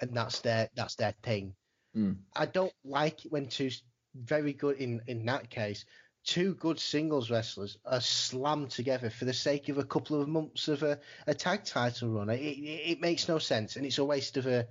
and 0.00 0.16
that's 0.16 0.40
their 0.40 0.68
that's 0.74 0.96
their 0.96 1.14
thing. 1.22 1.54
Mm. 1.96 2.16
I 2.34 2.46
don't 2.46 2.72
like 2.84 3.24
it 3.24 3.32
when 3.32 3.48
two 3.48 3.70
very 4.14 4.52
good 4.52 4.76
in 4.76 5.00
in 5.06 5.26
that 5.26 5.50
case 5.50 5.84
two 6.24 6.54
good 6.54 6.80
singles 6.80 7.30
wrestlers 7.30 7.76
are 7.84 8.00
slammed 8.00 8.70
together 8.70 9.10
for 9.10 9.26
the 9.26 9.32
sake 9.32 9.68
of 9.68 9.78
a 9.78 9.84
couple 9.84 10.20
of 10.20 10.26
months 10.26 10.68
of 10.68 10.82
a, 10.82 10.98
a 11.26 11.34
tag 11.34 11.64
title 11.64 12.08
run. 12.08 12.30
It, 12.30 12.40
it, 12.40 12.92
it 12.92 13.00
makes 13.00 13.28
no 13.28 13.38
sense, 13.38 13.76
and 13.76 13.84
it's 13.84 13.98
a 13.98 14.04
waste 14.04 14.36
of 14.36 14.46
a 14.46 14.66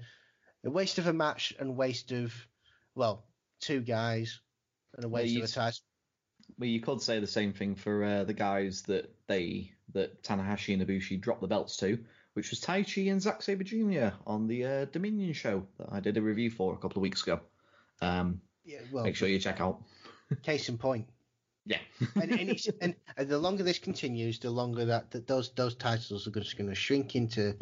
a 0.65 0.69
waste 0.69 0.97
of 0.97 1.07
a 1.07 1.13
match 1.13 1.53
and 1.59 1.77
waste 1.77 2.11
of 2.11 2.33
well 2.95 3.25
two 3.59 3.81
guys 3.81 4.39
and 4.95 5.05
a 5.05 5.09
waste 5.09 5.33
you 5.33 5.43
of 5.43 5.49
a 5.49 5.51
title. 5.51 5.79
Well, 6.57 6.69
you 6.69 6.81
could 6.81 7.01
say 7.01 7.19
the 7.19 7.27
same 7.27 7.53
thing 7.53 7.75
for 7.75 8.03
uh, 8.03 8.23
the 8.23 8.33
guys 8.33 8.83
that 8.83 9.13
they 9.27 9.71
that 9.93 10.23
Tanahashi 10.23 10.73
and 10.73 10.87
Ibushi 10.87 11.19
dropped 11.19 11.41
the 11.41 11.47
belts 11.47 11.77
to, 11.77 11.97
which 12.33 12.49
was 12.49 12.59
Taichi 12.59 13.11
and 13.11 13.21
Zack 13.21 13.41
Sabre 13.41 13.63
Jr. 13.63 14.15
on 14.25 14.47
the 14.47 14.65
uh, 14.65 14.85
Dominion 14.85 15.33
show 15.33 15.65
that 15.77 15.89
I 15.91 15.99
did 15.99 16.17
a 16.17 16.21
review 16.21 16.49
for 16.49 16.73
a 16.73 16.77
couple 16.77 16.97
of 16.97 17.03
weeks 17.03 17.23
ago. 17.23 17.39
Um, 18.01 18.41
Yeah, 18.65 18.79
well, 18.91 19.03
make 19.03 19.15
sure 19.15 19.27
you 19.27 19.39
check 19.39 19.61
out. 19.61 19.83
case 20.43 20.69
in 20.69 20.77
point. 20.77 21.07
Yeah. 21.65 21.77
and, 22.15 22.31
and, 22.31 22.49
it's, 22.49 22.67
and, 22.81 22.95
and 23.15 23.29
the 23.29 23.37
longer 23.37 23.63
this 23.63 23.79
continues, 23.79 24.39
the 24.39 24.49
longer 24.49 24.85
that, 24.85 25.11
that 25.11 25.27
those 25.27 25.51
those 25.53 25.75
titles 25.75 26.27
are 26.27 26.31
just 26.31 26.57
going 26.57 26.69
to 26.69 26.75
shrink 26.75 27.15
into 27.15 27.55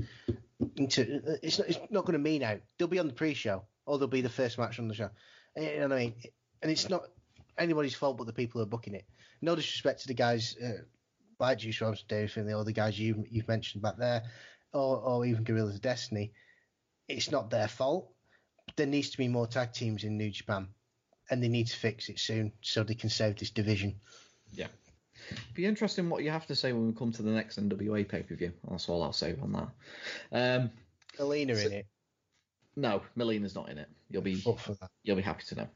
into. 0.76 1.22
It's 1.44 1.60
not 1.60 1.70
it's 1.70 1.80
not 1.90 2.06
going 2.06 2.14
to 2.14 2.20
mean 2.20 2.44
out. 2.44 2.62
They'll 2.78 2.88
be 2.88 2.99
on 2.99 3.08
the 3.08 3.14
pre-show, 3.14 3.64
or 3.86 3.98
they'll 3.99 4.08
be 4.08 4.22
the 4.22 4.30
first 4.30 4.58
match 4.58 4.80
on 4.80 4.88
the 4.88 4.95
show. 4.95 5.10
You 5.56 5.80
know 5.82 5.90
what 5.90 5.94
I 5.94 5.99
mean? 5.99 6.14
And 6.62 6.72
it's 6.72 6.90
not 6.90 7.03
anybody's 7.61 7.95
fault 7.95 8.17
but 8.17 8.27
the 8.27 8.33
people 8.33 8.59
who 8.59 8.63
are 8.63 8.69
booking 8.69 8.95
it. 8.95 9.05
No 9.41 9.55
disrespect 9.55 10.01
to 10.01 10.07
the 10.07 10.13
guys 10.13 10.55
uh, 10.63 10.83
like 11.39 11.57
Juice 11.59 11.81
Robinson, 11.81 12.05
Dave 12.07 12.31
Finlay, 12.31 12.53
or 12.53 12.63
the 12.63 12.73
guys 12.73 12.99
you 12.99 13.25
you've 13.29 13.47
mentioned 13.47 13.81
back 13.81 13.97
there, 13.97 14.23
or 14.73 14.97
or 14.97 15.25
even 15.25 15.43
Guerrillas 15.43 15.75
of 15.75 15.81
Destiny. 15.81 16.33
It's 17.07 17.31
not 17.31 17.49
their 17.49 17.67
fault. 17.67 18.11
There 18.75 18.85
needs 18.85 19.09
to 19.11 19.17
be 19.17 19.27
more 19.27 19.47
tag 19.47 19.73
teams 19.73 20.03
in 20.03 20.17
New 20.17 20.29
Japan 20.31 20.67
and 21.29 21.41
they 21.43 21.47
need 21.47 21.67
to 21.67 21.75
fix 21.75 22.09
it 22.09 22.19
soon 22.19 22.51
so 22.61 22.83
they 22.83 22.93
can 22.93 23.09
save 23.09 23.38
this 23.38 23.49
division. 23.49 23.95
Yeah. 24.53 24.67
Be 25.53 25.65
interesting 25.65 26.09
what 26.09 26.23
you 26.23 26.29
have 26.29 26.45
to 26.47 26.55
say 26.55 26.73
when 26.73 26.88
we 26.88 26.93
come 26.93 27.11
to 27.13 27.21
the 27.21 27.31
next 27.31 27.59
NWA 27.59 28.07
pay 28.07 28.21
per 28.21 28.35
view. 28.35 28.51
That's 28.69 28.88
all 28.89 29.01
I'll 29.03 29.13
say 29.13 29.35
on 29.41 29.51
that. 30.31 30.59
Um, 30.61 30.71
Alina 31.19 31.55
So- 31.55 31.67
in 31.67 31.73
it, 31.73 31.85
no, 32.75 33.01
Melina's 33.15 33.55
not 33.55 33.69
in 33.69 33.77
it. 33.77 33.89
You'll 34.09 34.21
be 34.21 34.41
up 34.47 34.59
for 34.59 34.73
that. 34.75 34.89
you'll 35.03 35.17
be 35.17 35.21
happy 35.21 35.43
to 35.47 35.55
know. 35.55 35.67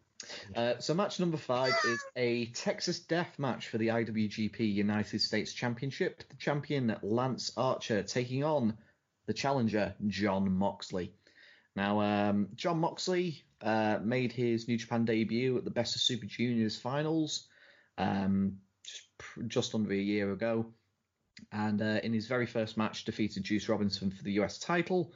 Uh, 0.55 0.79
so 0.79 0.93
match 0.93 1.19
number 1.19 1.37
five 1.37 1.73
is 1.85 2.03
a 2.15 2.45
Texas 2.47 2.99
Death 2.99 3.37
match 3.37 3.67
for 3.67 3.77
the 3.77 3.89
IWGP 3.89 4.59
United 4.59 5.19
States 5.19 5.53
Championship. 5.53 6.23
The 6.29 6.35
champion 6.37 6.95
Lance 7.01 7.51
Archer 7.57 8.03
taking 8.03 8.43
on 8.43 8.77
the 9.25 9.33
challenger 9.33 9.93
John 10.07 10.51
Moxley. 10.51 11.13
Now, 11.75 11.99
um, 12.01 12.49
John 12.55 12.79
Moxley 12.79 13.43
uh, 13.61 13.99
made 14.01 14.31
his 14.31 14.67
New 14.67 14.77
Japan 14.77 15.05
debut 15.05 15.57
at 15.57 15.65
the 15.65 15.71
Best 15.71 15.95
of 15.95 16.01
Super 16.01 16.25
Juniors 16.25 16.77
finals 16.77 17.47
um, 17.97 18.57
just, 18.83 19.07
just 19.47 19.75
under 19.75 19.91
a 19.91 19.97
year 19.97 20.31
ago, 20.31 20.67
and 21.51 21.81
uh, 21.81 21.99
in 22.03 22.13
his 22.13 22.27
very 22.27 22.45
first 22.45 22.77
match 22.77 23.03
defeated 23.03 23.43
Juice 23.43 23.67
Robinson 23.67 24.11
for 24.11 24.23
the 24.23 24.33
US 24.33 24.57
title. 24.59 25.13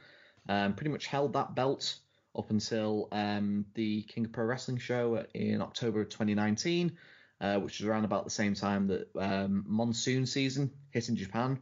Um, 0.48 0.74
pretty 0.74 0.90
much 0.90 1.06
held 1.06 1.34
that 1.34 1.54
belt 1.54 1.96
up 2.36 2.50
until 2.50 3.08
um, 3.12 3.66
the 3.74 4.02
King 4.02 4.24
of 4.26 4.32
Pro 4.32 4.44
Wrestling 4.44 4.78
show 4.78 5.24
in 5.34 5.60
October 5.60 6.00
of 6.00 6.08
2019, 6.08 6.96
uh, 7.40 7.56
which 7.56 7.80
was 7.80 7.88
around 7.88 8.04
about 8.04 8.24
the 8.24 8.30
same 8.30 8.54
time 8.54 8.86
that 8.88 9.08
um, 9.18 9.64
monsoon 9.66 10.26
season 10.26 10.70
hit 10.90 11.08
in 11.08 11.16
Japan. 11.16 11.58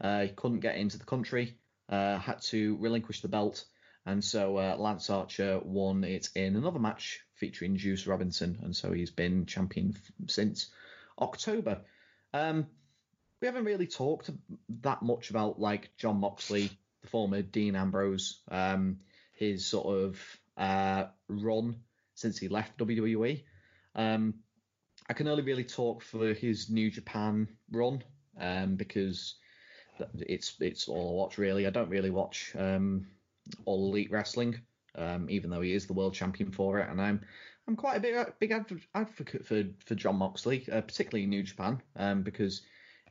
Uh, 0.00 0.22
he 0.22 0.28
couldn't 0.28 0.60
get 0.60 0.76
into 0.76 0.98
the 0.98 1.04
country, 1.04 1.56
uh, 1.88 2.18
had 2.18 2.40
to 2.42 2.76
relinquish 2.78 3.20
the 3.20 3.28
belt, 3.28 3.64
and 4.06 4.24
so 4.24 4.56
uh, 4.56 4.76
Lance 4.78 5.10
Archer 5.10 5.60
won 5.62 6.04
it 6.04 6.28
in 6.34 6.56
another 6.56 6.78
match 6.78 7.20
featuring 7.34 7.76
Juice 7.76 8.06
Robinson, 8.06 8.58
and 8.62 8.74
so 8.74 8.92
he's 8.92 9.10
been 9.10 9.46
champion 9.46 9.94
f- 9.94 10.12
since 10.28 10.70
October. 11.20 11.82
Um, 12.32 12.66
we 13.40 13.46
haven't 13.46 13.64
really 13.64 13.86
talked 13.86 14.30
that 14.82 15.02
much 15.02 15.30
about 15.30 15.60
like 15.60 15.90
John 15.96 16.20
Moxley, 16.20 16.70
the 17.02 17.08
former 17.08 17.42
Dean 17.42 17.76
Ambrose, 17.76 18.40
um, 18.50 18.98
his 19.38 19.64
sort 19.64 19.86
of 19.86 20.38
uh, 20.56 21.04
run 21.28 21.76
since 22.14 22.38
he 22.38 22.48
left 22.48 22.76
WWE. 22.78 23.44
Um, 23.94 24.34
I 25.08 25.12
can 25.12 25.28
only 25.28 25.42
really 25.42 25.64
talk 25.64 26.02
for 26.02 26.34
his 26.34 26.68
New 26.68 26.90
Japan 26.90 27.48
run 27.70 28.02
um, 28.38 28.74
because 28.74 29.36
it's 30.18 30.56
it's 30.60 30.88
all 30.88 31.10
I 31.10 31.14
watch 31.14 31.38
really. 31.38 31.66
I 31.66 31.70
don't 31.70 31.88
really 31.88 32.10
watch 32.10 32.52
um, 32.58 33.06
all 33.64 33.88
elite 33.88 34.10
wrestling, 34.10 34.60
um, 34.96 35.30
even 35.30 35.50
though 35.50 35.60
he 35.60 35.72
is 35.72 35.86
the 35.86 35.94
world 35.94 36.14
champion 36.14 36.50
for 36.50 36.80
it, 36.80 36.90
and 36.90 37.00
I'm 37.00 37.20
I'm 37.66 37.76
quite 37.76 37.96
a 37.96 38.00
big 38.00 38.16
big 38.38 38.52
adv- 38.52 38.88
advocate 38.94 39.46
for 39.46 39.64
for 39.84 39.94
John 39.94 40.16
Moxley, 40.16 40.66
uh, 40.70 40.80
particularly 40.80 41.24
in 41.24 41.30
New 41.30 41.42
Japan, 41.44 41.80
um, 41.96 42.22
because 42.22 42.62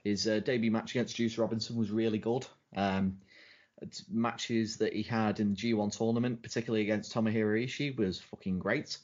his 0.03 0.27
uh, 0.27 0.39
debut 0.39 0.71
match 0.71 0.91
against 0.91 1.15
Juice 1.15 1.37
Robinson 1.37 1.77
was 1.77 1.89
really 1.89 2.19
good. 2.19 2.45
Um, 2.75 3.19
matches 4.09 4.77
that 4.77 4.93
he 4.93 5.03
had 5.03 5.39
in 5.39 5.53
the 5.53 5.55
G1 5.55 5.95
tournament, 5.95 6.41
particularly 6.41 6.83
against 6.83 7.13
Tomohiro 7.13 7.63
Ishii, 7.63 7.97
was 7.97 8.19
fucking 8.19 8.59
great. 8.59 8.97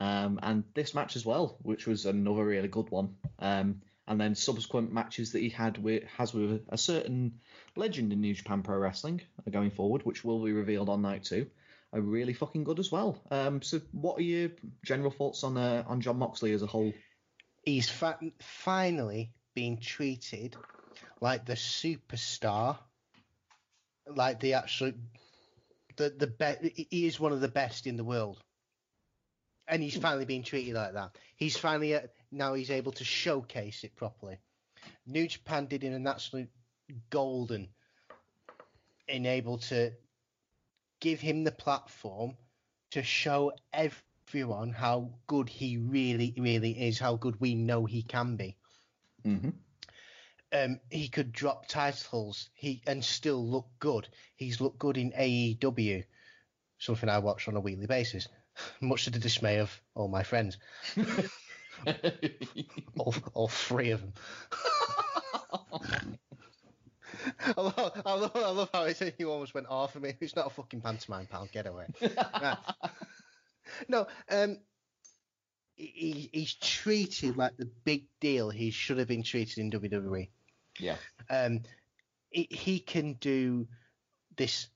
Um, 0.00 0.38
and 0.42 0.64
this 0.74 0.94
match 0.94 1.16
as 1.16 1.24
well, 1.24 1.56
which 1.62 1.86
was 1.86 2.06
another 2.06 2.44
really 2.44 2.68
good 2.68 2.90
one. 2.90 3.16
Um, 3.38 3.80
and 4.08 4.20
then 4.20 4.34
subsequent 4.34 4.92
matches 4.92 5.32
that 5.32 5.42
he 5.42 5.48
had 5.48 5.78
with 5.82 6.04
has 6.16 6.32
with 6.32 6.64
a 6.68 6.78
certain 6.78 7.40
legend 7.74 8.12
in 8.12 8.20
New 8.20 8.34
Japan 8.34 8.62
Pro 8.62 8.78
Wrestling 8.78 9.20
going 9.50 9.70
forward, 9.70 10.02
which 10.04 10.24
will 10.24 10.44
be 10.44 10.52
revealed 10.52 10.88
on 10.88 11.02
night 11.02 11.24
two, 11.24 11.46
are 11.92 12.00
really 12.00 12.32
fucking 12.32 12.64
good 12.64 12.78
as 12.78 12.92
well. 12.92 13.20
Um, 13.30 13.62
so, 13.62 13.80
what 13.92 14.18
are 14.18 14.22
your 14.22 14.50
general 14.84 15.10
thoughts 15.10 15.42
on 15.42 15.56
uh, 15.56 15.82
on 15.86 16.00
John 16.00 16.18
Moxley 16.18 16.52
as 16.52 16.62
a 16.62 16.66
whole? 16.66 16.92
He's 17.64 17.88
fa- 17.88 18.20
finally 18.38 19.32
being 19.54 19.78
treated 19.78 20.56
like 21.20 21.44
the 21.44 21.54
superstar, 21.54 22.78
like 24.06 24.40
the 24.40 24.54
absolute, 24.54 24.96
the 25.96 26.10
the 26.16 26.26
best. 26.26 26.60
He 26.62 27.06
is 27.06 27.20
one 27.20 27.32
of 27.32 27.40
the 27.40 27.48
best 27.48 27.86
in 27.86 27.96
the 27.96 28.04
world, 28.04 28.42
and 29.68 29.82
he's 29.82 29.96
finally 29.96 30.24
being 30.24 30.42
treated 30.42 30.74
like 30.74 30.94
that. 30.94 31.16
He's 31.36 31.56
finally 31.56 31.94
uh, 31.94 32.00
now 32.30 32.54
he's 32.54 32.70
able 32.70 32.92
to 32.92 33.04
showcase 33.04 33.84
it 33.84 33.96
properly. 33.96 34.38
New 35.06 35.26
Japan 35.26 35.66
did 35.66 35.82
him 35.82 35.94
an 35.94 36.06
absolute 36.06 36.50
golden, 37.10 37.68
in 39.08 39.26
able 39.26 39.58
to 39.58 39.92
give 41.00 41.20
him 41.20 41.44
the 41.44 41.52
platform 41.52 42.36
to 42.90 43.02
show 43.02 43.52
everyone 43.72 44.72
how 44.72 45.10
good 45.26 45.48
he 45.48 45.76
really, 45.78 46.34
really 46.38 46.72
is, 46.72 46.98
how 46.98 47.16
good 47.16 47.40
we 47.40 47.54
know 47.54 47.84
he 47.84 48.02
can 48.02 48.36
be. 48.36 48.56
Mm-hmm. 49.24 49.50
Um, 50.56 50.80
he 50.90 51.08
could 51.08 51.32
drop 51.32 51.66
titles 51.66 52.48
he 52.54 52.82
and 52.86 53.04
still 53.04 53.46
look 53.46 53.66
good. 53.78 54.08
He's 54.36 54.60
looked 54.60 54.78
good 54.78 54.96
in 54.96 55.12
AEW, 55.12 56.04
something 56.78 57.08
I 57.08 57.18
watch 57.18 57.48
on 57.48 57.56
a 57.56 57.60
weekly 57.60 57.86
basis, 57.86 58.28
much 58.80 59.04
to 59.04 59.10
the 59.10 59.18
dismay 59.18 59.58
of 59.58 59.80
all 59.94 60.08
my 60.08 60.22
friends, 60.22 60.56
all, 62.98 63.14
all 63.34 63.48
three 63.48 63.90
of 63.90 64.00
them. 64.00 64.12
I 67.56 67.60
love, 67.60 68.02
I, 68.04 68.14
love, 68.14 68.32
I 68.34 68.50
love 68.50 68.70
how 68.72 68.84
it 68.84 68.96
said 68.96 69.14
you 69.18 69.30
almost 69.30 69.54
went 69.54 69.66
off 69.68 69.96
of 69.96 70.02
me. 70.02 70.14
It's 70.20 70.36
not 70.36 70.46
a 70.46 70.50
fucking 70.50 70.80
pantomime, 70.80 71.26
pal. 71.26 71.48
Get 71.52 71.66
away. 71.66 71.86
Right. 72.00 72.58
No, 73.88 74.06
um, 74.30 74.58
he, 75.74 76.30
he's 76.32 76.54
treated 76.54 77.36
like 77.36 77.56
the 77.56 77.70
big 77.84 78.06
deal 78.20 78.50
he 78.50 78.70
should 78.70 78.98
have 78.98 79.08
been 79.08 79.22
treated 79.22 79.58
in 79.58 79.70
WWE. 79.70 80.28
Yeah. 80.78 80.96
Um, 81.30 81.62
he, 82.30 82.48
he 82.50 82.78
can 82.78 83.14
do 83.14 83.66
this. 84.36 84.68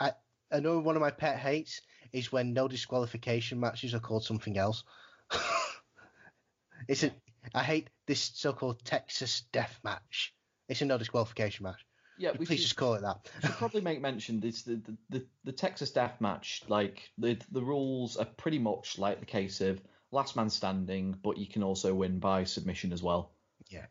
I, 0.00 0.12
I 0.52 0.60
know 0.60 0.78
one 0.78 0.96
of 0.96 1.02
my 1.02 1.10
pet 1.10 1.38
hates 1.38 1.80
is 2.12 2.30
when 2.30 2.52
no 2.52 2.68
disqualification 2.68 3.58
matches 3.58 3.94
are 3.94 4.00
called 4.00 4.24
something 4.24 4.56
else. 4.56 4.84
it's 6.88 7.02
a, 7.02 7.10
I 7.54 7.62
hate 7.62 7.88
this 8.06 8.32
so-called 8.34 8.84
Texas 8.84 9.42
Death 9.52 9.80
Match. 9.82 10.34
It's 10.68 10.80
a 10.80 10.84
no 10.84 10.98
disqualification 10.98 11.64
match. 11.64 11.84
Yeah, 12.16 12.30
we 12.38 12.46
Please 12.46 12.56
should, 12.56 12.66
just 12.66 12.76
call 12.76 12.94
it 12.94 13.02
that. 13.02 13.28
should 13.42 13.56
probably 13.56 13.80
make 13.80 14.00
mention 14.00 14.38
this 14.38 14.62
the, 14.62 14.76
the, 14.76 14.96
the, 15.10 15.26
the 15.44 15.52
Texas 15.52 15.90
Death 15.90 16.20
Match. 16.20 16.62
Like 16.68 17.10
the 17.18 17.36
the 17.50 17.62
rules 17.62 18.16
are 18.16 18.24
pretty 18.24 18.60
much 18.60 18.98
like 18.98 19.18
the 19.18 19.26
case 19.26 19.60
of 19.60 19.82
last 20.12 20.36
man 20.36 20.48
standing, 20.48 21.16
but 21.22 21.38
you 21.38 21.46
can 21.46 21.64
also 21.64 21.92
win 21.92 22.20
by 22.20 22.44
submission 22.44 22.92
as 22.92 23.02
well. 23.02 23.32
Yeah. 23.68 23.86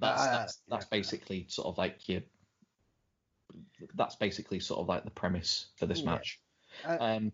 That's 0.00 0.20
Uh, 0.22 0.32
that's, 0.32 0.62
that's 0.68 0.84
basically 0.86 1.46
sort 1.48 1.66
of 1.68 1.78
like 1.78 2.08
your. 2.08 2.22
That's 3.94 4.16
basically 4.16 4.60
sort 4.60 4.80
of 4.80 4.88
like 4.88 5.04
the 5.04 5.10
premise 5.10 5.66
for 5.76 5.86
this 5.86 6.00
Yeah. 6.00 6.04
match. 6.10 6.40
Uh, 6.84 6.96
Um, 7.00 7.32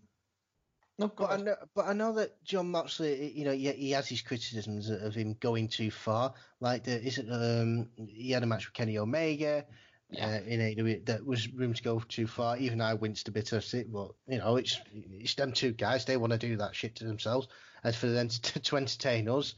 no, 0.98 1.08
But 1.08 1.32
I 1.32 1.36
know, 1.38 1.56
but 1.74 1.86
I 1.86 1.92
know 1.92 2.12
that 2.14 2.42
John 2.44 2.70
Moxley, 2.70 3.32
you 3.32 3.44
know, 3.44 3.52
he, 3.52 3.70
he 3.72 3.90
has 3.90 4.08
his 4.08 4.22
criticisms 4.22 4.88
of 4.90 5.12
him 5.14 5.34
going 5.34 5.66
too 5.68 5.90
far. 5.90 6.34
Like, 6.60 6.84
the, 6.84 7.02
is 7.02 7.18
it, 7.18 7.26
um, 7.30 7.90
he 7.96 8.30
had 8.30 8.44
a 8.44 8.46
match 8.46 8.66
with 8.66 8.74
Kenny 8.74 8.96
Omega 8.98 9.66
Yeah. 10.10 10.26
uh, 10.26 10.40
in 10.42 10.60
AEW 10.60 11.04
that 11.06 11.26
was 11.26 11.52
room 11.52 11.74
to 11.74 11.82
go 11.82 11.98
too 11.98 12.28
far. 12.28 12.56
Even 12.58 12.80
I 12.80 12.94
winced 12.94 13.26
a 13.26 13.32
bit 13.32 13.52
at 13.52 13.74
it, 13.74 13.90
but 13.92 14.14
you 14.28 14.38
know, 14.38 14.54
it's 14.56 14.80
it's 14.92 15.34
them 15.34 15.52
two 15.52 15.72
guys. 15.72 16.04
They 16.04 16.16
want 16.16 16.32
to 16.32 16.38
do 16.38 16.56
that 16.58 16.76
shit 16.76 16.94
to 16.96 17.04
themselves. 17.04 17.48
As 17.82 17.96
for 17.96 18.06
them 18.06 18.28
to, 18.28 18.60
to 18.60 18.76
entertain 18.76 19.28
us, 19.28 19.56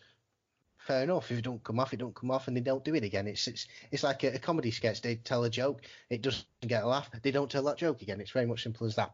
fair 0.87 1.03
enough. 1.03 1.31
If 1.31 1.39
it 1.39 1.43
don't 1.43 1.63
come 1.63 1.81
off, 1.81 1.93
it 1.93 1.99
don't 1.99 2.15
come 2.15 2.31
off, 2.31 2.49
and 2.49 2.57
they 2.57 2.61
don't 2.61 2.85
do 2.85 2.95
it 2.95 3.05
again. 3.05 3.27
It's 3.27 3.47
it's 3.49 3.67
it's 3.91 4.03
like 4.03 4.23
a, 4.25 4.35
a 4.35 4.39
comedy 4.39 4.71
sketch. 4.71 5.03
They 5.03 5.17
tell 5.17 5.45
a 5.45 5.51
joke, 5.51 5.83
it 6.11 6.23
doesn't 6.23 6.47
get 6.67 6.85
a 6.85 6.87
laugh. 6.87 7.11
They 7.23 7.31
don't 7.31 7.51
tell 7.51 7.65
that 7.65 7.79
joke 7.79 8.03
again. 8.03 8.21
It's 8.21 8.31
very 8.31 8.47
much 8.47 8.63
simple 8.63 8.87
as 8.87 8.97
that. 8.97 9.13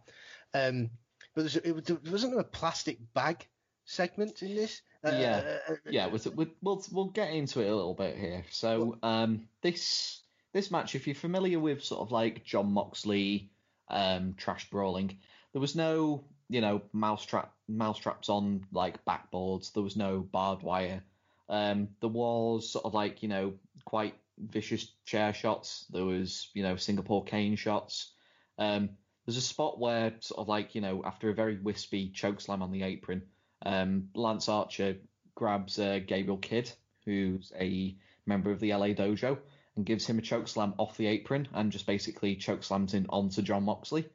Um, 0.54 0.90
but 1.34 1.42
there's, 1.42 1.56
it, 1.56 1.72
was- 1.74 1.84
there 1.84 1.98
wasn't 2.12 2.38
a 2.38 2.44
plastic 2.44 2.98
bag 3.14 3.46
segment 3.84 4.42
in 4.42 4.54
this. 4.54 4.82
Yeah. 5.04 5.58
yeah, 5.90 6.06
with, 6.06 6.26
with, 6.36 6.50
we'll 6.62 6.84
we'll 6.92 7.06
get 7.06 7.30
into 7.32 7.60
it 7.60 7.68
a 7.68 7.74
little 7.74 7.94
bit 7.94 8.16
here. 8.16 8.44
So 8.50 8.98
um, 9.02 9.48
this 9.62 10.20
this 10.52 10.70
match, 10.70 10.94
if 10.94 11.06
you're 11.06 11.16
familiar 11.16 11.58
with 11.58 11.82
sort 11.82 12.02
of 12.02 12.12
like 12.12 12.44
John 12.44 12.72
Moxley 12.72 13.50
um, 13.88 14.34
trash 14.36 14.68
brawling, 14.70 15.18
there 15.52 15.60
was 15.60 15.74
no 15.74 16.24
you 16.48 16.60
know 16.60 16.82
mousetrap 16.92 17.52
mousetraps 17.68 18.28
on 18.28 18.64
like 18.70 19.04
backboards. 19.04 19.72
There 19.72 19.82
was 19.82 19.96
no 19.96 20.20
barbed 20.20 20.62
wire. 20.62 21.02
Um, 21.52 21.88
there 22.00 22.08
was 22.08 22.72
sort 22.72 22.86
of 22.86 22.94
like 22.94 23.22
you 23.22 23.28
know 23.28 23.52
quite 23.84 24.14
vicious 24.38 24.90
chair 25.04 25.34
shots. 25.34 25.84
There 25.90 26.04
was 26.04 26.48
you 26.54 26.62
know 26.62 26.76
Singapore 26.76 27.24
cane 27.24 27.56
shots. 27.56 28.12
Um, 28.58 28.90
there's 29.26 29.36
a 29.36 29.42
spot 29.42 29.78
where 29.78 30.14
sort 30.20 30.40
of 30.40 30.48
like 30.48 30.74
you 30.74 30.80
know 30.80 31.02
after 31.04 31.28
a 31.28 31.34
very 31.34 31.58
wispy 31.58 32.10
chokeslam 32.10 32.62
on 32.62 32.72
the 32.72 32.82
apron, 32.82 33.22
um, 33.66 34.08
Lance 34.14 34.48
Archer 34.48 34.96
grabs 35.34 35.78
uh, 35.78 36.00
Gabriel 36.04 36.38
Kidd, 36.38 36.72
who's 37.04 37.52
a 37.54 37.94
member 38.24 38.50
of 38.50 38.58
the 38.58 38.72
LA 38.72 38.88
Dojo, 38.88 39.36
and 39.76 39.84
gives 39.84 40.06
him 40.06 40.18
a 40.18 40.22
chokeslam 40.22 40.72
off 40.78 40.96
the 40.96 41.06
apron 41.06 41.48
and 41.52 41.70
just 41.70 41.86
basically 41.86 42.34
chokeslams 42.34 42.94
in 42.94 43.06
onto 43.10 43.42
John 43.42 43.64
Moxley. 43.64 44.06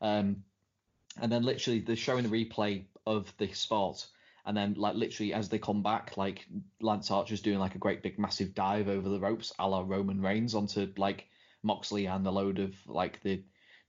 Um, 0.00 0.44
and 1.20 1.30
then 1.30 1.42
literally 1.42 1.80
they're 1.80 1.96
showing 1.96 2.22
the 2.22 2.44
replay 2.44 2.84
of 3.04 3.32
the 3.38 3.52
spot, 3.52 4.06
and 4.46 4.56
then 4.56 4.74
like 4.74 4.94
literally 4.94 5.32
as 5.32 5.48
they 5.48 5.58
come 5.58 5.82
back, 5.82 6.16
like 6.16 6.46
Lance 6.80 7.10
Archer's 7.10 7.40
doing 7.40 7.58
like 7.58 7.74
a 7.74 7.78
great 7.78 8.02
big 8.02 8.18
massive 8.18 8.54
dive 8.54 8.88
over 8.88 9.08
the 9.08 9.20
ropes, 9.20 9.52
a 9.58 9.68
la 9.68 9.82
Roman 9.86 10.20
Reigns, 10.20 10.54
onto 10.54 10.92
like 10.96 11.26
Moxley 11.62 12.06
and 12.06 12.26
a 12.26 12.30
load 12.30 12.58
of 12.58 12.74
like 12.86 13.22
the 13.22 13.42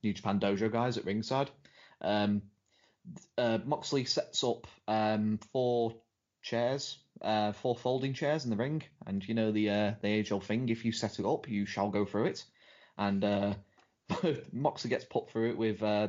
New 0.04 0.14
Japan 0.14 0.40
Dojo 0.40 0.72
guys 0.72 0.98
at 0.98 1.06
ringside. 1.06 1.50
Um, 2.02 2.44
uh, 3.38 3.60
Moxley 3.66 4.06
sets 4.06 4.44
up 4.44 4.68
um, 4.88 5.40
four 5.52 5.96
chairs, 6.42 6.98
uh, 7.22 7.52
four 7.52 7.76
folding 7.76 8.14
chairs 8.14 8.46
in 8.46 8.50
the 8.50 8.56
ring, 8.56 8.84
and 9.06 9.28
you 9.28 9.34
know 9.34 9.52
the 9.52 9.70
uh, 9.70 9.94
the 10.02 10.08
age 10.08 10.32
old 10.32 10.46
thing: 10.46 10.70
if 10.70 10.86
you 10.86 10.92
set 10.92 11.20
it 11.20 11.26
up, 11.26 11.50
you 11.50 11.66
shall 11.66 11.90
go 11.90 12.06
through 12.06 12.26
it. 12.26 12.46
And 12.98 13.24
uh, 13.24 13.54
Moxley 14.54 14.90
gets 14.90 15.06
put 15.06 15.30
through 15.30 15.50
it 15.50 15.58
with 15.58 15.84
uh, 15.84 16.08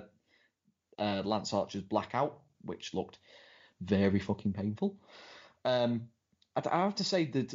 uh, 0.98 1.22
Lance 1.24 1.52
Archer's 1.52 1.82
blackout, 1.82 2.38
which 2.62 2.94
looked 2.94 3.18
very 3.80 4.18
fucking 4.18 4.52
painful. 4.52 4.96
Um, 5.64 6.08
I, 6.54 6.62
I 6.70 6.84
have 6.84 6.96
to 6.96 7.04
say 7.04 7.26
that 7.26 7.52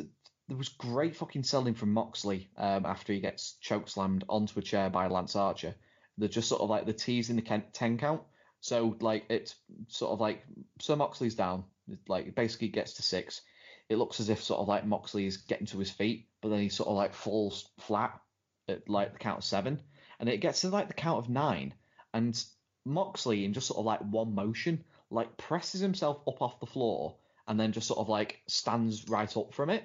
there 0.48 0.57
was 0.57 0.69
great 0.69 1.15
fucking 1.15 1.43
selling 1.43 1.76
from 1.76 1.93
Moxley 1.93 2.49
um, 2.57 2.85
after 2.85 3.14
he 3.14 3.19
gets 3.19 3.56
chokeslammed 3.64 4.23
onto 4.27 4.60
a 4.60 4.64
chair 4.64 4.89
by 4.89 5.07
Lance 5.07 5.35
Archer. 5.35 5.76
They're 6.18 6.27
just 6.27 6.49
sort 6.49 6.61
of 6.61 6.69
like 6.69 6.85
the 6.85 6.93
teasing 6.93 7.38
the 7.38 7.61
ten 7.73 7.98
count. 7.98 8.22
So 8.60 8.95
like 8.99 9.26
it's 9.30 9.56
sort 9.88 10.11
of 10.11 10.19
like 10.19 10.43
so 10.80 10.95
Moxley's 10.95 11.35
down, 11.35 11.64
like 12.07 12.35
basically 12.35 12.68
gets 12.68 12.93
to 12.93 13.02
six. 13.02 13.41
It 13.89 13.98
looks 13.98 14.19
as 14.19 14.30
if 14.30 14.43
sort 14.43 14.60
of 14.60 14.68
like 14.68 14.85
Moxley 14.85 15.26
is 15.26 15.38
getting 15.38 15.68
to 15.68 15.80
his 15.80 15.89
feet, 15.89 16.27
but 16.41 16.49
then 16.49 16.60
he 16.60 16.69
sort 16.69 16.89
of 16.89 16.95
like 16.95 17.14
falls 17.14 17.69
flat 17.80 18.19
at 18.68 18.88
like 18.88 19.14
the 19.14 19.19
count 19.19 19.39
of 19.39 19.43
seven, 19.43 19.81
and 20.19 20.30
it 20.30 20.41
gets 20.41 20.61
to 20.61 20.69
like 20.69 20.88
the 20.88 20.93
count 20.93 21.18
of 21.18 21.30
nine, 21.30 21.73
and 22.14 22.43
Moxley 22.85 23.45
in 23.45 23.53
just 23.53 23.68
sort 23.68 23.80
of 23.80 23.85
like 23.85 24.02
one 24.02 24.35
motion 24.35 24.84
like 25.12 25.38
presses 25.38 25.82
himself 25.82 26.22
up 26.28 26.42
off 26.42 26.60
the 26.60 26.66
floor 26.66 27.16
and 27.48 27.60
then 27.60 27.72
just 27.74 27.88
sort 27.88 28.00
of 28.00 28.10
like 28.10 28.42
stands 28.48 29.08
right 29.10 29.36
up 29.36 29.54
from 29.54 29.70
it. 29.70 29.84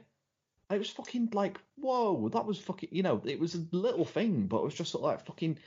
It 0.70 0.78
was 0.78 0.90
fucking 0.90 1.31
like, 1.32 1.59
whoa, 1.77 2.28
that 2.31 2.47
was 2.47 2.59
fucking, 2.59 2.89
you 2.93 3.03
know, 3.03 3.20
it 3.24 3.39
was 3.39 3.55
a 3.55 3.66
little 3.73 4.05
thing, 4.05 4.47
but 4.47 4.59
it 4.59 4.65
was 4.65 4.74
just 4.74 4.93
sort 4.93 5.05
of 5.05 5.11
like 5.11 5.27
fucking, 5.27 5.59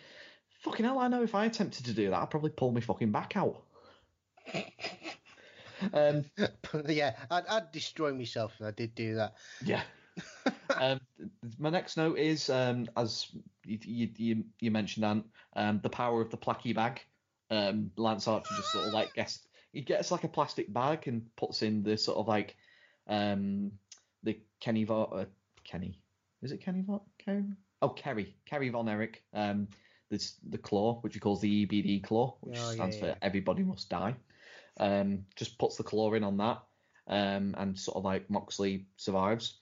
fucking 0.62 0.86
hell. 0.86 1.00
I 1.00 1.08
know 1.08 1.24
if 1.24 1.36
I 1.36 1.46
attempted 1.46 1.86
to 1.86 1.94
do 1.94 2.10
that, 2.10 2.22
I'd 2.22 2.30
probably 2.30 2.52
pull 2.52 2.72
my 2.72 2.82
fucking 2.82 3.12
back 3.12 3.36
out. 3.36 3.64
um, 5.94 6.26
yeah, 6.88 7.16
I'd, 7.32 7.48
I'd 7.48 7.72
destroy 7.72 8.14
myself 8.14 8.54
if 8.60 8.66
I 8.66 8.72
did 8.72 8.96
do 8.96 9.16
that. 9.16 9.36
Yeah. 9.64 9.84
um, 10.80 11.00
my 11.58 11.70
next 11.70 11.96
note 11.98 12.18
is, 12.18 12.50
um, 12.50 12.88
as 12.98 13.28
you, 13.66 14.10
you, 14.16 14.44
you 14.60 14.72
mentioned, 14.72 15.06
Ant, 15.06 15.26
um, 15.56 15.80
the 15.82 15.90
power 15.90 16.22
of 16.22 16.30
the 16.30 16.38
placky 16.38 16.76
bag. 16.76 17.02
Um, 17.52 17.92
Lance 17.96 18.28
Archer 18.28 18.54
just 18.54 18.72
sort 18.72 18.86
of 18.88 18.94
like 18.94 19.16
gets 19.16 19.40
he 19.74 19.82
gets 19.82 20.12
like 20.12 20.24
a 20.24 20.28
plastic 20.30 20.72
bag 20.72 21.08
and 21.08 21.36
puts 21.36 21.62
in 21.62 21.84
the 21.84 21.98
sort 21.98 22.18
of 22.18 22.28
like 22.28 22.56
um 23.08 23.72
the 24.24 24.40
Kenny 24.60 24.84
Von 24.84 25.08
uh, 25.12 25.26
Kenny 25.64 26.00
is 26.42 26.52
it 26.52 26.62
Kenny 26.62 26.82
Von 26.82 27.02
Kerry? 27.18 27.44
Oh 27.82 27.90
Kerry 27.90 28.36
Kerry 28.46 28.70
Von 28.70 28.90
Erich 28.90 29.24
um 29.34 29.68
this 30.10 30.36
the 30.48 30.58
claw 30.58 31.00
which 31.02 31.14
he 31.14 31.20
calls 31.20 31.42
the 31.42 31.66
EBD 31.66 32.04
claw 32.04 32.36
which 32.42 32.58
oh, 32.60 32.72
stands 32.72 32.98
yeah, 32.98 33.06
yeah. 33.06 33.14
for 33.14 33.20
everybody 33.22 33.64
must 33.64 33.90
die 33.90 34.16
um 34.80 35.26
just 35.36 35.58
puts 35.58 35.78
the 35.78 35.84
claw 35.84 36.14
in 36.14 36.24
on 36.24 36.38
that 36.38 36.62
um 37.08 37.56
and 37.58 37.78
sort 37.78 37.98
of 37.98 38.04
like 38.04 38.30
Moxley 38.30 38.86
survives 38.98 39.58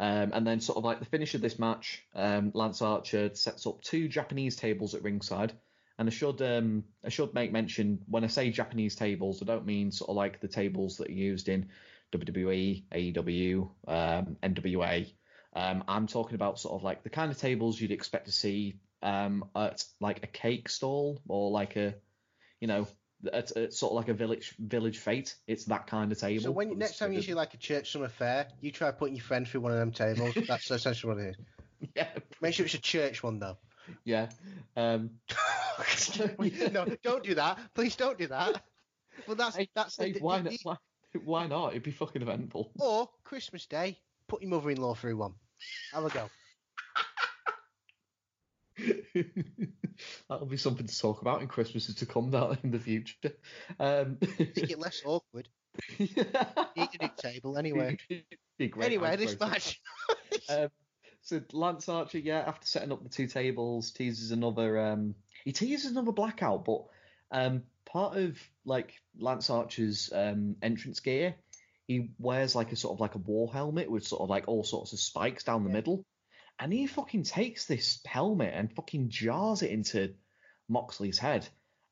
um, 0.00 0.30
and 0.32 0.46
then 0.46 0.60
sort 0.60 0.78
of 0.78 0.84
like 0.84 0.98
the 0.98 1.04
finish 1.04 1.34
of 1.34 1.42
this 1.42 1.58
match, 1.58 2.02
um, 2.14 2.52
Lance 2.54 2.80
Archer 2.80 3.34
sets 3.34 3.66
up 3.66 3.82
two 3.82 4.08
Japanese 4.08 4.56
tables 4.56 4.94
at 4.94 5.02
ringside 5.02 5.52
and 6.00 6.08
I 6.08 6.12
should 6.12 6.40
um, 6.40 6.84
I 7.04 7.10
should 7.10 7.34
make 7.34 7.52
mention 7.52 8.00
when 8.08 8.24
I 8.24 8.28
say 8.28 8.50
Japanese 8.50 8.96
tables, 8.96 9.42
I 9.42 9.44
don't 9.44 9.66
mean 9.66 9.92
sort 9.92 10.08
of 10.08 10.16
like 10.16 10.40
the 10.40 10.48
tables 10.48 10.96
that 10.96 11.08
are 11.08 11.12
used 11.12 11.50
in 11.50 11.68
WWE, 12.12 12.84
AEW, 12.90 13.70
um, 13.86 14.36
NWA. 14.42 15.12
Um, 15.54 15.84
I'm 15.86 16.06
talking 16.06 16.36
about 16.36 16.58
sort 16.58 16.74
of 16.74 16.82
like 16.82 17.02
the 17.02 17.10
kind 17.10 17.30
of 17.30 17.36
tables 17.36 17.78
you'd 17.78 17.92
expect 17.92 18.26
to 18.26 18.32
see 18.32 18.76
um, 19.02 19.44
at 19.54 19.84
like 20.00 20.22
a 20.22 20.26
cake 20.26 20.70
stall 20.70 21.20
or 21.28 21.50
like 21.50 21.76
a, 21.76 21.94
you 22.60 22.66
know, 22.66 22.88
at, 23.30 23.54
at 23.54 23.74
sort 23.74 23.92
of 23.92 23.96
like 23.96 24.08
a 24.08 24.14
village 24.14 24.54
village 24.58 24.96
fete. 24.96 25.34
It's 25.46 25.66
that 25.66 25.86
kind 25.86 26.10
of 26.10 26.18
table. 26.18 26.44
So 26.44 26.50
when 26.50 26.78
next 26.78 26.96
time 26.96 27.12
you 27.12 27.20
see 27.20 27.34
like 27.34 27.52
a 27.52 27.58
church 27.58 27.92
summer 27.92 28.08
fair, 28.08 28.46
you 28.62 28.72
try 28.72 28.90
putting 28.90 29.16
your 29.16 29.24
friend 29.24 29.46
through 29.46 29.60
one 29.60 29.72
of 29.72 29.78
them 29.78 29.92
tables. 29.92 30.34
That's 30.48 30.70
essentially 30.70 31.14
what 31.14 31.22
it 31.22 31.28
is. 31.30 31.36
Yeah. 31.96 32.08
Make 32.42 32.52
sure 32.52 32.66
it's 32.66 32.74
a 32.74 32.78
church 32.78 33.22
one 33.22 33.38
though. 33.38 33.56
Yeah. 34.04 34.28
Um, 34.76 35.10
no, 36.72 36.86
don't 37.02 37.24
do 37.24 37.34
that. 37.34 37.58
Please 37.74 37.96
don't 37.96 38.18
do 38.18 38.26
that. 38.28 38.62
Well, 39.26 39.36
that's 39.36 39.56
hey, 39.56 39.68
that's 39.74 39.96
hey, 39.96 40.12
the, 40.12 40.20
why, 40.20 40.40
not, 40.40 40.54
why, 40.62 40.76
why 41.24 41.46
not? 41.46 41.70
It'd 41.70 41.82
be 41.82 41.90
fucking 41.90 42.22
eventful. 42.22 42.72
Or 42.78 43.08
Christmas 43.24 43.66
Day, 43.66 43.98
put 44.28 44.42
your 44.42 44.50
mother-in-law 44.50 44.94
through 44.94 45.16
one. 45.16 45.34
Have 45.92 46.04
a 46.04 46.10
go. 46.10 46.30
That'll 50.28 50.46
be 50.46 50.56
something 50.56 50.86
to 50.86 50.98
talk 50.98 51.20
about 51.20 51.42
in 51.42 51.48
Christmases 51.48 51.96
to 51.96 52.06
come 52.06 52.30
down 52.30 52.58
in 52.64 52.70
the 52.70 52.78
future. 52.78 53.32
Um, 53.78 54.18
Make 54.38 54.70
it 54.70 54.78
less 54.78 55.02
awkward. 55.04 55.48
Eat 55.98 56.16
a 56.16 56.76
new 56.76 57.10
table 57.16 57.58
anyway. 57.58 57.96
Anyway, 58.80 59.16
this 59.16 59.38
match. 59.38 59.80
um, 60.48 60.68
so 61.22 61.40
Lance 61.52 61.88
Archer, 61.88 62.18
yeah, 62.18 62.44
after 62.46 62.66
setting 62.66 62.92
up 62.92 63.02
the 63.02 63.08
two 63.08 63.26
tables, 63.26 63.90
teases 63.90 64.30
another. 64.30 64.78
Um, 64.80 65.14
he 65.44 65.52
teases 65.52 65.90
another 65.90 66.12
blackout, 66.12 66.64
but 66.64 66.84
um, 67.30 67.62
part 67.84 68.16
of 68.16 68.38
like 68.64 69.00
Lance 69.18 69.50
Archer's 69.50 70.10
um, 70.12 70.56
entrance 70.62 71.00
gear, 71.00 71.34
he 71.86 72.10
wears 72.18 72.54
like 72.54 72.72
a 72.72 72.76
sort 72.76 72.94
of 72.94 73.00
like 73.00 73.14
a 73.14 73.18
war 73.18 73.52
helmet 73.52 73.90
with 73.90 74.06
sort 74.06 74.22
of 74.22 74.30
like 74.30 74.44
all 74.48 74.64
sorts 74.64 74.92
of 74.92 75.00
spikes 75.00 75.44
down 75.44 75.64
the 75.64 75.70
yeah. 75.70 75.76
middle, 75.76 76.04
and 76.58 76.72
he 76.72 76.86
fucking 76.86 77.24
takes 77.24 77.66
this 77.66 78.00
helmet 78.06 78.52
and 78.54 78.72
fucking 78.72 79.08
jars 79.08 79.62
it 79.62 79.70
into 79.70 80.14
Moxley's 80.68 81.18
head, 81.18 81.46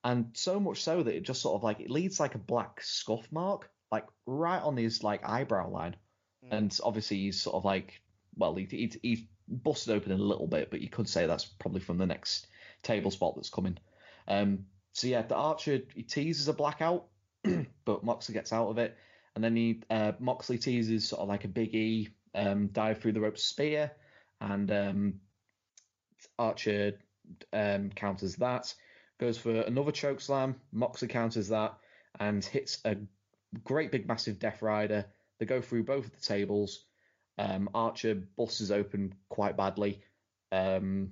and 0.05 0.31
so 0.35 0.59
much 0.59 0.83
so 0.83 1.03
that 1.03 1.15
it 1.15 1.23
just 1.23 1.43
sort 1.43 1.57
of 1.57 1.63
like 1.63 1.81
it 1.81 1.91
leads 1.91 2.19
like 2.19 2.35
a 2.35 2.39
black 2.39 2.81
scuff 2.83 3.27
mark, 3.31 3.71
like 3.93 4.07
right 4.27 4.63
on 4.63 4.77
his 4.77 5.03
like 5.03 5.29
eyebrow 5.29 5.69
line, 5.69 5.97
mm. 6.45 6.57
and 6.57 6.79
obviously 6.83 7.19
he's 7.19 7.41
sort 7.41 7.57
of 7.57 7.65
like 7.65 8.01
well, 8.39 8.55
he, 8.55 8.65
he, 8.65 8.93
he's 9.03 9.23
busted 9.49 9.95
open 9.95 10.13
a 10.13 10.17
little 10.17 10.47
bit, 10.47 10.71
but 10.71 10.81
you 10.81 10.89
could 10.89 11.09
say 11.09 11.27
that's 11.27 11.45
probably 11.45 11.81
from 11.81 11.99
the 11.99 12.07
next 12.07 12.47
table 12.83 13.11
spot 13.11 13.35
that's 13.37 13.51
coming. 13.51 13.79
Um, 14.27 14.67
so 14.93 15.07
yeah, 15.07 15.23
the 15.23 15.35
Archer 15.35 15.81
he 15.95 16.03
teases 16.03 16.49
a 16.49 16.53
blackout, 16.53 17.07
but 17.85 18.05
Moxley 18.05 18.35
gets 18.35 18.53
out 18.53 18.69
of 18.69 18.79
it, 18.79 18.97
and 19.35 19.45
then 19.45 19.57
he 19.57 19.83
uh, 19.91 20.13
Moxley 20.19 20.59
teases 20.59 21.09
sort 21.09 21.23
of 21.23 21.29
like 21.29 21.45
a 21.45 21.49
Big 21.49 21.75
E 21.75 22.09
um, 22.35 22.69
dive 22.69 23.01
through 23.01 23.13
the 23.13 23.21
rope 23.21 23.39
spear, 23.39 23.91
and 24.41 24.71
um, 24.71 25.15
Archer 26.39 26.99
um, 27.53 27.91
counters 27.91 28.37
that, 28.37 28.73
goes 29.19 29.39
for 29.39 29.61
another 29.61 29.93
choke 29.93 30.21
slam. 30.21 30.57
Moxley 30.73 31.09
counters 31.09 31.49
that 31.49 31.75
and 32.21 32.45
hits 32.45 32.81
a 32.85 32.97
great 33.65 33.93
big 33.93 34.07
massive 34.07 34.39
Death 34.39 34.63
Rider. 34.63 35.07
They 35.39 35.47
go 35.47 35.61
through 35.61 35.85
both 35.85 36.07
of 36.07 36.13
the 36.13 36.21
tables. 36.21 36.85
Um, 37.39 37.71
Archer 37.73 38.17
busts 38.37 38.71
open 38.71 39.15
quite 39.29 39.57
badly. 39.57 40.03
Um, 40.51 41.11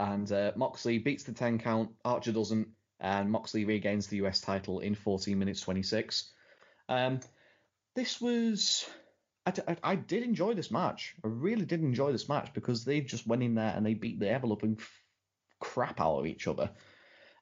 and 0.00 0.30
uh, 0.30 0.52
Moxley 0.56 0.98
beats 0.98 1.24
the 1.24 1.32
10 1.32 1.58
count. 1.58 1.90
Archer 2.04 2.32
doesn't. 2.32 2.68
And 3.00 3.30
Moxley 3.30 3.64
regains 3.64 4.06
the 4.06 4.18
US 4.24 4.40
title 4.40 4.80
in 4.80 4.94
14 4.94 5.38
minutes 5.38 5.60
26. 5.60 6.30
Um, 6.88 7.20
this 7.94 8.20
was. 8.20 8.88
I, 9.44 9.52
I, 9.66 9.76
I, 9.82 9.94
did 9.96 10.22
enjoy 10.22 10.54
this 10.54 10.70
match. 10.70 11.16
I 11.24 11.28
really 11.28 11.64
did 11.64 11.80
enjoy 11.80 12.12
this 12.12 12.28
match 12.28 12.52
because 12.54 12.84
they 12.84 13.00
just 13.00 13.26
went 13.26 13.42
in 13.42 13.56
there 13.56 13.72
and 13.74 13.84
they 13.84 13.94
beat 13.94 14.20
the 14.20 14.30
ever 14.30 14.46
loving 14.46 14.76
f- 14.78 15.02
crap 15.58 16.00
out 16.00 16.20
of 16.20 16.26
each 16.26 16.46
other. 16.46 16.70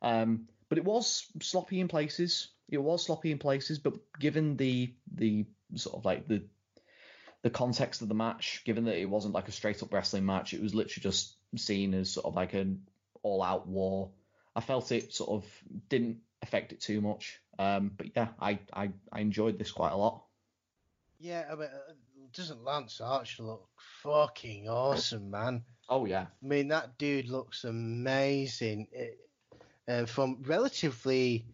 Um, 0.01 0.49
but 0.71 0.79
it 0.79 0.85
was 0.85 1.27
sloppy 1.43 1.79
in 1.79 1.89
places. 1.89 2.49
It 2.71 2.79
was 2.79 3.05
sloppy 3.05 3.33
in 3.33 3.39
places, 3.39 3.79
but 3.79 3.95
given 4.19 4.57
the 4.57 4.95
the 5.13 5.45
sort 5.75 5.97
of 5.97 6.05
like 6.07 6.27
the 6.27 6.45
the 7.43 7.51
context 7.51 8.03
of 8.03 8.09
the 8.09 8.15
match, 8.15 8.63
given 8.65 8.85
that 8.85 9.01
it 9.01 9.09
wasn't 9.09 9.35
like 9.35 9.49
a 9.49 9.53
straight 9.53 9.83
up 9.83 9.93
wrestling 9.93 10.27
match, 10.27 10.53
it 10.53 10.63
was 10.63 10.75
literally 10.75 11.03
just 11.03 11.37
seen 11.57 11.95
as 11.95 12.11
sort 12.11 12.27
of 12.27 12.35
like 12.35 12.55
an 12.55 12.83
all 13.23 13.43
out 13.43 13.67
war. 13.67 14.11
I 14.55 14.61
felt 14.61 14.93
it 14.93 15.15
sort 15.15 15.31
of 15.31 15.63
didn't 15.89 16.19
affect 16.43 16.73
it 16.73 16.81
too 16.81 17.01
much. 17.01 17.41
Um, 17.59 17.93
but 17.97 18.09
yeah, 18.15 18.29
I, 18.41 18.59
I, 18.73 18.91
I 19.13 19.21
enjoyed 19.21 19.59
this 19.59 19.71
quite 19.71 19.93
a 19.93 19.97
lot. 19.97 20.23
Yeah, 21.19 21.45
I 21.51 21.55
mean, 21.55 21.69
uh, 21.69 21.93
doesn't 22.33 22.65
Lance 22.65 23.01
Archer 23.01 23.43
look 23.43 23.69
fucking 24.03 24.69
awesome, 24.69 25.31
man? 25.31 25.65
Oh 25.89 26.07
yeah. 26.07 26.27
I 26.43 26.47
mean, 26.47 26.69
that 26.69 26.97
dude 26.99 27.29
looks 27.29 27.65
amazing. 27.65 28.89
It, 28.93 29.19
uh, 29.89 30.07
from 30.07 30.43
relatively 30.47 31.47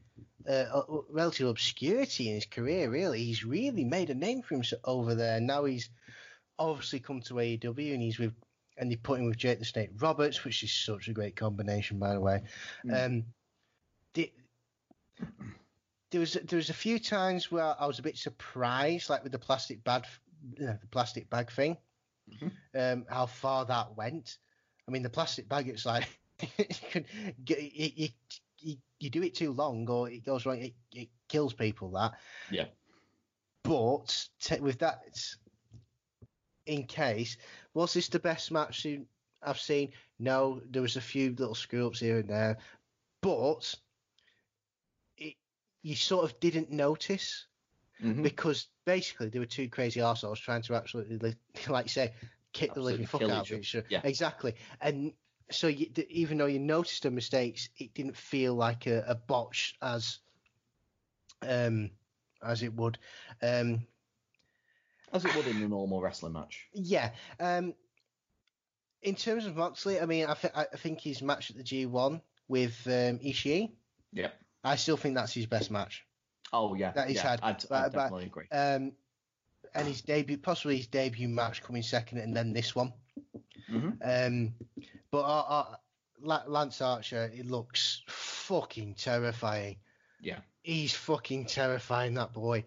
uh, 0.49 0.83
relative 1.11 1.49
obscurity 1.49 2.29
in 2.29 2.35
his 2.35 2.47
career, 2.47 2.91
really, 2.91 3.23
he's 3.23 3.45
really 3.45 3.85
made 3.85 4.11
a 4.11 4.15
name 4.15 4.43
for 4.43 4.55
himself 4.55 4.83
over 4.85 5.15
there. 5.15 5.41
Now 5.41 5.65
he's 5.65 5.91
obviously 6.59 7.01
come 7.01 7.21
to 7.23 7.35
AEW 7.35 7.93
and 7.93 8.03
he's 8.03 8.19
with 8.19 8.33
and 8.79 8.91
they 8.91 8.97
put 8.97 9.19
him 9.19 9.27
with 9.27 9.39
Jake 9.39 9.59
the 9.59 9.65
Snake 9.65 9.91
Roberts, 9.99 10.45
which 10.45 10.63
is 10.63 10.73
such 10.73 11.09
a 11.09 11.13
great 11.13 11.37
combination, 11.37 11.99
by 11.99 12.13
the 12.13 12.21
way. 12.21 12.43
Mm. 12.85 13.07
Um, 13.07 13.25
the, 14.15 14.33
there 16.11 16.21
was 16.21 16.35
there 16.35 16.59
was 16.59 16.71
a 16.71 16.75
few 16.75 16.99
times 16.99 17.51
where 17.51 17.75
I 17.81 17.87
was 17.87 17.99
a 17.99 18.03
bit 18.03 18.17
surprised, 18.17 19.11
like 19.11 19.23
with 19.23 19.33
the 19.33 19.39
plastic 19.39 19.83
bag, 19.83 20.05
the 20.57 20.79
plastic 20.91 21.31
bag 21.31 21.51
thing, 21.51 21.77
mm-hmm. 22.31 22.49
um, 22.79 23.07
how 23.09 23.27
far 23.27 23.65
that 23.65 23.97
went. 23.97 24.39
I 24.87 24.93
mean, 24.93 25.03
the 25.03 25.11
plastic 25.11 25.49
bag, 25.49 25.69
it's 25.69 25.87
like 25.87 26.07
you, 26.59 27.05
you, 27.47 27.91
you, 27.97 28.09
you, 28.59 29.11
do 29.11 29.23
it 29.23 29.35
too 29.35 29.53
long 29.53 29.89
or 29.89 30.11
it 30.11 30.25
goes 30.25 30.47
wrong, 30.47 30.59
it, 30.59 30.75
it 30.95 31.09
kills 31.29 31.53
people. 31.53 31.91
That 31.91 32.13
yeah. 32.51 32.67
But 33.63 34.29
t- 34.41 34.61
with 34.61 34.79
that 34.79 35.01
in 36.67 36.85
case, 36.85 37.37
was 37.75 37.95
this 37.95 38.09
the 38.09 38.19
best 38.19 38.51
match 38.51 38.87
I've 39.43 39.59
seen? 39.59 39.93
No, 40.19 40.61
there 40.71 40.83
was 40.83 40.97
a 40.97 41.01
few 41.01 41.31
little 41.31 41.55
screw 41.55 41.87
ups 41.87 42.01
here 42.01 42.19
and 42.19 42.29
there, 42.29 42.59
but 43.23 43.75
it, 45.17 45.35
you 45.83 45.95
sort 45.95 46.25
of 46.25 46.39
didn't 46.41 46.71
notice 46.71 47.47
mm-hmm. 48.03 48.23
because 48.23 48.67
basically 48.85 49.29
there 49.29 49.41
were 49.41 49.47
two 49.47 49.69
crazy 49.69 50.01
arseholes 50.01 50.39
trying 50.39 50.63
to 50.63 50.75
absolutely, 50.75 51.35
like 51.69 51.89
say, 51.89 52.13
kick 52.53 52.71
absolutely 52.71 52.93
the 52.93 52.93
living 52.93 53.07
fuck 53.07 53.23
out 53.23 53.51
of 53.51 53.59
each 53.59 53.75
other. 53.75 53.87
Yeah. 53.89 54.01
Exactly. 54.05 54.55
And 54.81 55.13
so 55.51 55.69
you, 55.69 55.89
even 56.09 56.39
though 56.39 56.47
you 56.47 56.59
noticed 56.59 57.03
the 57.03 57.11
mistakes, 57.11 57.69
it 57.79 57.95
didn't 57.95 58.17
feel 58.17 58.55
like 58.55 58.87
a, 58.87 59.05
a 59.07 59.15
botch 59.15 59.77
as 59.83 60.19
um 61.43 61.91
as 62.43 62.63
it 62.63 62.75
would. 62.75 62.99
Um, 63.43 63.87
as 65.13 65.25
it 65.25 65.35
would 65.37 65.47
in 65.47 65.63
a 65.63 65.69
normal 65.69 66.01
wrestling 66.01 66.33
match. 66.33 66.67
Yeah. 66.73 67.11
Um, 67.41 67.75
in 69.03 69.15
terms 69.15 69.47
of 69.47 69.57
Moxley, 69.57 70.01
I 70.01 70.07
mean, 70.07 70.27
I, 70.27 70.35
th- 70.35 70.53
I 70.55 70.65
think 70.77 71.01
his 71.01 71.23
match 71.23 71.51
at 71.51 71.57
the 71.57 71.63
G1 71.63 72.21
with 72.49 72.81
um, 72.87 73.19
Ishii. 73.21 73.71
Yeah. 74.13 74.31
I 74.65 74.77
still 74.77 74.97
think 74.97 75.15
that's 75.15 75.33
his 75.33 75.47
best 75.47 75.71
match. 75.71 76.05
Oh 76.53 76.75
yeah, 76.75 76.93
that 76.93 77.09
he's 77.09 77.17
yeah, 77.17 77.31
had. 77.31 77.41
I'd, 77.43 77.65
I'd 77.71 77.93
definitely 77.93 78.27
agree. 78.27 78.47
Um, 78.53 78.93
and 79.75 79.87
his 79.87 80.01
debut, 80.01 80.39
possibly 80.39 80.77
his 80.77 80.87
debut 80.87 81.29
match 81.29 81.63
coming 81.63 81.83
second, 81.83 82.19
and 82.19 82.35
then 82.35 82.53
this 82.53 82.75
one. 82.75 82.93
Mm-hmm. 83.71 83.91
Um, 84.03 84.55
but 85.11 85.23
uh, 85.23 85.65
uh, 86.25 86.45
Lance 86.47 86.81
Archer, 86.81 87.31
it 87.35 87.47
looks 87.47 88.03
fucking 88.09 88.95
terrifying. 88.95 89.77
Yeah, 90.21 90.39
he's 90.63 90.95
fucking 90.95 91.47
terrifying 91.47 92.15
that 92.15 92.33
boy. 92.33 92.65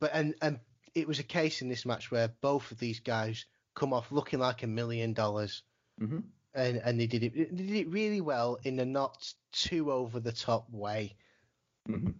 But 0.00 0.10
and 0.14 0.34
and 0.40 0.60
it 0.94 1.06
was 1.06 1.18
a 1.18 1.24
case 1.24 1.62
in 1.62 1.68
this 1.68 1.86
match 1.86 2.10
where 2.10 2.28
both 2.40 2.70
of 2.70 2.78
these 2.78 3.00
guys 3.00 3.46
come 3.74 3.92
off 3.92 4.12
looking 4.12 4.38
like 4.38 4.62
a 4.62 4.66
million 4.66 5.12
dollars. 5.12 5.62
Mm-hmm 6.00 6.18
and 6.54 6.80
and 6.84 7.00
they 7.00 7.06
did 7.06 7.22
it 7.22 7.34
they 7.34 7.64
did 7.64 7.76
it 7.76 7.88
really 7.88 8.20
well 8.20 8.58
in 8.64 8.78
a 8.80 8.84
not 8.84 9.32
too 9.52 9.90
over 9.90 10.20
the 10.20 10.32
top 10.32 10.68
way. 10.70 11.16
Mm-hmm. 11.88 12.10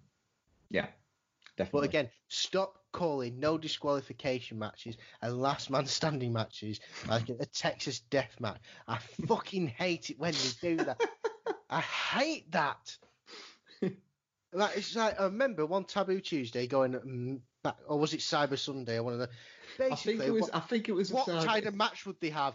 Yeah, 0.71 0.87
definitely. 1.57 1.81
But 1.81 1.89
again, 1.89 2.11
stop 2.29 2.79
calling 2.93 3.41
no 3.41 3.59
disqualification 3.59 4.59
matches 4.59 4.97
and 5.21 5.41
last 5.41 5.71
man 5.71 5.87
standing 5.87 6.33
matches 6.33 6.81
like 7.09 7.29
a 7.29 7.47
Texas 7.47 8.01
death 8.11 8.37
match. 8.41 8.59
I 8.87 8.99
fucking 9.27 9.69
hate 9.69 10.11
it 10.11 10.19
when 10.19 10.33
they 10.33 10.69
do 10.69 10.77
that. 10.85 11.01
I 11.71 11.81
hate 11.81 12.51
that. 12.53 12.97
like 14.53 14.77
it's 14.77 14.95
like 14.95 15.19
I 15.19 15.25
remember 15.25 15.67
one 15.67 15.85
Taboo 15.85 16.21
Tuesday 16.21 16.67
going 16.67 16.93
mm, 16.93 17.41
back, 17.65 17.77
or 17.89 17.99
was 17.99 18.13
it 18.13 18.21
Cyber 18.21 18.59
Sunday 18.59 18.99
or 18.99 19.03
one 19.03 19.15
of 19.15 19.21
the. 19.21 19.29
Basically, 19.79 20.15
I 20.15 20.19
think 20.19 20.29
it 20.29 20.31
was. 20.33 20.43
What, 20.43 20.57
I 20.57 20.61
think 20.61 20.89
it 20.89 20.93
was. 20.93 21.13
What 21.13 21.27
kind 21.27 21.67
of 21.67 21.75
match 21.75 22.05
would 22.05 22.21
they 22.21 22.31
have? 22.31 22.55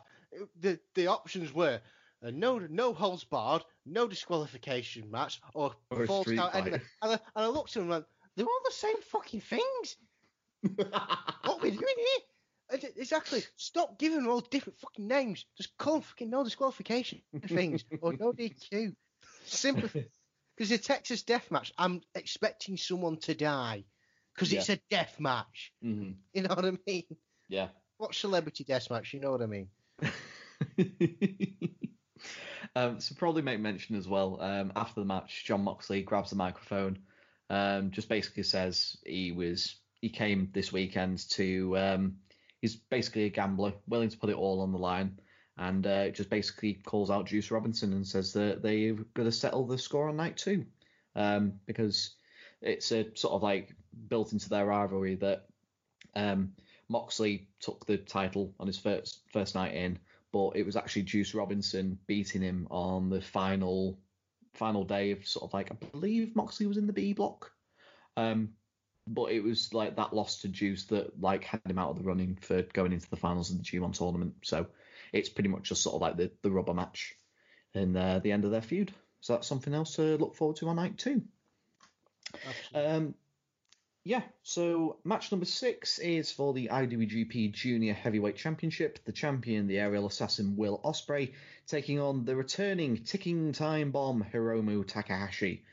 the 0.59 0.79
the 0.95 1.07
options 1.07 1.53
were 1.53 1.79
uh, 2.23 2.31
no 2.31 2.59
no 2.59 2.93
holds 2.93 3.23
barred, 3.23 3.63
no 3.85 4.07
disqualification 4.07 5.09
match, 5.09 5.41
or, 5.53 5.73
or 5.91 6.05
false 6.05 6.31
count. 6.31 6.53
And, 6.55 6.67
and, 6.67 6.81
I, 7.01 7.11
and 7.11 7.19
I 7.35 7.47
looked 7.47 7.69
at 7.69 7.73
them 7.75 7.83
and 7.83 7.89
went, 7.91 8.05
they're 8.35 8.45
all 8.45 8.61
the 8.65 8.71
same 8.71 9.01
fucking 9.01 9.41
things. 9.41 9.97
What 10.61 10.93
are 11.45 11.57
we 11.61 11.71
doing 11.71 11.81
here? 11.81 12.79
Exactly. 12.97 13.43
Stop 13.55 13.97
giving 13.97 14.17
them 14.17 14.27
all 14.27 14.41
different 14.41 14.79
fucking 14.79 15.07
names. 15.07 15.45
Just 15.55 15.77
call 15.77 15.93
them 15.93 16.01
fucking 16.01 16.29
no 16.29 16.43
disqualification 16.43 17.21
things 17.47 17.85
or 18.01 18.13
no 18.13 18.33
DQ. 18.33 18.93
Simple. 19.45 19.89
Because 20.57 20.69
the 20.71 20.79
Texas 20.79 21.21
death 21.21 21.51
match, 21.51 21.71
I'm 21.77 22.01
expecting 22.15 22.77
someone 22.77 23.17
to 23.17 23.35
die 23.35 23.83
because 24.33 24.51
yeah. 24.51 24.59
it's 24.59 24.69
a 24.69 24.79
death 24.89 25.19
match. 25.19 25.71
Mm-hmm. 25.85 26.13
You 26.33 26.41
know 26.41 26.55
what 26.55 26.65
I 26.65 26.71
mean? 26.87 27.03
Yeah. 27.47 27.67
What 27.97 28.15
celebrity 28.15 28.63
death 28.63 28.89
match? 28.89 29.13
You 29.13 29.19
know 29.19 29.31
what 29.31 29.43
I 29.43 29.45
mean? 29.45 29.67
um, 32.75 32.99
so 32.99 33.13
probably 33.19 33.43
make 33.43 33.59
mention 33.59 33.95
as 33.95 34.07
well. 34.07 34.41
Um, 34.41 34.73
after 34.75 34.99
the 35.01 35.05
match, 35.05 35.43
John 35.45 35.63
Moxley 35.63 36.01
grabs 36.01 36.31
the 36.31 36.35
microphone, 36.35 36.99
um, 37.51 37.91
just 37.91 38.09
basically 38.09 38.43
says 38.43 38.97
he 39.05 39.31
was 39.31 39.75
he 40.01 40.09
came 40.09 40.49
this 40.53 40.71
weekend 40.71 41.29
to 41.29 41.77
um, 41.77 42.17
he's 42.61 42.75
basically 42.75 43.25
a 43.25 43.29
gambler, 43.29 43.73
willing 43.87 44.09
to 44.09 44.17
put 44.17 44.29
it 44.29 44.35
all 44.35 44.61
on 44.61 44.71
the 44.71 44.77
line, 44.77 45.19
and 45.57 45.85
uh, 45.87 46.09
just 46.09 46.29
basically 46.29 46.73
calls 46.73 47.09
out 47.09 47.27
Juice 47.27 47.51
Robinson 47.51 47.93
and 47.93 48.07
says 48.07 48.33
that 48.33 48.61
they're 48.61 48.93
going 48.93 49.27
to 49.27 49.31
settle 49.31 49.65
the 49.65 49.77
score 49.77 50.09
on 50.09 50.17
night 50.17 50.37
two, 50.37 50.65
um, 51.15 51.53
because 51.65 52.15
it's 52.61 52.91
a 52.91 53.07
sort 53.15 53.33
of 53.33 53.43
like 53.43 53.75
built 54.09 54.33
into 54.33 54.49
their 54.49 54.65
rivalry 54.65 55.15
that 55.15 55.45
um, 56.15 56.53
Moxley 56.89 57.47
took 57.59 57.85
the 57.85 57.97
title 57.97 58.53
on 58.59 58.67
his 58.67 58.77
first 58.77 59.21
first 59.31 59.55
night 59.55 59.73
in, 59.73 59.99
but 60.31 60.51
it 60.55 60.65
was 60.65 60.75
actually 60.75 61.03
Juice 61.03 61.33
Robinson 61.33 61.97
beating 62.07 62.41
him 62.41 62.67
on 62.69 63.09
the 63.09 63.21
final 63.21 63.99
final 64.53 64.83
day 64.83 65.11
of 65.11 65.25
sort 65.27 65.43
of 65.43 65.53
like 65.53 65.71
I 65.71 65.75
believe 65.91 66.35
Moxley 66.35 66.65
was 66.65 66.77
in 66.77 66.87
the 66.87 66.93
B 66.93 67.13
block. 67.13 67.51
Um, 68.15 68.49
but 69.07 69.31
it 69.31 69.41
was 69.41 69.73
like 69.73 69.95
that 69.95 70.13
loss 70.13 70.41
to 70.41 70.47
Juice 70.47 70.85
that 70.85 71.19
like 71.21 71.43
had 71.43 71.61
him 71.65 71.79
out 71.79 71.91
of 71.91 71.97
the 71.97 72.03
running 72.03 72.37
for 72.41 72.61
going 72.61 72.93
into 72.93 73.09
the 73.09 73.15
finals 73.15 73.51
of 73.51 73.57
the 73.57 73.63
G1 73.63 73.97
tournament. 73.97 74.35
So 74.43 74.67
it's 75.13 75.29
pretty 75.29 75.49
much 75.49 75.63
just 75.63 75.83
sort 75.83 75.95
of 75.95 76.01
like 76.01 76.17
the, 76.17 76.31
the 76.41 76.51
rubber 76.51 76.73
match 76.73 77.15
and 77.73 77.95
uh, 77.95 78.19
the 78.19 78.31
end 78.31 78.45
of 78.45 78.51
their 78.51 78.61
feud. 78.61 78.93
So 79.21 79.33
that's 79.33 79.47
something 79.47 79.73
else 79.73 79.95
to 79.95 80.17
look 80.17 80.35
forward 80.35 80.57
to 80.57 80.69
on 80.69 80.75
night 80.75 80.97
two. 80.97 81.23
Um, 82.73 83.15
yeah, 84.03 84.21
so 84.43 84.99
match 85.03 85.31
number 85.31 85.45
six 85.45 85.99
is 85.99 86.31
for 86.31 86.53
the 86.53 86.69
IWGP 86.71 87.51
Junior 87.51 87.93
Heavyweight 87.93 88.37
Championship. 88.37 88.99
The 89.03 89.11
champion, 89.11 89.67
the 89.67 89.79
aerial 89.79 90.07
assassin 90.07 90.55
Will 90.55 90.79
Ospreay, 90.83 91.33
taking 91.67 91.99
on 91.99 92.23
the 92.23 92.35
returning 92.35 93.03
ticking 93.03 93.51
time 93.51 93.91
bomb 93.91 94.25
Hiromu 94.33 94.87
Takahashi. 94.87 95.63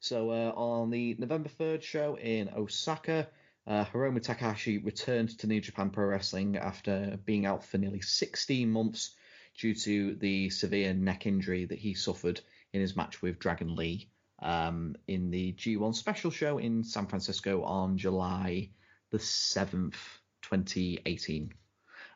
So 0.00 0.30
uh, 0.30 0.52
on 0.54 0.90
the 0.90 1.16
November 1.18 1.48
3rd 1.48 1.82
show 1.82 2.16
in 2.16 2.50
Osaka, 2.56 3.28
uh, 3.66 3.84
Hiromu 3.84 4.22
Takahashi 4.22 4.78
returned 4.78 5.36
to 5.38 5.46
New 5.46 5.60
Japan 5.60 5.90
Pro 5.90 6.06
Wrestling 6.06 6.56
after 6.56 7.18
being 7.24 7.46
out 7.46 7.64
for 7.64 7.78
nearly 7.78 8.00
16 8.00 8.70
months 8.70 9.16
due 9.58 9.74
to 9.74 10.14
the 10.14 10.50
severe 10.50 10.94
neck 10.94 11.26
injury 11.26 11.64
that 11.64 11.78
he 11.78 11.94
suffered 11.94 12.40
in 12.72 12.80
his 12.80 12.96
match 12.96 13.20
with 13.20 13.38
Dragon 13.38 13.74
Lee 13.74 14.08
um, 14.40 14.94
in 15.08 15.30
the 15.30 15.52
G1 15.52 15.94
special 15.94 16.30
show 16.30 16.58
in 16.58 16.84
San 16.84 17.06
Francisco 17.06 17.62
on 17.62 17.98
July 17.98 18.70
the 19.10 19.18
7th, 19.18 19.96
2018. 20.42 21.52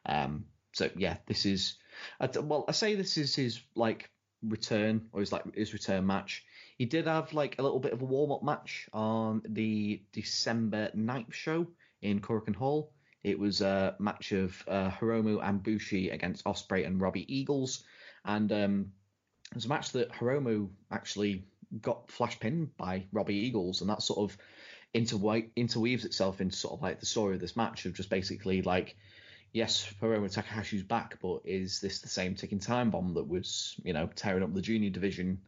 Um, 0.07 0.45
so 0.73 0.89
yeah, 0.97 1.17
this 1.27 1.47
is 1.47 1.77
well, 2.21 2.65
I 2.69 2.73
say 2.73 2.95
this 2.95 3.19
is 3.19 3.35
his 3.35 3.61
like 3.75 4.11
return 4.43 5.09
or 5.13 5.21
his 5.21 5.33
like 5.33 5.55
his 5.55 5.73
return 5.73 6.07
match. 6.07 6.45
He 6.79 6.87
did 6.87 7.07
have 7.07 7.33
like 7.33 7.59
a 7.59 7.63
little 7.63 7.81
bit 7.81 7.93
of 7.93 8.03
a 8.03 8.05
warm 8.05 8.33
up 8.33 8.43
match 8.43 8.89
on 8.93 9.43
the 9.49 10.03
December 10.13 10.91
9th 10.97 11.33
show 11.33 11.67
in 12.01 12.21
Korakuen 12.21 12.57
Hall. 12.57 12.93
It 13.23 13.39
was 13.39 13.61
a 13.61 13.95
match 13.99 14.33
of 14.33 14.63
uh, 14.67 14.91
Hiromu 14.91 15.41
and 15.43 15.63
Bushi 15.63 16.11
against 16.11 16.45
Ospreay 16.45 16.87
and 16.87 17.01
Robbie 17.01 17.33
Eagles, 17.33 17.85
and 18.25 18.51
um, 18.51 18.93
it 19.51 19.55
was 19.55 19.67
a 19.67 19.69
match 19.69 19.93
that 19.93 20.11
Hiromu 20.11 20.71
actually 20.91 21.45
got 21.81 22.11
flash 22.11 22.39
pinned 22.41 22.77
by 22.77 23.07
Robbie 23.13 23.37
Eagles, 23.37 23.81
and 23.81 23.91
that 23.91 24.03
sort 24.03 24.31
of 24.31 24.37
interwe- 24.95 25.51
interweaves 25.55 26.05
itself 26.05 26.41
into 26.41 26.57
sort 26.57 26.75
of 26.75 26.83
like 26.83 27.01
the 27.01 27.07
story 27.07 27.35
of 27.35 27.41
this 27.41 27.57
match 27.57 27.87
of 27.87 27.95
just 27.95 28.11
basically 28.11 28.63
like, 28.63 28.97
yes, 29.53 29.93
Hiromu 30.01 30.33
Takahashi's 30.33 30.83
back, 30.83 31.19
but 31.23 31.43
is 31.45 31.81
this 31.81 32.01
the 32.01 32.09
same 32.09 32.35
ticking 32.35 32.59
time 32.59 32.91
bomb 32.91 33.15
that 33.15 33.29
was, 33.29 33.77
you 33.85 33.93
know, 33.93 34.09
tearing 34.15 34.43
up 34.43 34.53
the 34.53 34.61
junior 34.61 34.91
division 34.91 35.39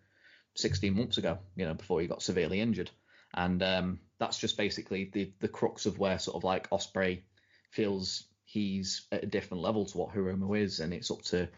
16 0.54 0.94
months 0.94 1.18
ago, 1.18 1.38
you 1.56 1.64
know, 1.64 1.74
before 1.74 2.00
he 2.00 2.06
got 2.06 2.22
severely 2.22 2.60
injured? 2.60 2.90
And 3.32 3.62
um, 3.62 4.00
that's 4.18 4.38
just 4.38 4.56
basically 4.56 5.10
the 5.12 5.32
the 5.40 5.48
crux 5.48 5.86
of 5.86 5.98
where 5.98 6.18
sort 6.18 6.36
of 6.36 6.44
like 6.44 6.70
Ospreay 6.70 7.22
feels 7.70 8.24
he's 8.44 9.06
at 9.10 9.24
a 9.24 9.26
different 9.26 9.62
level 9.62 9.86
to 9.86 9.98
what 9.98 10.14
Hiromu 10.14 10.58
is, 10.58 10.80
and 10.80 10.94
it's 10.94 11.10
up 11.10 11.22
to 11.22 11.48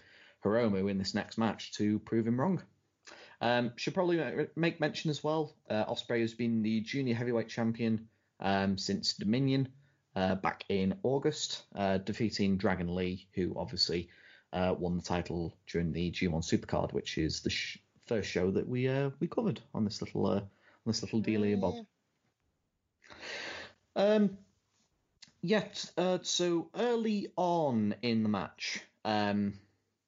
Hiromu 0.45 0.91
in 0.91 0.99
this 0.99 1.15
next 1.15 1.37
match 1.37 1.73
to 1.73 1.99
prove 1.99 2.27
him 2.27 2.41
wrong. 2.41 2.63
Um, 3.41 3.73
should 3.77 3.95
probably 3.95 4.49
make 4.57 4.81
mention 4.81 5.11
as 5.11 5.23
well. 5.23 5.55
Uh, 5.69 5.85
Ospreay 5.85 6.23
has 6.23 6.33
been 6.33 6.63
the 6.63 6.81
junior 6.81 7.15
heavyweight 7.15 7.49
champion 7.49 8.09
um, 8.41 8.79
since 8.79 9.15
Dominion 9.15 9.69
uh, 10.15 10.37
back 10.37 10.65
in 10.71 10.99
August, 11.03 11.63
uh, 11.75 11.99
defeating 11.99 12.57
Dragon 12.57 12.95
Lee, 12.95 13.29
who 13.35 13.55
obviously 13.57 14.09
uh, 14.53 14.75
won 14.79 14.97
the 14.97 15.03
title 15.03 15.55
during 15.67 15.93
the 15.93 16.11
G1 16.11 16.43
Supercard, 16.43 16.93
which 16.95 17.19
is 17.19 17.43
the 17.43 17.51
sh- 17.51 17.79
first 18.07 18.31
show 18.31 18.51
that 18.51 18.69
we 18.69 18.89
uh, 18.89 19.11
we 19.21 19.29
covered 19.29 19.61
on 19.75 19.85
this 19.85 20.01
little 20.01 20.27
uh, 20.27 20.37
on 20.41 20.49
this 20.87 21.03
little 21.03 21.21
deal 21.21 21.43
here, 21.43 21.57
Bob. 21.57 21.75
Um, 23.95 24.39
Yet, 25.47 25.93
uh, 25.97 26.19
so 26.23 26.71
early 26.75 27.29
on 27.37 27.95
in 28.03 28.25
the 28.25 28.29
match, 28.29 28.81
um, 29.05 29.55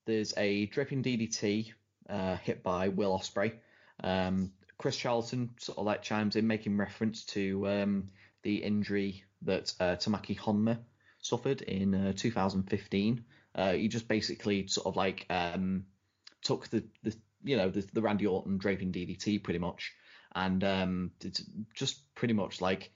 there's 0.04 0.34
a 0.36 0.66
draping 0.66 1.00
DDT 1.00 1.72
uh, 2.10 2.36
hit 2.38 2.64
by 2.64 2.88
Will 2.88 3.16
Ospreay. 3.16 3.52
Um, 4.02 4.50
Chris 4.78 4.96
Charlton 4.96 5.50
sort 5.60 5.78
of 5.78 5.86
like 5.86 6.02
chimes 6.02 6.34
in, 6.34 6.48
making 6.48 6.76
reference 6.76 7.24
to 7.26 7.68
um, 7.68 8.10
the 8.42 8.56
injury 8.56 9.22
that 9.42 9.72
uh, 9.78 9.94
Tomoaki 9.94 10.36
Honma 10.36 10.78
suffered 11.20 11.62
in 11.62 11.94
uh, 11.94 12.12
2015. 12.16 13.24
Uh, 13.54 13.72
he 13.74 13.86
just 13.86 14.08
basically 14.08 14.66
sort 14.66 14.88
of 14.88 14.96
like 14.96 15.24
um, 15.30 15.84
took 16.42 16.66
the, 16.66 16.82
the 17.04 17.14
you 17.44 17.56
know 17.56 17.70
the, 17.70 17.86
the 17.92 18.02
Randy 18.02 18.26
Orton 18.26 18.58
draping 18.58 18.92
DDT 18.92 19.42
pretty 19.42 19.58
much, 19.58 19.92
and 20.34 20.62
um, 20.64 21.10
it's 21.22 21.42
just 21.74 22.14
pretty 22.14 22.34
much 22.34 22.60
like 22.60 22.90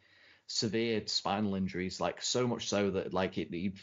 severe 0.47 1.03
spinal 1.07 1.55
injuries, 1.55 2.01
like 2.01 2.23
so 2.23 2.47
much 2.47 2.69
so 2.69 2.91
that 2.91 3.15
like 3.15 3.39
it, 3.39 3.49
he 3.53 3.75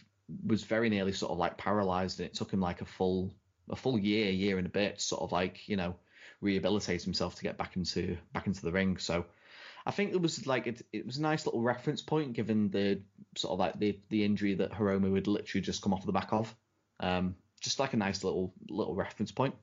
was 0.46 0.64
very 0.64 0.90
nearly 0.90 1.14
sort 1.14 1.32
of 1.32 1.38
like 1.38 1.58
paralyzed, 1.58 2.20
and 2.20 2.28
it 2.28 2.36
took 2.36 2.52
him 2.52 2.62
like 2.62 2.82
a 2.82 2.86
full 2.86 3.34
a 3.70 3.76
full 3.76 4.00
year, 4.00 4.32
year 4.32 4.58
and 4.58 4.68
a 4.68 4.72
bit, 4.72 5.02
sort 5.02 5.22
of 5.22 5.32
like 5.32 5.68
you 5.68 5.78
know 5.78 5.96
rehabilitate 6.42 7.04
himself 7.04 7.36
to 7.36 7.44
get 7.44 7.58
back 7.58 7.76
into 7.76 8.18
back 8.34 8.48
into 8.48 8.62
the 8.62 8.72
ring. 8.72 8.98
So 8.98 9.26
I 9.86 9.92
think 9.92 10.12
it 10.12 10.22
was 10.22 10.46
like 10.46 10.68
it, 10.68 10.82
it 10.94 11.06
was 11.06 11.18
a 11.18 11.22
nice 11.22 11.46
little 11.46 11.62
reference 11.62 12.02
point 12.02 12.34
given 12.34 12.70
the 12.70 13.02
sort 13.36 13.54
of 13.54 13.60
like 13.60 13.80
the 13.80 14.00
the 14.10 14.24
injury 14.24 14.56
that 14.56 14.72
Hiromu 14.72 15.16
had 15.16 15.28
literally 15.28 15.62
just 15.62 15.82
come 15.82 15.94
off 15.94 16.06
the 16.06 16.12
back 16.12 16.32
of. 16.32 16.54
Um, 17.00 17.36
just 17.62 17.80
like 17.80 17.94
a 17.94 17.98
nice 17.98 18.24
little 18.24 18.54
little 18.70 18.96
reference 18.96 19.32
point. 19.32 19.56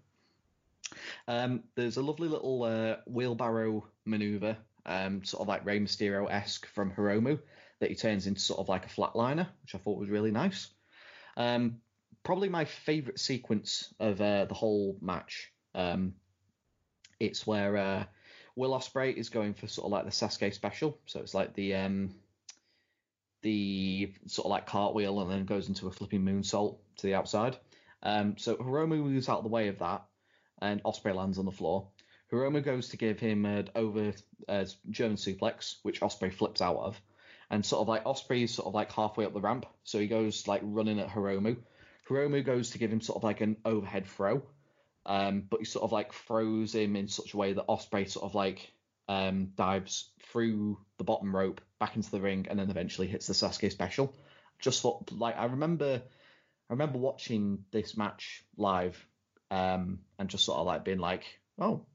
Um, 1.28 1.64
there's 1.74 1.96
a 1.96 2.02
lovely 2.02 2.28
little 2.28 2.62
uh, 2.62 2.96
wheelbarrow 3.06 3.86
maneuver 4.04 4.56
um, 4.86 5.24
sort 5.24 5.42
of 5.42 5.48
like 5.48 5.66
Rey 5.66 5.80
Mysterio 5.80 6.30
esque 6.30 6.66
from 6.66 6.92
Hiromu 6.92 7.38
that 7.80 7.90
he 7.90 7.96
turns 7.96 8.26
into 8.26 8.40
sort 8.40 8.60
of 8.60 8.68
like 8.68 8.86
a 8.86 8.88
flatliner, 8.88 9.48
which 9.62 9.74
I 9.74 9.78
thought 9.78 9.98
was 9.98 10.08
really 10.08 10.30
nice. 10.30 10.68
Um, 11.36 11.80
probably 12.22 12.48
my 12.48 12.64
favourite 12.64 13.18
sequence 13.18 13.92
of 14.00 14.20
uh, 14.20 14.46
the 14.46 14.54
whole 14.54 14.96
match. 15.00 15.52
Um, 15.74 16.14
it's 17.20 17.46
where 17.46 17.76
uh, 17.76 18.04
Will 18.54 18.72
Ospreay 18.72 19.14
is 19.14 19.28
going 19.28 19.54
for 19.54 19.66
sort 19.66 19.86
of 19.86 19.92
like 19.92 20.04
the 20.04 20.10
Sasuke 20.10 20.54
special, 20.54 20.98
so 21.06 21.20
it's 21.20 21.34
like 21.34 21.54
the 21.54 21.74
um, 21.74 22.14
the 23.42 24.12
sort 24.26 24.46
of 24.46 24.50
like 24.50 24.66
cartwheel 24.66 25.20
and 25.20 25.30
then 25.30 25.44
goes 25.44 25.68
into 25.68 25.88
a 25.88 25.92
flipping 25.92 26.24
moonsault 26.24 26.78
to 26.96 27.06
the 27.06 27.14
outside. 27.14 27.56
Um, 28.02 28.36
so 28.38 28.56
Hiromu 28.56 29.02
moves 29.02 29.28
out 29.28 29.38
of 29.38 29.44
the 29.44 29.50
way 29.50 29.68
of 29.68 29.78
that, 29.80 30.04
and 30.60 30.82
Ospreay 30.82 31.14
lands 31.14 31.38
on 31.38 31.44
the 31.44 31.52
floor. 31.52 31.88
Hiromu 32.32 32.62
goes 32.62 32.88
to 32.88 32.96
give 32.96 33.20
him 33.20 33.44
an 33.44 33.70
over 33.74 34.12
uh, 34.48 34.64
German 34.90 35.16
suplex, 35.16 35.76
which 35.82 36.00
Ospreay 36.00 36.32
flips 36.32 36.60
out 36.60 36.76
of, 36.76 37.00
and 37.50 37.64
sort 37.64 37.82
of 37.82 37.88
like 37.88 38.04
Ospreay 38.04 38.42
is 38.42 38.54
sort 38.54 38.66
of 38.66 38.74
like 38.74 38.90
halfway 38.90 39.24
up 39.24 39.32
the 39.32 39.40
ramp, 39.40 39.66
so 39.84 39.98
he 39.98 40.08
goes 40.08 40.48
like 40.48 40.62
running 40.64 40.98
at 40.98 41.08
Hiromu. 41.08 41.56
Hiromu 42.08 42.44
goes 42.44 42.70
to 42.70 42.78
give 42.78 42.92
him 42.92 43.00
sort 43.00 43.16
of 43.16 43.24
like 43.24 43.40
an 43.40 43.56
overhead 43.64 44.06
throw, 44.06 44.42
um, 45.04 45.44
but 45.48 45.60
he 45.60 45.66
sort 45.66 45.84
of 45.84 45.92
like 45.92 46.12
throws 46.12 46.74
him 46.74 46.96
in 46.96 47.08
such 47.08 47.34
a 47.34 47.36
way 47.36 47.52
that 47.52 47.68
Ospreay 47.68 48.08
sort 48.08 48.24
of 48.24 48.34
like 48.34 48.72
um, 49.08 49.52
dives 49.56 50.10
through 50.30 50.78
the 50.98 51.04
bottom 51.04 51.34
rope 51.34 51.60
back 51.78 51.94
into 51.94 52.10
the 52.10 52.20
ring, 52.20 52.46
and 52.50 52.58
then 52.58 52.70
eventually 52.70 53.06
hits 53.06 53.28
the 53.28 53.34
Sasuke 53.34 53.70
special. 53.70 54.12
Just 54.58 54.82
thought 54.82 55.12
like 55.12 55.36
I 55.36 55.44
remember, 55.44 56.02
I 56.68 56.72
remember 56.72 56.98
watching 56.98 57.64
this 57.70 57.96
match 57.96 58.44
live, 58.56 59.06
um, 59.50 60.00
and 60.18 60.28
just 60.28 60.44
sort 60.44 60.58
of 60.58 60.66
like 60.66 60.84
being 60.84 60.98
like, 60.98 61.24
oh, 61.58 61.86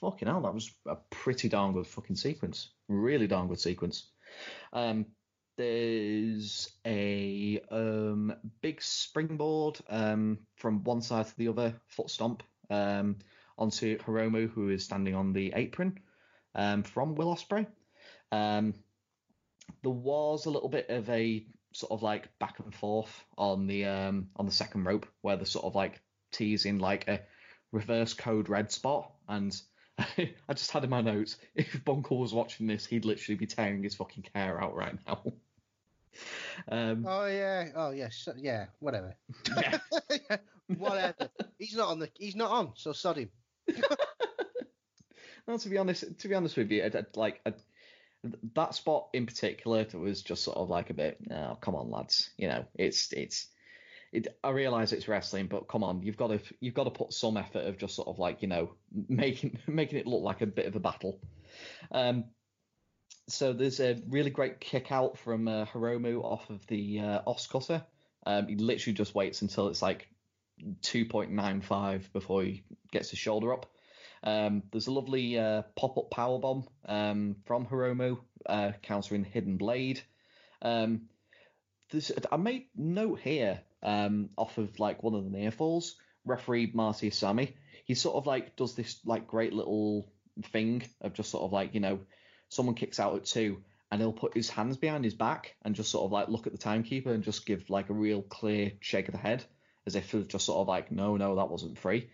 fucking 0.00 0.28
hell, 0.28 0.42
that 0.42 0.54
was 0.54 0.70
a 0.86 0.96
pretty 1.10 1.48
darn 1.48 1.72
good 1.72 1.86
fucking 1.86 2.16
sequence. 2.16 2.70
Really 2.88 3.26
darn 3.26 3.48
good 3.48 3.60
sequence. 3.60 4.06
Um, 4.72 5.06
there's 5.56 6.72
a 6.84 7.60
um, 7.70 8.34
big 8.60 8.82
springboard 8.82 9.78
um, 9.88 10.38
from 10.56 10.82
one 10.84 11.02
side 11.02 11.26
to 11.26 11.36
the 11.36 11.48
other, 11.48 11.74
foot 11.88 12.10
stomp 12.10 12.42
um, 12.70 13.16
onto 13.56 13.98
Hiromu, 13.98 14.50
who 14.50 14.70
is 14.70 14.84
standing 14.84 15.14
on 15.14 15.32
the 15.32 15.52
apron 15.54 16.00
um, 16.54 16.82
from 16.82 17.14
Will 17.14 17.34
Ospreay. 17.34 17.66
Um, 18.32 18.74
there 19.82 19.92
was 19.92 20.46
a 20.46 20.50
little 20.50 20.68
bit 20.68 20.90
of 20.90 21.08
a 21.08 21.46
sort 21.72 21.92
of 21.92 22.02
like 22.02 22.36
back 22.38 22.58
and 22.60 22.74
forth 22.74 23.24
on 23.36 23.66
the 23.66 23.84
um, 23.86 24.28
on 24.36 24.46
the 24.46 24.52
second 24.52 24.84
rope, 24.84 25.06
where 25.20 25.36
they're 25.36 25.46
sort 25.46 25.64
of 25.64 25.74
like 25.74 26.00
teasing 26.34 26.78
like 26.78 27.08
a 27.08 27.20
reverse 27.72 28.14
code 28.14 28.48
red 28.48 28.70
spot, 28.70 29.12
and 29.28 29.54
I 29.98 30.54
just 30.54 30.70
had 30.70 30.84
in 30.84 30.90
my 30.90 31.00
notes 31.00 31.36
if 31.54 31.84
Bunkle 31.84 32.18
was 32.18 32.34
watching 32.34 32.66
this, 32.66 32.86
he'd 32.86 33.04
literally 33.04 33.36
be 33.36 33.46
tearing 33.46 33.82
his 33.82 33.94
fucking 33.94 34.26
hair 34.34 34.62
out 34.62 34.74
right 34.74 34.96
now. 35.06 35.22
Um, 36.68 37.04
oh 37.08 37.26
yeah, 37.26 37.70
oh 37.74 37.90
yeah, 37.90 38.08
yeah, 38.36 38.66
whatever. 38.78 39.16
Yeah. 39.56 39.78
whatever. 40.78 41.28
He's 41.58 41.74
not 41.74 41.88
on 41.88 41.98
the. 41.98 42.08
He's 42.16 42.36
not 42.36 42.52
on, 42.52 42.72
so 42.76 42.92
sod 42.92 43.16
him. 43.16 43.30
well, 45.44 45.58
to 45.58 45.68
be 45.68 45.76
honest, 45.76 46.04
to 46.20 46.28
be 46.28 46.34
honest 46.34 46.56
with 46.56 46.70
you, 46.70 46.84
I, 46.84 46.98
I, 46.98 47.04
like 47.16 47.40
I, 47.44 47.54
that 48.54 48.74
spot 48.74 49.08
in 49.12 49.26
particular 49.26 49.86
was 49.94 50.22
just 50.22 50.44
sort 50.44 50.56
of 50.56 50.70
like 50.70 50.90
a 50.90 50.94
bit. 50.94 51.18
Oh, 51.30 51.58
come 51.60 51.74
on, 51.74 51.90
lads. 51.90 52.30
You 52.38 52.46
know, 52.48 52.64
it's 52.76 53.12
it's. 53.12 53.48
It, 54.14 54.28
I 54.44 54.50
realize 54.50 54.92
it's 54.92 55.08
wrestling, 55.08 55.48
but 55.48 55.66
come 55.66 55.82
on, 55.82 56.02
you've 56.02 56.16
got 56.16 56.28
to 56.28 56.40
you've 56.60 56.74
got 56.74 56.84
to 56.84 56.90
put 56.90 57.12
some 57.12 57.36
effort 57.36 57.66
of 57.66 57.78
just 57.78 57.96
sort 57.96 58.08
of 58.08 58.18
like 58.18 58.42
you 58.42 58.48
know 58.48 58.70
making 59.08 59.58
making 59.66 59.98
it 59.98 60.06
look 60.06 60.22
like 60.22 60.40
a 60.40 60.46
bit 60.46 60.66
of 60.66 60.76
a 60.76 60.80
battle. 60.80 61.20
Um, 61.90 62.24
so 63.28 63.52
there's 63.52 63.80
a 63.80 64.00
really 64.08 64.30
great 64.30 64.60
kick 64.60 64.92
out 64.92 65.18
from 65.18 65.48
uh, 65.48 65.64
Hiromu 65.66 66.22
off 66.22 66.48
of 66.50 66.66
the 66.66 67.00
uh, 67.00 67.22
OsCutter. 67.26 67.84
Um, 68.26 68.46
he 68.46 68.56
literally 68.56 68.94
just 68.94 69.14
waits 69.14 69.42
until 69.42 69.68
it's 69.68 69.82
like 69.82 70.08
2.95 70.82 72.12
before 72.12 72.42
he 72.42 72.64
gets 72.92 73.10
his 73.10 73.18
shoulder 73.18 73.52
up. 73.52 73.66
Um, 74.22 74.62
there's 74.70 74.86
a 74.86 74.92
lovely 74.92 75.38
uh, 75.38 75.62
pop-up 75.76 76.10
power 76.10 76.38
bomb 76.38 76.66
um, 76.86 77.36
from 77.44 77.66
Hiromu, 77.66 78.18
uh, 78.46 78.72
countering 78.82 79.24
Hidden 79.24 79.56
Blade. 79.58 80.02
Um, 80.62 81.08
I 82.32 82.36
made 82.36 82.66
note 82.74 83.20
here 83.20 83.60
um, 83.84 84.30
off 84.36 84.58
of 84.58 84.80
like 84.80 85.02
one 85.02 85.14
of 85.14 85.24
the 85.24 85.30
near 85.30 85.50
falls. 85.50 85.96
Referee 86.24 86.70
Marty 86.74 87.10
Asami, 87.10 87.52
he 87.84 87.94
sort 87.94 88.16
of 88.16 88.26
like 88.26 88.56
does 88.56 88.74
this 88.74 88.98
like 89.04 89.26
great 89.26 89.52
little 89.52 90.10
thing 90.42 90.82
of 91.00 91.12
just 91.12 91.30
sort 91.30 91.44
of 91.44 91.52
like 91.52 91.74
you 91.74 91.80
know 91.80 92.00
someone 92.48 92.74
kicks 92.74 92.98
out 92.98 93.14
at 93.14 93.24
two 93.24 93.62
and 93.90 94.00
he'll 94.00 94.12
put 94.12 94.34
his 94.34 94.50
hands 94.50 94.76
behind 94.76 95.04
his 95.04 95.14
back 95.14 95.54
and 95.62 95.74
just 95.74 95.90
sort 95.90 96.04
of 96.04 96.12
like 96.12 96.28
look 96.28 96.46
at 96.46 96.52
the 96.52 96.58
timekeeper 96.58 97.12
and 97.12 97.22
just 97.22 97.46
give 97.46 97.70
like 97.70 97.90
a 97.90 97.94
real 97.94 98.22
clear 98.22 98.72
shake 98.80 99.08
of 99.08 99.12
the 99.12 99.18
head 99.20 99.44
as 99.86 99.94
if 99.94 100.10
just 100.28 100.46
sort 100.46 100.58
of 100.58 100.66
like 100.66 100.90
no 100.90 101.16
no 101.16 101.36
that 101.36 101.50
wasn't 101.50 101.78
free 101.78 102.10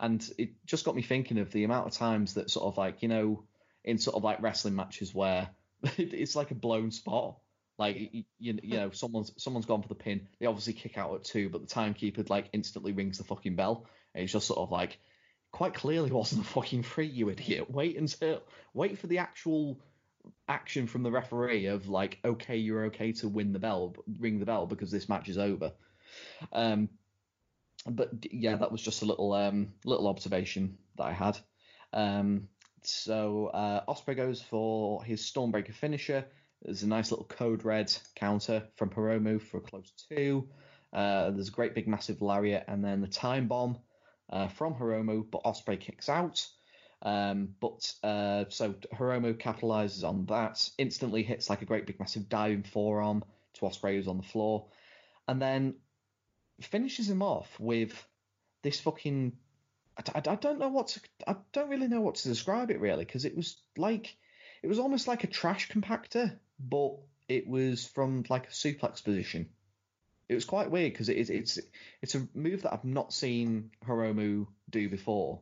and 0.00 0.28
it 0.36 0.50
just 0.66 0.84
got 0.84 0.96
me 0.96 1.02
thinking 1.02 1.38
of 1.38 1.50
the 1.52 1.64
amount 1.64 1.86
of 1.86 1.92
times 1.92 2.34
that 2.34 2.50
sort 2.50 2.66
of 2.66 2.76
like 2.76 3.02
you 3.02 3.08
know 3.08 3.44
in 3.84 3.98
sort 3.98 4.16
of 4.16 4.24
like 4.24 4.42
wrestling 4.42 4.74
matches 4.74 5.14
where 5.14 5.48
it's 5.96 6.36
like 6.36 6.50
a 6.50 6.56
blown 6.56 6.90
spot 6.90 7.38
like 7.78 7.96
you, 7.96 8.24
you, 8.38 8.54
know 8.76 8.90
someone's 8.90 9.32
someone's 9.38 9.66
gone 9.66 9.82
for 9.82 9.88
the 9.88 9.94
pin 9.94 10.28
they 10.38 10.46
obviously 10.46 10.72
kick 10.72 10.98
out 10.98 11.14
at 11.14 11.24
two 11.24 11.48
but 11.48 11.60
the 11.60 11.66
timekeeper 11.66 12.24
like 12.28 12.48
instantly 12.52 12.92
rings 12.92 13.18
the 13.18 13.24
fucking 13.24 13.56
bell 13.56 13.86
and 14.14 14.24
it's 14.24 14.32
just 14.32 14.46
sort 14.46 14.58
of 14.58 14.70
like 14.70 14.98
quite 15.52 15.74
clearly 15.74 16.10
wasn't 16.10 16.40
a 16.40 16.44
fucking 16.44 16.82
free, 16.82 17.06
you 17.06 17.28
idiot. 17.28 17.70
Wait 17.70 17.96
until 17.96 18.42
wait 18.74 18.98
for 18.98 19.06
the 19.06 19.18
actual 19.18 19.78
action 20.48 20.86
from 20.86 21.02
the 21.02 21.10
referee 21.10 21.66
of 21.66 21.88
like, 21.88 22.18
okay, 22.24 22.56
you're 22.56 22.86
okay 22.86 23.12
to 23.12 23.28
win 23.28 23.52
the 23.52 23.58
bell, 23.58 23.94
ring 24.18 24.38
the 24.38 24.46
bell 24.46 24.66
because 24.66 24.90
this 24.90 25.08
match 25.08 25.28
is 25.28 25.38
over. 25.38 25.72
Um, 26.52 26.88
but 27.86 28.10
yeah, 28.30 28.56
that 28.56 28.72
was 28.72 28.80
just 28.80 29.02
a 29.02 29.04
little 29.04 29.32
um, 29.32 29.74
little 29.84 30.08
observation 30.08 30.78
that 30.96 31.04
I 31.04 31.12
had. 31.12 31.38
Um, 31.92 32.48
so 32.82 33.48
uh, 33.48 33.84
Ospreay 33.86 34.16
goes 34.16 34.40
for 34.40 35.04
his 35.04 35.20
Stormbreaker 35.20 35.74
finisher. 35.74 36.24
There's 36.64 36.82
a 36.82 36.88
nice 36.88 37.10
little 37.10 37.26
code 37.26 37.64
red 37.64 37.92
counter 38.14 38.62
from 38.76 38.90
Hiromu 38.90 39.40
for 39.40 39.58
a 39.58 39.60
close 39.60 39.92
two. 40.08 40.48
Uh, 40.92 41.30
there's 41.30 41.48
a 41.48 41.52
great 41.52 41.74
big 41.74 41.88
massive 41.88 42.22
lariat, 42.22 42.64
and 42.68 42.84
then 42.84 43.00
the 43.00 43.08
time 43.08 43.48
bomb 43.48 43.78
uh, 44.30 44.48
from 44.48 44.74
Hiromu, 44.74 45.28
but 45.30 45.44
Ospreay 45.44 45.80
kicks 45.80 46.08
out. 46.08 46.46
Um, 47.02 47.54
but 47.60 47.92
uh, 48.04 48.44
so 48.48 48.74
Hiromu 48.94 49.34
capitalizes 49.34 50.04
on 50.04 50.26
that, 50.26 50.68
instantly 50.78 51.24
hits 51.24 51.50
like 51.50 51.62
a 51.62 51.66
great 51.66 51.86
big 51.86 51.98
massive 51.98 52.28
diving 52.28 52.62
forearm 52.62 53.24
to 53.54 53.62
Ospreay 53.62 53.96
who's 53.96 54.06
on 54.06 54.18
the 54.18 54.22
floor, 54.22 54.66
and 55.26 55.42
then 55.42 55.74
finishes 56.60 57.10
him 57.10 57.22
off 57.22 57.48
with 57.58 57.92
this 58.62 58.80
fucking. 58.80 59.32
I, 59.96 60.02
I, 60.14 60.30
I 60.32 60.36
don't 60.36 60.60
know 60.60 60.68
what 60.68 60.88
to. 60.88 61.00
I 61.26 61.36
don't 61.52 61.70
really 61.70 61.88
know 61.88 62.00
what 62.00 62.16
to 62.16 62.28
describe 62.28 62.70
it 62.70 62.80
really 62.80 63.04
because 63.04 63.24
it 63.24 63.36
was 63.36 63.56
like 63.76 64.16
it 64.62 64.68
was 64.68 64.78
almost 64.78 65.08
like 65.08 65.24
a 65.24 65.28
trash 65.28 65.68
compactor, 65.68 66.38
but 66.62 66.92
it 67.28 67.46
was 67.48 67.86
from 67.86 68.24
like 68.28 68.46
a 68.48 68.50
suplex 68.50 69.02
position. 69.02 69.48
It 70.28 70.34
was 70.34 70.44
quite 70.44 70.70
weird 70.70 70.92
because 70.92 71.08
it, 71.08 71.16
it, 71.16 71.30
it's 71.30 71.58
it's 72.00 72.14
a 72.14 72.26
move 72.34 72.62
that 72.62 72.72
I've 72.72 72.84
not 72.84 73.12
seen 73.12 73.70
Hiromu 73.86 74.46
do 74.70 74.88
before. 74.88 75.40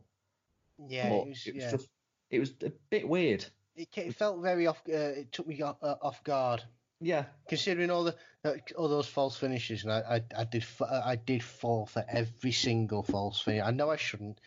Yeah, 0.87 1.09
but 1.09 1.15
it 1.15 1.27
was, 1.29 1.47
it 1.47 1.55
was 1.55 1.63
yeah. 1.63 1.71
just 1.71 1.87
it 2.29 2.39
was 2.39 2.51
a 2.63 2.71
bit 2.89 3.07
weird. 3.07 3.45
It, 3.75 3.89
it 3.95 4.15
felt 4.15 4.41
very 4.41 4.67
off. 4.67 4.81
Uh, 4.87 4.93
it 5.21 5.31
took 5.31 5.47
me 5.47 5.61
off, 5.61 5.77
uh, 5.81 5.95
off 6.01 6.23
guard, 6.23 6.63
Yeah, 6.99 7.25
considering 7.47 7.89
all 7.89 8.03
the 8.03 8.15
uh, 8.43 8.53
all 8.77 8.89
those 8.89 9.07
false 9.07 9.37
finishes, 9.37 9.83
and 9.83 9.93
I 9.93 10.21
I, 10.35 10.41
I 10.41 10.43
did 10.43 10.65
uh, 10.81 11.01
I 11.05 11.15
did 11.15 11.43
fall 11.43 11.85
for 11.85 12.03
every 12.07 12.51
single 12.51 13.03
false 13.03 13.39
finish. 13.39 13.63
I 13.63 13.71
know 13.71 13.89
I 13.89 13.95
shouldn't, 13.97 14.39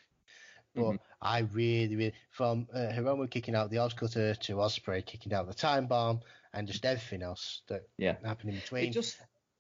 but 0.75 0.83
Mhm. 0.83 0.99
I 1.23 1.39
really 1.41 1.97
really 1.97 2.15
from 2.31 2.69
uh, 2.75 2.79
Hiromu 2.93 3.31
kicking 3.31 3.55
out 3.55 3.71
the 3.71 3.77
OsCutter 3.79 4.39
to 4.41 4.57
Ospreay 4.57 5.07
kicking 5.07 5.33
out 5.33 5.47
the 5.47 5.55
time 5.55 5.87
bomb 5.87 6.21
and 6.55 6.67
just 6.67 6.85
everything 6.87 7.23
else 7.23 7.63
that 7.69 7.83
Yeah. 7.99 8.17
happened 8.25 8.51
in 8.51 8.57
between. 8.57 8.85
it 8.89 8.93
just 8.93 9.19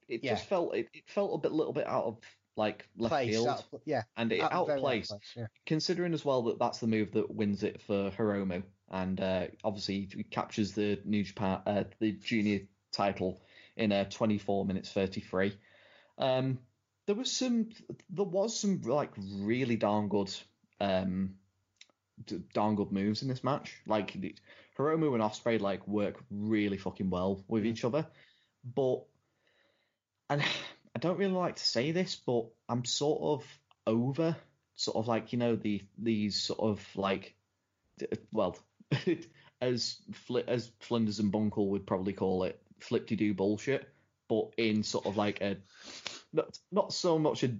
it 0.08 0.22
Yeah. 0.22 0.34
just 0.34 0.46
felt 0.46 0.74
it, 0.74 0.88
it 0.92 1.04
felt 1.08 1.34
a 1.34 1.38
bit 1.38 1.52
little 1.52 1.72
bit 1.72 1.86
out 1.86 2.04
of 2.04 2.18
like 2.56 2.88
left 2.96 3.10
place, 3.12 3.30
field 3.30 3.48
out 3.48 3.64
of- 3.72 3.80
yeah, 3.84 4.02
and 4.16 4.32
it 4.32 4.40
out, 4.40 4.52
out 4.52 4.66
very 4.68 4.78
of 4.78 4.84
place. 4.84 5.12
Yeah. 5.36 5.46
considering 5.66 6.12
as 6.14 6.24
well 6.24 6.42
that 6.42 6.58
that's 6.58 6.78
the 6.78 6.86
move 6.86 7.12
that 7.12 7.28
wins 7.30 7.62
it 7.64 7.80
for 7.82 8.10
Hiromu, 8.10 8.62
and 8.90 9.20
uh, 9.20 9.46
obviously 9.64 10.08
he 10.14 10.22
captures 10.24 10.72
the 10.72 11.00
New 11.04 11.24
Japan, 11.24 11.60
uh, 11.66 11.84
the 11.98 12.12
junior 12.12 12.60
title 12.92 13.42
in 13.76 13.90
uh, 13.90 14.04
24 14.04 14.64
minutes 14.66 14.92
33. 14.92 15.58
Um, 16.18 16.60
there 17.06 17.16
was 17.16 17.32
some, 17.32 17.70
there 18.10 18.24
was 18.24 18.56
some 18.60 18.80
like 18.82 19.10
really 19.16 19.76
darn 19.76 20.08
good, 20.08 20.32
um, 20.80 21.34
d- 22.24 22.42
darn 22.52 22.76
good 22.76 22.92
moves 22.92 23.22
in 23.22 23.28
this 23.28 23.42
match. 23.42 23.74
Like 23.86 24.12
the- 24.12 24.36
Hiromu 24.76 25.14
and 25.14 25.22
Ospreay 25.22 25.60
like 25.60 25.86
work 25.86 26.22
really 26.30 26.76
fucking 26.76 27.10
well 27.10 27.44
with 27.48 27.64
Mhm. 27.64 27.66
each 27.66 27.84
other, 27.84 28.06
but 28.64 29.04
and 30.30 30.42
I 30.96 30.98
don't 31.00 31.18
really 31.18 31.32
like 31.32 31.56
to 31.56 31.64
say 31.66 31.90
this, 31.92 32.16
but 32.16 32.46
I'm 32.68 32.84
sort 32.84 33.20
of 33.22 33.60
over 33.86 34.36
sort 34.76 34.96
of 34.96 35.06
like 35.08 35.32
you 35.32 35.38
know 35.38 35.56
the 35.56 35.82
these 35.98 36.40
sort 36.42 36.60
of 36.60 36.96
like 36.96 37.36
well 38.32 38.56
as 39.60 39.98
Fli- 40.28 40.48
as 40.48 40.70
Flinders 40.80 41.20
and 41.20 41.32
Bunkle 41.32 41.68
would 41.68 41.86
probably 41.86 42.12
call 42.12 42.44
it 42.44 42.60
flip 42.80 43.06
de 43.06 43.16
do 43.16 43.34
bullshit, 43.34 43.88
but 44.28 44.50
in 44.56 44.82
sort 44.82 45.06
of 45.06 45.16
like 45.16 45.40
a 45.40 45.56
not 46.32 46.58
not 46.72 46.92
so 46.92 47.18
much 47.18 47.44
a 47.44 47.56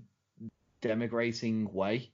demigrating 0.82 1.72
way. 1.72 2.10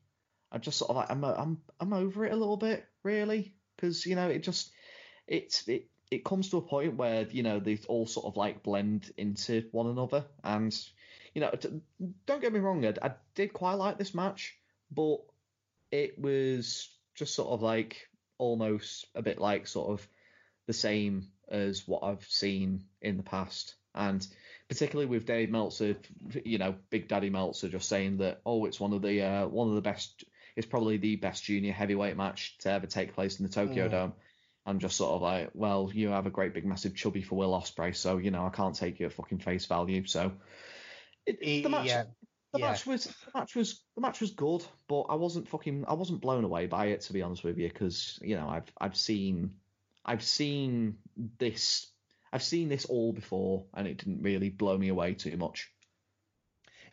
I 0.52 0.58
just 0.58 0.78
sort 0.78 0.90
of 0.90 0.96
like 0.96 1.10
I'm 1.10 1.24
I'm 1.24 1.60
I'm 1.78 1.92
over 1.92 2.24
it 2.24 2.32
a 2.32 2.36
little 2.36 2.56
bit 2.56 2.86
really 3.02 3.54
because 3.76 4.04
you 4.06 4.16
know 4.16 4.28
it 4.28 4.42
just 4.42 4.72
it's 5.30 5.66
it 5.68 5.86
it 6.10 6.24
comes 6.24 6.50
to 6.50 6.58
a 6.58 6.62
point 6.62 6.96
where 6.96 7.26
you 7.30 7.42
know 7.42 7.60
they 7.60 7.78
all 7.88 8.06
sort 8.06 8.26
of 8.26 8.36
like 8.36 8.62
blend 8.62 9.10
into 9.16 9.64
one 9.72 9.86
another. 9.86 10.26
And 10.44 10.76
you 11.34 11.40
know 11.40 11.50
don't 12.26 12.42
get 12.42 12.52
me 12.52 12.58
wrong 12.58 12.84
I, 12.84 12.94
I 13.02 13.12
did 13.34 13.52
quite 13.52 13.74
like 13.74 13.98
this 13.98 14.14
match 14.14 14.56
but 14.90 15.20
it 15.92 16.18
was 16.18 16.88
just 17.14 17.34
sort 17.34 17.50
of 17.50 17.62
like 17.62 18.08
almost 18.36 19.06
a 19.14 19.22
bit 19.22 19.38
like 19.40 19.66
sort 19.66 19.90
of 19.90 20.08
the 20.66 20.72
same 20.72 21.28
as 21.48 21.86
what 21.86 22.02
I've 22.02 22.24
seen 22.24 22.84
in 23.00 23.16
the 23.16 23.22
past. 23.22 23.74
And 23.94 24.26
particularly 24.68 25.06
with 25.06 25.26
Dave 25.26 25.50
Meltzer 25.50 25.96
you 26.44 26.58
know 26.58 26.74
Big 26.90 27.06
Daddy 27.06 27.30
Meltzer 27.30 27.68
just 27.68 27.88
saying 27.88 28.18
that 28.18 28.40
oh 28.44 28.64
it's 28.64 28.80
one 28.80 28.92
of 28.92 29.02
the 29.02 29.22
uh, 29.22 29.46
one 29.46 29.68
of 29.68 29.74
the 29.76 29.80
best 29.80 30.24
it's 30.56 30.66
probably 30.66 30.96
the 30.96 31.14
best 31.16 31.44
junior 31.44 31.72
heavyweight 31.72 32.16
match 32.16 32.58
to 32.58 32.70
ever 32.70 32.86
take 32.86 33.14
place 33.14 33.38
in 33.38 33.46
the 33.46 33.52
Tokyo 33.52 33.88
Mm. 33.88 33.90
Dome 33.92 34.12
I'm 34.66 34.78
just 34.78 34.96
sort 34.96 35.12
of 35.12 35.22
like, 35.22 35.50
well, 35.54 35.90
you 35.92 36.08
have 36.10 36.26
a 36.26 36.30
great 36.30 36.54
big 36.54 36.66
massive 36.66 36.94
chubby 36.94 37.22
for 37.22 37.36
Will 37.36 37.52
Ospreay, 37.52 37.96
so 37.96 38.18
you 38.18 38.30
know 38.30 38.46
I 38.46 38.50
can't 38.50 38.74
take 38.74 39.00
you 39.00 39.06
at 39.06 39.12
fucking 39.12 39.38
face 39.38 39.66
value. 39.66 40.06
So 40.06 40.32
it, 41.26 41.40
the 41.40 41.68
match, 41.68 41.86
yeah, 41.86 42.04
the 42.52 42.60
yeah. 42.60 42.70
match 42.70 42.86
was, 42.86 43.04
the 43.04 43.38
match 43.38 43.56
was, 43.56 43.82
the 43.94 44.00
match 44.00 44.20
was 44.20 44.30
good, 44.32 44.64
but 44.88 45.02
I 45.02 45.14
wasn't 45.14 45.48
fucking, 45.48 45.84
I 45.88 45.94
wasn't 45.94 46.20
blown 46.20 46.44
away 46.44 46.66
by 46.66 46.86
it 46.86 47.00
to 47.02 47.12
be 47.12 47.22
honest 47.22 47.42
with 47.42 47.58
you, 47.58 47.68
because 47.68 48.18
you 48.22 48.36
know 48.36 48.48
I've, 48.48 48.70
I've 48.78 48.96
seen, 48.96 49.54
I've 50.04 50.22
seen 50.22 50.96
this, 51.38 51.86
I've 52.32 52.42
seen 52.42 52.68
this 52.68 52.84
all 52.84 53.12
before, 53.12 53.64
and 53.74 53.88
it 53.88 53.96
didn't 53.96 54.22
really 54.22 54.50
blow 54.50 54.76
me 54.76 54.88
away 54.88 55.14
too 55.14 55.36
much. 55.36 55.70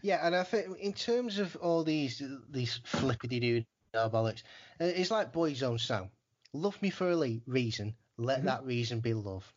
Yeah, 0.01 0.25
and 0.25 0.35
I 0.35 0.43
think 0.43 0.77
in 0.79 0.93
terms 0.93 1.39
of 1.39 1.55
all 1.57 1.83
these 1.83 2.21
these 2.49 2.79
flippity 2.85 3.39
doo 3.39 3.63
bollocks, 3.93 4.43
it's 4.79 5.11
like 5.11 5.33
Boyzone 5.33 5.79
Sound. 5.79 6.09
Love 6.53 6.81
me 6.81 6.89
for 6.89 7.09
a 7.09 7.15
le- 7.15 7.41
reason. 7.45 7.95
Let 8.17 8.43
Mhm. 8.43 8.45
that 8.45 8.63
reason 8.65 8.99
be 9.01 9.13
love. 9.13 9.53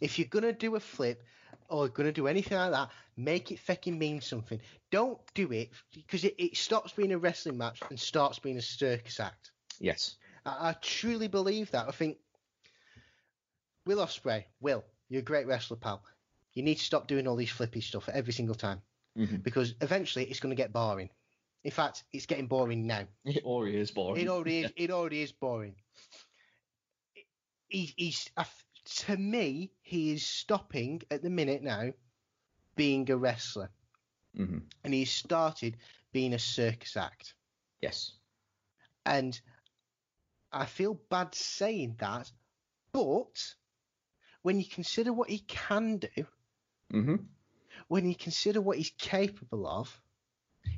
If 0.00 0.18
you're 0.18 0.28
gonna 0.28 0.52
do 0.52 0.74
a 0.76 0.80
flip 0.80 1.22
or 1.68 1.88
gonna 1.88 2.12
do 2.12 2.26
anything 2.26 2.58
like 2.58 2.72
that, 2.72 2.90
make 3.16 3.50
it 3.52 3.58
fucking 3.60 3.98
mean 3.98 4.20
something. 4.20 4.60
Don't 4.90 5.20
do 5.34 5.52
it 5.52 5.70
because 5.94 6.24
it, 6.24 6.34
it 6.38 6.56
stops 6.56 6.92
being 6.92 7.12
a 7.12 7.18
wrestling 7.18 7.58
match 7.58 7.82
and 7.90 7.98
starts 7.98 8.38
being 8.38 8.56
a 8.58 8.62
circus 8.62 9.20
act. 9.20 9.52
Yes. 9.80 10.16
I, 10.44 10.70
I 10.70 10.72
truly 10.74 11.28
believe 11.28 11.70
that. 11.72 11.88
I 11.88 11.92
think 11.92 12.18
Will 13.86 13.98
Ospreay, 13.98 14.46
Will, 14.60 14.84
you're 15.08 15.20
a 15.20 15.24
great 15.24 15.46
wrestler, 15.46 15.76
pal. 15.76 16.04
You 16.54 16.62
need 16.62 16.76
to 16.76 16.84
stop 16.84 17.06
doing 17.06 17.26
all 17.26 17.36
these 17.36 17.50
flippy 17.50 17.80
stuff 17.80 18.08
every 18.08 18.32
single 18.32 18.54
time 18.54 18.82
hmm 19.16 19.36
because 19.42 19.74
eventually 19.80 20.24
it's 20.26 20.40
going 20.40 20.50
to 20.50 20.56
get 20.62 20.72
boring. 20.72 21.10
In 21.64 21.70
fact, 21.72 22.04
it's 22.12 22.26
getting 22.26 22.48
boring 22.48 22.86
now. 22.86 23.06
It 23.24 23.44
already 23.44 23.76
is 23.78 23.90
boring. 23.90 24.22
It 24.22 24.28
already 24.28 24.60
is. 24.60 24.72
It 24.76 24.90
already 24.90 25.22
is 25.22 25.32
boring. 25.32 25.76
He, 27.72 27.94
he's 27.96 28.30
f- 28.38 28.66
to 29.06 29.16
me, 29.18 29.72
he 29.82 30.12
is 30.12 30.26
stopping 30.26 31.02
at 31.10 31.22
the 31.22 31.30
minute 31.30 31.62
now 31.64 31.92
being 32.76 33.10
a 33.10 33.16
wrestler, 33.16 33.70
hmm 34.36 34.72
and 34.84 34.94
he's 34.94 35.12
started 35.12 35.76
being 36.12 36.34
a 36.34 36.38
circus 36.38 36.96
act. 36.96 37.34
Yes. 37.82 38.12
And 39.06 39.40
I 40.52 40.66
feel 40.66 40.94
bad 40.94 41.34
saying 41.34 41.96
that, 41.98 42.32
but 42.92 43.56
when 44.42 44.58
you 44.60 44.66
consider 44.66 45.12
what 45.12 45.30
he 45.30 45.40
can 45.40 45.98
do, 45.98 46.26
hmm 46.92 47.28
when 47.88 48.08
you 48.08 48.14
consider 48.16 48.60
what 48.60 48.78
he's 48.78 48.90
capable 48.98 49.66
of, 49.66 50.00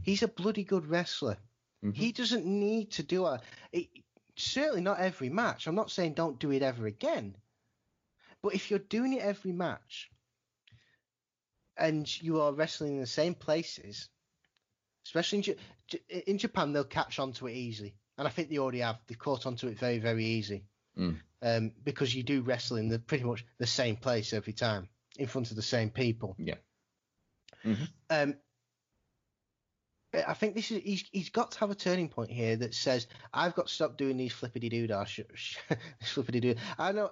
he's 0.02 0.22
a 0.22 0.28
bloody 0.28 0.64
good 0.64 0.86
wrestler. 0.86 1.38
Mhm. 1.82 1.92
He 1.92 2.12
doesn't 2.12 2.46
need 2.46 2.92
to 2.92 3.02
do 3.04 3.26
a. 3.26 3.40
It, 3.72 3.88
certainly 4.36 4.80
not 4.80 4.98
every 4.98 5.28
match. 5.28 5.66
I'm 5.66 5.74
not 5.74 5.90
saying 5.90 6.14
don't 6.14 6.38
do 6.38 6.50
it 6.50 6.62
ever 6.62 6.86
again. 6.86 7.36
But 8.42 8.54
if 8.54 8.70
you're 8.70 8.78
doing 8.78 9.14
it 9.14 9.22
every 9.22 9.52
match 9.52 10.10
and 11.76 12.22
you 12.22 12.40
are 12.40 12.52
wrestling 12.52 12.94
in 12.94 13.00
the 13.00 13.06
same 13.06 13.34
places, 13.34 14.08
especially 15.06 15.38
in, 15.38 15.42
J- 15.88 16.22
in 16.26 16.38
Japan, 16.38 16.72
they'll 16.72 16.84
catch 16.84 17.18
on 17.18 17.32
to 17.34 17.46
it 17.46 17.54
easily. 17.54 17.94
And 18.18 18.28
I 18.28 18.30
think 18.30 18.48
they 18.48 18.58
already 18.58 18.80
have. 18.80 18.98
They've 19.06 19.18
caught 19.18 19.46
on 19.46 19.56
to 19.56 19.68
it 19.68 19.78
very, 19.78 19.98
very 19.98 20.24
easy. 20.24 20.64
Mm. 20.98 21.18
Um, 21.42 21.72
because 21.82 22.14
you 22.14 22.22
do 22.22 22.42
wrestle 22.42 22.76
in 22.76 22.88
the, 22.88 22.98
pretty 22.98 23.24
much 23.24 23.44
the 23.58 23.66
same 23.66 23.96
place 23.96 24.32
every 24.32 24.52
time, 24.52 24.88
in 25.18 25.26
front 25.26 25.50
of 25.50 25.56
the 25.56 25.62
same 25.62 25.90
people. 25.90 26.36
Yeah. 26.38 26.54
Mhm. 27.64 27.88
Um, 28.10 28.34
I 30.14 30.34
think 30.34 30.54
this 30.54 30.70
is 30.70 30.82
he's 30.82 31.04
he's 31.12 31.30
got 31.30 31.52
to 31.52 31.60
have 31.60 31.70
a 31.70 31.74
turning 31.74 32.08
point 32.08 32.30
here 32.30 32.56
that 32.56 32.74
says 32.74 33.06
I've 33.32 33.54
got 33.54 33.66
to 33.68 33.72
stop 33.72 33.96
doing 33.96 34.16
these 34.16 34.32
flippity 34.32 34.68
doo 34.68 34.86
dah 34.86 35.04
sh- 35.04 35.20
sh- 35.34 35.58
flippity 36.02 36.40
doo. 36.40 36.54
I 36.78 36.92
know 36.92 37.10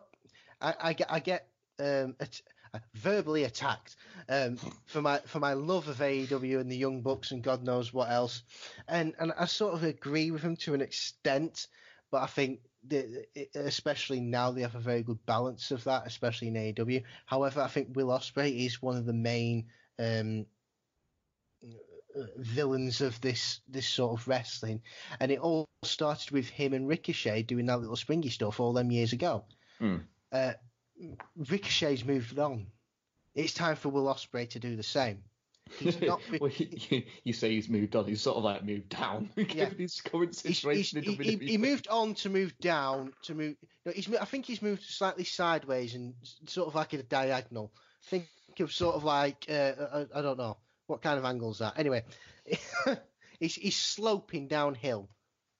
I, 0.61 0.74
I 0.81 0.93
get 0.93 1.12
I 1.12 1.20
get 1.20 1.49
um 1.79 2.15
at, 2.20 2.41
uh, 2.74 2.79
verbally 2.95 3.45
attacked 3.45 3.97
um 4.29 4.57
for 4.87 5.03
my 5.03 5.19
for 5.27 5.41
my 5.41 5.55
love 5.55 5.89
of 5.89 5.99
AEW 5.99 6.61
and 6.61 6.70
the 6.70 6.77
Young 6.77 7.03
Bucks 7.03 7.31
and 7.33 7.43
God 7.43 7.62
knows 7.62 7.93
what 7.93 8.11
else, 8.11 8.43
and 8.89 9.15
and 9.19 9.33
I 9.39 9.47
sort 9.47 9.74
of 9.74 9.85
agree 9.85 10.31
with 10.31 10.43
him 10.43 10.57
to 10.59 10.74
an 10.74 10.81
extent, 10.81 11.66
but 12.11 12.23
I 12.23 12.27
think 12.27 12.61
that 12.89 13.27
especially 13.55 14.20
now 14.20 14.51
they 14.51 14.62
have 14.62 14.74
a 14.74 14.81
very 14.81 15.03
good 15.03 15.24
balance 15.24 15.70
of 15.70 15.85
that, 15.85 16.07
especially 16.07 16.49
in 16.49 16.55
AEW. 16.55 17.05
However, 17.27 17.61
I 17.61 17.69
think 17.69 17.95
Will 17.95 18.09
Ospreay 18.09 18.66
is 18.66 18.83
one 18.83 18.97
of 18.97 19.07
the 19.07 19.12
main 19.12 19.66
um, 19.99 20.47
villains 22.36 23.01
of 23.01 23.20
this 23.20 23.60
this 23.68 23.86
sort 23.89 24.18
of 24.18 24.28
wrestling, 24.28 24.82
and 25.20 25.30
it 25.30 25.39
all 25.40 25.66
started 25.84 26.30
with 26.30 26.48
him 26.48 26.72
and 26.72 26.89
Ricochet 26.89 27.43
doing 27.43 27.66
that 27.66 27.80
little 27.80 27.97
springy 27.97 28.28
stuff 28.28 28.60
all 28.60 28.72
them 28.72 28.90
years 28.90 29.12
ago. 29.12 29.44
Hmm. 29.78 29.97
Uh, 30.30 30.52
Ricochet's 31.36 32.05
moved 32.05 32.39
on. 32.39 32.66
It's 33.34 33.55
time 33.55 33.76
for 33.76 33.89
Will 33.89 34.05
Ospreay 34.12 34.48
to 34.51 34.59
do 34.59 34.76
the 34.76 34.82
same. 34.82 35.22
He's 35.78 36.01
not. 36.01 36.20
well, 36.40 36.51
you, 36.51 37.02
you 37.24 37.32
say 37.32 37.51
he's 37.51 37.68
moved 37.68 37.97
on. 37.97 38.05
He's 38.05 38.20
sort 38.20 38.36
of 38.36 38.44
like 38.44 38.64
moved 38.64 38.90
down, 38.90 39.30
given 39.36 39.56
Yeah. 39.56 39.68
his 39.70 40.01
current 40.01 40.34
situation. 40.36 41.02
he's, 41.02 41.18
in 41.18 41.22
he, 41.24 41.36
he, 41.36 41.47
he 41.52 41.59
moved 41.59 41.89
on 41.89 42.14
to 42.16 42.28
move 42.28 42.56
down 42.60 43.12
to 43.24 43.34
move. 43.34 43.56
No, 43.86 43.93
he's. 43.93 44.14
I 44.14 44.24
think 44.26 44.44
he's 44.44 44.60
moved 44.62 44.82
slightly 44.82 45.24
sideways 45.24 45.94
and 45.94 46.14
sort 46.47 46.68
of 46.68 46.74
like 46.74 46.93
a 46.93 47.02
diagonal. 47.02 47.72
Think 48.05 48.26
of 48.60 48.72
sort 48.72 48.97
of 48.97 49.05
like 49.05 49.47
uh, 49.48 49.72
I, 49.94 50.18
I 50.18 50.22
don't 50.22 50.36
know 50.39 50.59
what 50.87 51.03
kind 51.03 51.19
of 51.19 51.25
angle's 51.25 51.59
that. 51.61 51.79
Anyway, 51.79 52.05
he's 53.41 53.55
he's 53.55 53.77
sloping 53.77 54.49
downhill. 54.49 55.09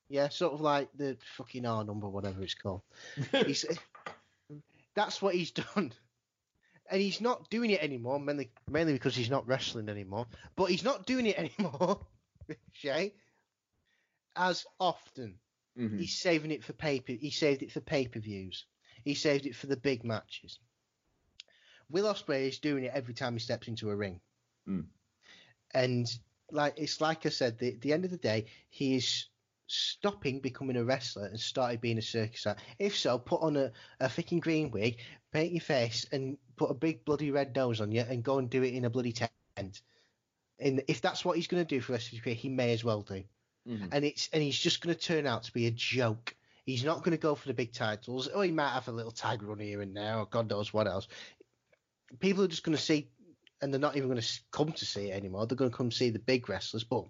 Yeah, 0.09 0.29
sort 0.29 0.53
of 0.53 0.61
like 0.61 0.89
the 0.95 1.17
fucking 1.37 1.65
R 1.65 1.85
number, 1.85 2.09
whatever 2.09 2.43
it's 2.43 2.53
called. 2.55 2.83
He's, 3.33 3.65
that's 4.95 5.23
what 5.23 5.35
he's 5.35 5.51
done. 5.75 5.93
And 6.91 7.01
he's 7.01 7.23
not 7.23 7.49
doing 7.49 7.71
it 7.71 7.81
anymore, 7.83 8.21
mainly 8.21 8.51
mainly 8.69 8.93
because 8.93 9.17
he's 9.17 9.31
not 9.31 9.47
wrestling 9.49 9.89
anymore. 9.89 10.27
But 10.55 10.67
he's 10.67 10.85
not 10.85 11.07
doing 11.07 11.25
it 11.25 11.39
anymore, 11.39 12.01
Shay, 12.73 13.15
as 14.37 14.67
often. 14.79 15.37
Mhm. 15.79 15.99
He's 15.99 16.19
saving 16.19 16.51
it 16.51 16.63
for 16.63 16.75
paper. 16.75 17.13
He 17.13 17.31
saved 17.31 17.63
it 17.63 17.73
for 17.73 17.81
pay 17.81 18.07
per 18.07 18.21
views. 18.21 18.67
He 19.05 19.15
saved 19.15 19.47
it 19.47 19.57
for 19.57 19.67
the 19.67 19.77
big 19.79 20.05
matches. 20.05 20.59
Will 21.89 22.05
Ospreay 22.13 22.49
is 22.49 22.59
doing 22.59 22.85
it 22.85 22.93
every 22.95 23.15
time 23.15 23.33
he 23.33 23.39
steps 23.39 23.69
into 23.69 23.89
a 23.89 23.97
ring, 23.97 24.21
Mm. 24.69 24.85
And 25.75 26.07
like 26.51 26.75
it's 26.77 27.01
like 27.01 27.27
I 27.27 27.31
said, 27.31 27.59
the 27.59 27.77
the 27.81 27.93
end 27.93 28.05
of 28.05 28.11
the 28.11 28.17
day, 28.19 28.47
he 28.71 28.97
is 28.97 29.27
stopping 29.67 30.41
becoming 30.41 30.77
a 30.77 30.85
wrestler 30.85 31.27
and 31.27 31.41
started 31.41 31.81
being 31.81 31.99
a 31.99 32.03
circus 32.03 32.47
act. 32.47 32.61
If 32.79 32.97
so, 32.97 33.19
put 33.19 33.41
on 33.43 33.57
a, 33.57 33.73
a 34.01 34.07
freaking 34.07 34.41
green 34.41 34.71
wig, 34.71 34.99
paint 35.33 35.53
your 35.53 35.61
face, 35.63 36.07
and 36.13 36.37
put 36.57 36.71
a 36.71 36.75
big 36.75 37.05
bloody 37.05 37.31
red 37.31 37.55
nose 37.57 37.81
on 37.81 37.93
you, 37.93 38.03
and 38.03 38.23
go 38.23 38.39
and 38.39 38.51
do 38.51 38.63
it 38.63 38.75
in 38.75 38.85
a 38.85 38.91
bloody 38.91 39.13
tent. 39.13 39.83
And 40.59 40.83
if 40.89 41.01
that's 41.01 41.25
what 41.25 41.37
he's 41.37 41.47
going 41.49 41.63
to 41.65 41.69
do 41.69 41.81
for 41.81 41.93
the 41.93 41.97
rest 41.97 42.07
of 42.09 42.13
his 42.13 42.21
career, 42.21 42.35
he 42.35 42.49
may 42.49 42.73
as 42.73 42.85
well 42.85 43.03
do 43.03 43.25
Mhm. 43.69 43.89
and 43.93 44.05
it's 44.05 44.29
and 44.33 44.43
he's 44.43 44.59
just 44.59 44.81
going 44.81 44.95
to 44.95 45.01
turn 45.01 45.27
out 45.27 45.45
to 45.45 45.53
be 45.53 45.67
a 45.67 45.71
joke. 45.71 46.35
He's 46.67 46.85
not 46.85 46.99
going 46.99 47.13
to 47.13 47.17
go 47.17 47.35
for 47.37 47.47
the 47.49 47.55
big 47.55 47.73
titles. 47.73 48.29
Oh, 48.33 48.41
he 48.41 48.51
might 48.51 48.71
have 48.71 48.89
a 48.89 48.93
little 48.93 49.13
tag 49.13 49.43
run 49.43 49.59
here 49.61 49.81
and 49.81 49.97
there, 49.97 50.19
or 50.19 50.27
God 50.27 50.51
knows 50.51 50.73
what 50.73 50.87
else. 50.89 51.07
People 52.19 52.43
are 52.45 52.49
just 52.49 52.65
going 52.65 52.77
to 52.77 52.83
see, 52.83 53.09
and 53.63 53.73
they're 53.73 53.81
not 53.81 53.97
even 53.97 54.09
going 54.11 54.21
to 54.21 54.41
come 54.51 54.73
to 54.73 54.85
see 54.85 55.11
it 55.11 55.15
anymore. 55.15 55.47
They're 55.47 55.57
going 55.57 55.71
to 55.71 55.77
come 55.77 55.91
see 55.91 56.11
the 56.11 56.19
big 56.19 56.49
wrestlers. 56.49 56.85
But 56.85 57.07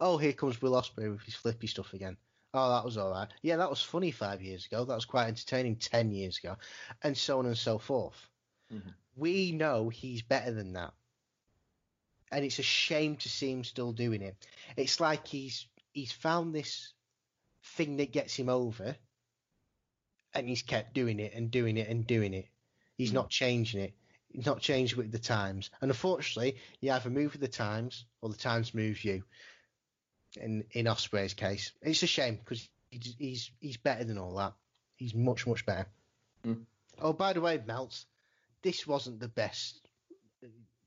oh, 0.00 0.18
here 0.18 0.32
comes 0.34 0.60
Will 0.60 0.72
Ospreay 0.72 1.10
with 1.10 1.22
his 1.22 1.34
flippy 1.34 1.68
stuff 1.68 1.94
again. 1.94 2.18
Oh, 2.52 2.70
that 2.70 2.84
was 2.84 2.98
all 2.98 3.10
right. 3.10 3.28
Yeah, 3.42 3.56
that 3.56 3.70
was 3.70 3.82
funny 3.82 4.10
five 4.10 4.42
years 4.42 4.66
ago. 4.66 4.84
That 4.84 4.94
was 4.94 5.04
quite 5.04 5.28
entertaining 5.28 5.76
ten 5.76 6.10
years 6.10 6.38
ago, 6.38 6.56
and 7.02 7.16
so 7.16 7.38
on 7.38 7.46
and 7.46 7.56
so 7.56 7.78
forth. 7.78 8.28
Mhm. 8.72 8.94
We 9.16 9.52
know 9.52 9.88
he's 9.88 10.22
better 10.22 10.52
than 10.52 10.74
that 10.74 10.94
and 12.30 12.44
it's 12.44 12.58
a 12.58 12.62
shame 12.62 13.16
to 13.16 13.28
see 13.28 13.50
him 13.50 13.64
still 13.64 13.92
doing 13.92 14.22
it. 14.22 14.46
It's 14.76 15.00
like 15.00 15.26
he's 15.26 15.66
he's 15.92 16.12
found 16.12 16.54
this 16.54 16.92
thing 17.62 17.96
that 17.96 18.12
gets 18.12 18.34
him 18.36 18.48
over, 18.48 18.96
and 20.34 20.48
he's 20.48 20.62
kept 20.62 20.94
doing 20.94 21.20
it 21.20 21.32
and 21.34 21.50
doing 21.50 21.76
it 21.76 21.88
and 21.88 22.06
doing 22.06 22.34
it. 22.34 22.48
He's 22.96 23.10
Hmm. 23.10 23.16
not 23.16 23.30
changing 23.30 23.80
it. 23.80 23.97
Not 24.34 24.60
changing 24.60 24.98
with 24.98 25.10
the 25.10 25.18
times. 25.18 25.70
And 25.80 25.90
unfortunately, 25.90 26.56
you 26.80 26.92
either 26.92 27.10
move 27.10 27.32
with 27.32 27.40
the 27.40 27.48
times 27.48 28.04
or 28.20 28.28
the 28.28 28.36
times 28.36 28.74
move 28.74 29.04
you. 29.04 29.24
In 30.36 30.64
in 30.72 30.86
Ospreay's 30.86 31.34
case, 31.34 31.72
it's 31.80 32.02
a 32.02 32.06
shame 32.06 32.36
because 32.36 32.68
he's, 32.90 33.14
he's 33.18 33.50
he's 33.60 33.76
better 33.78 34.04
than 34.04 34.18
all 34.18 34.34
that. 34.34 34.52
He's 34.96 35.14
much 35.14 35.46
much 35.46 35.64
better. 35.64 35.86
Hmm. 36.44 36.64
Oh, 37.00 37.12
by 37.12 37.32
the 37.32 37.40
way, 37.40 37.60
Melts, 37.66 38.06
this 38.62 38.86
wasn't 38.86 39.20
the 39.20 39.28
best 39.28 39.88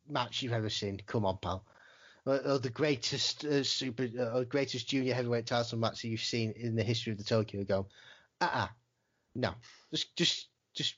match 0.07 0.41
you've 0.41 0.53
ever 0.53 0.69
seen. 0.69 1.01
Come 1.05 1.26
on, 1.26 1.38
pal. 1.38 1.65
Or, 2.26 2.38
or 2.45 2.59
the 2.59 2.69
greatest 2.69 3.45
uh, 3.45 3.63
super, 3.63 4.07
uh, 4.18 4.38
or 4.38 4.45
greatest 4.45 4.88
junior 4.88 5.13
heavyweight 5.13 5.47
title 5.47 5.80
match 5.80 6.01
that 6.01 6.07
you've 6.09 6.22
seen 6.22 6.53
in 6.55 6.76
the 6.76 6.84
history 6.84 7.11
of 7.11 7.18
the 7.18 7.23
Tokyo 7.23 7.63
Dome. 7.63 7.88
Uh-uh. 8.39 8.68
No. 9.34 9.53
Just, 9.91 10.15
just, 10.15 10.47
just 10.73 10.95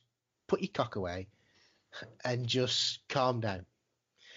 put 0.48 0.62
your 0.62 0.72
cock 0.74 0.96
away 0.96 1.28
and 2.24 2.48
just 2.48 3.00
calm 3.10 3.40
down. 3.40 3.66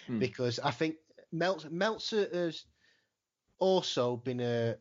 Hmm. 0.06 0.18
Because 0.18 0.58
I 0.58 0.70
think 0.70 0.96
Meltzer, 1.32 1.70
Meltzer 1.70 2.28
has 2.32 2.64
also 3.58 4.16
been 4.16 4.40
a 4.40 4.76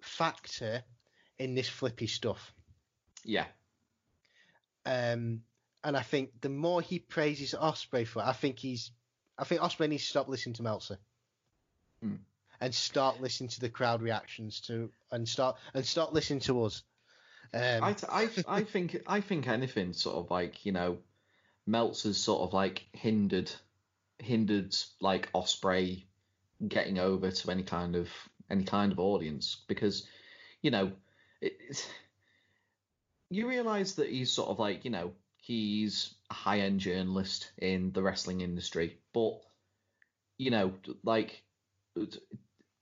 factor 0.00 0.82
in 1.38 1.54
this 1.54 1.68
flippy 1.68 2.06
stuff. 2.06 2.52
Yeah. 3.24 3.46
Um, 4.84 5.42
and 5.82 5.96
I 5.96 6.02
think 6.02 6.40
the 6.40 6.48
more 6.48 6.80
he 6.80 6.98
praises 6.98 7.54
Ospreay 7.54 8.06
for 8.06 8.22
I 8.22 8.32
think 8.32 8.58
he's, 8.58 8.92
I 9.38 9.44
think 9.44 9.60
Ospreay 9.60 9.88
needs 9.88 10.04
to 10.04 10.08
stop 10.10 10.28
listening 10.28 10.54
to 10.54 10.62
Meltzer, 10.62 10.98
Hmm. 12.00 12.16
and 12.60 12.74
start 12.74 13.20
listening 13.20 13.48
to 13.50 13.60
the 13.60 13.68
crowd 13.68 14.02
reactions 14.02 14.60
to, 14.62 14.90
and 15.10 15.28
start 15.28 15.56
and 15.74 15.84
start 15.84 16.12
listening 16.12 16.40
to 16.40 16.64
us. 16.64 16.82
Um, 17.54 17.84
I, 17.84 17.96
I, 18.08 18.28
I 18.48 18.62
think 18.64 19.02
I 19.06 19.20
think 19.20 19.48
anything 19.48 19.92
sort 19.92 20.16
of 20.16 20.30
like 20.30 20.64
you 20.64 20.72
know, 20.72 20.98
Meltzer's 21.66 22.18
sort 22.18 22.42
of 22.42 22.52
like 22.52 22.86
hindered 22.92 23.50
hindered 24.18 24.74
like 25.00 25.30
Ospreay 25.32 26.04
getting 26.66 26.98
over 26.98 27.30
to 27.30 27.50
any 27.50 27.62
kind 27.62 27.96
of 27.96 28.08
any 28.50 28.64
kind 28.64 28.92
of 28.92 28.98
audience. 28.98 29.64
Because 29.68 30.06
you 30.62 30.70
know 30.70 30.92
it, 31.40 31.88
you 33.30 33.48
realize 33.48 33.96
that 33.96 34.08
he's 34.08 34.32
sort 34.32 34.48
of 34.50 34.58
like 34.58 34.84
you 34.84 34.90
know 34.90 35.12
he's 35.38 36.14
a 36.30 36.34
high 36.34 36.60
end 36.60 36.80
journalist 36.80 37.50
in 37.58 37.92
the 37.92 38.02
wrestling 38.02 38.40
industry, 38.40 38.98
but 39.12 39.40
you 40.38 40.50
know 40.50 40.72
like 41.04 41.42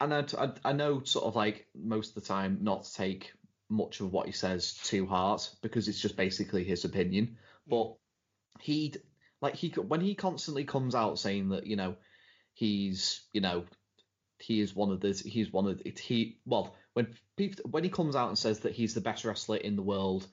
and 0.00 0.12
I, 0.12 0.24
I, 0.38 0.52
I 0.64 0.72
know 0.72 1.02
sort 1.04 1.24
of 1.24 1.36
like 1.36 1.66
most 1.74 2.10
of 2.10 2.22
the 2.22 2.28
time 2.28 2.58
not 2.62 2.84
to 2.84 2.94
take 2.94 3.32
much 3.68 4.00
of 4.00 4.12
what 4.12 4.26
he 4.26 4.32
says 4.32 4.74
to 4.84 5.06
heart 5.06 5.50
because 5.62 5.88
it's 5.88 6.00
just 6.00 6.16
basically 6.16 6.64
his 6.64 6.84
opinion. 6.84 7.26
Mm. 7.26 7.36
But 7.68 8.62
he 8.62 8.94
like 9.40 9.54
he 9.54 9.68
when 9.68 10.00
he 10.00 10.14
constantly 10.14 10.64
comes 10.64 10.94
out 10.94 11.18
saying 11.18 11.50
that 11.50 11.66
you 11.66 11.76
know 11.76 11.96
he's 12.52 13.22
you 13.32 13.40
know 13.40 13.64
he 14.38 14.60
is 14.60 14.74
one 14.74 14.90
of 14.90 15.00
the 15.00 15.12
he's 15.12 15.52
one 15.52 15.66
of 15.66 15.82
the, 15.82 15.90
he 15.90 16.38
well 16.44 16.74
when 16.92 17.08
people 17.36 17.68
when 17.70 17.84
he 17.84 17.90
comes 17.90 18.16
out 18.16 18.28
and 18.28 18.38
says 18.38 18.60
that 18.60 18.72
he's 18.72 18.94
the 18.94 19.00
best 19.00 19.24
wrestler 19.24 19.56
in 19.56 19.76
the 19.76 19.82
world 19.82 20.26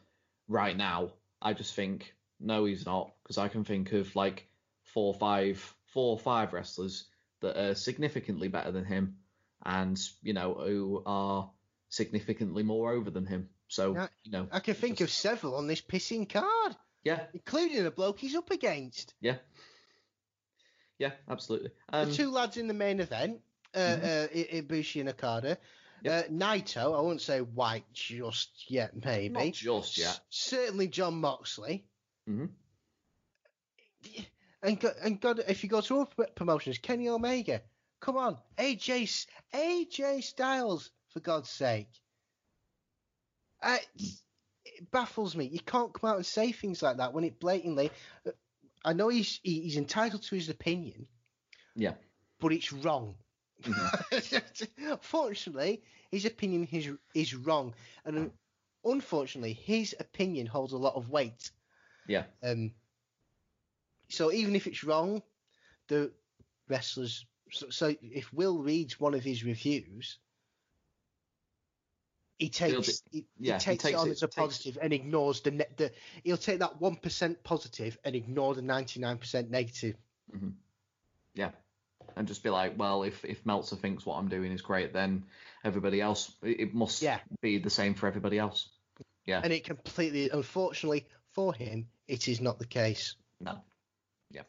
right 0.47 0.75
now, 0.75 1.11
I 1.41 1.53
just 1.53 1.73
think 1.73 2.13
no, 2.39 2.65
he's 2.65 2.85
not 2.85 3.11
because 3.23 3.37
I 3.37 3.47
can 3.47 3.63
think 3.63 3.91
of 3.93 4.15
like 4.15 4.47
four, 4.83 5.13
five, 5.13 5.75
four 5.93 6.13
or 6.13 6.19
five 6.19 6.53
wrestlers 6.53 7.05
that 7.41 7.57
are 7.57 7.75
significantly 7.75 8.47
better 8.47 8.71
than 8.71 8.85
him, 8.85 9.17
and 9.65 9.99
you 10.21 10.33
know 10.33 10.53
who 10.53 11.03
are 11.05 11.49
significantly 11.91 12.63
more 12.63 12.91
over 12.91 13.11
than 13.11 13.25
him. 13.27 13.49
So 13.67 13.93
Yeah, 13.93 14.07
you 14.23 14.31
know, 14.31 14.47
I 14.51 14.59
can 14.59 14.73
think 14.73 14.99
of 15.01 15.11
several 15.11 15.55
on 15.55 15.67
this 15.67 15.81
pissing 15.81 16.27
card, 16.27 16.75
yeah, 17.03 17.27
including 17.33 17.83
the 17.83 17.91
bloke 17.91 18.19
he's 18.19 18.35
up 18.35 18.49
against. 18.49 19.13
yeah, 19.21 19.37
yeah, 20.97 21.11
absolutely. 21.29 21.71
Um, 21.93 22.09
the 22.09 22.15
two 22.15 22.31
lads 22.31 22.57
in 22.57 22.67
the 22.67 22.73
main 22.73 22.99
event, 22.99 23.41
uh, 23.75 23.77
Mhm. 23.79 24.03
uh, 24.03 24.61
Ibushi 24.61 24.99
and 25.01 25.09
Okada. 25.09 25.57
Yep. 26.03 26.25
Uh, 26.25 26.27
Naito, 26.31 26.97
I 26.97 27.01
won't 27.01 27.21
say 27.21 27.41
white 27.41 27.85
just 27.93 28.69
yet, 28.71 28.95
maybe. 29.05 29.29
not 29.33 29.53
just 29.53 29.97
yet. 29.99 30.07
S- 30.07 30.21
certainly 30.29 30.87
John 30.87 31.15
Moxley. 31.21 31.85
Mm-hmm. 32.27 32.45
And 34.63 34.79
go, 34.79 34.91
and 35.01 35.19
God, 35.19 35.41
if 35.47 35.63
you 35.63 35.69
go 35.69 35.81
to 35.81 36.01
other 36.01 36.27
promotions, 36.35 36.77
Kenny 36.79 37.07
Omega, 37.09 37.61
come 37.99 38.17
on, 38.17 38.37
AJ 38.57 39.27
AJ 39.53 40.23
Styles, 40.23 40.89
for 41.13 41.19
God's 41.19 41.49
sake. 41.49 41.89
Uh, 43.61 43.77
it 44.65 44.91
baffles 44.91 45.35
me. 45.35 45.45
You 45.45 45.59
can't 45.59 45.93
come 45.93 46.09
out 46.09 46.15
and 46.17 46.25
say 46.25 46.51
things 46.51 46.81
like 46.81 46.97
that 46.97 47.13
when 47.13 47.23
it 47.23 47.39
blatantly. 47.39 47.91
uh, 48.25 48.31
I 48.83 48.93
know 48.93 49.09
he's 49.09 49.39
he's 49.43 49.77
entitled 49.77 50.23
to 50.23 50.35
his 50.35 50.49
opinion, 50.49 51.07
Yeah. 51.75 51.93
but 52.39 52.51
it's 52.51 52.73
wrong. 52.73 53.15
Fortunately, 55.01 55.83
his 56.09 56.25
opinion 56.25 56.67
is 56.71 56.89
is 57.13 57.35
wrong, 57.35 57.75
and 58.05 58.31
unfortunately, 58.83 59.53
his 59.53 59.95
opinion 59.99 60.47
holds 60.47 60.73
a 60.73 60.77
lot 60.77 60.95
of 60.95 61.09
weight. 61.09 61.51
Yeah. 62.07 62.23
Um. 62.41 62.71
So 64.09 64.31
even 64.31 64.55
if 64.55 64.65
it's 64.67 64.83
wrong, 64.83 65.21
the 65.87 66.11
wrestlers. 66.67 67.25
So, 67.51 67.69
so 67.69 67.95
if 68.01 68.33
Will 68.33 68.57
reads 68.63 68.99
one 68.99 69.13
of 69.13 69.23
his 69.23 69.43
reviews, 69.43 70.17
he 72.41 72.49
takes 72.49 73.03
he, 73.11 73.19
he 73.19 73.25
yeah, 73.39 73.59
he 73.59 73.65
takes, 73.65 73.83
takes 73.83 73.93
it 73.93 73.99
on 73.99 74.07
it- 74.07 74.11
as 74.11 74.23
a 74.23 74.27
positive 74.27 74.77
and 74.81 74.91
ignores 74.91 75.41
the 75.41 75.51
ne- 75.51 75.65
the. 75.77 75.91
He'll 76.23 76.37
take 76.37 76.59
that 76.59 76.81
one 76.81 76.95
percent 76.95 77.43
positive 77.43 77.97
and 78.03 78.15
ignore 78.15 78.55
the 78.55 78.63
ninety 78.63 78.99
nine 78.99 79.17
percent 79.19 79.51
negative. 79.51 79.95
Yeah. 81.35 81.51
and 82.15 82.27
just 82.27 82.43
be 82.43 82.49
like, 82.49 82.77
well, 82.77 83.03
if 83.03 83.23
if 83.23 83.45
Meltzer 83.45 83.75
thinks 83.75 84.05
what 84.05 84.17
I'm 84.17 84.27
doing 84.27 84.51
is 84.51 84.61
great, 84.61 84.91
then 84.91 85.23
everybody 85.63 86.01
else 86.01 86.35
it 86.41 86.73
must 86.73 87.01
Yeah. 87.01 87.19
be 87.41 87.59
the 87.59 87.69
same 87.69 87.93
for 87.93 88.07
everybody 88.07 88.39
else. 88.39 88.69
Yeah. 89.25 89.41
And 89.43 89.53
it 89.53 89.63
completely, 89.63 90.29
unfortunately 90.31 91.05
for 91.33 91.53
him, 91.53 91.87
it 92.07 92.27
is 92.27 92.41
not 92.41 92.57
the 92.57 92.65
case. 92.65 93.15
No. 93.39 93.59
Yeah. 94.31 94.41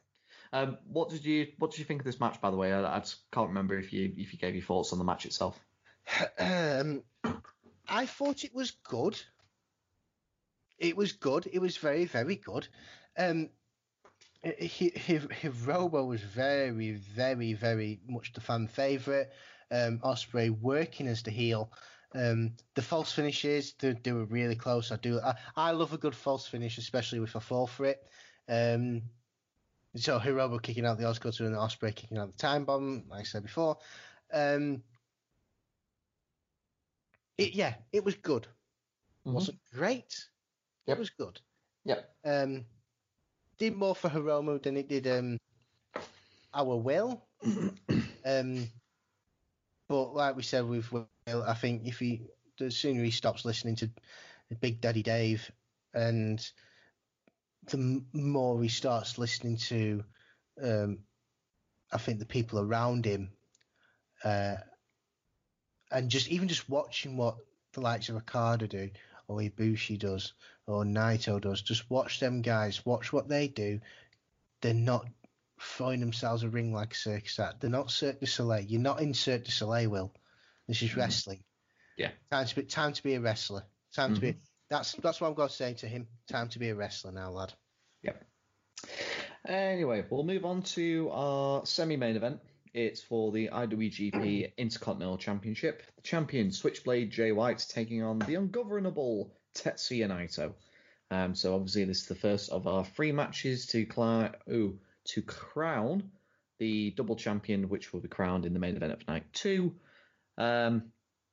Um, 0.52 0.78
what 0.86 1.10
did 1.10 1.24
you 1.26 1.48
what 1.58 1.70
did 1.72 1.78
you 1.78 1.84
think 1.84 2.00
of 2.00 2.06
this 2.06 2.20
match, 2.20 2.40
by 2.40 2.50
the 2.50 2.56
way? 2.56 2.72
I, 2.72 2.96
I 2.96 3.00
just 3.00 3.30
can't 3.30 3.48
remember 3.48 3.78
if 3.78 3.92
you 3.92 4.12
if 4.16 4.32
you 4.32 4.38
gave 4.38 4.54
your 4.54 4.64
thoughts 4.64 4.92
on 4.94 4.98
the 4.98 5.04
match 5.04 5.26
itself. 5.26 5.60
um, 6.38 7.02
I 7.92 8.06
thought 8.06 8.42
it 8.42 8.54
was 8.54 8.70
good. 8.70 9.20
It 10.78 10.96
was 10.96 11.12
good. 11.12 11.46
It 11.52 11.60
was 11.60 11.76
very, 11.76 12.06
very 12.06 12.36
good. 12.36 12.66
Um, 13.18 13.50
Hiromu 14.42 16.06
was 16.06 16.22
very, 16.22 16.92
very, 16.92 17.52
very 17.52 18.00
much 18.08 18.32
the 18.32 18.40
fan 18.40 18.66
favourite. 18.66 19.28
Um, 19.70 19.98
Ospreay 19.98 20.50
working 20.58 21.06
as 21.06 21.22
the 21.22 21.30
heel. 21.30 21.70
Um, 22.14 22.54
the 22.74 22.82
false 22.82 23.12
finishes, 23.12 23.74
they, 23.78 23.92
they 24.02 24.12
were 24.12 24.24
really 24.24 24.56
close. 24.56 24.90
I 24.90 24.96
do. 24.96 25.20
I, 25.20 25.34
I 25.54 25.70
love 25.72 25.92
a 25.92 25.98
good 25.98 26.14
false 26.14 26.46
finish, 26.46 26.78
especially 26.78 27.18
if 27.20 27.36
I 27.36 27.40
fall 27.40 27.66
for 27.66 27.84
it. 27.84 28.02
Um, 28.48 29.02
so 29.96 30.18
Hiromu 30.18 30.62
kicking 30.62 30.86
out 30.86 30.96
the 30.96 31.04
OsCutter 31.04 31.40
and 31.40 31.54
Ospreay 31.54 31.94
kicking 31.94 32.16
out 32.16 32.32
the 32.32 32.38
time 32.38 32.64
bomb, 32.64 33.04
like 33.10 33.20
I 33.20 33.24
said 33.24 33.42
before. 33.42 33.76
Um, 34.32 34.82
it, 37.38 37.54
yeah, 37.54 37.74
it 37.92 38.04
was 38.04 38.14
good. 38.14 38.46
Mhm. 39.26 39.32
Wasn't 39.32 39.58
great. 39.72 40.28
Yep. 40.86 40.96
It 40.96 41.00
was 41.00 41.10
good. 41.10 41.40
Yeah. 41.84 42.00
Um, 42.24 42.66
did 43.58 43.76
more 43.76 43.94
for 43.94 44.08
Hiromu 44.08 44.62
than 44.62 44.76
it 44.76 44.88
did 44.88 45.06
um, 45.06 45.38
our 46.54 46.76
Will. 46.76 47.24
um, 48.24 48.68
but 49.88 50.14
like 50.14 50.36
we 50.36 50.42
said 50.42 50.66
with 50.66 50.90
Will, 50.92 51.08
I 51.26 51.54
think 51.54 51.86
if 51.86 51.98
he 51.98 52.22
the 52.58 52.70
sooner 52.70 53.02
he 53.02 53.10
stops 53.10 53.44
listening 53.44 53.76
to 53.76 53.90
Big 54.60 54.80
Daddy 54.80 55.02
Dave, 55.02 55.50
and 55.94 56.44
the 57.66 58.02
more 58.12 58.62
he 58.62 58.68
starts 58.68 59.18
listening 59.18 59.56
to, 59.56 60.04
um, 60.62 60.98
I 61.92 61.98
think 61.98 62.18
the 62.18 62.26
people 62.26 62.58
around 62.60 63.04
him, 63.04 63.30
uh, 64.24 64.56
and 65.92 66.10
just 66.10 66.28
even 66.28 66.48
just 66.48 66.68
watching 66.68 67.16
what 67.16 67.36
the 67.72 67.80
likes 67.80 68.08
of 68.08 68.16
Ricardo 68.16 68.66
do, 68.66 68.90
or 69.28 69.38
Ibushi 69.38 69.98
does, 69.98 70.34
or 70.66 70.84
Naito 70.84 71.40
does, 71.40 71.62
just 71.62 71.90
watch 71.90 72.20
them 72.20 72.42
guys, 72.42 72.84
watch 72.84 73.12
what 73.12 73.28
they 73.28 73.48
do. 73.48 73.80
They're 74.60 74.74
not 74.74 75.06
throwing 75.60 76.00
themselves 76.00 76.42
a 76.42 76.48
ring 76.48 76.72
like 76.72 76.92
a 76.92 76.96
circus 76.96 77.38
act. 77.38 77.60
They're 77.60 77.70
not 77.70 77.90
Cirque 77.90 78.20
du 78.20 78.26
Soleil. 78.26 78.64
You're 78.64 78.80
not 78.80 79.00
in 79.00 79.14
Cirque 79.14 79.44
du 79.44 79.50
Soleil, 79.50 79.88
Will. 79.90 80.12
This 80.68 80.82
is 80.82 80.90
mm-hmm. 80.90 81.00
wrestling. 81.00 81.44
Yeah. 81.96 82.10
Time 82.30 82.46
to 82.46 82.54
be 82.56 82.62
time 82.62 82.92
to 82.92 83.02
be 83.02 83.14
a 83.14 83.20
wrestler. 83.20 83.64
Time 83.94 84.14
to 84.14 84.20
be. 84.20 84.28
Mm-hmm. 84.28 84.38
That's 84.70 84.92
that's 84.94 85.20
what 85.20 85.28
I'm 85.28 85.34
going 85.34 85.48
to 85.48 85.54
say 85.54 85.74
to 85.74 85.86
him. 85.86 86.06
Time 86.28 86.48
to 86.48 86.58
be 86.58 86.70
a 86.70 86.74
wrestler 86.74 87.12
now, 87.12 87.30
lad. 87.30 87.52
Yep. 88.02 88.24
Anyway, 89.46 90.04
we'll 90.08 90.24
move 90.24 90.44
on 90.44 90.62
to 90.62 91.10
our 91.12 91.66
semi-main 91.66 92.16
event. 92.16 92.40
It's 92.74 93.02
for 93.02 93.32
the 93.32 93.48
IWGP 93.48 94.52
Intercontinental 94.56 95.18
Championship. 95.18 95.82
The 95.96 96.02
champion 96.02 96.50
Switchblade 96.50 97.10
Jay 97.10 97.32
White 97.32 97.66
taking 97.68 98.02
on 98.02 98.18
the 98.20 98.36
ungovernable 98.36 99.32
Tetsuya 99.54 100.08
Naito. 100.08 100.54
Um, 101.10 101.34
so 101.34 101.54
obviously 101.54 101.84
this 101.84 102.02
is 102.02 102.06
the 102.06 102.14
first 102.14 102.50
of 102.50 102.66
our 102.66 102.84
three 102.84 103.12
matches 103.12 103.66
to 103.66 103.86
ooh, 104.50 104.78
to 105.04 105.22
crown 105.22 106.10
the 106.58 106.90
double 106.92 107.16
champion, 107.16 107.68
which 107.68 107.92
will 107.92 108.00
be 108.00 108.08
crowned 108.08 108.46
in 108.46 108.54
the 108.54 108.58
main 108.58 108.76
event 108.76 108.92
of 108.92 109.06
night 109.06 109.24
two. 109.34 109.74
Um, 110.38 110.84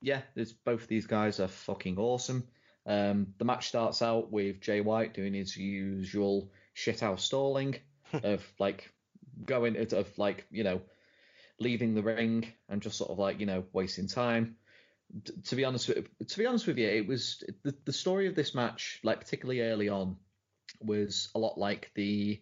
yeah, 0.02 0.22
there's 0.36 0.52
both 0.52 0.84
of 0.84 0.88
these 0.88 1.08
guys 1.08 1.40
are 1.40 1.48
fucking 1.48 1.98
awesome. 1.98 2.46
Um, 2.86 3.28
the 3.38 3.46
match 3.46 3.68
starts 3.68 4.02
out 4.02 4.32
with 4.32 4.60
Jay 4.60 4.82
White 4.82 5.14
doing 5.14 5.34
his 5.34 5.56
usual 5.56 6.52
shithouse 6.76 7.20
stalling 7.20 7.76
of 8.24 8.46
like 8.60 8.92
going 9.46 9.78
of 9.78 10.18
like 10.18 10.46
you 10.52 10.64
know 10.64 10.82
leaving 11.60 11.94
the 11.94 12.04
ring 12.04 12.52
and 12.68 12.82
just 12.82 12.98
sort 12.98 13.10
of 13.10 13.20
like 13.20 13.40
you 13.40 13.46
know 13.46 13.64
wasting 13.74 14.08
time. 14.08 14.56
To 15.46 15.56
be 15.56 15.66
honest, 15.66 15.88
with, 15.88 16.28
to 16.28 16.38
be 16.38 16.46
honest 16.46 16.68
with 16.68 16.78
you, 16.78 16.88
it 16.88 17.08
was 17.08 17.44
the 17.64 17.76
the 17.86 17.94
story 17.94 18.28
of 18.28 18.36
this 18.36 18.54
match, 18.54 19.00
like 19.04 19.20
particularly 19.20 19.62
early 19.62 19.90
on, 19.90 20.18
was 20.82 21.30
a 21.36 21.40
lot 21.40 21.58
like 21.58 21.92
the 21.96 22.42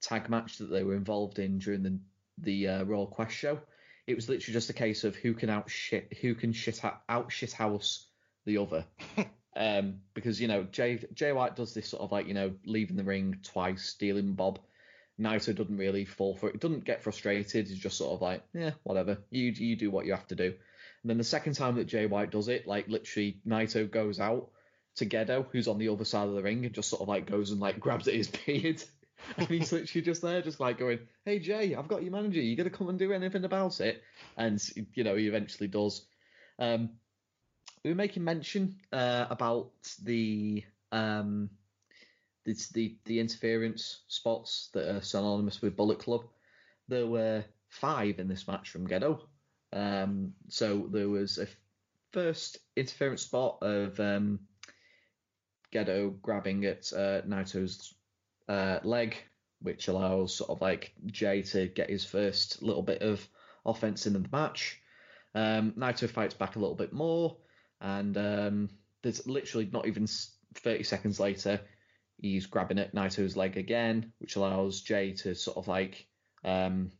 tag 0.00 0.28
match 0.28 0.58
that 0.58 0.66
they 0.66 0.82
were 0.82 0.96
involved 0.96 1.38
in 1.38 1.58
during 1.58 1.82
the 1.82 1.98
the 2.38 2.68
uh, 2.68 2.84
Royal 2.84 3.06
Quest 3.06 3.34
show. 3.34 3.60
It 4.06 4.14
was 4.14 4.28
literally 4.28 4.54
just 4.54 4.70
a 4.70 4.74
case 4.74 5.04
of 5.04 5.16
who 5.16 5.34
can 5.34 5.50
out 5.50 5.70
shit 5.70 6.16
who 6.20 6.34
can 6.34 6.52
shit 6.52 6.84
out, 6.84 7.02
out 7.08 7.30
shit 7.30 7.52
house 7.52 8.06
the 8.46 8.58
other. 8.58 8.84
um, 9.56 10.00
because 10.14 10.40
you 10.40 10.48
know 10.48 10.64
Jay 10.64 11.00
Jay 11.14 11.32
White 11.32 11.56
does 11.56 11.74
this 11.74 11.88
sort 11.88 12.02
of 12.02 12.12
like 12.12 12.26
you 12.26 12.34
know 12.34 12.52
leaving 12.64 12.96
the 12.96 13.04
ring 13.04 13.38
twice, 13.42 13.84
stealing 13.84 14.34
Bob. 14.34 14.58
Naito 15.20 15.54
doesn't 15.54 15.76
really 15.76 16.04
fall 16.04 16.34
for 16.34 16.48
it. 16.48 16.60
Doesn't 16.60 16.84
get 16.84 17.02
frustrated. 17.02 17.68
He's 17.68 17.78
just 17.78 17.98
sort 17.98 18.12
of 18.12 18.22
like, 18.22 18.42
yeah, 18.54 18.72
whatever. 18.84 19.18
You 19.30 19.50
you 19.50 19.76
do 19.76 19.90
what 19.90 20.06
you 20.06 20.12
have 20.12 20.26
to 20.28 20.36
do. 20.36 20.54
And 21.02 21.10
then 21.10 21.18
the 21.18 21.24
second 21.24 21.54
time 21.54 21.76
that 21.76 21.86
Jay 21.86 22.06
White 22.06 22.30
does 22.30 22.48
it, 22.48 22.66
like 22.66 22.88
literally 22.88 23.40
Naito 23.46 23.90
goes 23.90 24.20
out 24.20 24.50
to 24.96 25.06
Gedo, 25.06 25.46
who's 25.50 25.68
on 25.68 25.78
the 25.78 25.88
other 25.88 26.04
side 26.04 26.28
of 26.28 26.34
the 26.34 26.42
ring, 26.42 26.64
and 26.64 26.74
just 26.74 26.90
sort 26.90 27.02
of 27.02 27.08
like 27.08 27.26
goes 27.26 27.50
and 27.50 27.60
like 27.60 27.80
grabs 27.80 28.08
at 28.08 28.14
his 28.14 28.28
beard. 28.28 28.82
and 29.36 29.48
he's 29.48 29.72
literally 29.72 30.02
just 30.04 30.22
there, 30.22 30.42
just 30.42 30.60
like 30.60 30.78
going, 30.78 31.00
"Hey 31.24 31.40
Jay, 31.40 31.74
I've 31.74 31.88
got 31.88 32.02
your 32.02 32.12
manager. 32.12 32.40
You 32.40 32.56
gonna 32.56 32.70
come 32.70 32.88
and 32.88 32.98
do 32.98 33.12
anything 33.12 33.44
about 33.44 33.80
it?" 33.80 34.02
And 34.36 34.62
you 34.94 35.04
know 35.04 35.16
he 35.16 35.26
eventually 35.26 35.68
does. 35.68 36.04
Um, 36.58 36.90
we 37.84 37.90
were 37.90 37.96
making 37.96 38.24
mention 38.24 38.76
uh, 38.92 39.26
about 39.30 39.70
the 40.02 40.64
um, 40.92 41.50
it's 42.48 42.68
the 42.68 42.96
the 43.04 43.20
interference 43.20 44.00
spots 44.08 44.70
that 44.72 44.88
are 44.88 45.02
synonymous 45.02 45.60
with 45.60 45.76
Bullet 45.76 45.98
Club. 45.98 46.24
There 46.88 47.06
were 47.06 47.44
five 47.68 48.18
in 48.18 48.28
this 48.28 48.48
match 48.48 48.70
from 48.70 48.88
Gedo. 48.88 49.20
Um, 49.72 50.32
so 50.48 50.88
there 50.90 51.08
was 51.08 51.38
a 51.38 51.46
first 52.12 52.58
interference 52.74 53.22
spot 53.22 53.58
of 53.60 54.00
um, 54.00 54.40
Gedo 55.72 56.20
grabbing 56.22 56.64
at 56.64 56.90
uh, 56.92 57.20
Naito's 57.22 57.94
uh, 58.48 58.78
leg, 58.82 59.16
which 59.60 59.88
allows 59.88 60.34
sort 60.34 60.50
of 60.50 60.62
like 60.62 60.92
Jay 61.06 61.42
to 61.42 61.68
get 61.68 61.90
his 61.90 62.04
first 62.04 62.62
little 62.62 62.82
bit 62.82 63.02
of 63.02 63.26
offense 63.66 64.06
in 64.06 64.14
the 64.14 64.24
match. 64.32 64.80
Um, 65.34 65.72
Naito 65.72 66.08
fights 66.08 66.34
back 66.34 66.56
a 66.56 66.58
little 66.58 66.74
bit 66.74 66.94
more, 66.94 67.36
and 67.82 68.16
um, 68.16 68.70
there's 69.02 69.26
literally 69.26 69.68
not 69.70 69.86
even 69.86 70.06
30 70.54 70.82
seconds 70.84 71.20
later, 71.20 71.60
he's 72.18 72.46
grabbing 72.46 72.78
at 72.78 72.94
Naito's 72.94 73.36
leg 73.36 73.56
again, 73.56 74.12
which 74.18 74.36
allows 74.36 74.80
Jay 74.80 75.12
to 75.12 75.34
sort 75.34 75.56
of 75.56 75.68
like 75.68 76.06
um, 76.44 76.90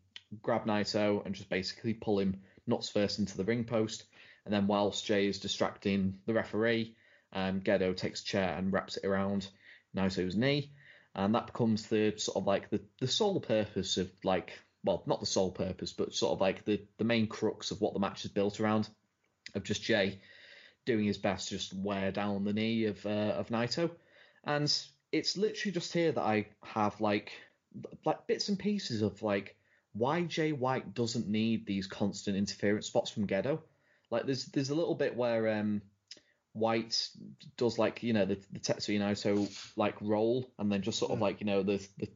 grab 0.43 0.65
Naito 0.65 1.25
and 1.25 1.35
just 1.35 1.51
basically 1.51 1.95
pull 1.95 2.19
him 2.19 2.41
nuts 2.67 2.89
first 2.89 3.19
into 3.19 3.37
the 3.37 3.45
ring 3.45 3.65
post. 3.65 4.05
And 4.45 4.55
then 4.55 4.67
whilst 4.67 5.05
Jay 5.05 5.27
is 5.27 5.41
distracting 5.41 6.21
the 6.27 6.35
referee, 6.35 6.97
um, 7.33 7.61
Gedo 7.61 7.95
takes 7.97 8.23
a 8.23 8.25
chair 8.25 8.55
and 8.57 8.73
wraps 8.73 8.97
it 8.97 9.05
around 9.05 9.49
Naito's 9.95 10.37
knee. 10.37 10.73
And 11.15 11.35
that 11.35 11.47
becomes 11.47 11.89
the 11.89 12.15
sort 12.17 12.37
of 12.37 12.47
like 12.47 12.71
the, 12.71 12.81
the 13.01 13.09
sole 13.09 13.41
purpose 13.41 13.97
of 13.97 14.11
like, 14.25 14.53
well, 14.85 15.03
not 15.07 15.21
the 15.21 15.27
sole 15.27 15.51
purpose, 15.51 15.93
but 15.93 16.15
sort 16.15 16.33
of 16.33 16.41
like 16.41 16.65
the, 16.65 16.81
the 16.99 17.05
main 17.05 17.27
crux 17.27 17.71
of 17.71 17.81
what 17.81 17.93
the 17.93 18.01
match 18.01 18.25
is 18.25 18.31
built 18.31 18.61
around 18.61 18.89
of 19.55 19.65
just 19.65 19.83
Jay 19.83 20.21
doing 20.87 21.05
his 21.05 21.19
best 21.19 21.49
to 21.49 21.57
just 21.57 21.75
wear 21.75 22.13
down 22.13 22.45
the 22.45 22.53
knee 22.53 22.87
of 22.87 23.05
uh, 23.05 23.35
of 23.37 23.49
Naito. 23.49 23.91
And 24.45 24.73
it's 25.13 25.37
literally 25.37 25.73
just 25.73 25.93
here 25.93 26.13
that 26.13 26.23
I 26.23 26.47
have 26.63 27.01
like 27.01 27.33
like 28.05 28.27
bits 28.27 28.49
and 28.49 28.59
pieces 28.59 29.03
of 29.03 29.23
like 29.23 29.57
why 29.93 30.23
Jay 30.23 30.53
White 30.53 30.95
doesn't 30.95 31.29
need 31.29 31.67
these 31.67 31.87
constant 31.87 32.37
interference 32.37 32.87
spots 32.87 33.11
from 33.11 33.27
Gedo. 33.27 33.61
Like 34.11 34.27
there's 34.27 34.47
there's 34.47 34.71
a 34.71 34.75
little 34.75 34.95
bit 34.95 35.17
where 35.17 35.59
um 35.59 35.83
White 36.53 37.09
does 37.57 37.79
like 37.79 38.03
you 38.03 38.13
know 38.13 38.25
the 38.25 38.39
the 38.53 38.59
Tetsuya 38.59 39.01
Naito 39.01 39.49
like 39.77 39.95
roll 40.01 40.51
and 40.59 40.71
then 40.71 40.83
just 40.83 40.99
sort 40.99 41.13
of 41.13 41.19
Mm. 41.19 41.23
like 41.23 41.41
you 41.41 41.47
know 41.47 41.63
the 41.63 41.87
the 41.99 42.09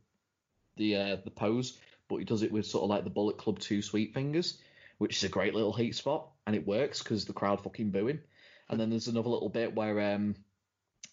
the 0.76 0.96
uh, 0.96 1.16
the 1.24 1.30
pose, 1.30 1.78
but 2.08 2.16
he 2.16 2.24
does 2.24 2.42
it 2.42 2.50
with 2.52 2.66
sort 2.66 2.84
of 2.84 2.90
like 2.90 3.04
the 3.04 3.10
Bullet 3.10 3.36
Club 3.38 3.58
two 3.58 3.82
sweet 3.82 4.14
fingers, 4.14 4.58
which 4.98 5.16
is 5.18 5.24
a 5.24 5.28
great 5.28 5.54
little 5.54 5.72
heat 5.72 5.94
spot 5.94 6.28
and 6.46 6.56
it 6.56 6.66
works 6.66 7.02
because 7.02 7.24
the 7.24 7.32
crowd 7.32 7.62
fucking 7.62 7.90
booing. 7.90 8.20
And 8.68 8.80
then 8.80 8.88
there's 8.90 9.08
another 9.08 9.28
little 9.28 9.50
bit 9.50 9.74
where 9.74 10.14
um 10.14 10.34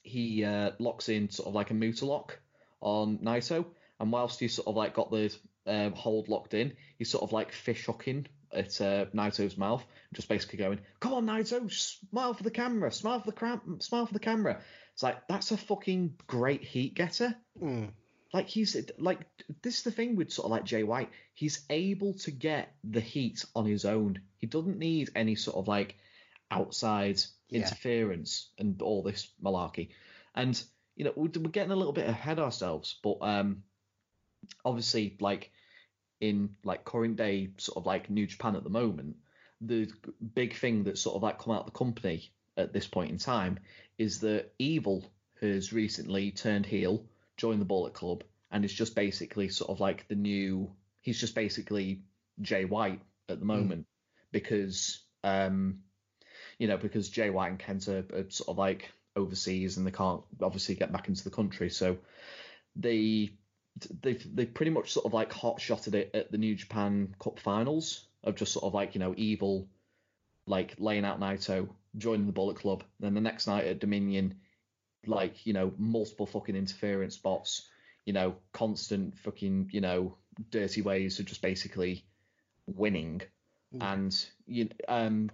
he 0.04 0.44
uh, 0.44 0.72
locks 0.80 1.10
in 1.10 1.30
sort 1.30 1.48
of 1.48 1.56
like 1.56 1.72
a 1.72 1.74
Muta 1.74 2.06
lock 2.06 2.40
on 2.82 3.18
Naito, 3.20 3.66
and 4.00 4.12
whilst 4.12 4.40
he's 4.40 4.56
sort 4.56 4.68
of 4.68 4.76
like 4.76 4.94
got 4.94 5.12
the 5.12 5.36
um, 5.68 5.94
hold 5.94 6.30
locked 6.30 6.54
in, 6.54 6.74
he's 6.98 7.10
sort 7.10 7.24
of 7.24 7.32
like 7.32 7.52
fish 7.52 7.86
hooking 7.86 8.28
at 8.52 8.82
uh, 8.82 9.06
Naito's 9.14 9.58
mouth, 9.58 9.86
just 10.14 10.30
basically 10.30 10.58
going, 10.58 10.80
"Come 11.00 11.14
on, 11.14 11.26
Naito, 11.26 11.72
smile 11.72 12.34
for 12.34 12.44
the 12.44 12.52
camera, 12.52 12.92
smile 12.92 13.20
for 13.20 13.28
the 13.28 13.38
cram- 13.38 13.80
smile 13.82 14.06
for 14.06 14.14
the 14.14 14.20
camera." 14.20 14.62
It's 14.94 15.04
like 15.04 15.28
that's 15.28 15.52
a 15.52 15.58
fucking 15.58 16.16
great 16.28 16.64
heat 16.64 16.96
getter. 16.96 17.36
Mm. 17.62 17.92
like 18.34 18.48
he's 18.48 18.76
like 18.98 19.20
this 19.62 19.78
is 19.78 19.84
the 19.84 19.92
thing 19.92 20.16
with 20.16 20.32
sort 20.32 20.46
of 20.46 20.52
like 20.52 20.66
Jay 20.66 20.84
White. 20.84 21.10
He's 21.34 21.62
able 21.70 22.14
to 22.20 22.32
get 22.32 22.74
the 22.84 23.00
heat 23.00 23.46
on 23.56 23.66
his 23.66 23.86
own. 23.86 24.22
He 24.38 24.48
doesn't 24.48 24.78
need 24.78 25.10
any 25.16 25.36
sort 25.36 25.58
of 25.58 25.68
like 25.68 25.96
outside 26.52 27.22
Yeah. 27.50 27.62
interference 27.62 28.50
and 28.58 28.82
all 28.82 29.04
this 29.04 29.30
malarkey. 29.44 29.90
And 30.36 30.62
you 30.96 31.06
know 31.06 31.14
we're, 31.16 31.28
getting 31.28 31.72
a 31.72 31.76
little 31.76 31.94
bit 31.94 32.08
ahead 32.08 32.40
ourselves, 32.40 33.00
but 33.04 33.18
um, 33.22 33.64
obviously 34.64 35.18
like 35.20 35.52
in 36.20 36.56
like 36.64 36.84
current 36.84 37.16
day 37.16 37.52
sort 37.58 37.78
of 37.78 37.86
like 37.86 38.10
New 38.10 38.28
Japan 38.28 38.56
at 38.56 38.64
the 38.64 38.70
moment, 38.70 39.16
the 39.62 39.90
big 40.36 40.56
thing 40.56 40.84
that's 40.84 41.02
sort 41.02 41.16
of 41.16 41.24
like 41.24 41.40
come 41.40 41.54
out 41.54 41.62
of 41.62 41.66
the 41.68 41.78
company 41.78 42.32
at 42.58 42.74
this 42.74 42.88
point 42.88 43.12
in 43.12 43.18
time 43.18 43.60
is 43.98 44.20
that 44.20 44.52
Evil 44.60 45.06
has 45.42 45.72
recently 45.72 46.32
turned 46.32 46.66
heel, 46.66 47.06
joined 47.38 47.62
the 47.62 47.66
Bullet 47.66 47.94
Club, 47.94 48.24
and 48.52 48.66
is 48.66 48.74
just 48.74 48.96
basically 48.96 49.50
sort 49.50 49.70
of 49.70 49.80
like 49.80 50.08
the 50.08 50.16
new. 50.16 50.72
He's 51.02 51.20
just 51.20 51.36
basically 51.36 52.02
Jay 52.42 52.66
White 52.66 53.02
at 53.30 53.40
the 53.40 53.46
moment 53.46 53.86
because 54.32 55.02
um, 55.24 55.80
you 56.60 56.68
know 56.68 56.77
because 56.77 57.10
Jay 57.10 57.30
White 57.31 57.49
and 57.49 57.60
Kenta 57.60 58.11
are, 58.14 58.19
are 58.19 58.30
sort 58.30 58.49
of 58.49 58.57
like 58.57 58.91
overseas 59.15 59.77
and 59.77 59.88
they 59.88 59.91
can't 59.91 60.22
obviously 60.41 60.76
get 60.76 60.91
back 60.91 61.07
into 61.07 61.23
the 61.23 61.31
country, 61.31 61.69
so 61.69 61.98
they 62.76 63.31
they've 64.02 64.36
they 64.36 64.45
pretty 64.45 64.72
much 64.72 64.91
sort 64.91 65.06
of 65.06 65.14
like 65.14 65.31
hot 65.34 65.60
shotted 65.60 65.95
it 65.95 66.11
at 66.14 66.31
the 66.31 66.38
New 66.38 66.56
Japan 66.56 67.15
Cup 67.19 67.40
finals 67.40 68.06
of 68.23 68.36
just 68.36 68.53
sort 68.53 68.65
of 68.65 68.73
like 68.73 68.94
you 68.94 68.99
know 68.99 69.14
evil 69.18 69.68
like 70.45 70.76
laying 70.80 71.06
out 71.06 71.19
Naito, 71.19 71.69
joining 71.95 72.26
the 72.26 72.31
Bullet 72.31 72.57
Club, 72.57 72.84
then 72.99 73.14
the 73.14 73.22
next 73.22 73.45
night 73.45 73.65
at 73.65 73.80
Dominion, 73.80 74.36
like 75.06 75.45
you 75.45 75.53
know 75.53 75.72
multiple 75.77 76.26
fucking 76.26 76.56
interference 76.56 77.15
spots, 77.15 77.69
you 78.06 78.14
know 78.14 78.36
constant 78.52 79.18
fucking 79.19 79.69
you 79.72 79.81
know 79.81 80.15
dirty 80.52 80.81
ways 80.81 81.19
of 81.19 81.26
just 81.26 81.41
basically 81.41 82.03
winning, 82.68 83.22
Mm. 83.76 83.94
and 83.94 84.26
you 84.48 84.69
um 84.88 85.30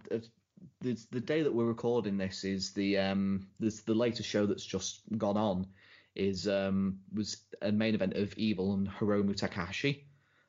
the 0.82 0.98
the 1.12 1.20
day 1.20 1.44
that 1.44 1.54
we're 1.54 1.66
recording 1.66 2.18
this 2.18 2.44
is 2.44 2.72
the 2.72 2.98
um 2.98 3.48
this 3.60 3.82
the 3.82 3.94
latest 3.94 4.30
show 4.30 4.46
that's 4.46 4.66
just 4.66 5.02
gone 5.18 5.38
on 5.38 5.68
is 6.16 6.48
um 6.48 7.00
was 7.14 7.38
a 7.62 7.72
main 7.72 7.96
event 7.96 8.14
of 8.14 8.34
Evil 8.38 8.74
and 8.74 8.88
Hiromu 8.90 9.36
Takahashi. 9.36 10.06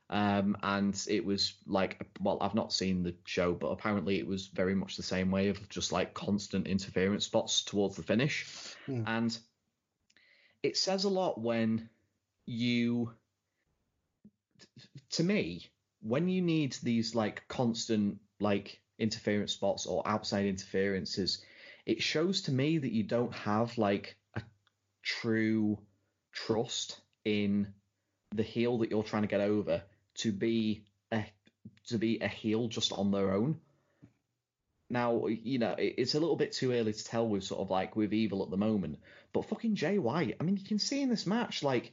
Um, 0.08 0.56
and 0.62 0.96
it 1.08 1.24
was 1.24 1.54
like, 1.66 2.06
well, 2.20 2.38
I've 2.40 2.54
not 2.54 2.72
seen 2.72 3.02
the 3.02 3.16
show, 3.24 3.54
but 3.54 3.68
apparently 3.68 4.20
it 4.20 4.26
was 4.26 4.46
very 4.46 4.74
much 4.74 4.96
the 4.96 5.02
same 5.02 5.32
way 5.32 5.48
of 5.48 5.68
just 5.68 5.90
like 5.90 6.14
constant 6.14 6.68
interference 6.68 7.24
spots 7.24 7.64
towards 7.64 7.96
the 7.96 8.04
finish. 8.04 8.46
Hmm. 8.86 9.02
And 9.04 9.36
it 10.62 10.76
says 10.76 11.04
a 11.04 11.08
lot 11.08 11.40
when 11.40 11.88
you, 12.46 13.14
to 15.10 15.24
me, 15.24 15.66
when 16.02 16.28
you 16.28 16.40
need 16.40 16.76
these 16.84 17.16
like 17.16 17.42
constant 17.48 18.18
like 18.38 18.80
interference 18.98 19.52
spots 19.52 19.86
or 19.86 20.06
outside 20.06 20.46
interferences, 20.46 21.42
it 21.84 22.02
shows 22.02 22.42
to 22.42 22.52
me 22.52 22.78
that 22.78 22.92
you 22.92 23.02
don't 23.02 23.34
have 23.34 23.76
like 23.78 24.16
a 24.34 24.42
true 25.02 25.78
trust 26.32 27.00
in 27.24 27.72
the 28.34 28.42
heel 28.42 28.78
that 28.78 28.90
you're 28.90 29.02
trying 29.02 29.22
to 29.22 29.28
get 29.28 29.40
over 29.40 29.82
to 30.14 30.32
be 30.32 30.84
a 31.12 31.24
to 31.88 31.98
be 31.98 32.18
a 32.20 32.28
heel 32.28 32.68
just 32.68 32.92
on 32.92 33.10
their 33.10 33.32
own. 33.32 33.60
Now, 34.88 35.26
you 35.26 35.58
know, 35.58 35.74
it's 35.78 36.14
a 36.14 36.20
little 36.20 36.36
bit 36.36 36.52
too 36.52 36.72
early 36.72 36.92
to 36.92 37.04
tell 37.04 37.28
with 37.28 37.42
sort 37.42 37.60
of 37.60 37.70
like 37.70 37.96
with 37.96 38.14
Evil 38.14 38.44
at 38.44 38.50
the 38.50 38.56
moment, 38.56 38.98
but 39.32 39.48
fucking 39.48 39.74
Jay 39.74 39.98
White, 39.98 40.36
I 40.38 40.44
mean, 40.44 40.56
you 40.56 40.64
can 40.64 40.78
see 40.78 41.02
in 41.02 41.08
this 41.08 41.26
match, 41.26 41.64
like, 41.64 41.92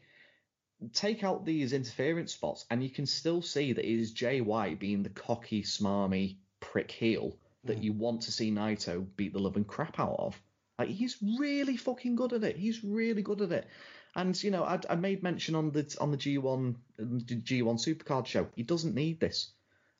take 0.93 1.23
out 1.23 1.43
these 1.43 1.73
interference 1.73 2.33
spots, 2.33 2.65
and 2.69 2.83
you 2.83 2.91
can 2.91 3.07
still 3.07 3.41
see 3.41 3.73
that 3.73 3.83
it 3.83 3.99
is 3.99 4.11
Jay 4.11 4.41
White 4.41 4.79
being 4.79 5.01
the 5.01 5.09
cocky, 5.09 5.63
smarmy 5.63 6.35
prick 6.73 6.89
heel 6.91 7.37
that 7.65 7.77
Mm. 7.79 7.83
you 7.83 7.93
want 7.93 8.21
to 8.23 8.31
see 8.31 8.51
Naito 8.51 9.05
beat 9.15 9.31
the 9.31 9.39
living 9.39 9.63
crap 9.63 9.99
out 9.99 10.15
of. 10.19 10.41
Like, 10.79 10.89
he's 10.89 11.15
really 11.21 11.77
fucking 11.77 12.15
good 12.15 12.33
at 12.33 12.43
it. 12.43 12.57
He's 12.57 12.83
really 12.83 13.21
good 13.21 13.41
at 13.41 13.51
it. 13.51 13.67
And 14.15 14.41
you 14.43 14.49
know, 14.51 14.63
I, 14.63 14.79
I 14.89 14.95
made 14.95 15.21
mention 15.23 15.53
on 15.55 15.71
the 15.71 15.95
on 16.01 16.09
the 16.11 16.17
G1 16.17 16.75
um, 16.99 17.21
G1 17.21 17.77
Supercard 17.79 18.25
show. 18.25 18.47
He 18.55 18.63
doesn't 18.63 18.95
need 18.95 19.19
this. 19.19 19.51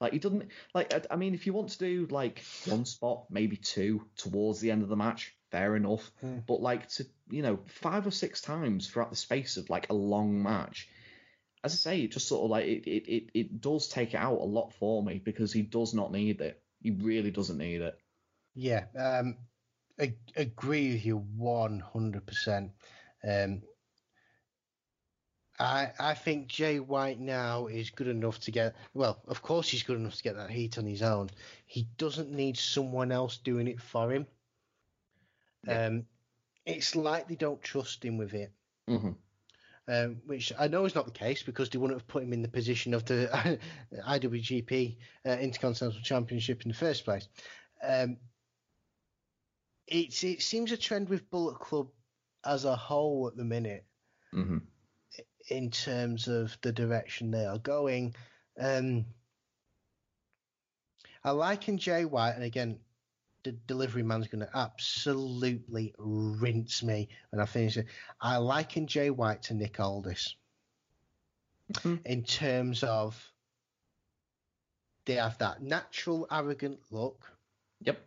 Like 0.01 0.13
he 0.13 0.19
doesn't 0.19 0.49
like. 0.73 0.93
I, 0.93 1.01
I 1.11 1.15
mean, 1.15 1.33
if 1.35 1.45
you 1.45 1.53
want 1.53 1.69
to 1.69 1.77
do 1.77 2.07
like 2.09 2.43
one 2.65 2.85
spot, 2.85 3.25
maybe 3.29 3.55
two 3.55 4.05
towards 4.17 4.59
the 4.59 4.71
end 4.71 4.81
of 4.83 4.89
the 4.89 4.95
match, 4.95 5.33
fair 5.51 5.75
enough. 5.75 6.11
Hmm. 6.21 6.39
But 6.47 6.61
like 6.61 6.89
to 6.89 7.05
you 7.29 7.43
know 7.43 7.59
five 7.67 8.05
or 8.07 8.11
six 8.11 8.41
times 8.41 8.87
throughout 8.87 9.11
the 9.11 9.15
space 9.15 9.57
of 9.57 9.69
like 9.69 9.89
a 9.89 9.93
long 9.93 10.41
match, 10.43 10.89
as 11.63 11.73
I 11.73 11.77
say, 11.77 12.01
it 12.01 12.11
just 12.11 12.27
sort 12.27 12.43
of 12.43 12.49
like 12.49 12.65
it 12.65 12.83
it 12.87 13.11
it, 13.15 13.29
it 13.33 13.61
does 13.61 13.87
take 13.87 14.13
it 14.15 14.17
out 14.17 14.39
a 14.41 14.45
lot 14.57 14.73
for 14.73 15.01
me 15.03 15.21
because 15.23 15.53
he 15.53 15.61
does 15.61 15.93
not 15.93 16.11
need 16.11 16.41
it. 16.41 16.61
He 16.83 16.91
really 16.91 17.31
doesn't 17.31 17.57
need 17.57 17.81
it. 17.81 17.99
Yeah, 18.55 18.87
um, 18.97 19.37
I 19.99 20.15
agree 20.35 20.93
with 20.93 21.05
you 21.05 21.17
one 21.17 21.79
hundred 21.79 22.25
percent. 22.27 22.73
Um, 23.23 23.63
I 25.59 25.93
I 25.99 26.13
think 26.15 26.47
Jay 26.47 26.79
White 26.79 27.19
now 27.19 27.67
is 27.67 27.89
good 27.91 28.07
enough 28.07 28.39
to 28.41 28.51
get. 28.51 28.75
Well, 28.93 29.23
of 29.27 29.41
course 29.41 29.69
he's 29.69 29.83
good 29.83 29.97
enough 29.97 30.15
to 30.17 30.23
get 30.23 30.35
that 30.35 30.51
heat 30.51 30.77
on 30.77 30.85
his 30.85 31.01
own. 31.03 31.29
He 31.65 31.87
doesn't 31.97 32.31
need 32.31 32.57
someone 32.57 33.11
else 33.11 33.37
doing 33.37 33.67
it 33.67 33.81
for 33.81 34.11
him. 34.11 34.27
Yeah. 35.67 35.85
Um, 35.87 36.07
it's 36.65 36.95
like 36.95 37.27
they 37.27 37.35
don't 37.35 37.61
trust 37.61 38.03
him 38.05 38.17
with 38.17 38.33
it. 38.33 38.53
hmm 38.87 39.13
um, 39.87 40.21
which 40.25 40.51
I 40.57 40.67
know 40.67 40.85
is 40.85 40.95
not 40.95 41.05
the 41.05 41.11
case 41.11 41.43
because 41.43 41.69
they 41.69 41.77
wouldn't 41.77 41.99
have 41.99 42.07
put 42.07 42.23
him 42.23 42.33
in 42.33 42.41
the 42.41 42.47
position 42.47 42.93
of 42.93 43.05
the 43.05 43.59
IWGP 44.07 44.97
uh, 45.25 45.31
Intercontinental 45.31 46.01
Championship 46.01 46.61
in 46.63 46.69
the 46.69 46.77
first 46.77 47.05
place. 47.05 47.27
Um, 47.85 48.17
it's 49.87 50.23
it 50.23 50.41
seems 50.41 50.71
a 50.71 50.77
trend 50.77 51.09
with 51.09 51.29
Bullet 51.29 51.59
Club 51.59 51.89
as 52.45 52.65
a 52.65 52.75
whole 52.75 53.27
at 53.27 53.35
the 53.37 53.43
minute 53.43 53.85
hmm 54.31 54.57
in 55.49 55.69
terms 55.69 56.27
of 56.27 56.57
the 56.61 56.71
direction 56.71 57.31
they 57.31 57.45
are 57.45 57.59
going. 57.59 58.15
Um, 58.59 59.05
I 61.23 61.31
liken 61.31 61.77
Jay 61.77 62.05
White, 62.05 62.35
and 62.35 62.43
again, 62.43 62.79
the 63.43 63.51
delivery 63.51 64.03
man's 64.03 64.27
going 64.27 64.45
to 64.45 64.57
absolutely 64.57 65.93
rinse 65.97 66.81
me 66.83 67.09
when 67.29 67.41
I 67.41 67.45
finish 67.45 67.77
it. 67.77 67.87
I 68.21 68.37
liken 68.37 68.87
Jay 68.87 69.09
White 69.09 69.43
to 69.43 69.53
Nick 69.53 69.79
Aldis 69.79 70.35
Mhm. 71.73 72.05
in 72.05 72.23
terms 72.23 72.83
of 72.83 73.31
they 75.05 75.15
have 75.15 75.37
that 75.39 75.61
natural 75.61 76.27
arrogant 76.31 76.79
look, 76.91 77.31
Yep. 77.81 77.99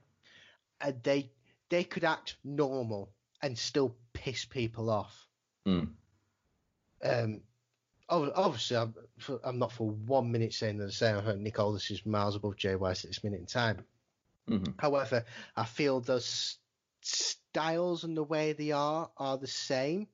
and 0.80 1.02
they 1.02 1.30
they 1.68 1.84
could 1.84 2.04
act 2.04 2.36
normal 2.44 3.12
and 3.42 3.58
still 3.58 3.96
piss 4.12 4.44
people 4.44 4.88
off. 4.88 5.28
Mm. 5.66 5.92
Um, 7.02 7.42
obviously, 8.08 8.76
I'm, 8.76 8.94
for- 9.18 9.40
I'm 9.44 9.58
not 9.58 9.72
for 9.72 9.90
one 9.90 10.30
minute 10.30 10.54
saying 10.54 10.78
that 10.78 10.84
the 10.86 10.92
same. 10.92 11.16
I 11.16 11.22
think 11.22 11.40
Nick 11.40 11.58
Aldis 11.58 11.90
is 11.90 12.06
miles 12.06 12.36
above 12.36 12.56
Jay 12.56 12.76
White 12.76 13.04
at 13.04 13.10
this 13.10 13.24
minute 13.24 13.40
in 13.40 13.46
time. 13.46 13.84
Hmm 14.48 14.64
However, 14.78 15.24
I 15.56 15.64
feel 15.64 16.00
those 16.00 16.58
styles 17.02 18.04
and 18.04 18.16
the 18.16 18.22
way 18.22 18.52
they 18.52 18.72
are 18.72 19.10
are 19.16 19.38
the 19.38 19.46
same. 19.46 20.08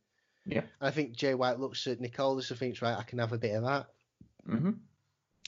Yeah. 0.46 0.62
I 0.80 0.90
think 0.90 1.16
Jay 1.16 1.34
White 1.34 1.60
looks 1.60 1.86
at 1.86 2.00
Nick 2.00 2.18
Aldis 2.18 2.50
and 2.50 2.58
thinks, 2.58 2.82
right, 2.82 2.96
I 2.98 3.02
can 3.04 3.18
have 3.18 3.32
a 3.32 3.38
bit 3.38 3.54
of 3.56 3.64
that 3.64 3.86
hmm 4.46 4.70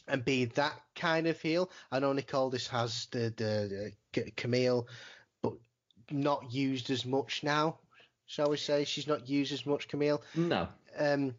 and 0.06 0.22
be 0.22 0.44
that 0.44 0.78
kind 0.94 1.26
of 1.26 1.40
heel. 1.40 1.70
I 1.90 1.98
know 1.98 2.12
Nick 2.12 2.32
Aldis 2.34 2.68
has 2.68 3.06
the, 3.10 3.32
the, 3.36 3.92
the 4.12 4.30
Camille, 4.32 4.86
but 5.42 5.54
not 6.10 6.52
used 6.52 6.90
as 6.90 7.06
much 7.06 7.42
now. 7.42 7.78
Shall 8.26 8.50
we 8.50 8.58
say 8.58 8.84
she's 8.84 9.06
not 9.06 9.28
used 9.28 9.52
as 9.52 9.64
much, 9.64 9.88
Camille? 9.88 10.22
No. 10.34 10.68
um, 10.98 11.34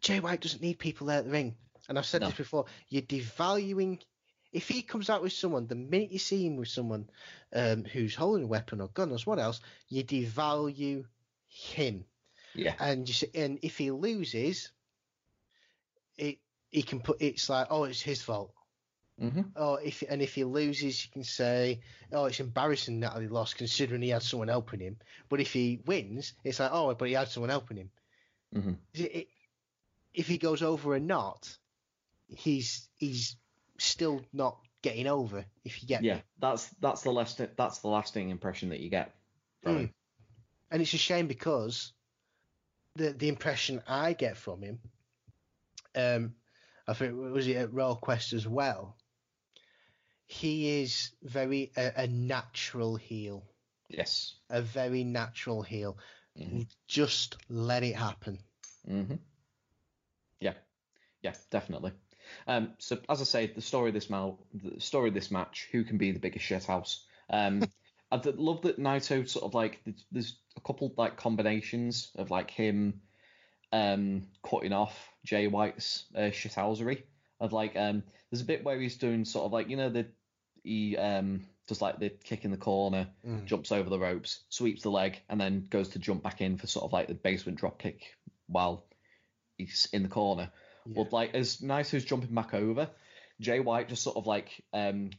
Jay 0.00 0.20
White 0.20 0.40
doesn't 0.40 0.62
need 0.62 0.78
people 0.78 1.06
there 1.08 1.18
at 1.18 1.24
the 1.26 1.30
ring. 1.30 1.54
And 1.88 1.98
I've 1.98 2.06
said 2.06 2.22
No. 2.22 2.28
this 2.28 2.36
before. 2.38 2.64
You're 2.88 3.02
devaluing. 3.02 4.00
If 4.52 4.68
he 4.68 4.82
comes 4.82 5.10
out 5.10 5.22
with 5.22 5.32
someone, 5.32 5.66
the 5.66 5.74
minute 5.74 6.12
you 6.12 6.18
see 6.18 6.46
him 6.46 6.56
with 6.56 6.68
someone 6.68 7.08
um, 7.52 7.84
who's 7.84 8.14
holding 8.14 8.44
a 8.44 8.48
weapon 8.48 8.80
or 8.80 8.88
gun 8.88 9.12
or 9.12 9.18
what 9.24 9.38
else, 9.38 9.60
you 9.88 10.02
devalue 10.04 11.04
him. 11.48 12.04
Yeah. 12.54 12.74
And 12.78 13.06
you 13.06 13.14
see, 13.14 13.28
and 13.34 13.58
if 13.62 13.76
he 13.76 13.90
loses, 13.90 14.70
it 16.16 16.38
he 16.70 16.82
can 16.82 17.00
put 17.00 17.20
it's 17.20 17.48
like 17.48 17.66
oh 17.70 17.84
it's 17.84 18.00
his 18.00 18.22
fault. 18.22 18.52
Mm-hmm. 19.20 19.42
Oh, 19.56 19.76
if 19.76 20.02
and 20.08 20.20
if 20.20 20.34
he 20.34 20.44
loses, 20.44 21.02
you 21.04 21.10
can 21.10 21.24
say, 21.24 21.80
"Oh, 22.12 22.26
it's 22.26 22.40
embarrassing 22.40 23.00
that 23.00 23.18
he 23.18 23.28
lost, 23.28 23.56
considering 23.56 24.02
he 24.02 24.10
had 24.10 24.22
someone 24.22 24.48
helping 24.48 24.80
him." 24.80 24.98
But 25.30 25.40
if 25.40 25.54
he 25.54 25.80
wins, 25.86 26.34
it's 26.44 26.60
like, 26.60 26.70
"Oh, 26.70 26.94
but 26.94 27.08
he 27.08 27.14
had 27.14 27.28
someone 27.28 27.48
helping 27.48 27.78
him." 27.78 27.90
Mm-hmm. 28.54 28.72
It- 28.94 29.14
it- 29.16 29.28
if 30.12 30.26
he 30.28 30.38
goes 30.38 30.62
over 30.62 30.94
or 30.94 30.98
not, 31.00 31.56
he's 32.28 32.88
he's 32.96 33.36
still 33.78 34.22
not 34.32 34.58
getting 34.82 35.06
over. 35.06 35.44
If 35.64 35.82
you 35.82 35.88
get 35.88 36.02
Yeah. 36.02 36.14
me. 36.16 36.22
That's 36.38 36.68
that's 36.80 37.02
the 37.02 37.10
last 37.12 37.40
that's 37.56 37.78
the 37.80 37.88
lasting 37.88 38.30
impression 38.30 38.68
that 38.70 38.80
you 38.80 38.90
get 38.90 39.14
Mm. 39.64 39.90
and 40.70 40.82
it's 40.82 40.94
a 40.94 40.98
shame 40.98 41.26
because 41.26 41.92
the 42.94 43.12
the 43.12 43.28
impression 43.28 43.82
I 43.86 44.12
get 44.12 44.36
from 44.36 44.62
him, 44.62 44.78
um, 45.94 46.34
I 46.86 46.94
think 46.94 47.14
was 47.16 47.46
it 47.46 47.56
at 47.56 47.72
Royal 47.72 47.96
Quest 47.96 48.32
as 48.32 48.46
well. 48.46 48.96
He 50.26 50.82
is 50.82 51.12
very 51.22 51.72
a, 51.76 52.02
a 52.02 52.06
natural 52.06 52.96
heel, 52.96 53.44
Yes. 53.88 54.34
a 54.50 54.60
very 54.62 55.04
natural 55.04 55.62
heel. 55.62 55.98
Mhm. 56.38 56.66
Just 56.86 57.36
let 57.48 57.82
it 57.82 57.96
happen. 57.96 58.38
hmm 58.86 59.14
Yeah, 60.40 60.54
yeah, 61.22 61.34
definitely. 61.50 61.92
Um, 62.46 62.72
so 62.78 62.98
as 63.08 63.20
I 63.20 63.24
say, 63.24 63.46
the 63.46 63.60
story 63.60 63.88
of 63.88 63.94
this 63.94 64.10
mal- 64.10 64.38
the 64.54 64.80
story 64.80 65.08
of 65.08 65.14
this 65.14 65.30
match, 65.30 65.68
who 65.72 65.84
can 65.84 65.98
be 65.98 66.12
the 66.12 66.18
biggest 66.18 66.44
shithouse? 66.44 67.00
Um, 67.30 67.62
I 68.12 68.20
love 68.36 68.62
that 68.62 68.78
Naito 68.78 69.28
sort 69.28 69.44
of 69.44 69.54
like 69.54 69.80
there's 70.12 70.38
a 70.56 70.60
couple 70.60 70.94
like 70.96 71.16
combinations 71.16 72.10
of 72.16 72.30
like 72.30 72.50
him 72.50 73.00
um 73.72 74.22
cutting 74.48 74.72
off 74.72 75.10
Jay 75.24 75.48
White's 75.48 76.04
uh, 76.14 76.30
shithousery 76.30 77.02
of 77.40 77.52
like 77.52 77.74
um 77.76 78.04
there's 78.30 78.42
a 78.42 78.46
bit 78.46 78.64
where 78.64 78.80
he's 78.80 78.96
doing 78.96 79.24
sort 79.24 79.44
of 79.44 79.52
like 79.52 79.68
you 79.68 79.76
know 79.76 79.90
the 79.90 80.06
he 80.62 80.96
um 80.96 81.46
does 81.66 81.82
like 81.82 81.98
the 81.98 82.10
kick 82.10 82.44
in 82.44 82.52
the 82.52 82.56
corner 82.56 83.08
Mm. 83.26 83.44
jumps 83.44 83.72
over 83.72 83.90
the 83.90 83.98
ropes, 83.98 84.44
sweeps 84.50 84.82
the 84.82 84.90
leg, 84.90 85.20
and 85.28 85.40
then 85.40 85.66
goes 85.68 85.88
to 85.90 85.98
jump 85.98 86.22
back 86.22 86.40
in 86.40 86.58
for 86.58 86.68
sort 86.68 86.84
of 86.84 86.92
like 86.92 87.08
the 87.08 87.14
basement 87.14 87.58
drop 87.58 87.78
kick 87.80 88.14
while 88.46 88.86
he's 89.58 89.88
in 89.92 90.04
the 90.04 90.08
corner. 90.08 90.52
Yeah. 90.86 91.02
But 91.02 91.12
like 91.12 91.34
as 91.34 91.58
Naito's 91.58 92.04
jumping 92.04 92.34
back 92.34 92.54
over, 92.54 92.88
Jay 93.40 93.60
White 93.60 93.88
just 93.88 94.02
sort 94.02 94.16
of 94.16 94.26
like 94.26 94.64
um 94.72 95.10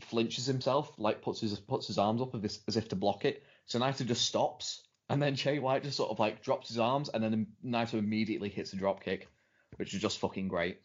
flinches 0.00 0.46
himself, 0.46 0.92
like 0.98 1.22
puts 1.22 1.40
his 1.40 1.58
puts 1.58 1.86
his 1.86 1.98
arms 1.98 2.22
up 2.22 2.34
as 2.34 2.44
if, 2.44 2.62
as 2.68 2.76
if 2.76 2.88
to 2.88 2.96
block 2.96 3.24
it. 3.24 3.42
So 3.66 3.78
Naito 3.78 4.06
just 4.06 4.24
stops, 4.24 4.82
and 5.08 5.20
then 5.20 5.34
Jay 5.34 5.58
White 5.58 5.82
just 5.82 5.96
sort 5.96 6.10
of 6.10 6.18
like 6.18 6.42
drops 6.42 6.68
his 6.68 6.78
arms, 6.78 7.08
and 7.08 7.22
then 7.22 7.46
Naito 7.64 7.94
immediately 7.94 8.48
hits 8.48 8.72
a 8.72 8.76
drop 8.76 9.02
kick, 9.02 9.28
which 9.76 9.94
is 9.94 10.00
just 10.00 10.18
fucking 10.18 10.48
great. 10.48 10.80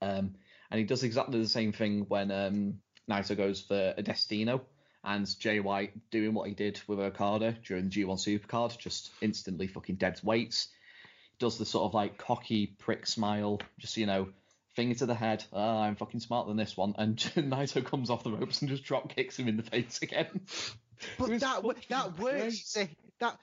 Um, 0.00 0.34
and 0.70 0.78
he 0.78 0.84
does 0.84 1.02
exactly 1.02 1.40
the 1.40 1.48
same 1.48 1.72
thing 1.72 2.04
when 2.08 2.30
um, 2.30 2.74
Naito 3.10 3.36
goes 3.36 3.60
for 3.60 3.94
a 3.96 4.02
Destino, 4.02 4.62
and 5.04 5.38
Jay 5.38 5.60
White 5.60 6.10
doing 6.10 6.34
what 6.34 6.48
he 6.48 6.54
did 6.54 6.80
with 6.86 7.00
Okada 7.00 7.56
during 7.64 7.88
the 7.88 7.90
G1 7.90 8.18
Supercard, 8.18 8.78
just 8.78 9.10
instantly 9.20 9.66
fucking 9.66 9.96
dead 9.96 10.20
weights. 10.22 10.68
Does 11.38 11.58
the 11.58 11.64
sort 11.64 11.84
of 11.84 11.94
like 11.94 12.18
cocky 12.18 12.66
prick 12.66 13.06
smile, 13.06 13.60
just 13.78 13.96
you 13.96 14.06
know, 14.06 14.28
finger 14.78 14.94
to 14.94 15.06
the 15.06 15.14
head. 15.14 15.44
Oh, 15.52 15.78
I'm 15.78 15.96
fucking 15.96 16.20
smarter 16.20 16.48
than 16.48 16.56
this 16.56 16.76
one, 16.76 16.94
and 16.98 17.16
Naito 17.36 17.84
comes 17.84 18.10
off 18.10 18.22
the 18.22 18.30
ropes 18.30 18.60
and 18.60 18.70
just 18.70 18.84
drop 18.84 19.14
kicks 19.14 19.36
him 19.36 19.48
in 19.48 19.56
the 19.56 19.62
face 19.62 20.00
again. 20.02 20.40
But 21.16 21.38
that 21.38 21.62
that 21.90 22.18
works. 22.18 22.76
That 23.20 23.38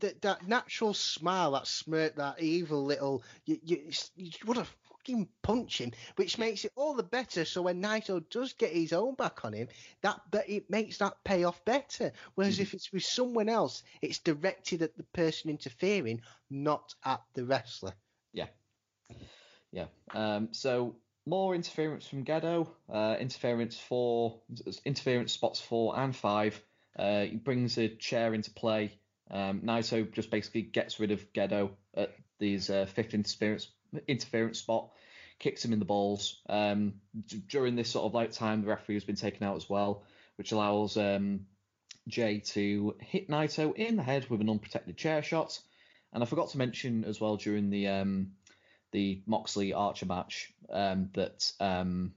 that 0.00 0.20
that 0.20 0.46
natural 0.46 0.92
smile, 0.92 1.52
that 1.52 1.66
smirk, 1.66 2.16
that 2.16 2.42
evil 2.42 2.84
little 2.84 3.22
you 3.46 3.58
you, 3.64 3.90
you 4.14 4.30
want 4.44 4.60
to 4.60 4.66
fucking 5.08 5.28
punch 5.42 5.80
him, 5.80 5.92
which 6.16 6.38
makes 6.38 6.64
it 6.64 6.72
all 6.76 6.94
the 6.94 7.02
better. 7.02 7.44
So 7.44 7.62
when 7.62 7.82
Naito 7.82 8.22
does 8.30 8.52
get 8.52 8.72
his 8.72 8.92
own 8.92 9.14
back 9.14 9.44
on 9.44 9.52
him, 9.52 9.68
that 10.02 10.20
that 10.32 10.48
it 10.48 10.70
makes 10.70 10.98
that 10.98 11.24
payoff 11.24 11.64
better. 11.64 12.12
Whereas 12.34 12.54
Mm-hmm. 12.54 12.62
if 12.62 12.74
it's 12.74 12.92
with 12.92 13.04
someone 13.04 13.48
else, 13.48 13.82
it's 14.02 14.18
directed 14.18 14.82
at 14.82 14.96
the 14.96 15.04
person 15.04 15.50
interfering, 15.50 16.22
not 16.50 16.94
at 17.04 17.22
the 17.34 17.44
wrestler. 17.44 17.94
Yeah. 18.32 18.46
Yeah. 19.72 19.86
Um, 20.14 20.48
so 20.52 20.96
more 21.26 21.54
interference 21.54 22.06
from 22.06 22.24
Gedo. 22.24 22.68
Uh, 22.92 23.16
interference 23.20 23.78
four, 23.78 24.40
interference 24.84 25.32
spots 25.32 25.60
four 25.60 25.98
and 25.98 26.14
five. 26.14 26.60
Uh, 26.98 27.22
he 27.22 27.36
brings 27.36 27.78
a 27.78 27.88
chair 27.88 28.34
into 28.34 28.50
play. 28.50 28.98
Um, 29.30 29.60
Naito 29.60 30.10
just 30.10 30.30
basically 30.30 30.62
gets 30.62 30.98
rid 30.98 31.10
of 31.10 31.32
Gedo 31.34 31.70
at 31.94 32.14
these 32.40 32.70
uh, 32.70 32.86
fifth 32.86 33.14
interference 33.14 33.70
interference 34.06 34.58
spot, 34.58 34.90
kicks 35.38 35.64
him 35.64 35.72
in 35.72 35.78
the 35.78 35.84
balls. 35.84 36.40
Um, 36.48 36.94
d- 37.26 37.42
during 37.48 37.76
this 37.76 37.90
sort 37.90 38.06
of 38.06 38.14
like 38.14 38.32
time, 38.32 38.62
the 38.62 38.68
referee 38.68 38.96
has 38.96 39.04
been 39.04 39.16
taken 39.16 39.46
out 39.46 39.56
as 39.56 39.68
well, 39.68 40.04
which 40.36 40.52
allows 40.52 40.96
um, 40.96 41.46
Jay 42.08 42.40
to 42.40 42.96
hit 43.00 43.28
Naito 43.28 43.74
in 43.74 43.96
the 43.96 44.02
head 44.02 44.28
with 44.28 44.40
an 44.40 44.50
unprotected 44.50 44.96
chair 44.96 45.22
shot. 45.22 45.58
And 46.12 46.22
I 46.22 46.26
forgot 46.26 46.50
to 46.50 46.58
mention 46.58 47.04
as 47.04 47.20
well 47.20 47.36
during 47.36 47.70
the 47.70 47.88
um, 47.88 48.32
the 48.92 49.22
Moxley 49.26 49.72
Archer 49.74 50.06
match 50.06 50.52
um, 50.70 51.10
that 51.14 51.52
um, 51.60 52.12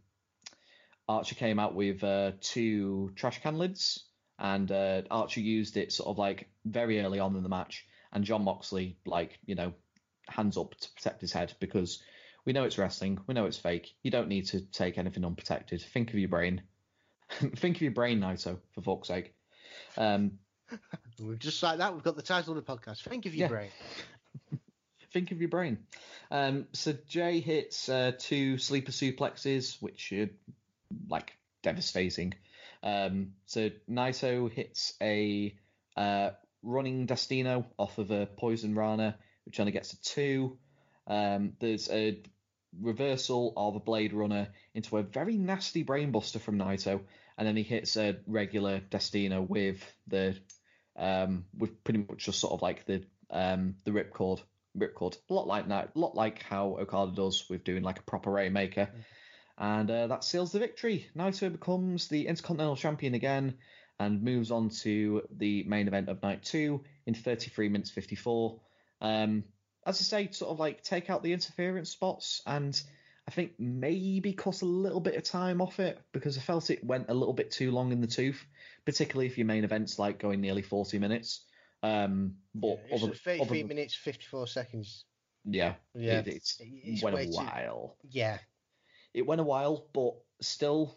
Archer 1.08 1.36
came 1.36 1.60
out 1.60 1.76
with 1.76 2.04
uh, 2.04 2.32
two 2.40 3.12
trash 3.16 3.42
can 3.42 3.58
lids, 3.58 4.06
and 4.40 4.72
uh, 4.72 5.02
Archer 5.12 5.42
used 5.42 5.76
it 5.76 5.92
sort 5.92 6.08
of 6.10 6.18
like 6.18 6.48
very 6.66 7.02
early 7.02 7.20
on 7.20 7.36
in 7.36 7.44
the 7.44 7.50
match, 7.50 7.86
and 8.14 8.24
John 8.24 8.44
Moxley 8.44 8.98
like 9.06 9.38
you 9.46 9.56
know 9.56 9.74
hands 10.32 10.58
up 10.58 10.74
to 10.76 10.92
protect 10.94 11.22
his 11.22 11.32
head 11.34 11.54
because 11.60 12.02
we 12.46 12.54
know 12.54 12.64
it's 12.64 12.78
wrestling, 12.78 13.20
we 13.28 13.34
know 13.34 13.46
it's 13.46 13.58
fake. 13.58 13.94
You 14.02 14.12
don't 14.12 14.28
need 14.30 14.48
to 14.48 14.62
take 14.62 14.98
anything 14.98 15.24
unprotected. 15.26 15.82
Think 15.82 16.10
of 16.10 16.20
your 16.20 16.30
brain. 16.30 16.64
Think 17.30 17.76
of 17.78 17.82
your 17.84 17.92
brain, 17.92 18.20
Naito, 18.20 18.58
for 18.74 18.82
fuck's 18.82 19.08
sake. 19.10 19.34
Um, 19.98 20.40
We've 21.20 21.38
just 21.40 21.62
like 21.62 21.78
that. 21.80 21.94
We've 21.94 22.04
got 22.04 22.16
the 22.16 22.22
title 22.22 22.58
of 22.58 22.66
the 22.66 22.72
podcast. 22.76 23.04
Think 23.04 23.26
of 23.26 23.36
your 23.36 23.46
Yeah. 23.46 23.50
brain. 23.50 23.70
think 25.14 25.32
of 25.32 25.40
your 25.40 25.50
brain. 25.50 25.78
Um, 26.32 26.68
so 26.74 26.94
Jay 27.08 27.40
hits 27.42 27.90
uh, 27.90 28.14
two 28.18 28.58
sleeper 28.58 28.92
suplexes, 28.92 29.82
which 29.82 30.12
are 30.14 30.30
like 31.10 31.34
devastating. 31.62 32.34
Um, 32.84 33.34
so 33.46 33.70
Naito 33.90 34.52
hits 34.52 34.94
a 35.02 35.56
uh, 35.96 36.32
running 36.64 37.06
Destino 37.06 37.66
off 37.78 37.98
of 37.98 38.12
a 38.12 38.26
Poison 38.26 38.74
Rana, 38.74 39.18
which 39.46 39.60
only 39.60 39.72
gets 39.72 39.94
a 39.94 40.02
two. 40.02 40.58
Um, 41.08 41.54
there's 41.60 41.90
a 41.90 42.22
reversal 42.80 43.54
of 43.58 43.76
a 43.76 43.80
Blade 43.80 44.14
Runner 44.14 44.48
into 44.74 44.98
a 44.98 45.04
very 45.04 45.38
nasty 45.38 45.84
Brainbuster 45.84 46.40
from 46.40 46.58
Naito, 46.58 47.02
and 47.38 47.48
then 47.48 47.58
he 47.58 47.64
hits 47.64 47.98
a 47.98 48.18
regular 48.28 48.80
Destino 48.80 49.42
with 49.42 49.84
the 50.08 50.38
um, 50.96 51.46
with 51.58 51.84
pretty 51.84 52.06
much 52.08 52.26
just 52.26 52.40
sort 52.40 52.54
of 52.54 52.62
like 52.62 52.86
the 52.86 53.04
um, 53.30 53.76
the 53.86 53.92
ripcord 53.92 54.42
ripcord, 54.78 55.18
a 55.30 55.34
lot 55.34 55.48
like 55.48 55.68
that, 55.70 55.92
a 55.96 56.00
lot 56.00 56.16
like 56.16 56.42
how 56.44 56.78
Okada 56.80 57.12
does 57.14 57.50
with 57.50 57.64
doing 57.64 57.84
like 57.84 58.00
a 58.00 58.04
proper 58.04 58.32
Rainmaker. 58.32 58.90
And 59.58 59.90
uh, 59.92 60.08
that 60.08 60.24
seals 60.24 60.52
the 60.52 60.60
victory. 60.60 61.08
Naito 61.16 61.52
becomes 61.52 62.08
the 62.08 62.28
Intercontinental 62.28 62.76
Champion 62.76 63.14
again 63.14 63.56
and 64.00 64.24
moves 64.24 64.50
on 64.50 64.70
to 64.70 65.22
the 65.38 65.64
main 65.64 65.88
event 65.88 66.10
of 66.10 66.24
night 66.24 66.44
two 66.44 66.84
in 67.06 67.14
33 67.14 67.70
minutes 67.70 67.92
54. 67.92 68.60
Um, 69.02 69.44
as 69.86 70.00
I 70.00 70.04
say, 70.04 70.32
sort 70.32 70.52
of 70.52 70.60
like 70.60 70.84
take 70.84 71.10
out 71.10 71.24
the 71.24 71.34
interference 71.34 71.90
spots 71.90 72.42
and 72.46 72.80
I 73.28 73.32
think 73.32 73.54
maybe 73.60 74.34
cut 74.34 74.62
a 74.62 74.66
little 74.66 75.00
bit 75.00 75.16
of 75.16 75.24
time 75.24 75.62
off 75.62 75.80
it 75.80 76.00
because 76.12 76.38
I 76.38 76.42
felt 76.42 76.70
it 76.70 76.84
went 76.84 77.10
a 77.10 77.14
little 77.14 77.34
bit 77.34 77.52
too 77.52 77.72
long 77.72 77.92
in 77.92 78.02
the 78.02 78.08
tooth, 78.08 78.44
particularly 78.86 79.28
if 79.28 79.38
your 79.38 79.48
main 79.48 79.64
event's 79.64 79.98
like 80.00 80.20
going 80.20 80.42
nearly 80.42 80.62
40 80.62 81.00
minutes. 81.00 81.42
Um, 81.84 82.36
but 82.54 82.80
Yeah, 82.90 82.96
other, 82.96 83.14
33 83.16 83.42
other 83.42 83.68
minutes, 83.68 83.96
54 83.96 84.48
seconds. 84.48 85.06
yeah, 85.46 85.74
Yeah. 85.96 86.20
it, 86.20 86.28
it's, 86.28 86.58
It's 86.60 87.02
went 87.04 87.18
a 87.18 87.26
too- 87.26 87.32
while. 87.32 87.98
Yeah. 88.10 88.38
It 89.14 89.26
went 89.26 89.42
a 89.42 89.44
while, 89.44 89.88
but 89.94 90.14
still, 90.42 90.96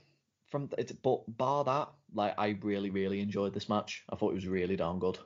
from 0.50 0.68
it, 0.78 1.00
but 1.02 1.24
bar 1.26 1.64
that, 1.64 1.88
like 2.12 2.34
I 2.38 2.58
really, 2.62 2.90
really 2.90 3.20
enjoyed 3.20 3.54
this 3.54 3.68
match. 3.68 4.04
I 4.10 4.16
thought 4.16 4.32
it 4.32 4.36
was 4.36 4.46
really 4.46 4.76
darn 4.76 4.98
good. 4.98 5.18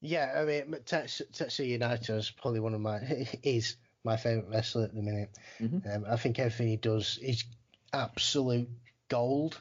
Yeah, 0.00 0.32
I 0.36 0.44
mean, 0.44 0.76
Tetsu 0.84 1.22
Tetsuya 1.32 1.78
Naito 1.80 2.16
is 2.16 2.30
probably 2.30 2.60
one 2.60 2.74
of 2.74 2.80
my 2.80 2.98
is 3.42 3.76
my 4.04 4.16
favorite 4.16 4.48
wrestler 4.48 4.84
at 4.84 4.94
the 4.94 5.02
minute. 5.02 5.30
Mhm. 5.60 5.96
Um, 5.96 6.04
I 6.08 6.16
think 6.16 6.38
everything 6.38 6.68
he 6.68 6.76
does 6.76 7.18
is 7.20 7.44
absolute 7.92 8.68
gold. 9.08 9.60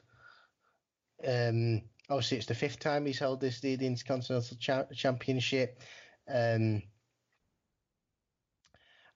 Um, 1.27 1.81
obviously, 2.09 2.37
it's 2.37 2.45
the 2.45 2.55
fifth 2.55 2.79
time 2.79 3.05
he's 3.05 3.19
held 3.19 3.41
this 3.41 3.59
the 3.61 3.73
Intercontinental 3.73 4.57
cha- 4.57 4.85
Championship. 4.93 5.79
Um, 6.27 6.83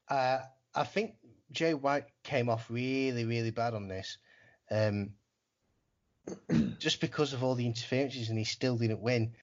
uh, 0.10 0.40
I 0.74 0.84
think 0.86 1.16
Jay 1.52 1.74
White 1.74 2.06
came 2.24 2.50
off 2.50 2.66
really, 2.70 3.26
really 3.26 3.52
bad 3.52 3.74
on 3.74 3.88
this. 3.88 4.18
Um, 4.72 5.12
just 6.80 7.02
because 7.02 7.34
of 7.34 7.44
all 7.44 7.56
the 7.56 7.66
interferences, 7.66 8.30
and 8.30 8.38
he 8.38 8.46
still 8.46 8.78
didn't 8.78 9.02
win 9.02 9.34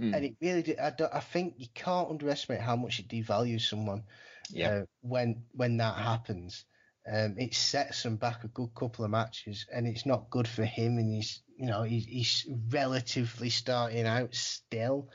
Mm. 0.00 0.14
and 0.14 0.24
it 0.24 0.36
really 0.40 0.62
did, 0.62 0.78
I, 0.78 0.90
don't- 0.90 1.14
I 1.14 1.20
think 1.20 1.54
you 1.58 1.66
can't 1.74 2.10
underestimate 2.10 2.60
how 2.60 2.76
much 2.76 2.98
it 3.00 3.08
devalues 3.08 3.62
someone 3.68 4.04
Yeah. 4.50 4.68
uh, 4.68 4.82
when 5.00 5.44
when 5.52 5.76
that 5.78 5.96
happens. 5.96 6.64
Um, 7.10 7.36
it 7.38 7.54
sets 7.54 8.04
him 8.04 8.16
back 8.16 8.44
a 8.44 8.48
good 8.48 8.74
couple 8.74 9.04
of 9.04 9.10
matches, 9.10 9.66
and 9.72 9.86
it's 9.86 10.04
not 10.06 10.30
good 10.30 10.46
for 10.46 10.64
him. 10.64 10.98
And 10.98 11.10
he's 11.14 11.42
you 11.56 11.66
know 11.66 11.82
he's, 11.82 12.04
he's 12.04 12.46
relatively 12.70 13.50
starting 13.50 14.06
out 14.06 14.34
still, 14.34 15.08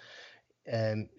um, 0.71 1.09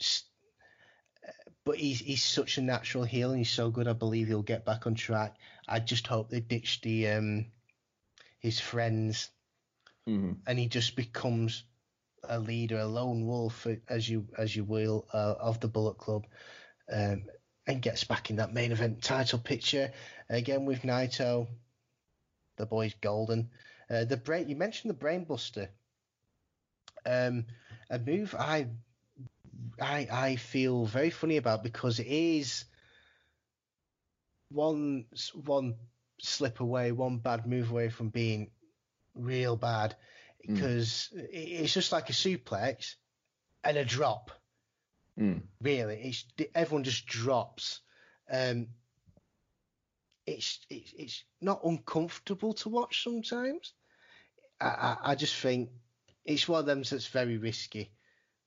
but 1.64 1.76
he's 1.76 2.00
he's 2.00 2.24
such 2.24 2.58
a 2.58 2.62
natural 2.62 3.04
heel, 3.04 3.30
and 3.30 3.38
he's 3.38 3.50
so 3.50 3.70
good. 3.70 3.88
I 3.88 3.92
believe 3.92 4.28
he'll 4.28 4.42
get 4.42 4.64
back 4.64 4.86
on 4.86 4.94
track. 4.94 5.36
I 5.68 5.80
just 5.80 6.06
hope 6.06 6.28
they 6.30 6.40
ditch 6.40 6.80
the 6.82 7.08
um, 7.08 7.46
his 8.40 8.60
friends 8.60 9.30
Mhm. 10.06 10.42
and 10.46 10.58
he 10.58 10.68
just 10.68 10.96
becomes 10.96 11.64
a 12.28 12.38
leader, 12.40 12.78
a 12.78 12.86
lone 12.86 13.26
wolf, 13.26 13.66
as 13.88 14.08
you 14.08 14.26
as 14.38 14.54
you 14.56 14.64
will, 14.64 15.06
uh, 15.12 15.34
of 15.40 15.60
the 15.60 15.68
Bullet 15.68 15.98
Club. 15.98 16.26
um, 16.92 17.24
and 17.66 17.82
gets 17.82 18.04
back 18.04 18.30
in 18.30 18.36
that 18.36 18.52
main 18.52 18.72
event 18.72 19.02
title 19.02 19.38
picture 19.38 19.92
again 20.30 20.64
with 20.66 20.82
Naito. 20.82 21.48
The 22.56 22.66
boy's 22.66 22.94
golden. 22.94 23.50
Uh, 23.88 24.04
the 24.04 24.16
brain 24.16 24.48
you 24.48 24.56
mentioned 24.56 24.90
the 24.90 24.94
brainbuster. 24.98 25.68
Um, 27.06 27.46
a 27.90 27.98
move 27.98 28.34
I 28.38 28.68
I 29.80 30.08
I 30.10 30.36
feel 30.36 30.84
very 30.86 31.10
funny 31.10 31.36
about 31.36 31.62
because 31.62 32.00
it 32.00 32.06
is 32.06 32.64
one 34.50 35.06
one 35.34 35.74
slip 36.20 36.60
away, 36.60 36.92
one 36.92 37.18
bad 37.18 37.46
move 37.46 37.70
away 37.70 37.88
from 37.88 38.08
being 38.10 38.50
real 39.14 39.56
bad 39.56 39.96
Mm. 40.48 40.54
because 40.54 41.08
it's 41.12 41.74
just 41.74 41.92
like 41.92 42.10
a 42.10 42.12
suplex 42.12 42.94
and 43.62 43.76
a 43.76 43.84
drop. 43.84 44.30
Mm. 45.18 45.42
Really, 45.60 45.96
it's 46.02 46.24
everyone 46.54 46.84
just 46.84 47.06
drops. 47.06 47.80
Um, 48.30 48.68
it's 50.26 50.60
it's 50.70 50.92
it's 50.96 51.24
not 51.40 51.64
uncomfortable 51.64 52.54
to 52.54 52.68
watch 52.68 53.04
sometimes. 53.04 53.74
I 54.60 54.66
I, 54.66 54.96
I 55.02 55.14
just 55.14 55.36
think 55.36 55.70
it's 56.24 56.48
one 56.48 56.60
of 56.60 56.66
them 56.66 56.82
that's 56.82 57.06
very 57.06 57.36
risky. 57.36 57.90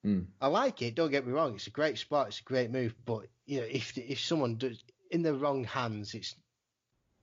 Mm. 0.06 0.28
I 0.42 0.48
like 0.48 0.82
it. 0.82 0.96
Don't 0.96 1.12
get 1.12 1.26
me 1.26 1.34
wrong. 1.34 1.56
It's 1.56 1.68
a 1.68 1.72
great 1.72 1.98
spot. 1.98 2.28
It's 2.28 2.40
a 2.40 2.44
great 2.44 2.72
move. 2.72 2.96
But 3.06 3.28
you 3.46 3.62
know, 3.62 3.68
if 3.70 3.98
if 3.98 4.20
someone 4.20 4.58
does 4.58 4.84
in 5.10 5.22
the 5.22 5.34
wrong 5.34 5.64
hands, 5.64 6.14
it's 6.14 6.36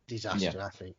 disaster. 0.09 0.61
I 0.61 0.71
think. 0.71 0.97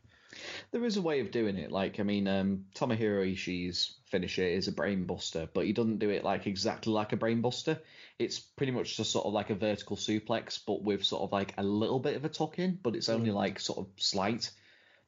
There 0.71 0.83
is 0.83 0.97
a 0.97 1.01
way 1.01 1.19
of 1.21 1.31
doing 1.31 1.57
it. 1.57 1.71
Like, 1.71 1.99
I 1.99 2.03
mean, 2.03 2.27
um, 2.27 2.65
Tomohiro 2.75 3.31
Ishii's 3.33 3.95
finisher 4.05 4.43
is 4.43 4.67
a 4.67 4.71
brainbuster, 4.73 5.47
but 5.53 5.65
he 5.65 5.73
doesn't 5.73 5.99
do 5.99 6.09
it 6.09 6.23
like 6.23 6.47
exactly 6.47 6.91
like 6.93 7.13
a 7.13 7.17
brainbuster. 7.17 7.79
It's 8.19 8.39
pretty 8.39 8.71
much 8.71 8.97
just 8.97 9.11
sort 9.11 9.25
of 9.25 9.33
like 9.33 9.49
a 9.49 9.55
vertical 9.55 9.97
suplex, 9.97 10.59
but 10.65 10.83
with 10.83 11.03
sort 11.03 11.23
of 11.23 11.31
like 11.31 11.53
a 11.57 11.63
little 11.63 11.99
bit 11.99 12.15
of 12.15 12.25
a 12.25 12.29
tuck 12.29 12.59
in, 12.59 12.79
but 12.81 12.95
it's 12.95 13.09
only 13.09 13.29
Mm. 13.31 13.35
like 13.35 13.59
sort 13.59 13.79
of 13.79 13.87
slight. 13.97 14.51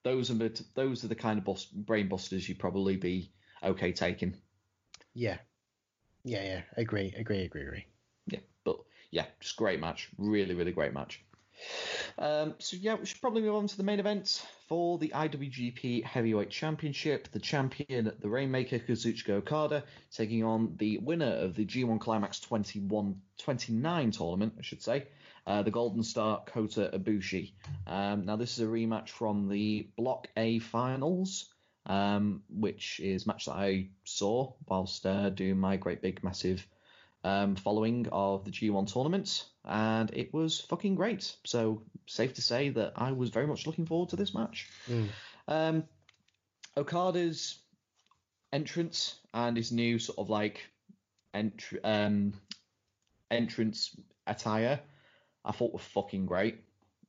Those 0.04 0.32
are 0.32 0.36
the- 0.36 0.66
those 0.76 1.04
are 1.04 1.08
the 1.10 1.16
kind 1.16 1.38
of 1.40 1.46
bust, 1.46 1.86
brainbusters 1.86 2.48
you'd 2.48 2.60
probably 2.60 2.96
be 2.98 3.32
okay 3.64 3.92
taking. 3.92 4.36
Yeah. 5.14 5.40
Yeah. 6.24 6.44
Yeah. 6.44 6.62
Agree. 6.76 7.14
Agree. 7.18 7.42
Agree. 7.44 7.62
Agree. 7.64 7.86
Yeah, 8.28 8.40
but 8.64 8.80
yeah, 9.12 9.26
just 9.40 9.56
great 9.58 9.80
match. 9.80 10.10
Really, 10.18 10.54
really 10.54 10.72
great 10.74 10.94
match. 10.94 11.22
Um, 12.20 12.56
so 12.60 12.78
yeah, 12.80 12.96
we 12.96 13.06
should 13.06 13.22
probably 13.22 13.42
move 13.42 13.56
on 13.56 13.68
to 13.68 13.78
the 13.78 13.84
main 13.84 14.00
event 14.00 14.46
for 14.68 14.98
the 14.98 15.10
IWGP 15.10 16.04
Heavyweight 16.04 16.50
Championship. 16.50 17.30
The 17.32 17.40
champion, 17.40 18.12
the 18.20 18.30
Rainmaker 18.30 18.80
Kazuchika 18.80 19.32
Okada, 19.32 19.84
taking 20.12 20.44
on 20.44 20.76
the 20.78 20.98
winner 20.98 21.32
of 21.32 21.56
the 21.56 21.66
G1 21.66 22.00
Climax 22.00 22.40
21 22.40 23.22
29 23.38 24.12
tournament, 24.12 24.54
I 24.58 24.62
should 24.62 24.82
say, 24.82 25.08
uh, 25.46 25.62
the 25.62 25.72
Golden 25.72 26.04
Star 26.04 26.42
Kota 26.46 26.90
Ibushi. 26.94 27.54
Um, 27.86 28.26
now 28.26 28.36
this 28.36 28.58
is 28.58 28.64
a 28.64 28.68
rematch 28.68 29.10
from 29.10 29.48
the 29.50 29.88
Block 29.98 30.28
A 30.38 30.60
finals. 30.60 31.54
Um, 31.86 32.44
which 32.50 33.00
is 33.00 33.26
match 33.26 33.46
that 33.46 33.54
I 33.54 33.88
saw 34.04 34.52
whilst 34.68 35.06
uh, 35.06 35.30
doing 35.30 35.58
my 35.58 35.78
great 35.78 36.02
big 36.02 36.22
massive 36.22 36.68
um, 37.28 37.56
following 37.56 38.08
of 38.12 38.46
the 38.46 38.52
G1 38.52 38.92
tournament, 38.92 39.46
and 39.66 40.10
it 40.14 40.34
was 40.34 40.62
fucking 40.62 40.96
great. 40.96 41.36
So 41.46 41.84
safe 42.06 42.34
to 42.36 42.42
say 42.42 42.70
that 42.70 42.94
I 42.96 43.12
was 43.12 43.30
very 43.30 43.48
much 43.48 43.68
looking 43.68 43.86
forward 43.86 44.10
to 44.10 44.16
this 44.16 44.34
match. 44.34 44.68
Mm. 44.90 45.08
Um, 45.48 45.84
Okada's 46.76 47.58
entrance 48.54 49.16
and 49.34 49.58
his 49.58 49.72
new 49.72 50.00
sort 50.00 50.20
of 50.20 50.30
like 50.30 50.62
entr- 51.34 51.80
um, 51.84 52.34
entrance 53.30 53.96
attire, 54.26 54.80
I 55.44 55.52
thought 55.52 55.74
were 55.74 55.80
fucking 55.80 56.26
great. 56.26 56.60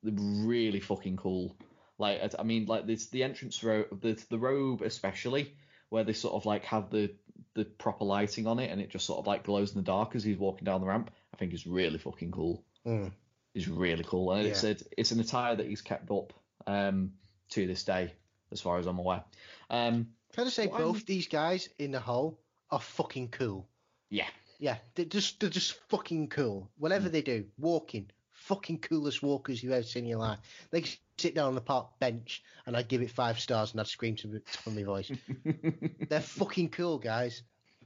Really 0.03 0.81
fucking 0.81 1.17
cool. 1.17 1.57
Like 1.99 2.21
I- 2.23 2.41
I 2.41 2.45
mean, 2.45 2.67
like 2.67 2.87
this 2.87 3.07
the 3.07 3.25
entrance 3.25 3.63
robe, 3.65 4.01
the 4.01 4.15
the 4.31 4.39
robe 4.39 4.83
especially, 4.83 5.53
where 5.91 6.05
they 6.05 6.13
sort 6.13 6.35
of 6.35 6.47
like 6.47 6.65
have 6.65 6.91
the 6.91 7.11
the 7.55 7.65
proper 7.65 8.05
lighting 8.05 8.47
on 8.47 8.59
it 8.59 8.71
and 8.71 8.81
it 8.81 8.91
just 8.91 9.07
sort 9.07 9.19
of 9.19 9.27
like 9.27 9.45
glows 9.45 9.71
in 9.73 9.77
the 9.77 9.83
dark 9.83 10.15
as 10.15 10.23
he's 10.25 10.39
walking 10.39 10.65
down 10.65 10.81
the 10.81 10.87
ramp. 10.87 11.11
I 11.35 11.37
think 11.37 11.53
is 11.53 11.67
really 11.67 11.99
fucking 11.99 12.31
cool. 12.31 12.63
Mm. 12.87 13.13
Is 13.55 13.69
really 13.69 14.05
cool, 14.05 14.31
and 14.33 14.47
it's 14.47 14.63
a, 14.63 14.77
it's 14.97 15.11
an 15.11 15.19
attire 15.21 15.57
that 15.57 15.67
he's 15.67 15.81
kept 15.81 16.11
up 16.11 16.33
um, 16.67 17.13
to 17.51 17.67
this 17.67 17.83
day, 17.83 18.13
as 18.53 18.61
far 18.61 18.79
as 18.79 18.87
I'm 18.87 18.99
aware. 18.99 19.25
Um, 19.71 20.09
Can 20.35 20.47
I 20.47 20.51
say 20.51 20.67
both 20.69 20.97
would- 20.97 21.07
these 21.07 21.27
guys 21.27 21.69
in 21.79 21.91
the 21.91 21.99
hole 21.99 22.39
are 22.71 22.79
fucking 22.81 23.29
cool. 23.29 23.67
yeah, 24.11 24.29
Yeah, 24.59 24.77
they're 24.95 25.07
just 25.07 25.41
they're 25.41 25.51
just 25.51 25.73
fucking 25.89 26.29
cool. 26.29 26.71
Whatever 26.79 27.09
they 27.09 27.23
do, 27.23 27.47
walking, 27.59 28.11
fucking 28.33 28.79
coolest 28.81 29.23
walkers 29.23 29.63
you've 29.63 29.73
ever 29.73 29.83
seen 29.83 30.05
in 30.05 30.11
your 30.11 30.19
life. 30.19 30.39
They 30.71 30.85
sit 31.19 31.35
down 31.35 31.49
on 31.49 31.55
the 31.55 31.61
park 31.61 31.99
bench 31.99 32.43
and 32.67 32.77
I'd 32.77 32.89
give 32.89 33.03
it 33.03 33.11
five 33.11 33.41
stars 33.41 33.73
and 33.73 33.81
I'd 33.81 33.87
scream 33.87 34.17
to 34.17 34.29
the 34.29 34.41
top 34.41 34.67
of 34.67 34.75
my 34.75 34.85
voice. 34.85 35.11
They're 36.09 36.21
fucking 36.21 36.71
cool, 36.71 36.99
guys. 36.99 37.43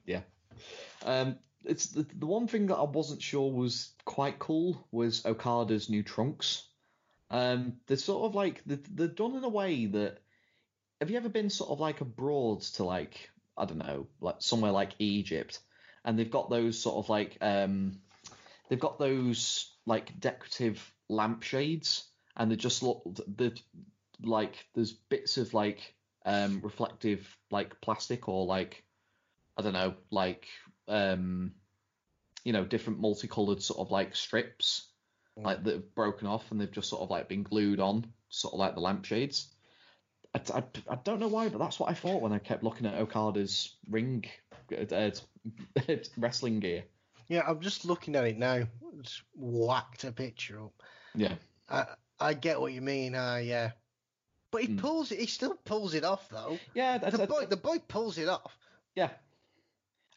Yeah. 0.06 0.20
Um, 1.04 1.36
it's 1.64 1.86
the, 1.86 2.02
the 2.02 2.26
one 2.26 2.48
thing 2.48 2.66
that 2.66 2.76
I 2.76 2.82
wasn't 2.82 3.22
sure 3.22 3.50
was 3.50 3.92
quite 4.04 4.38
cool 4.38 4.86
was 4.90 5.24
Okada's 5.24 5.88
new 5.88 6.02
trunks. 6.02 6.66
Um, 7.30 7.74
they're 7.86 7.96
sort 7.96 8.24
of 8.26 8.34
like 8.34 8.62
they're, 8.66 8.78
they're 8.90 9.08
done 9.08 9.36
in 9.36 9.44
a 9.44 9.48
way 9.48 9.86
that. 9.86 10.18
Have 11.00 11.10
you 11.10 11.16
ever 11.16 11.28
been 11.28 11.50
sort 11.50 11.70
of 11.70 11.80
like 11.80 12.00
abroad 12.00 12.60
to 12.74 12.84
like 12.84 13.30
I 13.56 13.64
don't 13.64 13.78
know 13.78 14.06
like 14.20 14.36
somewhere 14.38 14.70
like 14.70 14.92
Egypt, 14.98 15.58
and 16.04 16.18
they've 16.18 16.30
got 16.30 16.50
those 16.50 16.78
sort 16.78 16.96
of 16.96 17.08
like 17.08 17.38
um, 17.40 18.00
they've 18.68 18.78
got 18.78 18.98
those 18.98 19.72
like 19.84 20.18
decorative 20.20 20.92
lampshades, 21.08 22.04
and 22.36 22.50
they 22.50 22.56
just 22.56 22.82
look 22.82 23.02
the 23.36 23.58
like 24.22 24.66
there's 24.74 24.92
bits 24.92 25.36
of 25.36 25.52
like 25.54 25.94
um 26.24 26.60
reflective 26.62 27.36
like 27.50 27.80
plastic 27.80 28.28
or 28.28 28.46
like 28.46 28.84
I 29.56 29.62
don't 29.62 29.72
know 29.72 29.94
like 30.10 30.46
um, 30.88 31.52
you 32.44 32.52
know, 32.52 32.64
different 32.64 33.00
multicolored 33.00 33.62
sort 33.62 33.80
of 33.80 33.90
like 33.90 34.14
strips, 34.14 34.88
Mm. 35.38 35.44
like 35.44 35.64
that 35.64 35.72
have 35.72 35.94
broken 35.94 36.26
off 36.26 36.50
and 36.50 36.60
they've 36.60 36.70
just 36.70 36.90
sort 36.90 37.00
of 37.00 37.08
like 37.08 37.26
been 37.26 37.42
glued 37.42 37.80
on, 37.80 38.04
sort 38.28 38.52
of 38.52 38.60
like 38.60 38.74
the 38.74 38.82
lampshades. 38.82 39.48
I, 40.34 40.40
I, 40.54 40.62
I 40.90 40.96
don't 40.96 41.20
know 41.20 41.28
why, 41.28 41.48
but 41.48 41.56
that's 41.58 41.80
what 41.80 41.88
I 41.90 41.94
thought 41.94 42.20
when 42.20 42.34
I 42.34 42.38
kept 42.38 42.62
looking 42.62 42.86
at 42.86 42.98
Okada's 42.98 43.76
ring 43.88 44.26
uh, 44.70 45.10
wrestling 46.18 46.60
gear. 46.60 46.84
Yeah, 47.28 47.44
I'm 47.46 47.60
just 47.60 47.86
looking 47.86 48.14
at 48.14 48.26
it 48.26 48.36
now. 48.36 48.64
Just 49.00 49.22
whacked 49.34 50.04
a 50.04 50.12
picture 50.12 50.62
up. 50.62 50.82
Yeah, 51.14 51.36
I 51.70 51.86
I 52.22 52.34
get 52.34 52.60
what 52.60 52.72
you 52.72 52.80
mean. 52.80 53.14
Uh, 53.14 53.36
yeah, 53.42 53.72
but 54.50 54.62
he 54.62 54.68
Mm. 54.68 54.78
pulls 54.78 55.12
it. 55.12 55.18
He 55.18 55.26
still 55.26 55.54
pulls 55.64 55.94
it 55.94 56.04
off 56.04 56.28
though. 56.28 56.58
yeah, 56.74 56.98
that's, 56.98 57.16
The 57.16 57.26
boy, 57.26 57.46
the 57.46 57.56
boy 57.56 57.78
pulls 57.80 58.18
it 58.18 58.28
off. 58.28 58.56
yeah. 58.94 59.10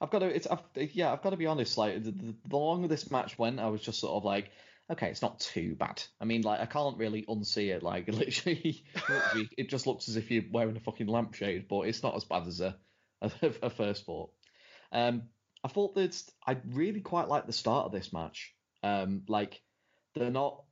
I've 0.01 0.09
got 0.09 0.19
to, 0.19 0.25
it's, 0.25 0.45
I've, 0.45 0.59
yeah, 0.75 1.13
I've 1.13 1.21
got 1.21 1.29
to 1.29 1.37
be 1.37 1.45
honest. 1.47 1.77
Like 1.77 2.03
the, 2.03 2.11
the, 2.11 2.57
longer 2.57 2.89
this 2.89 3.09
match 3.09 3.39
went, 3.39 3.61
I 3.61 3.67
was 3.67 3.79
just 3.81 4.01
sort 4.01 4.11
of 4.13 4.25
like, 4.25 4.51
okay, 4.91 5.07
it's 5.07 5.21
not 5.21 5.39
too 5.39 5.73
bad. 5.75 6.03
I 6.19 6.25
mean, 6.25 6.41
like 6.41 6.59
I 6.59 6.65
can't 6.65 6.97
really 6.97 7.23
unsee 7.23 7.73
it. 7.73 7.81
Like 7.81 8.07
literally, 8.09 8.83
literally, 9.09 9.49
it 9.57 9.69
just 9.69 9.87
looks 9.87 10.09
as 10.09 10.17
if 10.17 10.29
you're 10.29 10.43
wearing 10.51 10.75
a 10.75 10.81
fucking 10.81 11.07
lampshade, 11.07 11.69
but 11.69 11.83
it's 11.83 12.03
not 12.03 12.13
as 12.15 12.25
bad 12.25 12.45
as 12.45 12.59
a 12.59 12.77
a, 13.21 13.31
a 13.63 13.69
first 13.69 14.05
thought. 14.05 14.31
Um, 14.91 15.23
I 15.63 15.69
thought 15.69 15.95
that 15.95 16.21
I 16.45 16.57
really 16.67 16.99
quite 16.99 17.29
like 17.29 17.47
the 17.47 17.53
start 17.53 17.85
of 17.85 17.93
this 17.93 18.11
match. 18.11 18.53
Um, 18.83 19.21
like 19.29 19.61
they're 20.13 20.29
not 20.29 20.64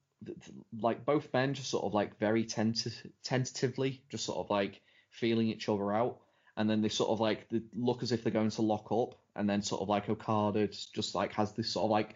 like 0.80 1.06
both 1.06 1.32
men 1.34 1.54
just 1.54 1.70
sort 1.70 1.84
of 1.84 1.94
like 1.94 2.18
very 2.20 2.46
tenta- 2.46 3.12
tentatively, 3.24 4.04
just 4.10 4.26
sort 4.26 4.40
of 4.40 4.50
like 4.50 4.82
feeling 5.12 5.48
each 5.48 5.70
other 5.70 5.94
out, 5.94 6.20
and 6.58 6.70
then 6.70 6.82
they 6.82 6.90
sort 6.90 7.10
of 7.10 7.20
like 7.20 7.48
look 7.74 8.04
as 8.04 8.12
if 8.12 8.24
they're 8.24 8.34
going 8.34 8.50
to 8.52 8.62
lock 8.62 8.92
up, 8.92 9.16
and 9.36 9.50
then 9.50 9.62
sort 9.62 9.82
of 9.82 9.90
like 9.90 10.10
Okada 10.10 10.68
just, 10.68 10.94
just 10.94 11.16
like 11.16 11.34
has 11.34 11.54
this 11.54 11.70
sort 11.70 11.86
of 11.86 11.92
like 11.92 12.16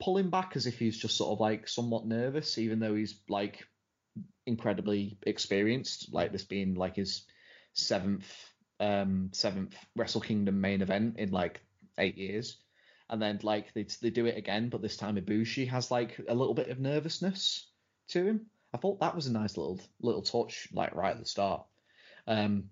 pulling 0.00 0.30
back 0.30 0.52
as 0.54 0.66
if 0.66 0.78
he's 0.78 0.98
just 0.98 1.16
sort 1.16 1.32
of 1.32 1.40
like 1.40 1.68
somewhat 1.68 2.06
nervous, 2.06 2.58
even 2.58 2.78
though 2.78 2.94
he's 2.94 3.20
like 3.28 3.66
incredibly 4.46 5.18
experienced, 5.22 6.12
like 6.12 6.32
this 6.32 6.44
being 6.44 6.74
like 6.74 6.96
his 6.96 7.22
seventh 7.72 8.32
um 8.80 9.30
seventh 9.32 9.76
Wrestle 9.96 10.20
Kingdom 10.20 10.60
main 10.60 10.82
event 10.82 11.18
in 11.18 11.30
like 11.30 11.60
eight 11.98 12.16
years. 12.16 12.56
And 13.10 13.20
then 13.22 13.40
like 13.42 13.72
they 13.74 13.86
they 14.02 14.10
do 14.10 14.26
it 14.26 14.36
again, 14.36 14.68
but 14.68 14.82
this 14.82 14.96
time 14.96 15.16
Ibushi 15.16 15.68
has 15.68 15.90
like 15.90 16.20
a 16.28 16.34
little 16.34 16.54
bit 16.54 16.68
of 16.68 16.78
nervousness 16.78 17.66
to 18.08 18.24
him. 18.24 18.46
I 18.74 18.76
thought 18.76 19.00
that 19.00 19.14
was 19.16 19.26
a 19.26 19.32
nice 19.32 19.56
little 19.56 19.80
little 20.00 20.22
touch, 20.22 20.68
like 20.72 20.94
right 20.94 21.12
at 21.12 21.18
the 21.18 21.24
start. 21.24 21.64
Um, 22.26 22.64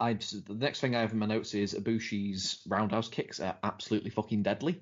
I 0.00 0.14
the 0.14 0.54
next 0.54 0.80
thing 0.80 0.96
I 0.96 1.00
have 1.00 1.12
in 1.12 1.18
my 1.18 1.26
notes 1.26 1.52
is 1.54 1.74
Ibushi's 1.74 2.62
roundhouse 2.66 3.08
kicks 3.08 3.38
are 3.40 3.56
absolutely 3.62 4.10
fucking 4.10 4.42
deadly, 4.44 4.80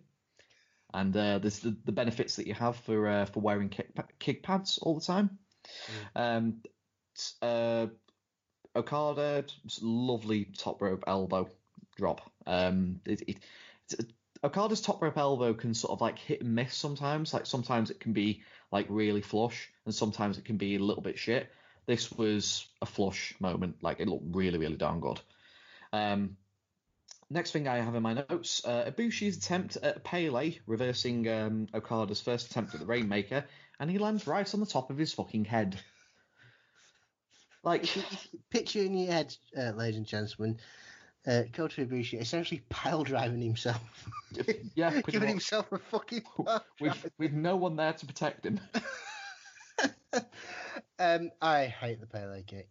and 0.95 1.17
uh, 1.17 1.39
there's 1.39 1.59
the, 1.59 1.77
the 1.85 1.93
benefits 1.93 2.37
that 2.37 2.47
you 2.47 2.55
have 2.55 2.77
for 2.77 3.09
uh, 3.09 3.25
for 3.25 3.41
wearing 3.41 3.69
kick, 3.69 3.91
kick 4.21 4.43
pads 4.45 4.79
all 4.79 4.95
the 4.95 5.01
time. 5.05 5.39
Um, 6.15 6.63
s- 7.17 7.35
uh, 7.43 7.87
Okada, 8.77 9.45
lovely 9.83 10.45
top 10.57 10.81
rope 10.83 11.05
elbow 11.07 11.49
drop. 11.97 12.31
Um, 12.47 13.01
it, 13.05 13.23
it, 13.23 13.37
it's- 13.91 14.07
Okada's 14.45 14.81
top 14.81 15.01
rope 15.01 15.17
elbow 15.17 15.55
can 15.55 15.75
sort 15.75 15.93
of 15.93 16.01
like 16.01 16.19
hit 16.19 16.43
and 16.43 16.55
miss 16.55 16.75
sometimes. 16.75 17.33
Like 17.33 17.47
sometimes 17.47 17.91
it 17.91 18.01
can 18.01 18.13
be 18.13 18.43
like 18.71 18.87
really 18.89 19.21
flush, 19.21 19.71
and 19.85 19.95
sometimes 19.95 20.39
it 20.39 20.45
can 20.45 20.57
be 20.57 20.77
a 20.77 20.81
little 20.81 21.03
bit 21.03 21.19
shit. 21.19 21.49
This 21.87 22.11
was 22.11 22.67
a 22.81 22.87
flush 22.87 23.35
moment. 23.41 23.77
Like 23.83 24.01
it 24.01 24.09
looked 24.09 24.35
really, 24.35 24.59
really 24.59 24.77
darn 24.77 25.01
good. 25.01 25.21
Um, 25.93 26.37
next 27.31 27.53
thing 27.53 27.69
I 27.69 27.77
have 27.79 27.95
in 27.95 28.03
my 28.03 28.15
notes: 28.15 28.63
uh, 28.65 28.91
Ibushi's 28.91 29.37
attempt 29.37 29.77
at 29.77 29.97
a 29.97 30.01
Pele, 30.01 30.55
reversing 30.67 31.29
um, 31.29 31.69
Okada's 31.75 32.21
first 32.21 32.51
attempt 32.51 32.75
at 32.75 32.81
the 32.81 32.87
Rainmaker, 32.87 33.45
and 33.79 33.91
he 33.91 33.99
lands 33.99 34.27
right 34.27 34.53
on 34.55 34.61
the 34.61 34.67
top 34.67 34.91
of 34.91 34.99
his 34.99 35.13
fucking 35.13 35.45
head. 35.45 35.79
Like, 37.65 37.89
Picture 38.51 38.81
in 38.81 38.97
your 38.97 39.13
head, 39.13 39.37
uh, 39.57 39.71
ladies 39.71 39.97
and 39.97 40.07
gentlemen, 40.07 40.59
uh, 41.27 41.43
Kota 41.53 41.85
Ibushi 41.87 42.21
essentially 42.21 42.63
pile 42.69 43.05
driving 43.05 43.41
himself. 43.41 43.81
yeah, 44.75 45.01
Giving 45.07 45.21
much. 45.21 45.29
himself 45.31 45.71
a 45.73 45.79
fucking 45.79 46.23
with 46.81 47.07
with 47.19 47.33
no 47.33 47.57
one 47.57 47.77
there 47.77 47.93
to 47.93 48.07
protect 48.07 48.45
him. 48.47 48.61
um, 50.99 51.31
I 51.41 51.67
hate 51.67 52.01
the 52.01 52.07
Pele 52.07 52.43
kick. 52.43 52.69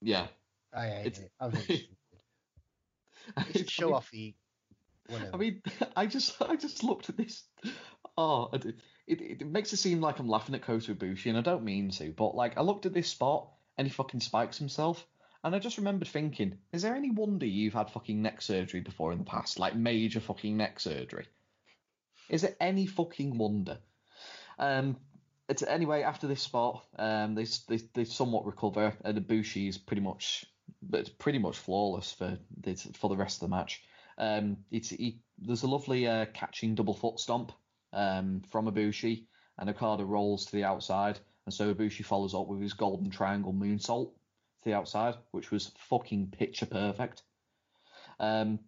yeah, 0.00 0.26
I 0.72 0.86
hate 0.88 1.06
It's- 1.06 1.22
it. 1.22 1.32
I 1.40 1.50
think 1.50 1.70
it's 1.70 1.82
stupid. 3.36 3.56
It's 3.60 3.72
show 3.72 3.90
offy. 3.92 4.34
Whatever. 5.08 5.30
I 5.34 5.36
mean, 5.36 5.62
I 5.96 6.06
just 6.06 6.40
I 6.42 6.56
just 6.56 6.82
looked 6.84 7.08
at 7.08 7.16
this. 7.16 7.44
Oh, 8.16 8.48
it, 8.52 8.64
it, 9.06 9.20
it 9.20 9.46
makes 9.46 9.72
it 9.72 9.76
seem 9.78 10.00
like 10.00 10.18
I'm 10.18 10.28
laughing 10.28 10.54
at 10.54 10.62
Kota 10.62 10.94
Ibushi, 10.94 11.28
and 11.28 11.36
I 11.38 11.40
don't 11.42 11.64
mean 11.64 11.90
to. 11.92 12.12
But 12.12 12.34
like, 12.34 12.56
I 12.56 12.62
looked 12.62 12.86
at 12.86 12.92
this 12.94 13.08
spot, 13.08 13.48
and 13.76 13.86
he 13.86 13.92
fucking 13.92 14.20
spikes 14.20 14.58
himself, 14.58 15.06
and 15.44 15.54
I 15.54 15.58
just 15.58 15.76
remembered 15.76 16.08
thinking, 16.08 16.56
is 16.72 16.80
there 16.80 16.96
any 16.96 17.10
wonder 17.10 17.44
you've 17.44 17.74
had 17.74 17.90
fucking 17.90 18.22
neck 18.22 18.40
surgery 18.40 18.80
before 18.80 19.12
in 19.12 19.18
the 19.18 19.24
past, 19.24 19.58
like 19.58 19.76
major 19.76 20.18
fucking 20.18 20.56
neck 20.56 20.80
surgery? 20.80 21.26
Is 22.30 22.40
there 22.40 22.56
any 22.58 22.86
fucking 22.86 23.36
wonder? 23.36 23.78
Um, 24.58 24.96
it's 25.46 25.62
anyway 25.62 26.02
after 26.02 26.26
this 26.26 26.40
spot, 26.40 26.86
um, 26.98 27.34
they 27.34 27.44
they 27.68 27.78
they 27.92 28.04
somewhat 28.04 28.46
recover, 28.46 28.94
and 29.04 29.18
Ibushi 29.18 29.68
is 29.68 29.76
pretty 29.76 30.00
much, 30.00 30.46
it's 30.94 31.10
pretty 31.10 31.38
much 31.38 31.58
flawless 31.58 32.10
for 32.10 32.38
for 32.94 33.10
the 33.10 33.16
rest 33.16 33.42
of 33.42 33.50
the 33.50 33.54
match. 33.54 33.82
Um, 34.16 34.56
it's 34.70 34.88
he, 34.88 35.20
there's 35.38 35.64
a 35.64 35.66
lovely 35.66 36.06
uh, 36.06 36.24
catching 36.32 36.74
double 36.74 36.94
foot 36.94 37.20
stomp 37.20 37.52
um, 37.92 38.40
from 38.50 38.66
Ibushi, 38.66 39.26
and 39.58 39.68
Okada 39.68 40.06
rolls 40.06 40.46
to 40.46 40.56
the 40.56 40.64
outside, 40.64 41.18
and 41.44 41.52
so 41.52 41.74
Ibushi 41.74 42.02
follows 42.02 42.34
up 42.34 42.48
with 42.48 42.62
his 42.62 42.72
golden 42.72 43.10
triangle 43.10 43.52
moonsault 43.52 44.12
the 44.64 44.74
outside, 44.74 45.14
which 45.30 45.50
was 45.50 45.70
fucking 45.88 46.28
picture 46.28 46.66
perfect. 46.66 47.22
Um, 48.18 48.60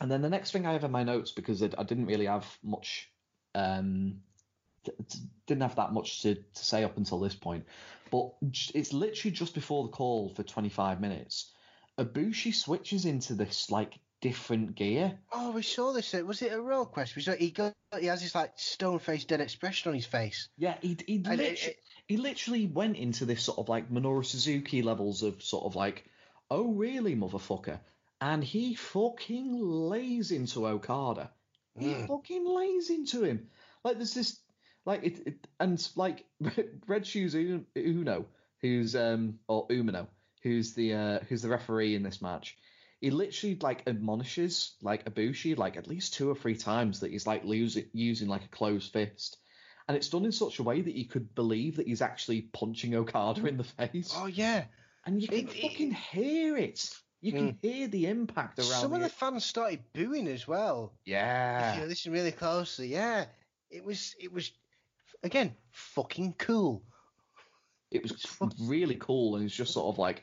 and 0.00 0.10
then 0.10 0.22
the 0.22 0.28
next 0.28 0.52
thing 0.52 0.66
I 0.66 0.72
have 0.72 0.84
in 0.84 0.90
my 0.90 1.02
notes 1.02 1.32
because 1.32 1.62
I, 1.62 1.70
I 1.76 1.82
didn't 1.82 2.06
really 2.06 2.26
have 2.26 2.46
much, 2.62 3.10
um, 3.54 4.20
d- 4.84 4.92
didn't 5.46 5.62
have 5.62 5.76
that 5.76 5.92
much 5.92 6.22
to, 6.22 6.34
to 6.34 6.64
say 6.64 6.84
up 6.84 6.96
until 6.96 7.18
this 7.18 7.34
point, 7.34 7.64
but 8.10 8.32
it's 8.42 8.92
literally 8.92 9.32
just 9.32 9.54
before 9.54 9.84
the 9.84 9.90
call 9.90 10.28
for 10.30 10.42
25 10.42 11.00
minutes. 11.00 11.52
Ibushi 11.98 12.54
switches 12.54 13.04
into 13.06 13.34
this 13.34 13.70
like 13.70 13.98
different 14.20 14.74
gear. 14.74 15.18
Oh, 15.32 15.52
we 15.52 15.62
saw 15.62 15.92
this. 15.92 16.12
Was 16.12 16.42
it 16.42 16.52
a 16.52 16.60
Royal 16.60 16.86
Quest? 16.86 17.16
We 17.16 17.22
saw 17.22 17.32
he 17.32 17.50
got. 17.50 17.72
He 17.98 18.06
has 18.06 18.22
this 18.22 18.34
like 18.34 18.52
stone 18.56 18.98
faced 18.98 19.28
dead 19.28 19.40
expression 19.40 19.88
on 19.90 19.94
his 19.94 20.06
face. 20.06 20.48
Yeah, 20.58 20.76
he 20.80 20.96
he 21.06 21.16
And 21.16 21.40
it- 21.40 21.50
literally, 21.52 21.76
he 22.06 22.16
literally 22.16 22.66
went 22.66 22.96
into 22.96 23.24
this 23.24 23.42
sort 23.42 23.58
of 23.58 23.68
like 23.68 23.90
Minoru 23.90 24.24
Suzuki 24.24 24.82
levels 24.82 25.22
of 25.22 25.42
sort 25.42 25.64
of 25.66 25.76
like, 25.76 26.04
oh 26.50 26.72
really, 26.72 27.14
motherfucker, 27.14 27.78
and 28.20 28.42
he 28.42 28.74
fucking 28.74 29.58
lays 29.60 30.30
into 30.30 30.66
Okada. 30.66 31.30
He 31.78 31.86
Mm. 31.94 32.08
fucking 32.08 32.44
lays 32.46 32.90
into 32.90 33.22
him. 33.22 33.48
Like 33.84 33.96
there's 33.98 34.14
this, 34.14 34.40
like 34.84 35.04
it, 35.04 35.26
it 35.26 35.46
and 35.60 35.88
like 35.94 36.24
Red 36.88 37.06
Shoes 37.06 37.34
Un- 37.36 37.66
Unno, 37.76 38.24
who's 38.60 38.96
um 38.96 39.38
or 39.46 39.68
Umino, 39.68 40.08
who's 40.42 40.74
the 40.74 40.94
uh 40.94 41.18
who's 41.28 41.42
the 41.42 41.48
referee 41.48 41.94
in 41.94 42.02
this 42.02 42.20
match. 42.20 42.56
He 43.00 43.10
literally 43.10 43.56
like 43.60 43.84
admonishes 43.86 44.72
like 44.82 45.04
Ibushi 45.04 45.56
like 45.56 45.76
at 45.76 45.86
least 45.86 46.14
two 46.14 46.28
or 46.28 46.34
three 46.34 46.56
times 46.56 47.00
that 47.00 47.12
he's 47.12 47.26
like 47.26 47.44
losing 47.44 47.86
using 47.92 48.28
like 48.28 48.44
a 48.44 48.48
closed 48.48 48.92
fist, 48.92 49.36
and 49.86 49.96
it's 49.96 50.08
done 50.08 50.24
in 50.24 50.32
such 50.32 50.58
a 50.58 50.62
way 50.64 50.80
that 50.80 50.94
you 50.94 51.06
could 51.06 51.34
believe 51.34 51.76
that 51.76 51.86
he's 51.86 52.02
actually 52.02 52.42
punching 52.42 52.94
Okada 52.94 53.46
in 53.46 53.56
the 53.56 53.64
face, 53.64 54.12
Oh 54.16 54.26
yeah. 54.26 54.64
and 55.06 55.22
you 55.22 55.28
can 55.28 55.38
it- 55.38 55.56
it- 55.56 55.62
fucking 55.62 55.92
hear 55.92 56.56
it. 56.56 56.92
You 57.20 57.32
can 57.32 57.48
hmm. 57.50 57.56
hear 57.66 57.88
the 57.88 58.06
impact 58.06 58.58
around. 58.60 58.68
Some 58.68 58.92
of 58.92 59.00
the- 59.00 59.08
fans 59.08 59.44
started 59.44 59.82
booing 59.92 60.28
as 60.28 60.46
well. 60.46 60.92
yeah, 61.04 61.74
If 61.74 61.80
you 61.80 61.86
listen 61.86 62.12
really 62.12 62.30
closely, 62.32 62.88
yeah, 62.88 63.26
it 63.70 63.84
was 63.84 64.14
it 64.20 64.32
was 64.32 64.50
again 65.22 65.54
fucking 65.70 66.34
cool. 66.38 66.82
it 67.90 68.02
was 68.02 68.26
really 68.60 68.96
cool 68.96 69.36
and 69.36 69.44
it's 69.44 69.54
just 69.54 69.72
sort 69.72 69.86
of 69.94 69.98
like 69.98 70.22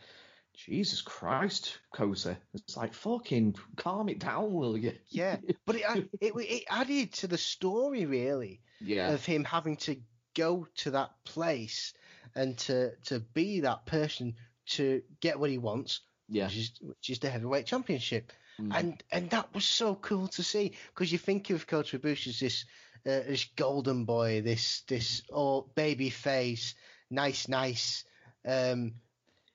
jesus 0.55 1.01
christ 1.01 1.79
Kota. 1.93 2.37
it's 2.53 2.77
like 2.77 2.93
fucking 2.93 3.55
calm 3.75 4.09
it 4.09 4.19
down 4.19 4.53
will 4.53 4.77
you 4.77 4.93
Yeah, 5.09 5.37
but 5.65 5.75
it 5.75 6.09
it 6.21 6.33
it 6.35 6.63
added 6.69 7.13
to 7.13 7.27
the 7.27 7.37
story 7.37 8.05
really 8.05 8.61
yeah 8.81 9.11
of 9.11 9.25
him 9.25 9.43
having 9.43 9.77
to 9.77 9.97
go 10.35 10.67
to 10.77 10.91
that 10.91 11.11
place 11.23 11.93
and 12.35 12.57
to 12.57 12.91
to 13.05 13.19
be 13.19 13.61
that 13.61 13.85
person 13.85 14.35
to 14.67 15.01
get 15.21 15.39
what 15.39 15.49
he 15.49 15.57
wants, 15.57 16.01
yeah 16.27 16.45
which 16.45 16.57
is 16.57 16.71
which 16.81 17.09
is 17.09 17.19
the 17.19 17.29
heavyweight 17.29 17.65
championship. 17.65 18.31
Mm. 18.59 18.71
and 18.79 19.03
and 19.11 19.29
that 19.31 19.53
was 19.53 19.65
so 19.65 19.95
cool 19.95 20.29
to 20.29 20.41
see 20.41 20.71
because 20.93 21.11
you 21.11 21.17
think 21.17 21.49
of 21.49 21.67
Kota 21.67 21.99
Ibushi 21.99 22.27
as 22.27 22.39
this 22.39 22.65
uh, 23.05 23.21
this 23.27 23.45
golden 23.55 24.05
boy, 24.05 24.41
this 24.41 24.81
this 24.87 25.23
oh 25.31 25.67
baby 25.75 26.09
face, 26.09 26.73
nice 27.11 27.47
nice, 27.47 28.05
um, 28.47 28.93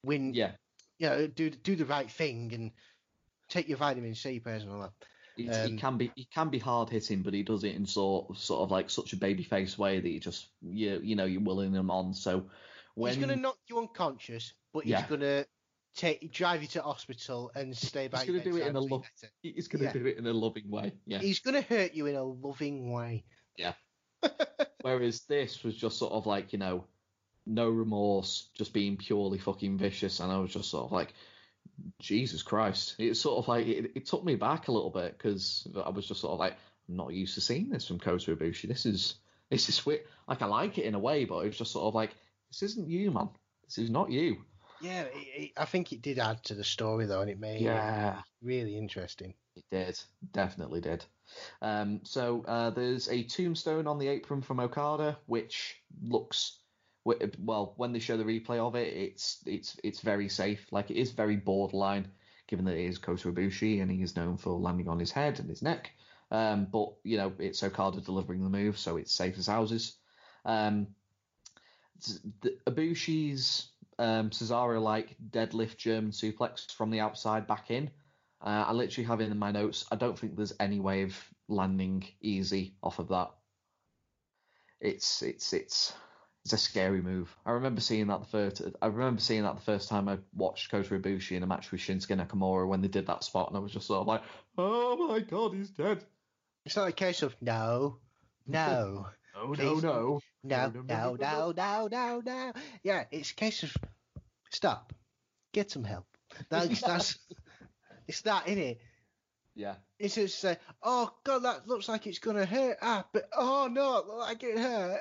win, 0.05 0.35
yeah 0.35 0.53
you 1.01 1.09
know, 1.09 1.27
do 1.27 1.51
do 1.51 1.75
the 1.75 1.85
right 1.87 2.11
thing 2.11 2.53
and 2.55 2.71
take 3.49 3.69
your 3.69 3.79
vitamin 3.79 4.15
C 4.15 4.39
pills 4.39 4.63
and 4.63 4.73
all 4.73 4.81
that. 4.83 4.93
he, 5.37 5.45
he 5.45 5.51
um, 5.73 5.79
can 5.79 5.97
be 5.97 6.13
he 6.15 6.27
can 6.27 6.51
be 6.51 6.59
hard 6.59 6.91
hitting 6.91 7.23
but 7.23 7.35
he 7.35 7.43
does 7.43 7.65
it 7.65 7.75
in 7.75 7.87
sort 7.87 8.37
sort 8.37 8.61
of 8.61 8.71
like 8.71 8.91
such 8.91 9.13
a 9.13 9.17
baby 9.17 9.43
face 9.43 9.77
way 9.79 9.99
that 9.99 10.09
you 10.09 10.21
just 10.21 10.49
you 10.63 11.01
you 11.03 11.17
know 11.17 11.25
you're 11.25 11.41
willing 11.41 11.73
him 11.75 11.91
on 11.91 12.15
so 12.15 12.45
when 12.95 13.13
He's 13.15 13.21
gonna 13.21 13.37
knock 13.37 13.57
you 13.69 13.79
unconscious, 13.79 14.53
but 14.75 14.85
he's 14.85 14.93
Yeah. 14.93 15.07
gonna 15.09 15.47
take 15.97 16.31
drive 16.33 16.61
you 16.63 16.69
to 16.69 16.83
hospital 16.83 17.51
and 17.55 17.75
stay 17.77 18.09
by. 18.09 18.19
He's 18.19 18.27
gonna 18.31 18.45
do 18.45 18.57
it 18.57 18.67
in 18.67 18.77
a 18.77 18.81
lo- 18.81 19.03
he's 19.43 19.69
gonna 19.69 19.85
yeah. 19.85 19.93
do 19.93 20.07
it 20.07 20.19
in 20.19 20.27
a 20.27 20.33
loving 20.33 20.71
way 20.71 20.93
yeah 21.07 21.19
He's 21.19 21.39
gonna 21.41 21.63
hurt 21.63 21.95
you 21.95 22.07
in 22.07 22.17
a 22.17 22.23
loving 22.23 22.93
way. 22.93 23.25
Yeah. 23.57 23.73
Whereas 24.83 25.23
this 25.23 25.63
was 25.65 25.77
just 25.77 25.99
sort 25.99 26.13
of 26.13 26.27
like, 26.27 26.53
you 26.53 26.59
know, 26.59 26.85
no 27.51 27.69
remorse, 27.69 28.49
just 28.55 28.73
being 28.73 28.97
purely 28.97 29.39
fucking 29.39 29.79
vicious. 29.79 30.21
And 30.21 30.33
I 30.33 30.39
was 30.39 30.53
just 30.53 30.71
sort 30.71 30.87
of 30.87 30.93
like, 30.93 31.13
Jesus 31.99 32.43
Christ. 32.43 32.95
It's 32.99 33.21
sort 33.21 33.39
of 33.39 33.49
like, 33.49 33.67
it, 33.67 33.93
it 33.95 34.07
took 34.07 34.25
me 34.25 34.37
back 34.37 34.69
a 34.69 34.73
little 34.73 34.91
bit 34.91 35.17
because 35.17 35.67
I 35.85 35.91
was 35.91 36.07
just 36.07 36.21
sort 36.21 36.35
of 36.35 36.39
like, 36.39 36.57
I'm 36.89 36.97
not 36.97 37.13
used 37.13 37.35
to 37.35 37.41
seeing 37.41 37.71
this 37.71 37.87
from 37.87 37.99
Kota 37.99 38.35
Ibushi. 38.35 38.69
This 38.69 38.87
is, 38.87 39.15
this 39.51 39.69
is 39.69 39.85
weird. 39.85 40.03
Like, 40.29 40.43
I 40.43 40.47
like 40.47 40.79
it 40.79 40.85
in 40.85 40.95
a 40.95 40.99
way, 40.99 41.25
but 41.25 41.47
it's 41.47 41.57
just 41.59 41.73
sort 41.73 41.87
of 41.87 41.95
like, 41.95 42.15
this 42.51 42.63
isn't 42.63 42.89
you, 42.89 43.11
man. 43.11 43.31
This 43.67 43.79
is 43.79 43.91
not 43.91 44.11
you. 44.11 44.39
Yeah, 44.83 45.03
it, 45.03 45.43
it, 45.43 45.51
I 45.57 45.67
think 45.67 45.93
it 45.93 46.03
did 46.03 46.19
add 46.19 46.43
to 46.45 46.55
the 46.55 46.65
story 46.65 47.07
though, 47.07 47.21
and 47.21 47.31
it 47.31 47.39
made 47.39 47.63
it 47.63 47.65
Yeah. 47.65 48.23
really 48.43 48.77
interesting. 48.77 49.35
It 49.57 49.65
did, 49.71 50.01
definitely 50.33 50.81
did. 50.81 51.05
Um, 51.61 52.01
so 52.05 52.45
uh, 52.47 52.71
there's 52.71 53.09
a 53.09 53.23
tombstone 53.25 53.87
on 53.87 53.99
the 53.99 54.09
apron 54.09 54.43
from 54.43 54.61
Okada, 54.61 55.19
which 55.27 55.77
looks 56.03 56.59
well 57.05 57.75
when 57.77 57.93
they 57.93 57.99
show 57.99 58.17
the 58.17 58.25
replay 58.25 58.59
of 58.59 58.75
it, 58.75 58.95
it's 58.95 59.39
it's 59.47 59.77
it's 59.83 60.01
very 60.01 60.29
safe. 60.29 60.67
Like 60.71 60.91
it 60.91 60.97
is 60.97 61.13
very 61.13 61.37
borderline, 61.37 62.09
given 62.47 62.65
that 62.67 62.77
it 62.77 62.87
is 62.87 62.99
Kota 62.99 63.33
Ibushi 63.33 63.81
and 63.81 63.91
he 63.91 64.03
is 64.03 64.17
known 64.17 64.37
for 64.37 64.51
landing 64.59 64.89
on 64.89 64.99
his 64.99 65.11
head 65.11 65.39
and 65.39 65.49
his 65.49 65.63
neck. 65.63 65.93
Um, 66.31 66.67
but 66.71 66.93
you 67.03 67.17
know 67.17 67.33
it's 67.39 67.63
Okada 67.63 68.01
delivering 68.01 68.43
the 68.43 68.51
move, 68.51 68.79
so 68.79 68.97
it's 68.97 69.13
safe 69.13 69.39
as 69.39 69.47
houses. 69.47 69.97
Um, 70.45 70.89
the, 72.41 72.57
Ibushi's 72.67 73.69
um, 73.99 74.31
Cesaro-like 74.31 75.17
deadlift 75.31 75.77
German 75.77 76.13
suplex 76.13 76.73
from 76.73 76.91
the 76.91 77.01
outside 77.01 77.47
back 77.47 77.71
in. 77.71 77.91
Uh, 78.43 78.65
I 78.69 78.73
literally 78.73 79.07
have 79.07 79.21
it 79.21 79.31
in 79.31 79.39
my 79.39 79.51
notes. 79.51 79.85
I 79.93 79.97
don't 79.97 80.19
think 80.19 80.37
there's 80.37 80.55
any 80.59 80.81
way 80.81 81.03
of 81.03 81.15
landing 81.49 82.07
easy 82.23 82.75
off 82.83 82.99
of 82.99 83.09
that. 83.09 83.31
It's 84.81 85.21
it's 85.23 85.53
it's 85.53 85.93
it's 86.45 86.53
a 86.53 86.59
scary 86.59 87.03
move. 87.03 87.35
I 87.45 87.53
remember 87.53 87.81
seeing 87.81 88.07
that 88.09 88.21
the 88.21 88.27
first. 88.27 88.63
I 88.81 88.87
remember 88.87 89.21
seeing 89.21 89.43
that 89.43 89.57
the 89.57 89.63
first 89.63 89.89
time 89.89 90.09
I 90.09 90.19
watched 90.35 90.71
Kota 90.71 90.99
Ibushi 90.99 91.37
in 91.37 91.43
a 91.43 91.47
match 91.47 91.71
with 91.71 91.81
Shinsuke 91.81 92.17
Nakamura 92.19 92.67
when 92.67 92.81
they 92.81 92.89
did 92.89 93.07
that 93.07 93.25
spot, 93.25 93.49
and 93.49 93.57
I 93.57 93.61
was 93.61 93.73
just 93.73 93.87
sort 93.87 94.01
of 94.01 94.07
like, 94.07 94.23
"Oh 94.57 95.09
my 95.09 95.21
god, 95.21 95.55
he's 95.55 95.71
dead!" 95.71 96.05
It's 96.65 96.77
not 96.77 96.89
a 96.89 96.93
case 96.93 97.23
of 97.23 97.35
no, 97.41 97.99
no, 98.47 99.07
Oh 99.37 99.53
no, 99.53 99.55
Please. 99.55 99.83
no, 99.83 100.21
no, 100.43 100.73
no, 100.87 101.17
no, 101.19 101.53
no, 101.57 101.89
no, 101.89 102.23
no. 102.25 102.53
Yeah, 102.83 103.05
it's 103.11 103.31
a 103.31 103.35
case 103.35 103.63
of 103.63 103.75
stop, 104.51 104.93
get 105.53 105.71
some 105.71 105.85
help. 105.85 106.07
That's 106.49 106.81
that's 106.81 107.19
it's 108.09 108.23
that 108.23 108.47
in 108.49 108.59
it. 108.59 108.81
Yeah. 109.55 109.75
It's 109.99 110.15
just 110.15 110.39
say, 110.41 110.57
oh 110.83 111.13
god, 111.25 111.41
that 111.41 111.69
looks 111.69 111.89
like 111.89 112.07
it's 112.07 112.19
gonna 112.19 112.47
hurt. 112.47 112.79
Ah, 112.83 113.05
but 113.13 113.29
oh 113.37 113.69
no, 113.71 113.99
it 113.99 114.07
like 114.07 114.43
it 114.43 114.59
hurt. 114.59 115.01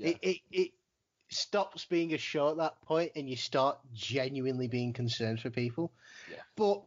Yeah. 0.00 0.08
It, 0.08 0.18
it 0.22 0.40
it 0.50 0.70
stops 1.28 1.84
being 1.84 2.14
a 2.14 2.18
show 2.18 2.50
at 2.50 2.56
that 2.56 2.80
point, 2.82 3.12
and 3.16 3.28
you 3.28 3.36
start 3.36 3.78
genuinely 3.92 4.66
being 4.66 4.92
concerned 4.92 5.40
for 5.40 5.50
people. 5.50 5.92
Yeah. 6.30 6.38
But 6.56 6.82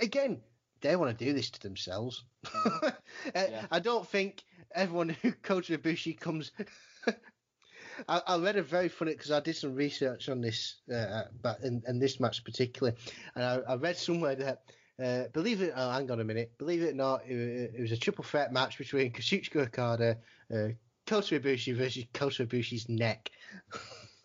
again, 0.00 0.40
they 0.80 0.96
want 0.96 1.16
to 1.16 1.24
do 1.24 1.32
this 1.32 1.50
to 1.50 1.60
themselves. 1.60 2.24
Uh, 2.44 2.90
Yeah. 3.34 3.66
I 3.70 3.80
don't 3.80 4.06
think 4.06 4.44
everyone 4.74 5.10
who 5.10 5.32
Kota 5.32 5.76
Ibushi 5.76 6.18
comes. 6.18 6.52
I, 8.08 8.20
I 8.26 8.38
read 8.38 8.56
a 8.56 8.62
very 8.62 8.88
funny 8.88 9.12
because 9.12 9.30
I 9.30 9.40
did 9.40 9.56
some 9.56 9.74
research 9.74 10.28
on 10.28 10.40
this, 10.40 10.76
uh, 10.94 11.22
but 11.42 11.60
in, 11.62 11.82
in 11.88 11.98
this 11.98 12.20
match 12.20 12.44
particularly, 12.44 12.96
and 13.34 13.44
I, 13.44 13.72
I 13.72 13.76
read 13.76 13.96
somewhere 13.96 14.34
that 14.36 14.62
uh, 15.02 15.24
believe 15.32 15.60
it, 15.60 15.72
oh, 15.76 15.90
hang 15.90 16.10
on 16.10 16.20
a 16.20 16.24
minute, 16.24 16.52
believe 16.58 16.82
it 16.82 16.92
or 16.92 16.96
not, 16.96 17.22
it, 17.26 17.72
it 17.74 17.80
was 17.80 17.92
a 17.92 17.96
triple 17.96 18.24
threat 18.24 18.52
match 18.52 18.78
between 18.78 19.12
Kazuchika 19.12 19.62
Okada, 19.66 20.18
uh, 20.54 20.68
Kota 21.06 21.38
Ibushi 21.40 21.74
versus 21.76 22.04
Kota 22.12 22.46
Ibushi's 22.46 22.88
neck, 22.88 23.30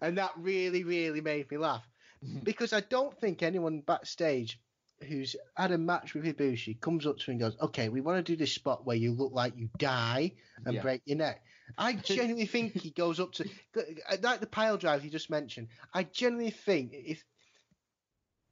and 0.00 0.16
that 0.18 0.32
really, 0.36 0.84
really 0.84 1.20
made 1.20 1.50
me 1.50 1.56
laugh 1.58 1.86
mm-hmm. 2.24 2.40
because 2.40 2.72
I 2.72 2.80
don't 2.80 3.18
think 3.20 3.42
anyone 3.42 3.80
backstage 3.80 4.60
who's 5.08 5.34
had 5.56 5.72
a 5.72 5.78
match 5.78 6.14
with 6.14 6.24
Ibushi 6.24 6.80
comes 6.80 7.06
up 7.06 7.18
to 7.18 7.30
him 7.30 7.32
and 7.32 7.40
goes, 7.40 7.56
"Okay, 7.60 7.88
we 7.88 8.00
want 8.00 8.24
to 8.24 8.32
do 8.32 8.36
this 8.36 8.52
spot 8.52 8.86
where 8.86 8.96
you 8.96 9.12
look 9.12 9.32
like 9.32 9.56
you 9.56 9.68
die 9.78 10.32
and 10.64 10.74
Yeah. 10.74 10.82
break 10.82 11.02
your 11.04 11.18
neck." 11.18 11.42
I 11.78 11.92
genuinely 12.04 12.46
think 12.46 12.74
he 12.74 12.90
goes 12.90 13.20
up 13.20 13.32
to 13.34 13.48
like 14.22 14.40
the 14.40 14.46
pile 14.46 14.76
drive 14.76 15.04
you 15.04 15.10
just 15.10 15.30
mentioned. 15.30 15.68
I 15.94 16.04
genuinely 16.04 16.50
think 16.50 16.92
if 16.92 17.24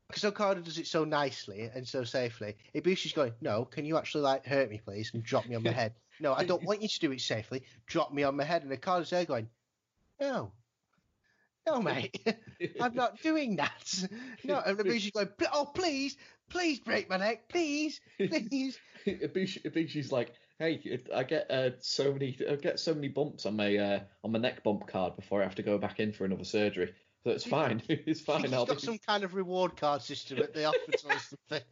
because 0.09 0.25
Okada 0.25 0.63
does 0.63 0.79
it 0.79 0.87
so 0.87 1.05
nicely 1.05 1.71
and 1.75 1.87
so 1.87 2.03
safely, 2.03 2.57
Ibushi's 2.75 3.13
going, 3.13 3.35
"No, 3.41 3.65
can 3.67 3.85
you 3.85 3.99
actually 3.99 4.23
like 4.23 4.47
hurt 4.47 4.71
me, 4.71 4.81
please, 4.83 5.11
and 5.13 5.23
drop 5.23 5.47
me 5.47 5.55
on 5.55 5.63
my 5.63 5.71
head?" 5.83 5.95
No, 6.21 6.35
I 6.35 6.45
don't 6.45 6.63
want 6.65 6.83
you 6.83 6.89
to 6.89 7.01
do 7.01 7.13
it 7.13 7.21
safely. 7.21 7.63
Drop 7.87 8.13
me 8.13 8.23
on 8.23 8.37
my 8.37 8.45
head, 8.45 8.63
and 8.63 8.71
the 8.71 8.77
Okada's 8.77 9.11
there 9.11 9.25
going, 9.25 9.49
"No." 10.21 10.53
No, 11.67 11.83
mate, 11.83 12.19
I'm 12.81 12.95
not 12.95 13.21
doing 13.21 13.57
that. 13.57 14.09
No, 14.43 14.59
and 14.65 14.79
Ibushi's 14.79 15.11
going, 15.11 15.29
oh, 15.53 15.67
please, 15.67 16.17
please 16.49 16.81
break 16.81 17.11
my 17.11 17.19
neck, 17.19 17.51
please, 17.51 18.01
please. 18.17 18.79
Ibushi, 19.07 19.63
Ibushi's 19.65 20.11
like, 20.11 20.33
hey, 20.59 20.99
I 21.15 21.25
get 21.25 21.51
uh, 21.51 21.71
so 21.81 22.13
many, 22.13 22.39
I 22.49 22.57
get 22.57 22.81
so 22.81 22.95
many 22.95 23.09
bumps 23.09 23.45
on 23.45 23.57
my 23.57 23.77
uh, 23.77 24.01
on 24.25 24.33
my 24.33 24.39
neck 24.39 24.63
bump 24.63 24.87
card 24.87 25.17
before 25.17 25.41
I 25.41 25.45
have 25.45 25.57
to 25.57 25.63
go 25.63 25.77
back 25.77 26.01
in 26.01 26.13
for 26.13 26.25
another 26.25 26.45
surgery. 26.45 26.95
So 27.25 27.31
it's 27.31 27.45
fine. 27.45 27.83
it's 27.89 28.21
fine. 28.21 28.43
He's 28.43 28.53
I'll 28.53 28.65
got 28.65 28.81
be, 28.81 28.87
some 28.87 28.99
kind 28.99 29.25
of 29.25 29.35
reward 29.35 29.77
card 29.77 30.03
system 30.03 30.39
at 30.39 30.55
the 30.55 30.65
hospital 30.65 31.11
or 31.11 31.19
something. 31.19 31.69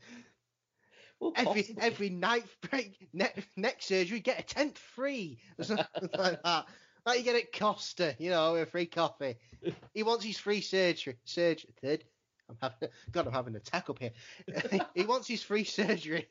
Well, 1.20 1.32
Every 1.34 1.62
possibly. 1.62 1.82
every 1.82 2.10
ninth 2.10 2.54
break 2.70 3.08
neck, 3.12 3.48
neck 3.56 3.76
surgery, 3.80 4.20
get 4.20 4.38
a 4.38 4.42
tenth 4.42 4.78
free 4.78 5.38
or 5.58 5.64
something 5.64 5.86
like 6.18 6.42
that. 6.42 6.66
Like 7.06 7.18
you 7.18 7.24
get 7.24 7.36
at 7.36 7.52
Costa, 7.52 8.16
you 8.18 8.30
know, 8.30 8.56
a 8.56 8.66
free 8.66 8.86
coffee. 8.86 9.36
He 9.94 10.02
wants 10.02 10.24
his 10.24 10.38
free 10.38 10.60
surgery. 10.60 11.16
Surgery. 11.24 11.70
Third. 11.82 12.04
I'm 12.48 12.56
having, 12.60 12.88
God, 13.10 13.26
I'm 13.26 13.32
having 13.32 13.54
a 13.54 13.58
attack 13.58 13.90
up 13.90 13.98
here. 13.98 14.12
he 14.94 15.04
wants 15.04 15.26
his 15.26 15.42
free 15.42 15.64
surgery. 15.64 16.28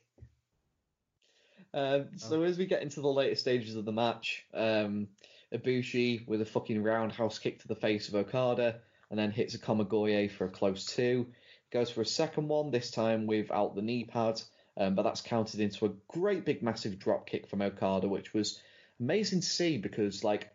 Um, 1.73 2.09
so 2.15 2.43
as 2.43 2.57
we 2.57 2.65
get 2.67 2.83
into 2.83 3.01
the 3.01 3.09
later 3.09 3.35
stages 3.35 3.75
of 3.75 3.83
the 3.83 3.91
match, 3.91 4.45
um, 4.53 5.07
Ibushi 5.53 6.25
with 6.27 6.41
a 6.41 6.45
fucking 6.45 6.81
roundhouse 6.81 7.39
kick 7.39 7.59
to 7.61 7.67
the 7.67 7.75
face 7.75 8.07
of 8.07 8.15
Okada, 8.15 8.79
and 9.09 9.19
then 9.19 9.31
hits 9.31 9.55
a 9.55 9.59
Kamigoye 9.59 10.31
for 10.31 10.45
a 10.45 10.49
close 10.49 10.85
two. 10.85 11.27
Goes 11.71 11.89
for 11.89 12.01
a 12.01 12.05
second 12.05 12.47
one, 12.47 12.71
this 12.71 12.91
time 12.91 13.27
without 13.27 13.75
the 13.75 13.81
knee 13.81 14.05
pad, 14.05 14.41
um, 14.77 14.95
but 14.95 15.03
that's 15.03 15.21
counted 15.21 15.59
into 15.59 15.85
a 15.85 15.93
great 16.07 16.45
big 16.45 16.61
massive 16.61 16.99
drop 16.99 17.27
kick 17.27 17.47
from 17.47 17.61
Okada, 17.61 18.07
which 18.07 18.33
was 18.33 18.59
amazing 18.99 19.41
to 19.41 19.47
see 19.47 19.77
because 19.77 20.23
like 20.23 20.51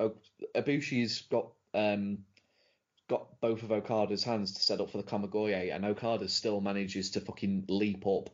Ibushi's 0.54 1.22
got 1.22 1.48
um, 1.74 2.18
got 3.08 3.40
both 3.40 3.62
of 3.62 3.72
Okada's 3.72 4.24
hands 4.24 4.52
to 4.54 4.62
set 4.62 4.80
up 4.80 4.90
for 4.90 4.98
the 4.98 5.04
Kamigoye, 5.04 5.74
and 5.74 5.84
Okada 5.84 6.28
still 6.28 6.60
manages 6.60 7.10
to 7.10 7.20
fucking 7.20 7.64
leap 7.68 8.06
up 8.06 8.30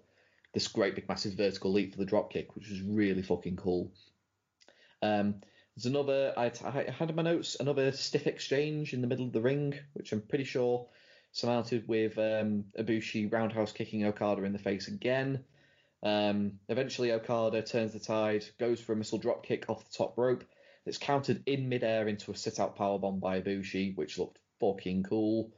this 0.53 0.69
great 0.69 0.95
big 0.95 1.09
massive 1.09 1.35
vertical 1.35 1.73
leap 1.73 1.93
for 1.93 1.99
the 1.99 2.07
drop 2.07 2.33
kick, 2.33 2.55
which 2.55 2.71
was 2.71 2.81
really 2.83 3.23
fucking 3.23 3.57
cool. 3.57 3.93
Um, 5.03 5.37
there's 5.77 5.87
another 5.87 6.33
I, 6.37 6.51
I 6.65 6.91
had 6.91 7.11
in 7.11 7.17
my 7.17 7.23
notes 7.23 7.57
another 7.61 7.93
stiff 7.93 8.27
exchange 8.27 8.95
in 8.95 9.03
the 9.03 9.07
middle 9.07 9.27
of 9.27 9.33
the 9.33 9.41
ring, 9.43 9.75
which 9.93 10.13
I'm 10.13 10.23
pretty 10.23 10.45
sure 10.45 10.89
surmounted 11.33 11.87
with 11.87 12.17
um, 12.19 12.65
Ibushi 12.79 13.31
roundhouse 13.31 13.73
kicking 13.73 14.05
Okada 14.05 14.45
in 14.45 14.53
the 14.53 14.59
face 14.59 14.89
again. 14.89 15.45
Um, 16.03 16.61
eventually, 16.69 17.13
Okada 17.13 17.63
turns 17.63 17.93
the 17.93 18.01
tide, 18.01 18.45
goes 18.59 18.81
for 18.81 18.93
a 18.93 18.97
missile 18.97 19.19
drop 19.19 19.45
kick 19.45 19.69
off 19.69 19.85
the 19.85 19.97
top 19.97 20.17
rope. 20.19 20.45
It's 20.85 20.99
countered 20.99 21.43
in 21.47 21.69
midair 21.69 22.07
into 22.07 22.31
a 22.31 22.37
sit 22.37 22.61
out 22.61 22.77
powerbomb 22.77 23.21
by 23.21 23.41
Ibushi, 23.41 23.97
which 23.97 24.19
looked 24.19 24.39
fucking 24.61 25.03
cool. 25.03 25.53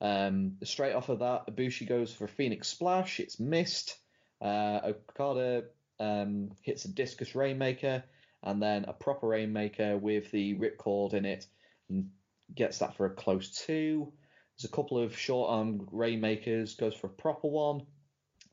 Um, 0.00 0.56
straight 0.62 0.92
off 0.92 1.08
of 1.08 1.20
that, 1.20 1.46
Ibushi 1.48 1.88
goes 1.88 2.12
for 2.12 2.24
a 2.24 2.28
Phoenix 2.28 2.68
Splash. 2.68 3.18
It's 3.18 3.40
missed. 3.40 3.96
Uh, 4.40 4.80
Okada 4.84 5.64
um, 5.98 6.50
hits 6.62 6.84
a 6.84 6.92
discus 6.92 7.34
rainmaker 7.34 8.04
and 8.42 8.62
then 8.62 8.84
a 8.86 8.92
proper 8.92 9.26
rainmaker 9.26 9.96
with 9.96 10.30
the 10.30 10.54
ripcord 10.54 11.14
in 11.14 11.24
it 11.24 11.46
and 11.88 12.10
gets 12.54 12.78
that 12.78 12.96
for 12.96 13.06
a 13.06 13.10
close 13.10 13.50
two. 13.50 14.12
There's 14.56 14.70
a 14.70 14.74
couple 14.74 14.98
of 14.98 15.18
short 15.18 15.50
arm 15.50 15.88
rainmakers, 15.90 16.74
goes 16.74 16.94
for 16.94 17.08
a 17.08 17.10
proper 17.10 17.48
one. 17.48 17.86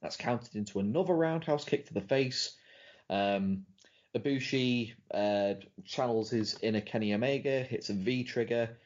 That's 0.06 0.18
counted 0.18 0.56
into 0.56 0.80
another 0.80 1.16
roundhouse 1.16 1.66
kick 1.66 1.88
to 1.88 1.94
the 1.96 2.00
face. 2.00 2.56
Um, 3.10 3.66
Ibushi 4.16 4.94
uh, 5.12 5.56
channels 5.84 6.30
his 6.30 6.60
inner 6.62 6.82
Kenny 6.82 7.12
Omega, 7.12 7.64
hits 7.64 7.90
a 7.90 7.94
V 7.94 8.24
trigger, 8.24 8.78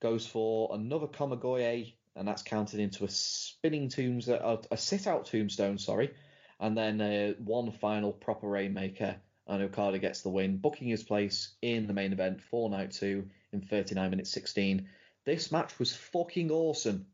goes 0.00 0.26
for 0.26 0.74
another 0.74 1.06
Kamigoye, 1.06 1.94
and 2.16 2.26
that's 2.26 2.42
counted 2.42 2.80
into 2.80 3.04
a 3.04 3.08
spinning 3.08 3.90
tombstone, 3.90 4.40
a, 4.42 4.58
a 4.72 4.76
sit 4.76 5.06
out 5.06 5.26
tombstone, 5.26 5.78
sorry, 5.78 6.12
and 6.58 6.76
then 6.76 7.00
uh, 7.00 7.34
one 7.38 7.70
final 7.70 8.10
proper 8.12 8.48
Rainmaker, 8.48 9.14
and 9.46 9.62
Okada 9.62 10.00
gets 10.00 10.22
the 10.22 10.30
win, 10.30 10.56
booking 10.56 10.88
his 10.88 11.04
place 11.04 11.54
in 11.62 11.86
the 11.86 11.94
main 11.94 12.12
event 12.12 12.40
for 12.40 12.68
night 12.68 12.90
two 12.90 13.28
in 13.52 13.60
39 13.60 14.10
minutes 14.10 14.32
16. 14.32 14.88
This 15.24 15.52
match 15.52 15.78
was 15.78 15.94
fucking 15.94 16.50
awesome. 16.50 17.06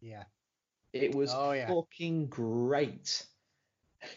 Yeah. 0.00 0.24
It 0.94 1.14
was 1.14 1.30
Oh, 1.34 1.52
yeah. 1.52 1.68
fucking 1.68 2.26
great. 2.28 3.26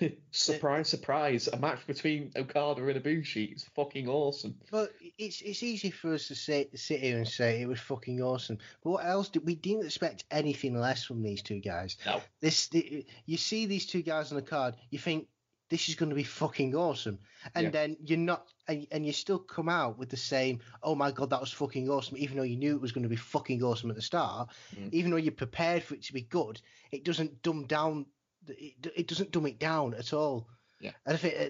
surprise, 0.32 0.90
surprise! 0.90 1.48
A 1.48 1.58
match 1.58 1.86
between 1.88 2.32
Okada 2.36 2.86
and 2.88 3.02
Ibushi. 3.02 3.56
is 3.56 3.64
fucking 3.76 4.08
awesome. 4.10 4.56
But 4.70 4.92
it's 5.18 5.42
it's 5.42 5.64
easy 5.64 5.92
for 5.92 6.14
us 6.14 6.28
to 6.28 6.36
say 6.36 6.68
sit 6.76 7.00
here 7.00 7.18
and 7.18 7.28
say 7.28 7.62
it 7.62 7.68
was 7.68 7.80
fucking 7.80 8.22
awesome. 8.22 8.58
But 8.84 8.90
what 8.92 9.06
else 9.06 9.30
did 9.30 9.46
we 9.46 9.56
didn't 9.56 9.86
expect 9.86 10.26
anything 10.30 10.78
less 10.78 11.04
from 11.06 11.24
these 11.24 11.42
two 11.42 11.60
guys. 11.60 11.98
No. 12.06 12.22
This 12.42 12.68
the, 12.68 13.06
you 13.26 13.38
see 13.38 13.66
these 13.66 13.86
two 13.86 14.02
guys 14.02 14.32
on 14.32 14.36
the 14.36 14.42
card, 14.42 14.76
you 14.90 15.00
think 15.00 15.28
this 15.70 15.90
is 15.90 15.96
going 15.96 16.10
to 16.10 16.16
be 16.16 16.24
fucking 16.24 16.76
awesome, 16.76 17.20
and 17.56 17.66
Yeah. 17.66 17.70
then 17.72 17.98
you're 18.02 18.18
not, 18.18 18.48
and, 18.68 18.88
and 18.92 19.06
you 19.06 19.12
still 19.14 19.40
come 19.40 19.68
out 19.70 19.98
with 19.98 20.10
the 20.10 20.18
same, 20.18 20.60
oh 20.82 20.96
my 20.96 21.12
god, 21.12 21.30
that 21.32 21.42
was 21.42 21.52
fucking 21.52 21.90
awesome, 21.90 22.18
even 22.18 22.38
though 22.38 22.44
you 22.44 22.56
knew 22.58 22.76
it 22.76 22.82
was 22.82 22.92
going 22.94 23.04
to 23.04 23.10
be 23.10 23.16
fucking 23.18 23.62
awesome 23.64 23.90
at 23.90 23.96
the 23.96 24.02
start, 24.02 24.50
Mm. 24.76 24.94
even 24.94 25.12
though 25.12 25.18
you're 25.18 25.32
prepared 25.34 25.84
for 25.84 25.96
it 25.96 26.04
to 26.04 26.14
be 26.14 26.22
good, 26.22 26.62
it 26.92 27.04
doesn't 27.04 27.42
dumb 27.42 27.66
down, 27.68 28.06
it, 28.48 28.76
it 28.96 29.08
doesn't 29.08 29.32
dumb 29.32 29.46
it 29.46 29.60
down 29.60 29.94
at 29.94 30.14
all. 30.14 30.48
Yeah. 30.80 30.92
And 31.06 31.16
if 31.16 31.22
think 31.22 31.36
uh, 31.38 31.50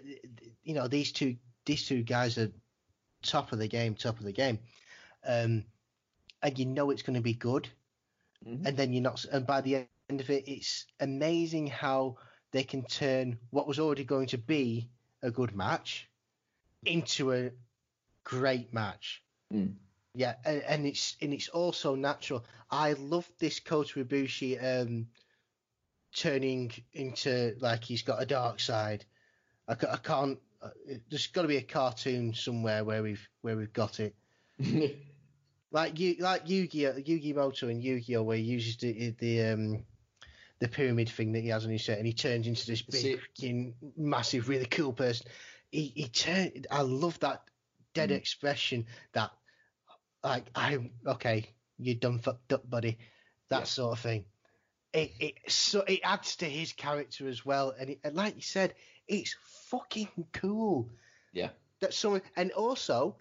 you 0.64 0.73
know 0.73 0.88
these 0.88 1.11
two 1.11 1.35
these 1.65 1.85
two 1.85 2.02
guys 2.02 2.38
are 2.38 2.52
top 3.22 3.52
of 3.52 3.60
the 3.60 3.68
game, 3.68 3.94
top 3.94 4.19
of 4.19 4.26
the 4.26 4.31
game, 4.31 4.60
um, 5.26 5.65
and 6.41 6.57
you 6.57 6.65
know 6.65 6.89
it's 6.91 7.03
going 7.03 7.15
to 7.15 7.22
be 7.22 7.34
good, 7.34 7.68
Mhm. 8.48 8.65
and 8.65 8.77
then 8.77 8.94
you're 8.94 9.03
not. 9.03 9.26
And 9.26 9.45
by 9.45 9.61
the 9.61 9.88
end 10.10 10.22
of 10.22 10.30
it, 10.30 10.48
it's 10.48 10.85
amazing 10.99 11.68
how 11.68 12.18
they 12.52 12.64
can 12.64 12.84
turn 12.84 13.38
what 13.49 13.68
was 13.68 13.80
already 13.80 14.03
going 14.03 14.28
to 14.28 14.38
be 14.38 14.90
a 15.22 15.32
good 15.32 15.56
match 15.56 16.07
into 16.86 17.34
a 17.34 17.52
great 18.24 18.74
match. 18.74 19.22
Mm. 19.53 19.76
Yeah, 20.15 20.36
and, 20.45 20.61
and 20.64 20.86
it's 20.86 21.15
and 21.22 21.34
it's 21.34 21.49
also 21.49 21.95
natural. 21.95 22.44
I 22.72 22.94
love 22.94 23.30
this 23.40 23.60
Kota 23.60 24.03
Ibushi 24.03 24.82
um, 24.82 25.07
turning 26.15 26.72
into 26.94 27.56
like 27.60 27.84
he's 27.84 28.02
got 28.02 28.22
a 28.22 28.26
dark 28.26 28.60
side. 28.60 29.06
I, 29.68 29.74
I 29.74 29.98
can't. 29.98 30.40
Uh, 30.61 30.69
there's 31.10 31.28
got 31.28 31.44
to 31.44 31.48
be 31.48 31.57
a 31.57 31.61
cartoon 31.61 32.34
somewhere 32.34 32.84
where 32.84 33.03
we've 33.03 33.28
where 33.41 33.56
we've 33.56 33.74
got 33.74 33.99
it. 33.99 34.15
Like 35.72 35.99
you, 35.99 36.15
like 36.19 36.49
Yu-Gi-Oh, 36.49 36.95
Yu-Gi-Moto 36.98 37.68
and 37.68 37.84
Yu-Gi-Oh, 37.84 38.24
where 38.24 38.38
he 38.38 38.44
uses 38.44 38.78
the 38.78 39.14
the 39.19 39.44
um 39.44 39.84
the 40.59 40.67
pyramid 40.67 41.09
thing 41.09 41.31
that 41.34 41.41
he 41.41 41.49
has 41.49 41.65
on 41.65 41.71
his 41.71 41.84
set, 41.85 41.97
and 41.97 42.07
he 42.07 42.13
turns 42.13 42.47
into 42.47 42.65
this 42.65 42.81
big, 42.81 43.19
fucking 43.19 43.75
massive, 43.95 44.49
really 44.49 44.65
cool 44.65 44.93
person. 44.93 45.27
He 45.71 45.91
he 45.95 46.07
turned. 46.07 46.67
I 46.71 46.81
love 46.81 47.19
that 47.19 47.43
dead 47.93 48.09
Mm. 48.09 48.15
expression. 48.17 48.85
That 49.13 49.31
like 50.23 50.45
I'm 50.55 50.91
okay, 51.05 51.53
you 51.77 51.95
done 51.95 52.19
fucked 52.19 52.53
up, 52.53 52.69
buddy. 52.69 52.97
That 53.49 53.59
Yeah. 53.59 53.63
sort 53.65 53.97
of 53.97 53.99
thing. 54.03 54.25
it 54.93 55.11
it 55.19 55.51
so 55.51 55.81
it 55.81 55.99
adds 56.03 56.38
to 56.38 56.45
his 56.45 56.73
character 56.73 57.27
as 57.27 57.45
well, 57.45 57.71
and, 57.77 57.89
it, 57.91 57.99
and 58.03 58.15
like 58.15 58.35
you 58.35 58.41
said, 58.41 58.73
it's 59.07 59.35
fucking 59.69 60.09
cool. 60.34 60.89
Yeah. 61.34 61.49
That 61.81 61.93
someone 61.93 62.21
and 62.35 62.51
also 62.53 63.17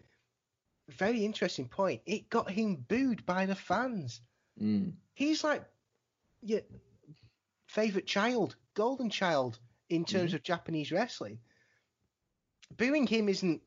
very 0.88 1.24
interesting 1.24 1.68
point. 1.68 2.00
It 2.06 2.30
got 2.30 2.48
him 2.50 2.76
booed 2.76 3.26
by 3.26 3.44
the 3.46 3.56
fans. 3.56 4.20
Mm. 4.62 4.92
He's 5.14 5.42
like 5.42 5.64
your 6.40 6.60
favorite 7.76 8.06
child, 8.06 8.56
golden 8.74 9.10
child 9.10 9.58
in 9.90 10.04
terms 10.04 10.34
of 10.34 10.42
Japanese 10.42 10.90
wrestling. 10.92 11.38
Booing 12.76 13.06
him 13.06 13.28
isn't. 13.28 13.62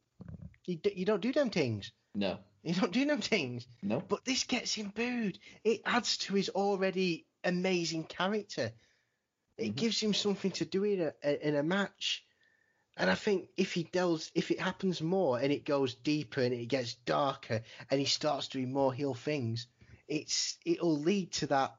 You, 0.65 0.75
d- 0.77 0.93
you 0.95 1.05
don't 1.05 1.21
do 1.21 1.31
them 1.33 1.49
things. 1.49 1.91
No. 2.15 2.39
You 2.63 2.73
don't 2.73 2.91
do 2.91 3.05
them 3.05 3.21
things. 3.21 3.65
No. 3.81 4.01
But 4.01 4.25
this 4.25 4.43
gets 4.43 4.73
him 4.73 4.89
booed. 4.89 5.39
It 5.63 5.81
adds 5.85 6.17
to 6.17 6.33
his 6.33 6.49
already 6.49 7.25
amazing 7.45 8.03
character. 8.03 8.73
It 9.57 9.75
Mhm. 9.75 9.75
gives 9.75 9.99
him 10.01 10.13
something 10.13 10.51
to 10.51 10.65
do 10.65 10.83
in 10.83 10.99
a 11.23 11.47
in 11.47 11.55
a 11.55 11.63
match. 11.63 12.25
And 12.97 13.09
I 13.09 13.15
think 13.15 13.49
if 13.57 13.73
he 13.73 13.83
delves, 13.83 14.31
if 14.35 14.51
it 14.51 14.59
happens 14.59 15.01
more 15.01 15.39
and 15.39 15.53
it 15.53 15.63
goes 15.65 15.95
deeper 15.95 16.41
and 16.41 16.53
it 16.53 16.65
gets 16.67 16.95
darker 17.05 17.61
and 17.89 17.99
he 17.99 18.05
starts 18.05 18.49
doing 18.49 18.73
more 18.73 18.93
heel 18.93 19.13
things, 19.15 19.67
it's 20.07 20.57
it'll 20.65 20.99
lead 20.99 21.31
to 21.39 21.47
that 21.47 21.78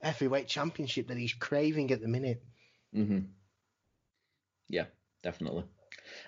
heavyweight 0.00 0.48
championship 0.48 1.08
that 1.08 1.16
he's 1.16 1.32
craving 1.32 1.90
at 1.90 2.00
the 2.00 2.08
minute. 2.08 2.42
hmm 2.92 3.20
Yeah, 4.68 4.86
definitely. 5.22 5.64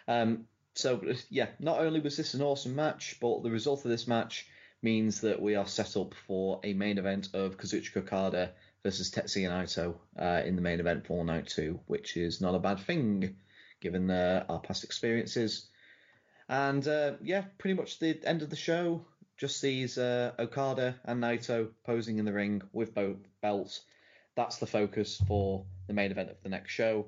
Um, 0.06 0.46
so 0.74 1.00
yeah, 1.30 1.48
not 1.58 1.80
only 1.80 2.00
was 2.00 2.16
this 2.16 2.34
an 2.34 2.42
awesome 2.42 2.76
match, 2.76 3.16
but 3.20 3.42
the 3.42 3.50
result 3.50 3.84
of 3.84 3.90
this 3.90 4.06
match 4.06 4.46
means 4.82 5.20
that 5.22 5.40
we 5.40 5.56
are 5.56 5.66
set 5.66 5.96
up 5.96 6.14
for 6.26 6.60
a 6.62 6.72
main 6.72 6.98
event 6.98 7.28
of 7.34 7.58
Kazuchika 7.58 7.98
Okada 7.98 8.52
versus 8.84 9.10
Tetsuya 9.10 9.50
Naito 9.50 9.96
uh, 10.18 10.42
in 10.46 10.54
the 10.54 10.62
main 10.62 10.78
event 10.78 11.06
for 11.06 11.24
night 11.24 11.48
two, 11.48 11.80
which 11.86 12.16
is 12.16 12.40
not 12.40 12.54
a 12.54 12.60
bad 12.60 12.78
thing 12.78 13.36
given 13.80 14.10
uh, 14.10 14.44
our 14.48 14.60
past 14.60 14.84
experiences. 14.84 15.66
And 16.48 16.86
uh, 16.86 17.14
yeah, 17.22 17.44
pretty 17.58 17.74
much 17.74 17.98
the 17.98 18.20
end 18.24 18.42
of 18.42 18.50
the 18.50 18.56
show 18.56 19.04
just 19.38 19.60
sees 19.60 19.96
uh, 19.96 20.32
Okada 20.38 20.96
and 21.04 21.22
Naito 21.22 21.70
posing 21.84 22.18
in 22.18 22.24
the 22.24 22.32
ring 22.32 22.60
with 22.72 22.94
both 22.94 23.16
belts. 23.40 23.80
That's 24.34 24.58
the 24.58 24.66
focus 24.66 25.22
for 25.26 25.64
the 25.86 25.94
main 25.94 26.10
event 26.10 26.30
of 26.30 26.42
the 26.42 26.48
next 26.48 26.72
show, 26.72 27.06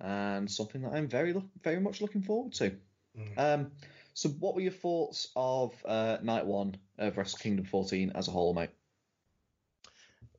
and 0.00 0.50
something 0.50 0.82
that 0.82 0.92
I'm 0.94 1.08
very, 1.08 1.34
very 1.62 1.80
much 1.80 2.00
looking 2.00 2.22
forward 2.22 2.54
to. 2.54 2.76
Mm. 3.18 3.38
Um, 3.38 3.72
so, 4.14 4.28
what 4.30 4.54
were 4.54 4.60
your 4.60 4.72
thoughts 4.72 5.28
of 5.36 5.74
uh, 5.84 6.18
night 6.22 6.46
one 6.46 6.76
of 6.98 7.16
Wrestle 7.16 7.38
Kingdom 7.38 7.64
14 7.66 8.12
as 8.14 8.28
a 8.28 8.30
whole, 8.30 8.54
mate? 8.54 8.70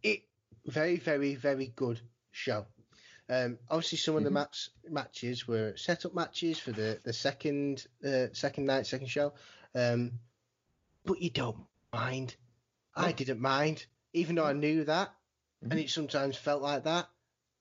It 0.02 0.24
very 0.66 0.98
very 0.98 1.36
very 1.36 1.68
good 1.68 2.00
show. 2.32 2.66
Um, 3.30 3.58
obviously, 3.70 3.98
some 3.98 4.18
of 4.18 4.24
the 4.24 4.30
Mhm. 4.30 4.34
match 4.34 4.70
matches 4.90 5.48
were 5.48 5.76
set 5.78 6.06
up 6.06 6.14
matches 6.14 6.60
for 6.60 6.72
the 6.72 7.00
the 7.04 7.14
second 7.14 7.86
uh, 8.06 8.28
second 8.34 8.66
night 8.66 8.86
second 8.86 9.08
show, 9.08 9.34
um, 9.76 10.20
but 11.06 11.22
you 11.22 11.30
don't 11.30 11.58
mind. 11.94 12.36
I 12.96 13.12
didn't 13.12 13.40
mind, 13.40 13.86
even 14.14 14.36
though 14.36 14.46
I 14.46 14.54
knew 14.54 14.84
that, 14.86 15.14
and 15.62 15.74
Mhm. 15.74 15.84
it 15.84 15.90
sometimes 15.90 16.38
felt 16.38 16.62
like 16.62 16.84
that. 16.84 17.10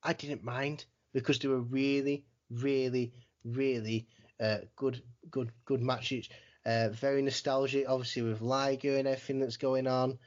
I 0.02 0.12
didn't 0.12 0.44
mind 0.44 0.84
because 1.12 1.38
they 1.38 1.48
were 1.48 1.60
really, 1.60 2.26
really, 2.50 3.12
really 3.44 4.08
uh, 4.40 4.58
good, 4.76 5.02
good, 5.30 5.52
good 5.64 5.80
matches. 5.80 6.28
Uh, 6.64 6.88
very 6.90 7.22
nostalgic, 7.22 7.88
obviously 7.88 8.22
with 8.22 8.40
Liger 8.40 8.96
and 8.96 9.06
everything 9.06 9.38
that's 9.38 9.56
going 9.56 9.86
on. 9.86 10.18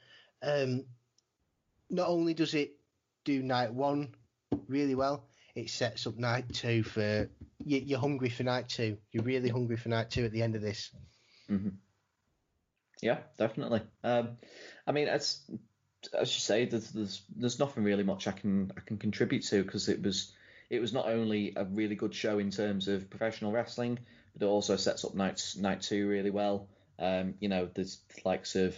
Um, 0.42 0.86
not 1.90 2.08
only 2.08 2.34
does 2.34 2.54
it 2.54 2.72
do 3.24 3.42
night 3.42 3.72
one 3.72 4.14
really 4.68 4.94
well, 4.94 5.28
it 5.54 5.70
sets 5.70 6.06
up 6.06 6.16
night 6.16 6.52
two 6.52 6.82
for 6.82 7.28
you, 7.64 7.78
you're 7.78 7.98
hungry 8.00 8.28
for 8.28 8.42
night 8.42 8.68
two. 8.68 8.98
You're 9.12 9.24
really 9.24 9.48
hungry 9.48 9.76
for 9.76 9.88
night 9.88 10.10
two 10.10 10.24
at 10.24 10.32
the 10.32 10.42
end 10.42 10.56
of 10.56 10.62
this. 10.62 10.90
hmm 11.48 11.68
Yeah, 13.02 13.18
definitely. 13.38 13.82
Um, 14.02 14.38
I 14.86 14.92
mean, 14.92 15.08
as 15.08 15.40
as 16.18 16.32
you 16.34 16.40
say, 16.40 16.64
there's, 16.66 16.90
there's 16.90 17.22
there's 17.34 17.58
nothing 17.58 17.84
really 17.84 18.04
much 18.04 18.26
I 18.26 18.32
can 18.32 18.72
I 18.76 18.80
can 18.80 18.98
contribute 18.98 19.44
to 19.44 19.62
because 19.62 19.88
it 19.88 20.02
was 20.02 20.32
it 20.70 20.80
was 20.80 20.92
not 20.92 21.08
only 21.08 21.52
a 21.56 21.64
really 21.64 21.94
good 21.94 22.14
show 22.14 22.38
in 22.38 22.50
terms 22.50 22.88
of 22.88 23.10
professional 23.10 23.52
wrestling, 23.52 23.98
but 24.34 24.46
it 24.46 24.48
also 24.48 24.76
sets 24.76 25.04
up 25.04 25.14
night 25.14 25.54
night 25.58 25.82
two 25.82 26.08
really 26.08 26.30
well. 26.30 26.68
Um, 26.98 27.34
you 27.40 27.48
know, 27.48 27.68
there's 27.74 27.98
likes 28.24 28.56
of 28.56 28.74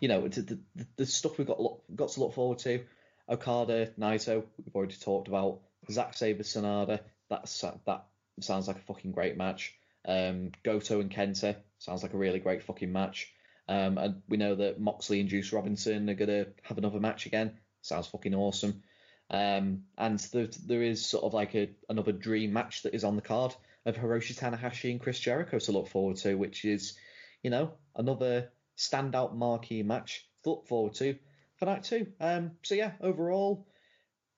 you 0.00 0.08
know 0.08 0.28
the, 0.28 0.42
the, 0.42 0.86
the 0.96 1.06
stuff 1.06 1.38
we've 1.38 1.46
got 1.46 1.58
got 1.94 2.10
to 2.10 2.20
look 2.20 2.34
forward 2.34 2.58
to. 2.60 2.84
Okada, 3.28 3.88
Naito, 3.98 4.44
we've 4.64 4.74
already 4.74 4.94
talked 4.94 5.28
about. 5.28 5.60
Zack 5.90 6.14
Sabre, 6.16 6.42
Sanada, 6.42 7.00
that's 7.30 7.60
that 7.86 8.04
sounds 8.40 8.68
like 8.68 8.76
a 8.76 8.80
fucking 8.80 9.12
great 9.12 9.36
match. 9.36 9.74
Um, 10.06 10.52
Goto 10.62 11.00
and 11.00 11.10
Kenta 11.10 11.56
sounds 11.78 12.02
like 12.02 12.14
a 12.14 12.18
really 12.18 12.40
great 12.40 12.62
fucking 12.62 12.92
match. 12.92 13.32
Um, 13.68 13.98
and 13.98 14.22
we 14.28 14.38
know 14.38 14.54
that 14.54 14.80
Moxley 14.80 15.20
and 15.20 15.28
Juice 15.28 15.52
Robinson 15.52 16.08
are 16.08 16.14
gonna 16.14 16.46
have 16.62 16.78
another 16.78 17.00
match 17.00 17.26
again. 17.26 17.58
Sounds 17.82 18.06
fucking 18.06 18.34
awesome. 18.34 18.82
Um, 19.30 19.84
and 19.98 20.18
there, 20.32 20.48
there 20.66 20.82
is 20.82 21.04
sort 21.04 21.24
of 21.24 21.34
like 21.34 21.54
a 21.54 21.70
another 21.88 22.12
dream 22.12 22.52
match 22.52 22.82
that 22.82 22.94
is 22.94 23.04
on 23.04 23.16
the 23.16 23.22
card 23.22 23.54
of 23.84 23.96
Hiroshi 23.96 24.38
Tanahashi 24.38 24.90
and 24.90 25.00
Chris 25.00 25.20
Jericho 25.20 25.58
to 25.58 25.72
look 25.72 25.88
forward 25.88 26.16
to, 26.18 26.34
which 26.34 26.64
is, 26.64 26.96
you 27.42 27.50
know, 27.50 27.72
another 27.94 28.50
standout 28.76 29.34
marquee 29.34 29.82
match 29.82 30.26
to 30.44 30.50
look 30.50 30.66
forward 30.66 30.94
to 30.94 31.16
for 31.56 31.66
night 31.66 31.84
two. 31.84 32.06
Um, 32.20 32.52
so 32.62 32.74
yeah, 32.74 32.92
overall, 33.00 33.66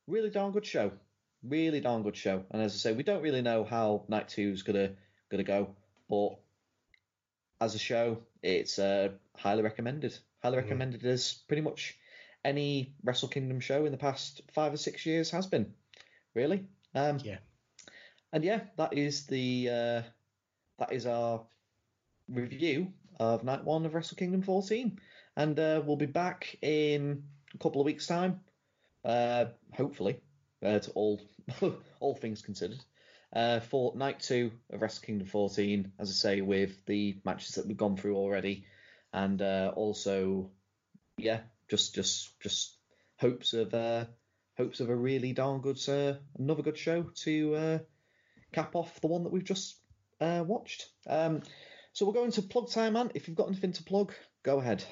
really 0.07 0.31
darn 0.31 0.53
good 0.53 0.67
show. 0.67 0.93
Really 1.43 1.81
darn 1.81 2.03
good 2.03 2.17
show. 2.17 2.45
And 2.51 2.61
as 2.61 2.75
I 2.75 2.79
say, 2.79 2.93
we 2.93 3.03
don't 3.03 3.23
really 3.23 3.43
know 3.43 3.65
how 3.65 4.05
night 4.09 4.29
two 4.29 4.51
is 4.51 4.63
gonna 4.63 4.93
gonna 5.31 5.45
go, 5.45 5.77
but 6.09 6.39
as 7.61 7.75
a 7.75 7.79
show, 7.79 8.19
it's 8.43 8.79
uh, 8.79 9.11
highly 9.37 9.63
recommended. 9.63 10.17
Highly 10.43 10.57
recommended 10.57 11.05
as 11.05 11.35
pretty 11.49 11.61
much 11.63 11.97
any 12.45 12.95
Wrestle 13.05 13.29
Kingdom 13.29 13.61
show 13.61 13.85
in 13.85 13.93
the 13.93 13.99
past 13.99 14.41
five 14.53 14.73
or 14.73 14.79
six 14.79 15.05
years 15.05 15.31
has 15.31 15.47
been. 15.47 15.75
Really. 16.35 16.67
Um, 16.95 17.19
Yeah. 17.23 17.39
And 18.33 18.45
yeah, 18.45 18.61
that 18.77 18.97
is 18.97 19.27
the 19.27 19.69
uh, 19.69 20.03
that 20.79 20.93
is 20.93 21.05
our 21.05 21.43
review 22.29 22.93
of 23.19 23.45
night 23.45 23.65
one 23.65 23.85
of 23.85 23.95
Wrestle 23.95 24.17
Kingdom 24.17 24.43
14, 24.43 24.99
and 25.37 25.59
uh, 25.59 25.83
we'll 25.85 25.97
be 25.97 26.07
back 26.07 26.57
in 26.63 27.25
a 27.53 27.59
couple 27.59 27.81
of 27.81 27.87
weeks' 27.87 28.07
time. 28.07 28.41
Uh, 29.05 29.47
hopefully, 29.75 30.21
uh, 30.65 30.79
to 30.79 30.91
all 30.93 31.21
all 32.01 32.15
things 32.15 32.41
considered. 32.41 32.79
Uh, 33.33 33.61
for 33.61 33.95
night 33.95 34.19
two 34.21 34.51
of 34.71 34.83
Wrestle 34.83 35.05
Kingdom 35.05 35.29
14, 35.29 35.93
as 36.01 36.11
I 36.11 36.13
say, 36.13 36.41
with 36.41 36.85
the 36.87 37.21
matches 37.25 37.55
that 37.55 37.67
we've 37.67 37.77
gone 37.77 37.97
through 37.97 38.17
already, 38.17 38.65
and 39.13 39.41
uh, 39.41 39.73
also, 39.77 40.51
yeah, 41.17 41.41
just 41.69 41.95
just 41.95 42.39
just 42.41 42.77
hopes 43.19 43.53
of 43.53 43.73
uh, 43.73 44.07
hopes 44.57 44.81
of 44.81 44.91
a 44.91 44.97
really 44.97 45.33
darn 45.33 45.61
good 45.61 45.79
uh, 45.89 46.15
another 46.39 46.63
good 46.63 46.77
show 46.79 47.03
to 47.23 47.55
uh, 47.55 47.79
cap 48.53 48.75
off 48.75 49.01
the 49.01 49.07
one 49.07 49.23
that 49.23 49.33
we've 49.33 49.45
just 49.45 49.77
uh, 50.21 50.43
watched. 50.45 50.89
Um, 51.07 51.43
so 51.93 52.07
we're 52.07 52.13
going 52.13 52.33
to 52.33 52.43
plug 52.43 52.71
time, 52.71 52.95
man. 52.95 53.13
If 53.15 53.29
you've 53.29 53.37
got 53.37 53.49
anything 53.49 53.73
to 53.73 53.83
plug, 53.85 54.13
go 54.43 54.59
ahead. 54.59 54.85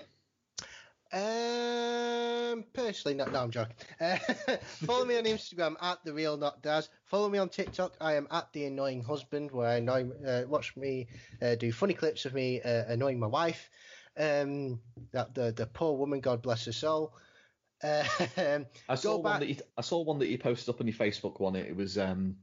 Um, 2.48 2.64
personally, 2.72 3.16
no, 3.16 3.26
no, 3.26 3.42
I'm 3.42 3.50
joking. 3.50 3.74
Uh, 4.00 4.16
follow 4.86 5.04
me 5.04 5.18
on 5.18 5.24
Instagram 5.24 5.76
at 5.82 6.02
the 6.04 6.12
real 6.12 6.36
not 6.36 6.62
Daz. 6.62 6.88
Follow 7.04 7.28
me 7.28 7.38
on 7.38 7.48
TikTok. 7.48 7.94
I 8.00 8.14
am 8.14 8.26
at 8.30 8.52
the 8.52 8.64
annoying 8.64 9.02
husband, 9.02 9.50
where 9.50 9.68
I 9.68 9.76
annoy, 9.76 10.08
uh, 10.26 10.42
watch 10.48 10.76
me 10.76 11.08
uh, 11.42 11.56
do 11.56 11.72
funny 11.72 11.94
clips 11.94 12.24
of 12.24 12.34
me 12.34 12.62
uh, 12.62 12.84
annoying 12.88 13.18
my 13.18 13.26
wife. 13.26 13.68
Um, 14.16 14.80
that 15.12 15.34
the 15.34 15.52
the 15.52 15.66
poor 15.66 15.96
woman, 15.96 16.20
God 16.20 16.42
bless 16.42 16.64
her 16.64 16.72
soul. 16.72 17.12
Uh, 17.82 18.04
I 18.88 18.94
saw 18.94 19.18
one 19.18 19.40
that 19.40 19.48
you, 19.48 19.56
I 19.76 19.82
saw 19.82 20.02
one 20.02 20.18
that 20.18 20.28
you 20.28 20.38
posted 20.38 20.74
up 20.74 20.80
on 20.80 20.86
your 20.86 20.96
Facebook 20.96 21.40
one. 21.40 21.54
It 21.54 21.76
was 21.76 21.98
um, 21.98 22.36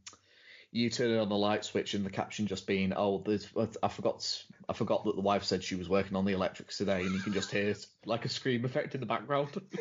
you 0.76 0.90
turning 0.90 1.18
on 1.18 1.30
the 1.30 1.38
light 1.38 1.64
switch 1.64 1.94
and 1.94 2.06
the 2.06 2.10
caption 2.10 2.48
just 2.48 2.68
being, 2.68 2.92
"Oh, 2.94 3.24
there's, 3.26 3.48
I 3.82 3.88
forgot, 3.88 4.44
I 4.68 4.74
forgot 4.74 5.06
that 5.06 5.16
the 5.16 5.22
wife 5.22 5.46
said 5.46 5.64
she 5.64 5.76
was 5.76 5.88
working 5.88 6.18
on 6.18 6.26
the 6.26 6.34
electrics 6.34 6.78
today," 6.78 7.06
and 7.06 7.16
you 7.16 7.22
can 7.22 7.32
just 7.32 7.50
hear 7.50 7.74
like 8.06 8.26
a 8.26 8.30
scream 8.30 8.66
effect 8.66 8.94
in 8.94 9.00
the 9.00 9.06
background. 9.06 9.62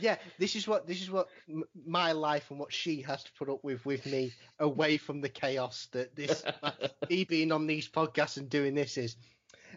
yeah, 0.00 0.16
this 0.40 0.56
is 0.56 0.66
what 0.66 0.88
this 0.88 1.00
is 1.00 1.08
what 1.08 1.28
m- 1.48 1.62
my 1.86 2.10
life 2.10 2.50
and 2.50 2.58
what 2.58 2.72
she 2.72 3.00
has 3.02 3.22
to 3.22 3.30
put 3.38 3.48
up 3.48 3.62
with 3.62 3.86
with 3.86 4.04
me 4.06 4.32
away 4.58 4.96
from 4.96 5.20
the 5.20 5.28
chaos 5.28 5.86
that 5.92 6.16
this 6.16 6.44
me 7.08 7.22
being 7.22 7.52
on 7.52 7.68
these 7.68 7.88
podcasts 7.88 8.38
and 8.38 8.50
doing 8.50 8.74
this 8.74 8.98
is. 8.98 9.14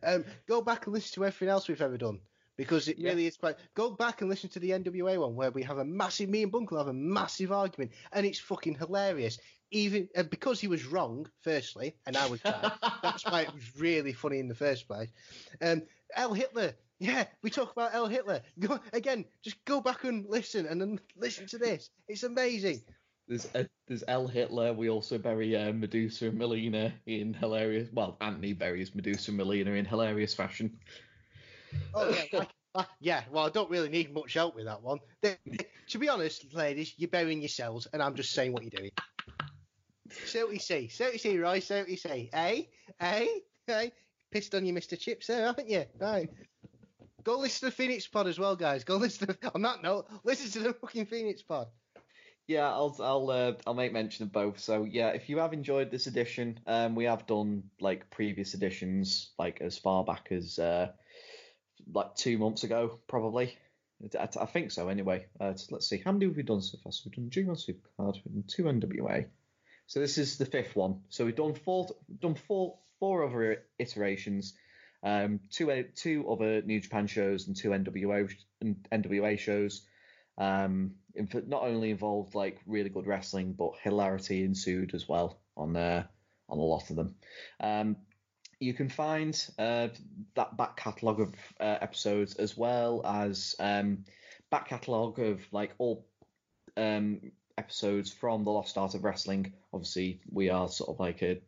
Um, 0.01 0.23
go 0.47 0.61
back 0.61 0.85
and 0.85 0.93
listen 0.93 1.15
to 1.15 1.25
everything 1.25 1.49
else 1.49 1.67
we've 1.67 1.81
ever 1.81 1.97
done 1.97 2.21
because 2.59 2.89
it 2.89 2.99
Yeah. 2.99 3.11
really 3.11 3.25
is 3.25 3.37
quite. 3.37 3.55
Go 3.73 3.89
back 3.91 4.19
and 4.19 4.29
listen 4.29 4.49
to 4.49 4.59
the 4.59 4.71
NWA 4.73 5.17
one 5.17 5.33
where 5.35 5.49
we 5.49 5.63
have 5.63 5.77
a 5.77 5.85
massive. 5.85 6.27
Me 6.29 6.43
and 6.43 6.51
Bunkle 6.51 6.77
have 6.77 6.89
a 6.89 6.93
massive 6.93 7.53
argument, 7.53 7.93
and 8.11 8.25
it's 8.25 8.37
fucking 8.39 8.75
hilarious. 8.75 9.39
Even 9.71 10.09
uh, 10.13 10.23
because 10.23 10.59
he 10.59 10.67
was 10.67 10.85
wrong, 10.85 11.25
firstly, 11.39 11.95
and 12.05 12.17
I 12.17 12.27
was 12.27 12.43
right. 12.43 12.71
That's 13.01 13.23
why 13.23 13.43
it 13.43 13.53
was 13.53 13.79
really 13.79 14.11
funny 14.11 14.39
in 14.39 14.49
the 14.49 14.55
first 14.55 14.87
place. 14.89 15.09
Um, 15.61 15.83
El 16.13 16.33
Hitler 16.33 16.73
Yeah, 16.99 17.27
we 17.41 17.49
talk 17.49 17.71
about 17.71 17.93
El 17.93 18.07
Hitler. 18.07 18.41
Go 18.59 18.77
again. 18.91 19.23
Just 19.41 19.63
go 19.63 19.79
back 19.79 20.03
and 20.03 20.25
listen, 20.27 20.65
and 20.65 20.81
then 20.81 20.99
listen 21.15 21.47
to 21.47 21.57
this. 21.57 21.89
It's 22.09 22.23
amazing. 22.23 22.81
There's 23.29 23.47
uh, 23.55 23.63
there's 23.87 24.03
El 24.09 24.27
Hitler. 24.27 24.73
We 24.73 24.89
also 24.89 25.17
bury 25.17 25.55
uh, 25.55 25.71
Medusa 25.71 26.27
and 26.27 26.37
Melina 26.37 26.91
in 27.05 27.33
hilarious. 27.33 27.87
Well, 27.93 28.17
Anthony 28.19 28.51
buries 28.51 28.93
Medusa 28.93 29.31
and 29.31 29.37
Melina 29.37 29.71
in 29.71 29.85
hilarious 29.85 30.33
fashion. 30.33 30.77
Oh 31.93 32.15
yeah, 32.31 32.83
yeah. 32.99 33.23
Well, 33.31 33.45
I 33.45 33.49
don't 33.49 33.69
really 33.69 33.89
need 33.89 34.13
much 34.13 34.33
help 34.33 34.55
with 34.55 34.65
that 34.65 34.81
one. 34.81 34.99
They, 35.21 35.37
to 35.89 35.97
be 35.97 36.09
honest, 36.09 36.53
ladies, 36.53 36.93
you're 36.97 37.09
burying 37.09 37.41
yourselves, 37.41 37.87
and 37.91 38.01
I'm 38.01 38.15
just 38.15 38.31
saying 38.33 38.53
what 38.53 38.63
you're 38.63 38.71
doing. 38.71 38.91
Say 40.25 40.43
what 40.43 40.53
you 40.53 40.59
see. 40.59 40.87
Say 40.87 41.05
what 41.05 41.13
you 41.13 41.19
see, 41.19 41.37
Roy. 41.37 41.59
Say 41.59 41.81
what 41.81 41.89
you 41.89 41.97
say. 41.97 42.29
Eh? 42.33 42.63
Eh? 42.99 43.27
Eh? 43.67 43.89
Pissed 44.31 44.55
on 44.55 44.65
you, 44.65 44.73
Mr. 44.73 44.99
Chips, 44.99 45.27
there, 45.27 45.45
haven't 45.45 45.69
you? 45.69 45.85
Right. 45.99 46.29
Go 47.23 47.39
listen 47.39 47.59
to 47.59 47.65
the 47.65 47.71
Phoenix 47.71 48.07
Pod 48.07 48.27
as 48.27 48.39
well, 48.39 48.55
guys. 48.55 48.83
Go 48.83 48.97
listen 48.97 49.27
to. 49.27 49.51
On 49.55 49.61
that 49.63 49.83
note, 49.83 50.07
listen 50.23 50.49
to 50.51 50.67
the 50.67 50.73
fucking 50.73 51.05
Phoenix 51.05 51.41
Pod. 51.41 51.67
Yeah, 52.47 52.67
I'll 52.67 52.95
I'll 52.99 53.29
uh, 53.29 53.53
I'll 53.67 53.75
make 53.75 53.93
mention 53.93 54.23
of 54.25 54.31
both. 54.31 54.59
So 54.59 54.83
yeah, 54.83 55.09
if 55.09 55.29
you 55.29 55.37
have 55.37 55.53
enjoyed 55.53 55.91
this 55.91 56.07
edition, 56.07 56.59
um, 56.65 56.95
we 56.95 57.05
have 57.05 57.27
done 57.27 57.63
like 57.79 58.09
previous 58.09 58.55
editions, 58.55 59.33
like 59.37 59.61
as 59.61 59.77
far 59.77 60.03
back 60.03 60.29
as 60.31 60.57
uh, 60.57 60.87
like 61.93 62.15
two 62.15 62.37
months 62.37 62.63
ago, 62.63 62.99
probably. 63.07 63.57
I, 64.17 64.29
I 64.39 64.45
think 64.45 64.71
so. 64.71 64.89
Anyway, 64.89 65.25
uh, 65.39 65.53
let's 65.71 65.89
see. 65.89 66.01
How 66.03 66.11
many 66.11 66.25
have 66.25 66.35
we 66.35 66.43
done 66.43 66.61
so 66.61 66.77
far? 66.83 66.91
So 66.91 67.03
we've 67.05 67.15
done 67.15 67.45
G1 67.45 67.69
Supercard, 67.69 68.15
we've 68.25 68.33
done 68.33 68.43
two 68.47 68.63
NWA. 68.63 69.25
So 69.87 69.99
this 69.99 70.17
is 70.17 70.37
the 70.37 70.45
fifth 70.45 70.75
one. 70.75 71.01
So 71.09 71.25
we've 71.25 71.35
done 71.35 71.55
four, 71.55 71.87
done 72.21 72.35
four, 72.35 72.77
four 72.99 73.27
other 73.27 73.63
iterations, 73.79 74.53
um, 75.01 75.39
two 75.49 75.85
two 75.95 76.29
other 76.29 76.61
New 76.61 76.79
Japan 76.79 77.07
shows 77.07 77.47
and 77.47 77.55
two 77.55 77.69
NWA 77.69 78.31
NWA 78.91 79.39
shows. 79.39 79.81
Um, 80.37 80.91
not 81.15 81.63
only 81.63 81.91
involved 81.91 82.35
like 82.35 82.59
really 82.65 82.89
good 82.89 83.07
wrestling, 83.07 83.53
but 83.53 83.73
hilarity 83.81 84.43
ensued 84.43 84.93
as 84.93 85.07
well 85.07 85.39
on 85.57 85.75
uh, 85.75 86.03
on 86.47 86.57
a 86.57 86.61
lot 86.61 86.89
of 86.89 86.95
them. 86.95 87.15
Um, 87.59 87.97
you 88.59 88.73
can 88.73 88.89
find 88.89 89.47
uh, 89.57 89.87
that 90.35 90.57
back 90.57 90.77
catalogue 90.77 91.21
of 91.21 91.33
uh, 91.59 91.77
episodes 91.81 92.35
as 92.35 92.57
well 92.57 93.01
as 93.05 93.55
um, 93.59 94.03
back 94.51 94.67
catalogue 94.67 95.19
of 95.19 95.41
like 95.51 95.73
all 95.77 96.05
um, 96.75 97.31
episodes 97.57 98.11
from 98.11 98.43
the 98.43 98.51
Lost 98.51 98.77
Art 98.77 98.95
of 98.95 99.03
Wrestling. 99.03 99.53
Obviously, 99.73 100.21
we 100.29 100.49
are 100.49 100.67
sort 100.67 100.89
of 100.89 100.99
like 100.99 101.21
a 101.23 101.41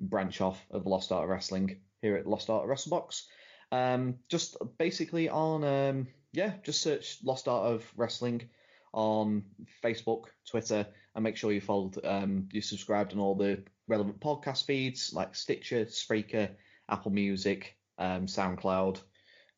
branch 0.00 0.40
off 0.40 0.64
of 0.70 0.84
the 0.84 0.90
Lost 0.90 1.10
Art 1.12 1.24
of 1.24 1.30
Wrestling 1.30 1.80
here 2.02 2.16
at 2.16 2.26
Lost 2.26 2.50
Art 2.50 2.64
of 2.64 2.70
WrestleBox. 2.70 3.24
Um, 3.72 4.16
just 4.28 4.56
basically 4.78 5.28
on 5.28 5.64
um, 5.64 6.08
yeah, 6.32 6.52
just 6.62 6.82
search 6.82 7.18
Lost 7.22 7.48
Art 7.48 7.72
of 7.72 7.84
Wrestling 7.96 8.48
on 8.92 9.44
Facebook, 9.82 10.24
Twitter, 10.48 10.86
and 11.14 11.24
make 11.24 11.36
sure 11.36 11.52
you 11.52 11.60
followed, 11.60 11.98
um, 12.04 12.48
you 12.52 12.60
subscribed 12.60 13.12
on 13.12 13.18
all 13.18 13.34
the 13.34 13.62
relevant 13.88 14.20
podcast 14.20 14.66
feeds 14.66 15.12
like 15.12 15.34
Stitcher, 15.34 15.86
Spreaker, 15.86 16.50
Apple 16.88 17.10
Music, 17.10 17.76
um, 17.98 18.26
SoundCloud, 18.26 19.00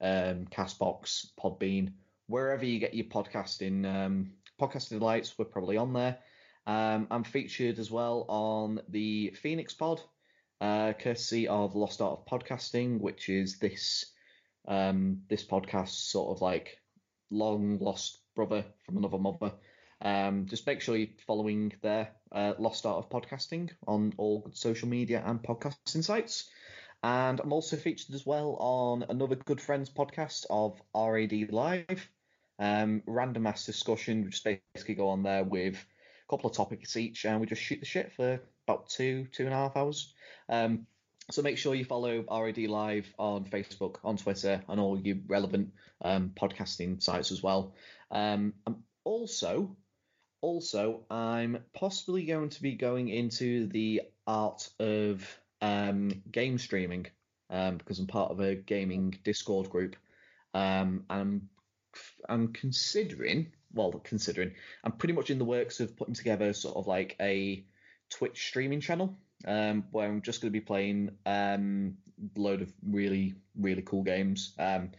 um, 0.00 0.46
Castbox, 0.46 1.26
Podbean, 1.38 1.92
wherever 2.26 2.64
you 2.64 2.78
get 2.78 2.94
your 2.94 3.06
podcasting 3.06 3.84
um, 3.84 4.32
podcasting 4.60 5.00
lights. 5.00 5.38
We're 5.38 5.44
probably 5.46 5.76
on 5.76 5.92
there. 5.92 6.18
Um, 6.66 7.08
I'm 7.10 7.24
featured 7.24 7.78
as 7.78 7.90
well 7.90 8.24
on 8.28 8.80
the 8.88 9.34
Phoenix 9.42 9.74
Pod, 9.74 10.00
uh, 10.60 10.92
courtesy 10.92 11.48
of 11.48 11.74
Lost 11.74 12.00
Art 12.00 12.20
of 12.20 12.26
Podcasting, 12.26 13.00
which 13.00 13.28
is 13.28 13.58
this 13.58 14.06
um, 14.68 15.22
this 15.28 15.44
podcast 15.44 15.88
sort 15.88 16.36
of 16.36 16.42
like 16.42 16.78
long 17.30 17.78
lost 17.80 18.18
brother 18.36 18.64
from 18.86 18.98
another 18.98 19.18
mother. 19.18 19.52
Um, 20.02 20.46
just 20.46 20.66
make 20.66 20.80
sure 20.80 20.96
you're 20.96 21.08
following 21.26 21.72
their 21.82 22.10
uh, 22.32 22.54
Lost 22.58 22.86
Art 22.86 22.98
of 22.98 23.10
Podcasting 23.10 23.70
on 23.86 24.14
all 24.16 24.40
good 24.40 24.56
social 24.56 24.88
media 24.88 25.22
and 25.24 25.42
podcasting 25.42 26.04
sites. 26.04 26.50
And 27.02 27.40
I'm 27.40 27.52
also 27.52 27.76
featured 27.76 28.14
as 28.14 28.26
well 28.26 28.56
on 28.60 29.04
another 29.08 29.36
Good 29.36 29.60
Friends 29.60 29.90
podcast 29.90 30.46
of 30.50 30.80
RAD 30.94 31.50
Live. 31.52 32.08
Um, 32.58 33.02
random 33.06 33.46
ass 33.46 33.64
discussion. 33.64 34.24
We 34.24 34.30
just 34.30 34.44
basically 34.44 34.94
go 34.94 35.08
on 35.08 35.22
there 35.22 35.44
with 35.44 35.76
a 35.76 36.30
couple 36.30 36.50
of 36.50 36.56
topics 36.56 36.96
each 36.96 37.24
and 37.24 37.40
we 37.40 37.46
just 37.46 37.62
shoot 37.62 37.80
the 37.80 37.86
shit 37.86 38.12
for 38.12 38.40
about 38.68 38.90
two, 38.90 39.26
two 39.32 39.44
and 39.44 39.52
a 39.54 39.56
half 39.56 39.76
hours. 39.76 40.12
Um, 40.48 40.86
so 41.30 41.42
make 41.42 41.58
sure 41.58 41.74
you 41.74 41.84
follow 41.84 42.24
RAD 42.30 42.58
Live 42.58 43.12
on 43.18 43.44
Facebook, 43.44 43.96
on 44.04 44.16
Twitter, 44.16 44.62
and 44.68 44.80
all 44.80 44.98
your 44.98 45.16
relevant 45.26 45.72
um, 46.02 46.32
podcasting 46.34 47.02
sites 47.02 47.30
as 47.30 47.42
well. 47.42 47.74
Um, 48.10 48.54
I'm 48.66 48.82
also, 49.04 49.76
also, 50.40 51.04
I'm 51.10 51.58
possibly 51.74 52.24
going 52.24 52.50
to 52.50 52.62
be 52.62 52.74
going 52.74 53.08
into 53.08 53.66
the 53.66 54.02
art 54.26 54.68
of 54.78 55.26
um, 55.60 56.22
game 56.30 56.58
streaming 56.58 57.06
um, 57.50 57.76
because 57.76 57.98
I'm 57.98 58.06
part 58.06 58.30
of 58.30 58.40
a 58.40 58.54
gaming 58.54 59.18
Discord 59.24 59.70
group. 59.70 59.96
Um, 60.54 61.04
I'm, 61.10 61.48
I'm 62.28 62.52
considering, 62.52 63.52
well, 63.74 63.92
considering, 63.92 64.52
I'm 64.84 64.92
pretty 64.92 65.14
much 65.14 65.30
in 65.30 65.38
the 65.38 65.44
works 65.44 65.80
of 65.80 65.96
putting 65.96 66.14
together 66.14 66.52
sort 66.52 66.76
of 66.76 66.86
like 66.86 67.16
a 67.20 67.64
Twitch 68.10 68.46
streaming 68.46 68.80
channel 68.80 69.16
um, 69.46 69.84
where 69.90 70.08
I'm 70.08 70.22
just 70.22 70.40
going 70.40 70.52
to 70.52 70.58
be 70.58 70.64
playing 70.64 71.10
um, 71.26 71.96
load 72.36 72.62
of 72.62 72.73
really, 72.86 73.34
really 73.57 73.82
cool 73.82 74.02
games. 74.02 74.55
Um, 74.58 74.90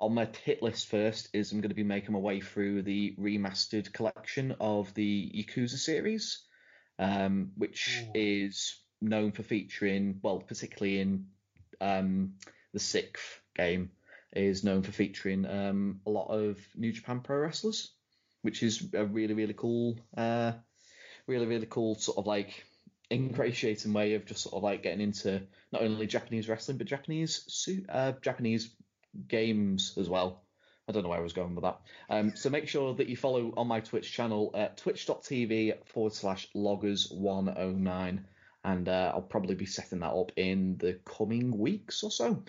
on 0.00 0.14
my 0.14 0.28
hit 0.44 0.62
list 0.62 0.88
first 0.88 1.28
is 1.32 1.52
I'm 1.52 1.60
going 1.60 1.70
to 1.70 1.74
be 1.74 1.82
making 1.82 2.12
my 2.12 2.18
way 2.18 2.40
through 2.40 2.82
the 2.82 3.14
remastered 3.18 3.92
collection 3.92 4.56
of 4.60 4.92
the 4.94 5.30
Yakuza 5.34 5.78
series, 5.78 6.44
um, 6.98 7.52
which 7.56 8.02
Ooh. 8.02 8.12
is 8.14 8.80
known 9.00 9.32
for 9.32 9.42
featuring, 9.42 10.20
well, 10.22 10.40
particularly 10.40 11.00
in 11.00 11.26
um, 11.80 12.34
the 12.72 12.80
sixth 12.80 13.40
game, 13.56 13.90
is 14.32 14.64
known 14.64 14.82
for 14.82 14.92
featuring 14.92 15.44
um, 15.46 16.00
a 16.06 16.10
lot 16.10 16.28
of 16.28 16.58
New 16.76 16.92
Japan 16.92 17.20
Pro 17.20 17.38
wrestlers, 17.38 17.92
which 18.42 18.62
is 18.62 18.88
a 18.94 19.04
really, 19.04 19.34
really 19.34 19.54
cool, 19.54 19.98
uh, 20.16 20.52
really, 21.26 21.46
really 21.46 21.66
cool 21.66 21.94
sort 21.94 22.18
of 22.18 22.26
like 22.26 22.64
ingratiating 23.10 23.92
way 23.92 24.14
of 24.14 24.24
just 24.24 24.42
sort 24.42 24.54
of 24.54 24.62
like 24.62 24.82
getting 24.82 25.00
into 25.00 25.42
not 25.72 25.82
only 25.82 26.06
Japanese 26.06 26.48
wrestling 26.48 26.78
but 26.78 26.86
Japanese 26.86 27.68
uh, 27.88 28.12
Japanese 28.22 28.74
games 29.26 29.94
as 29.98 30.08
well. 30.08 30.42
I 30.88 30.92
don't 30.92 31.02
know 31.04 31.08
where 31.08 31.18
I 31.18 31.22
was 31.22 31.32
going 31.32 31.54
with 31.54 31.64
that. 31.64 31.80
Um, 32.08 32.34
so 32.34 32.50
make 32.50 32.68
sure 32.68 32.94
that 32.94 33.08
you 33.08 33.16
follow 33.16 33.52
on 33.56 33.68
my 33.68 33.80
Twitch 33.80 34.12
channel 34.12 34.50
at 34.54 34.76
twitch.tv 34.76 35.86
forward 35.86 36.12
slash 36.12 36.48
loggers109. 36.56 38.24
And 38.64 38.88
uh, 38.88 39.12
I'll 39.14 39.22
probably 39.22 39.54
be 39.54 39.66
setting 39.66 40.00
that 40.00 40.12
up 40.12 40.32
in 40.36 40.76
the 40.78 40.98
coming 41.04 41.56
weeks 41.56 42.02
or 42.02 42.10
so. 42.10 42.42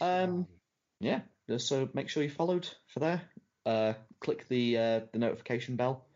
Nice 0.00 0.28
um, 0.28 0.46
yeah, 1.00 1.22
so 1.58 1.88
make 1.92 2.08
sure 2.08 2.22
you 2.22 2.30
followed 2.30 2.68
for 2.86 3.00
there. 3.00 3.22
Uh, 3.66 3.94
click 4.20 4.48
the 4.48 4.78
uh, 4.78 5.00
the 5.12 5.18
notification 5.18 5.76
bell 5.76 6.06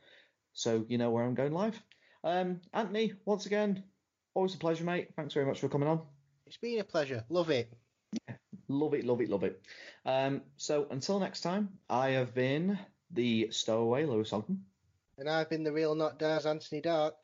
so 0.56 0.84
you 0.88 0.98
know 0.98 1.10
where 1.10 1.24
I'm 1.24 1.34
going 1.34 1.52
live. 1.52 1.80
Um, 2.26 2.60
Anthony, 2.74 3.12
once 3.24 3.46
again, 3.46 3.84
always 4.34 4.52
a 4.52 4.58
pleasure, 4.58 4.82
mate. 4.82 5.10
Thanks 5.14 5.32
very 5.32 5.46
much 5.46 5.60
for 5.60 5.68
coming 5.68 5.88
on. 5.88 6.00
It's 6.44 6.56
been 6.56 6.80
a 6.80 6.84
pleasure. 6.84 7.24
Love 7.28 7.50
it. 7.50 7.72
Yeah, 8.28 8.34
love 8.66 8.94
it, 8.94 9.04
love 9.04 9.20
it, 9.20 9.30
love 9.30 9.44
it. 9.44 9.62
Um, 10.04 10.42
so 10.56 10.88
until 10.90 11.20
next 11.20 11.42
time, 11.42 11.68
I 11.88 12.10
have 12.10 12.34
been 12.34 12.80
the 13.12 13.48
stowaway 13.52 14.06
Lewis 14.06 14.32
Ogden. 14.32 14.64
And 15.18 15.30
I've 15.30 15.48
been 15.48 15.62
the 15.62 15.72
real 15.72 15.94
not 15.94 16.18
Daz 16.18 16.46
Anthony 16.46 16.80
Dark. 16.80 17.14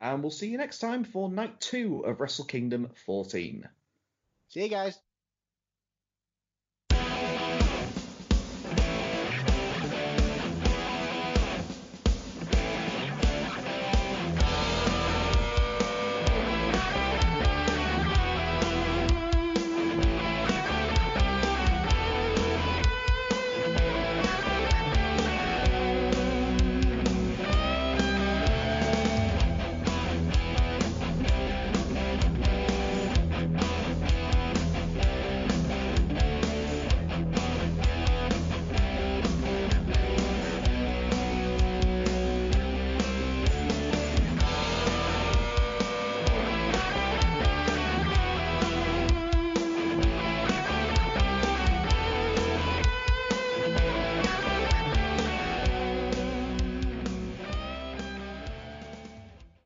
And 0.00 0.22
we'll 0.22 0.32
see 0.32 0.48
you 0.48 0.58
next 0.58 0.80
time 0.80 1.04
for 1.04 1.30
night 1.30 1.60
two 1.60 2.00
of 2.04 2.20
Wrestle 2.20 2.44
Kingdom 2.44 2.90
14. 3.06 3.68
See 4.48 4.62
you 4.62 4.68
guys. 4.68 4.98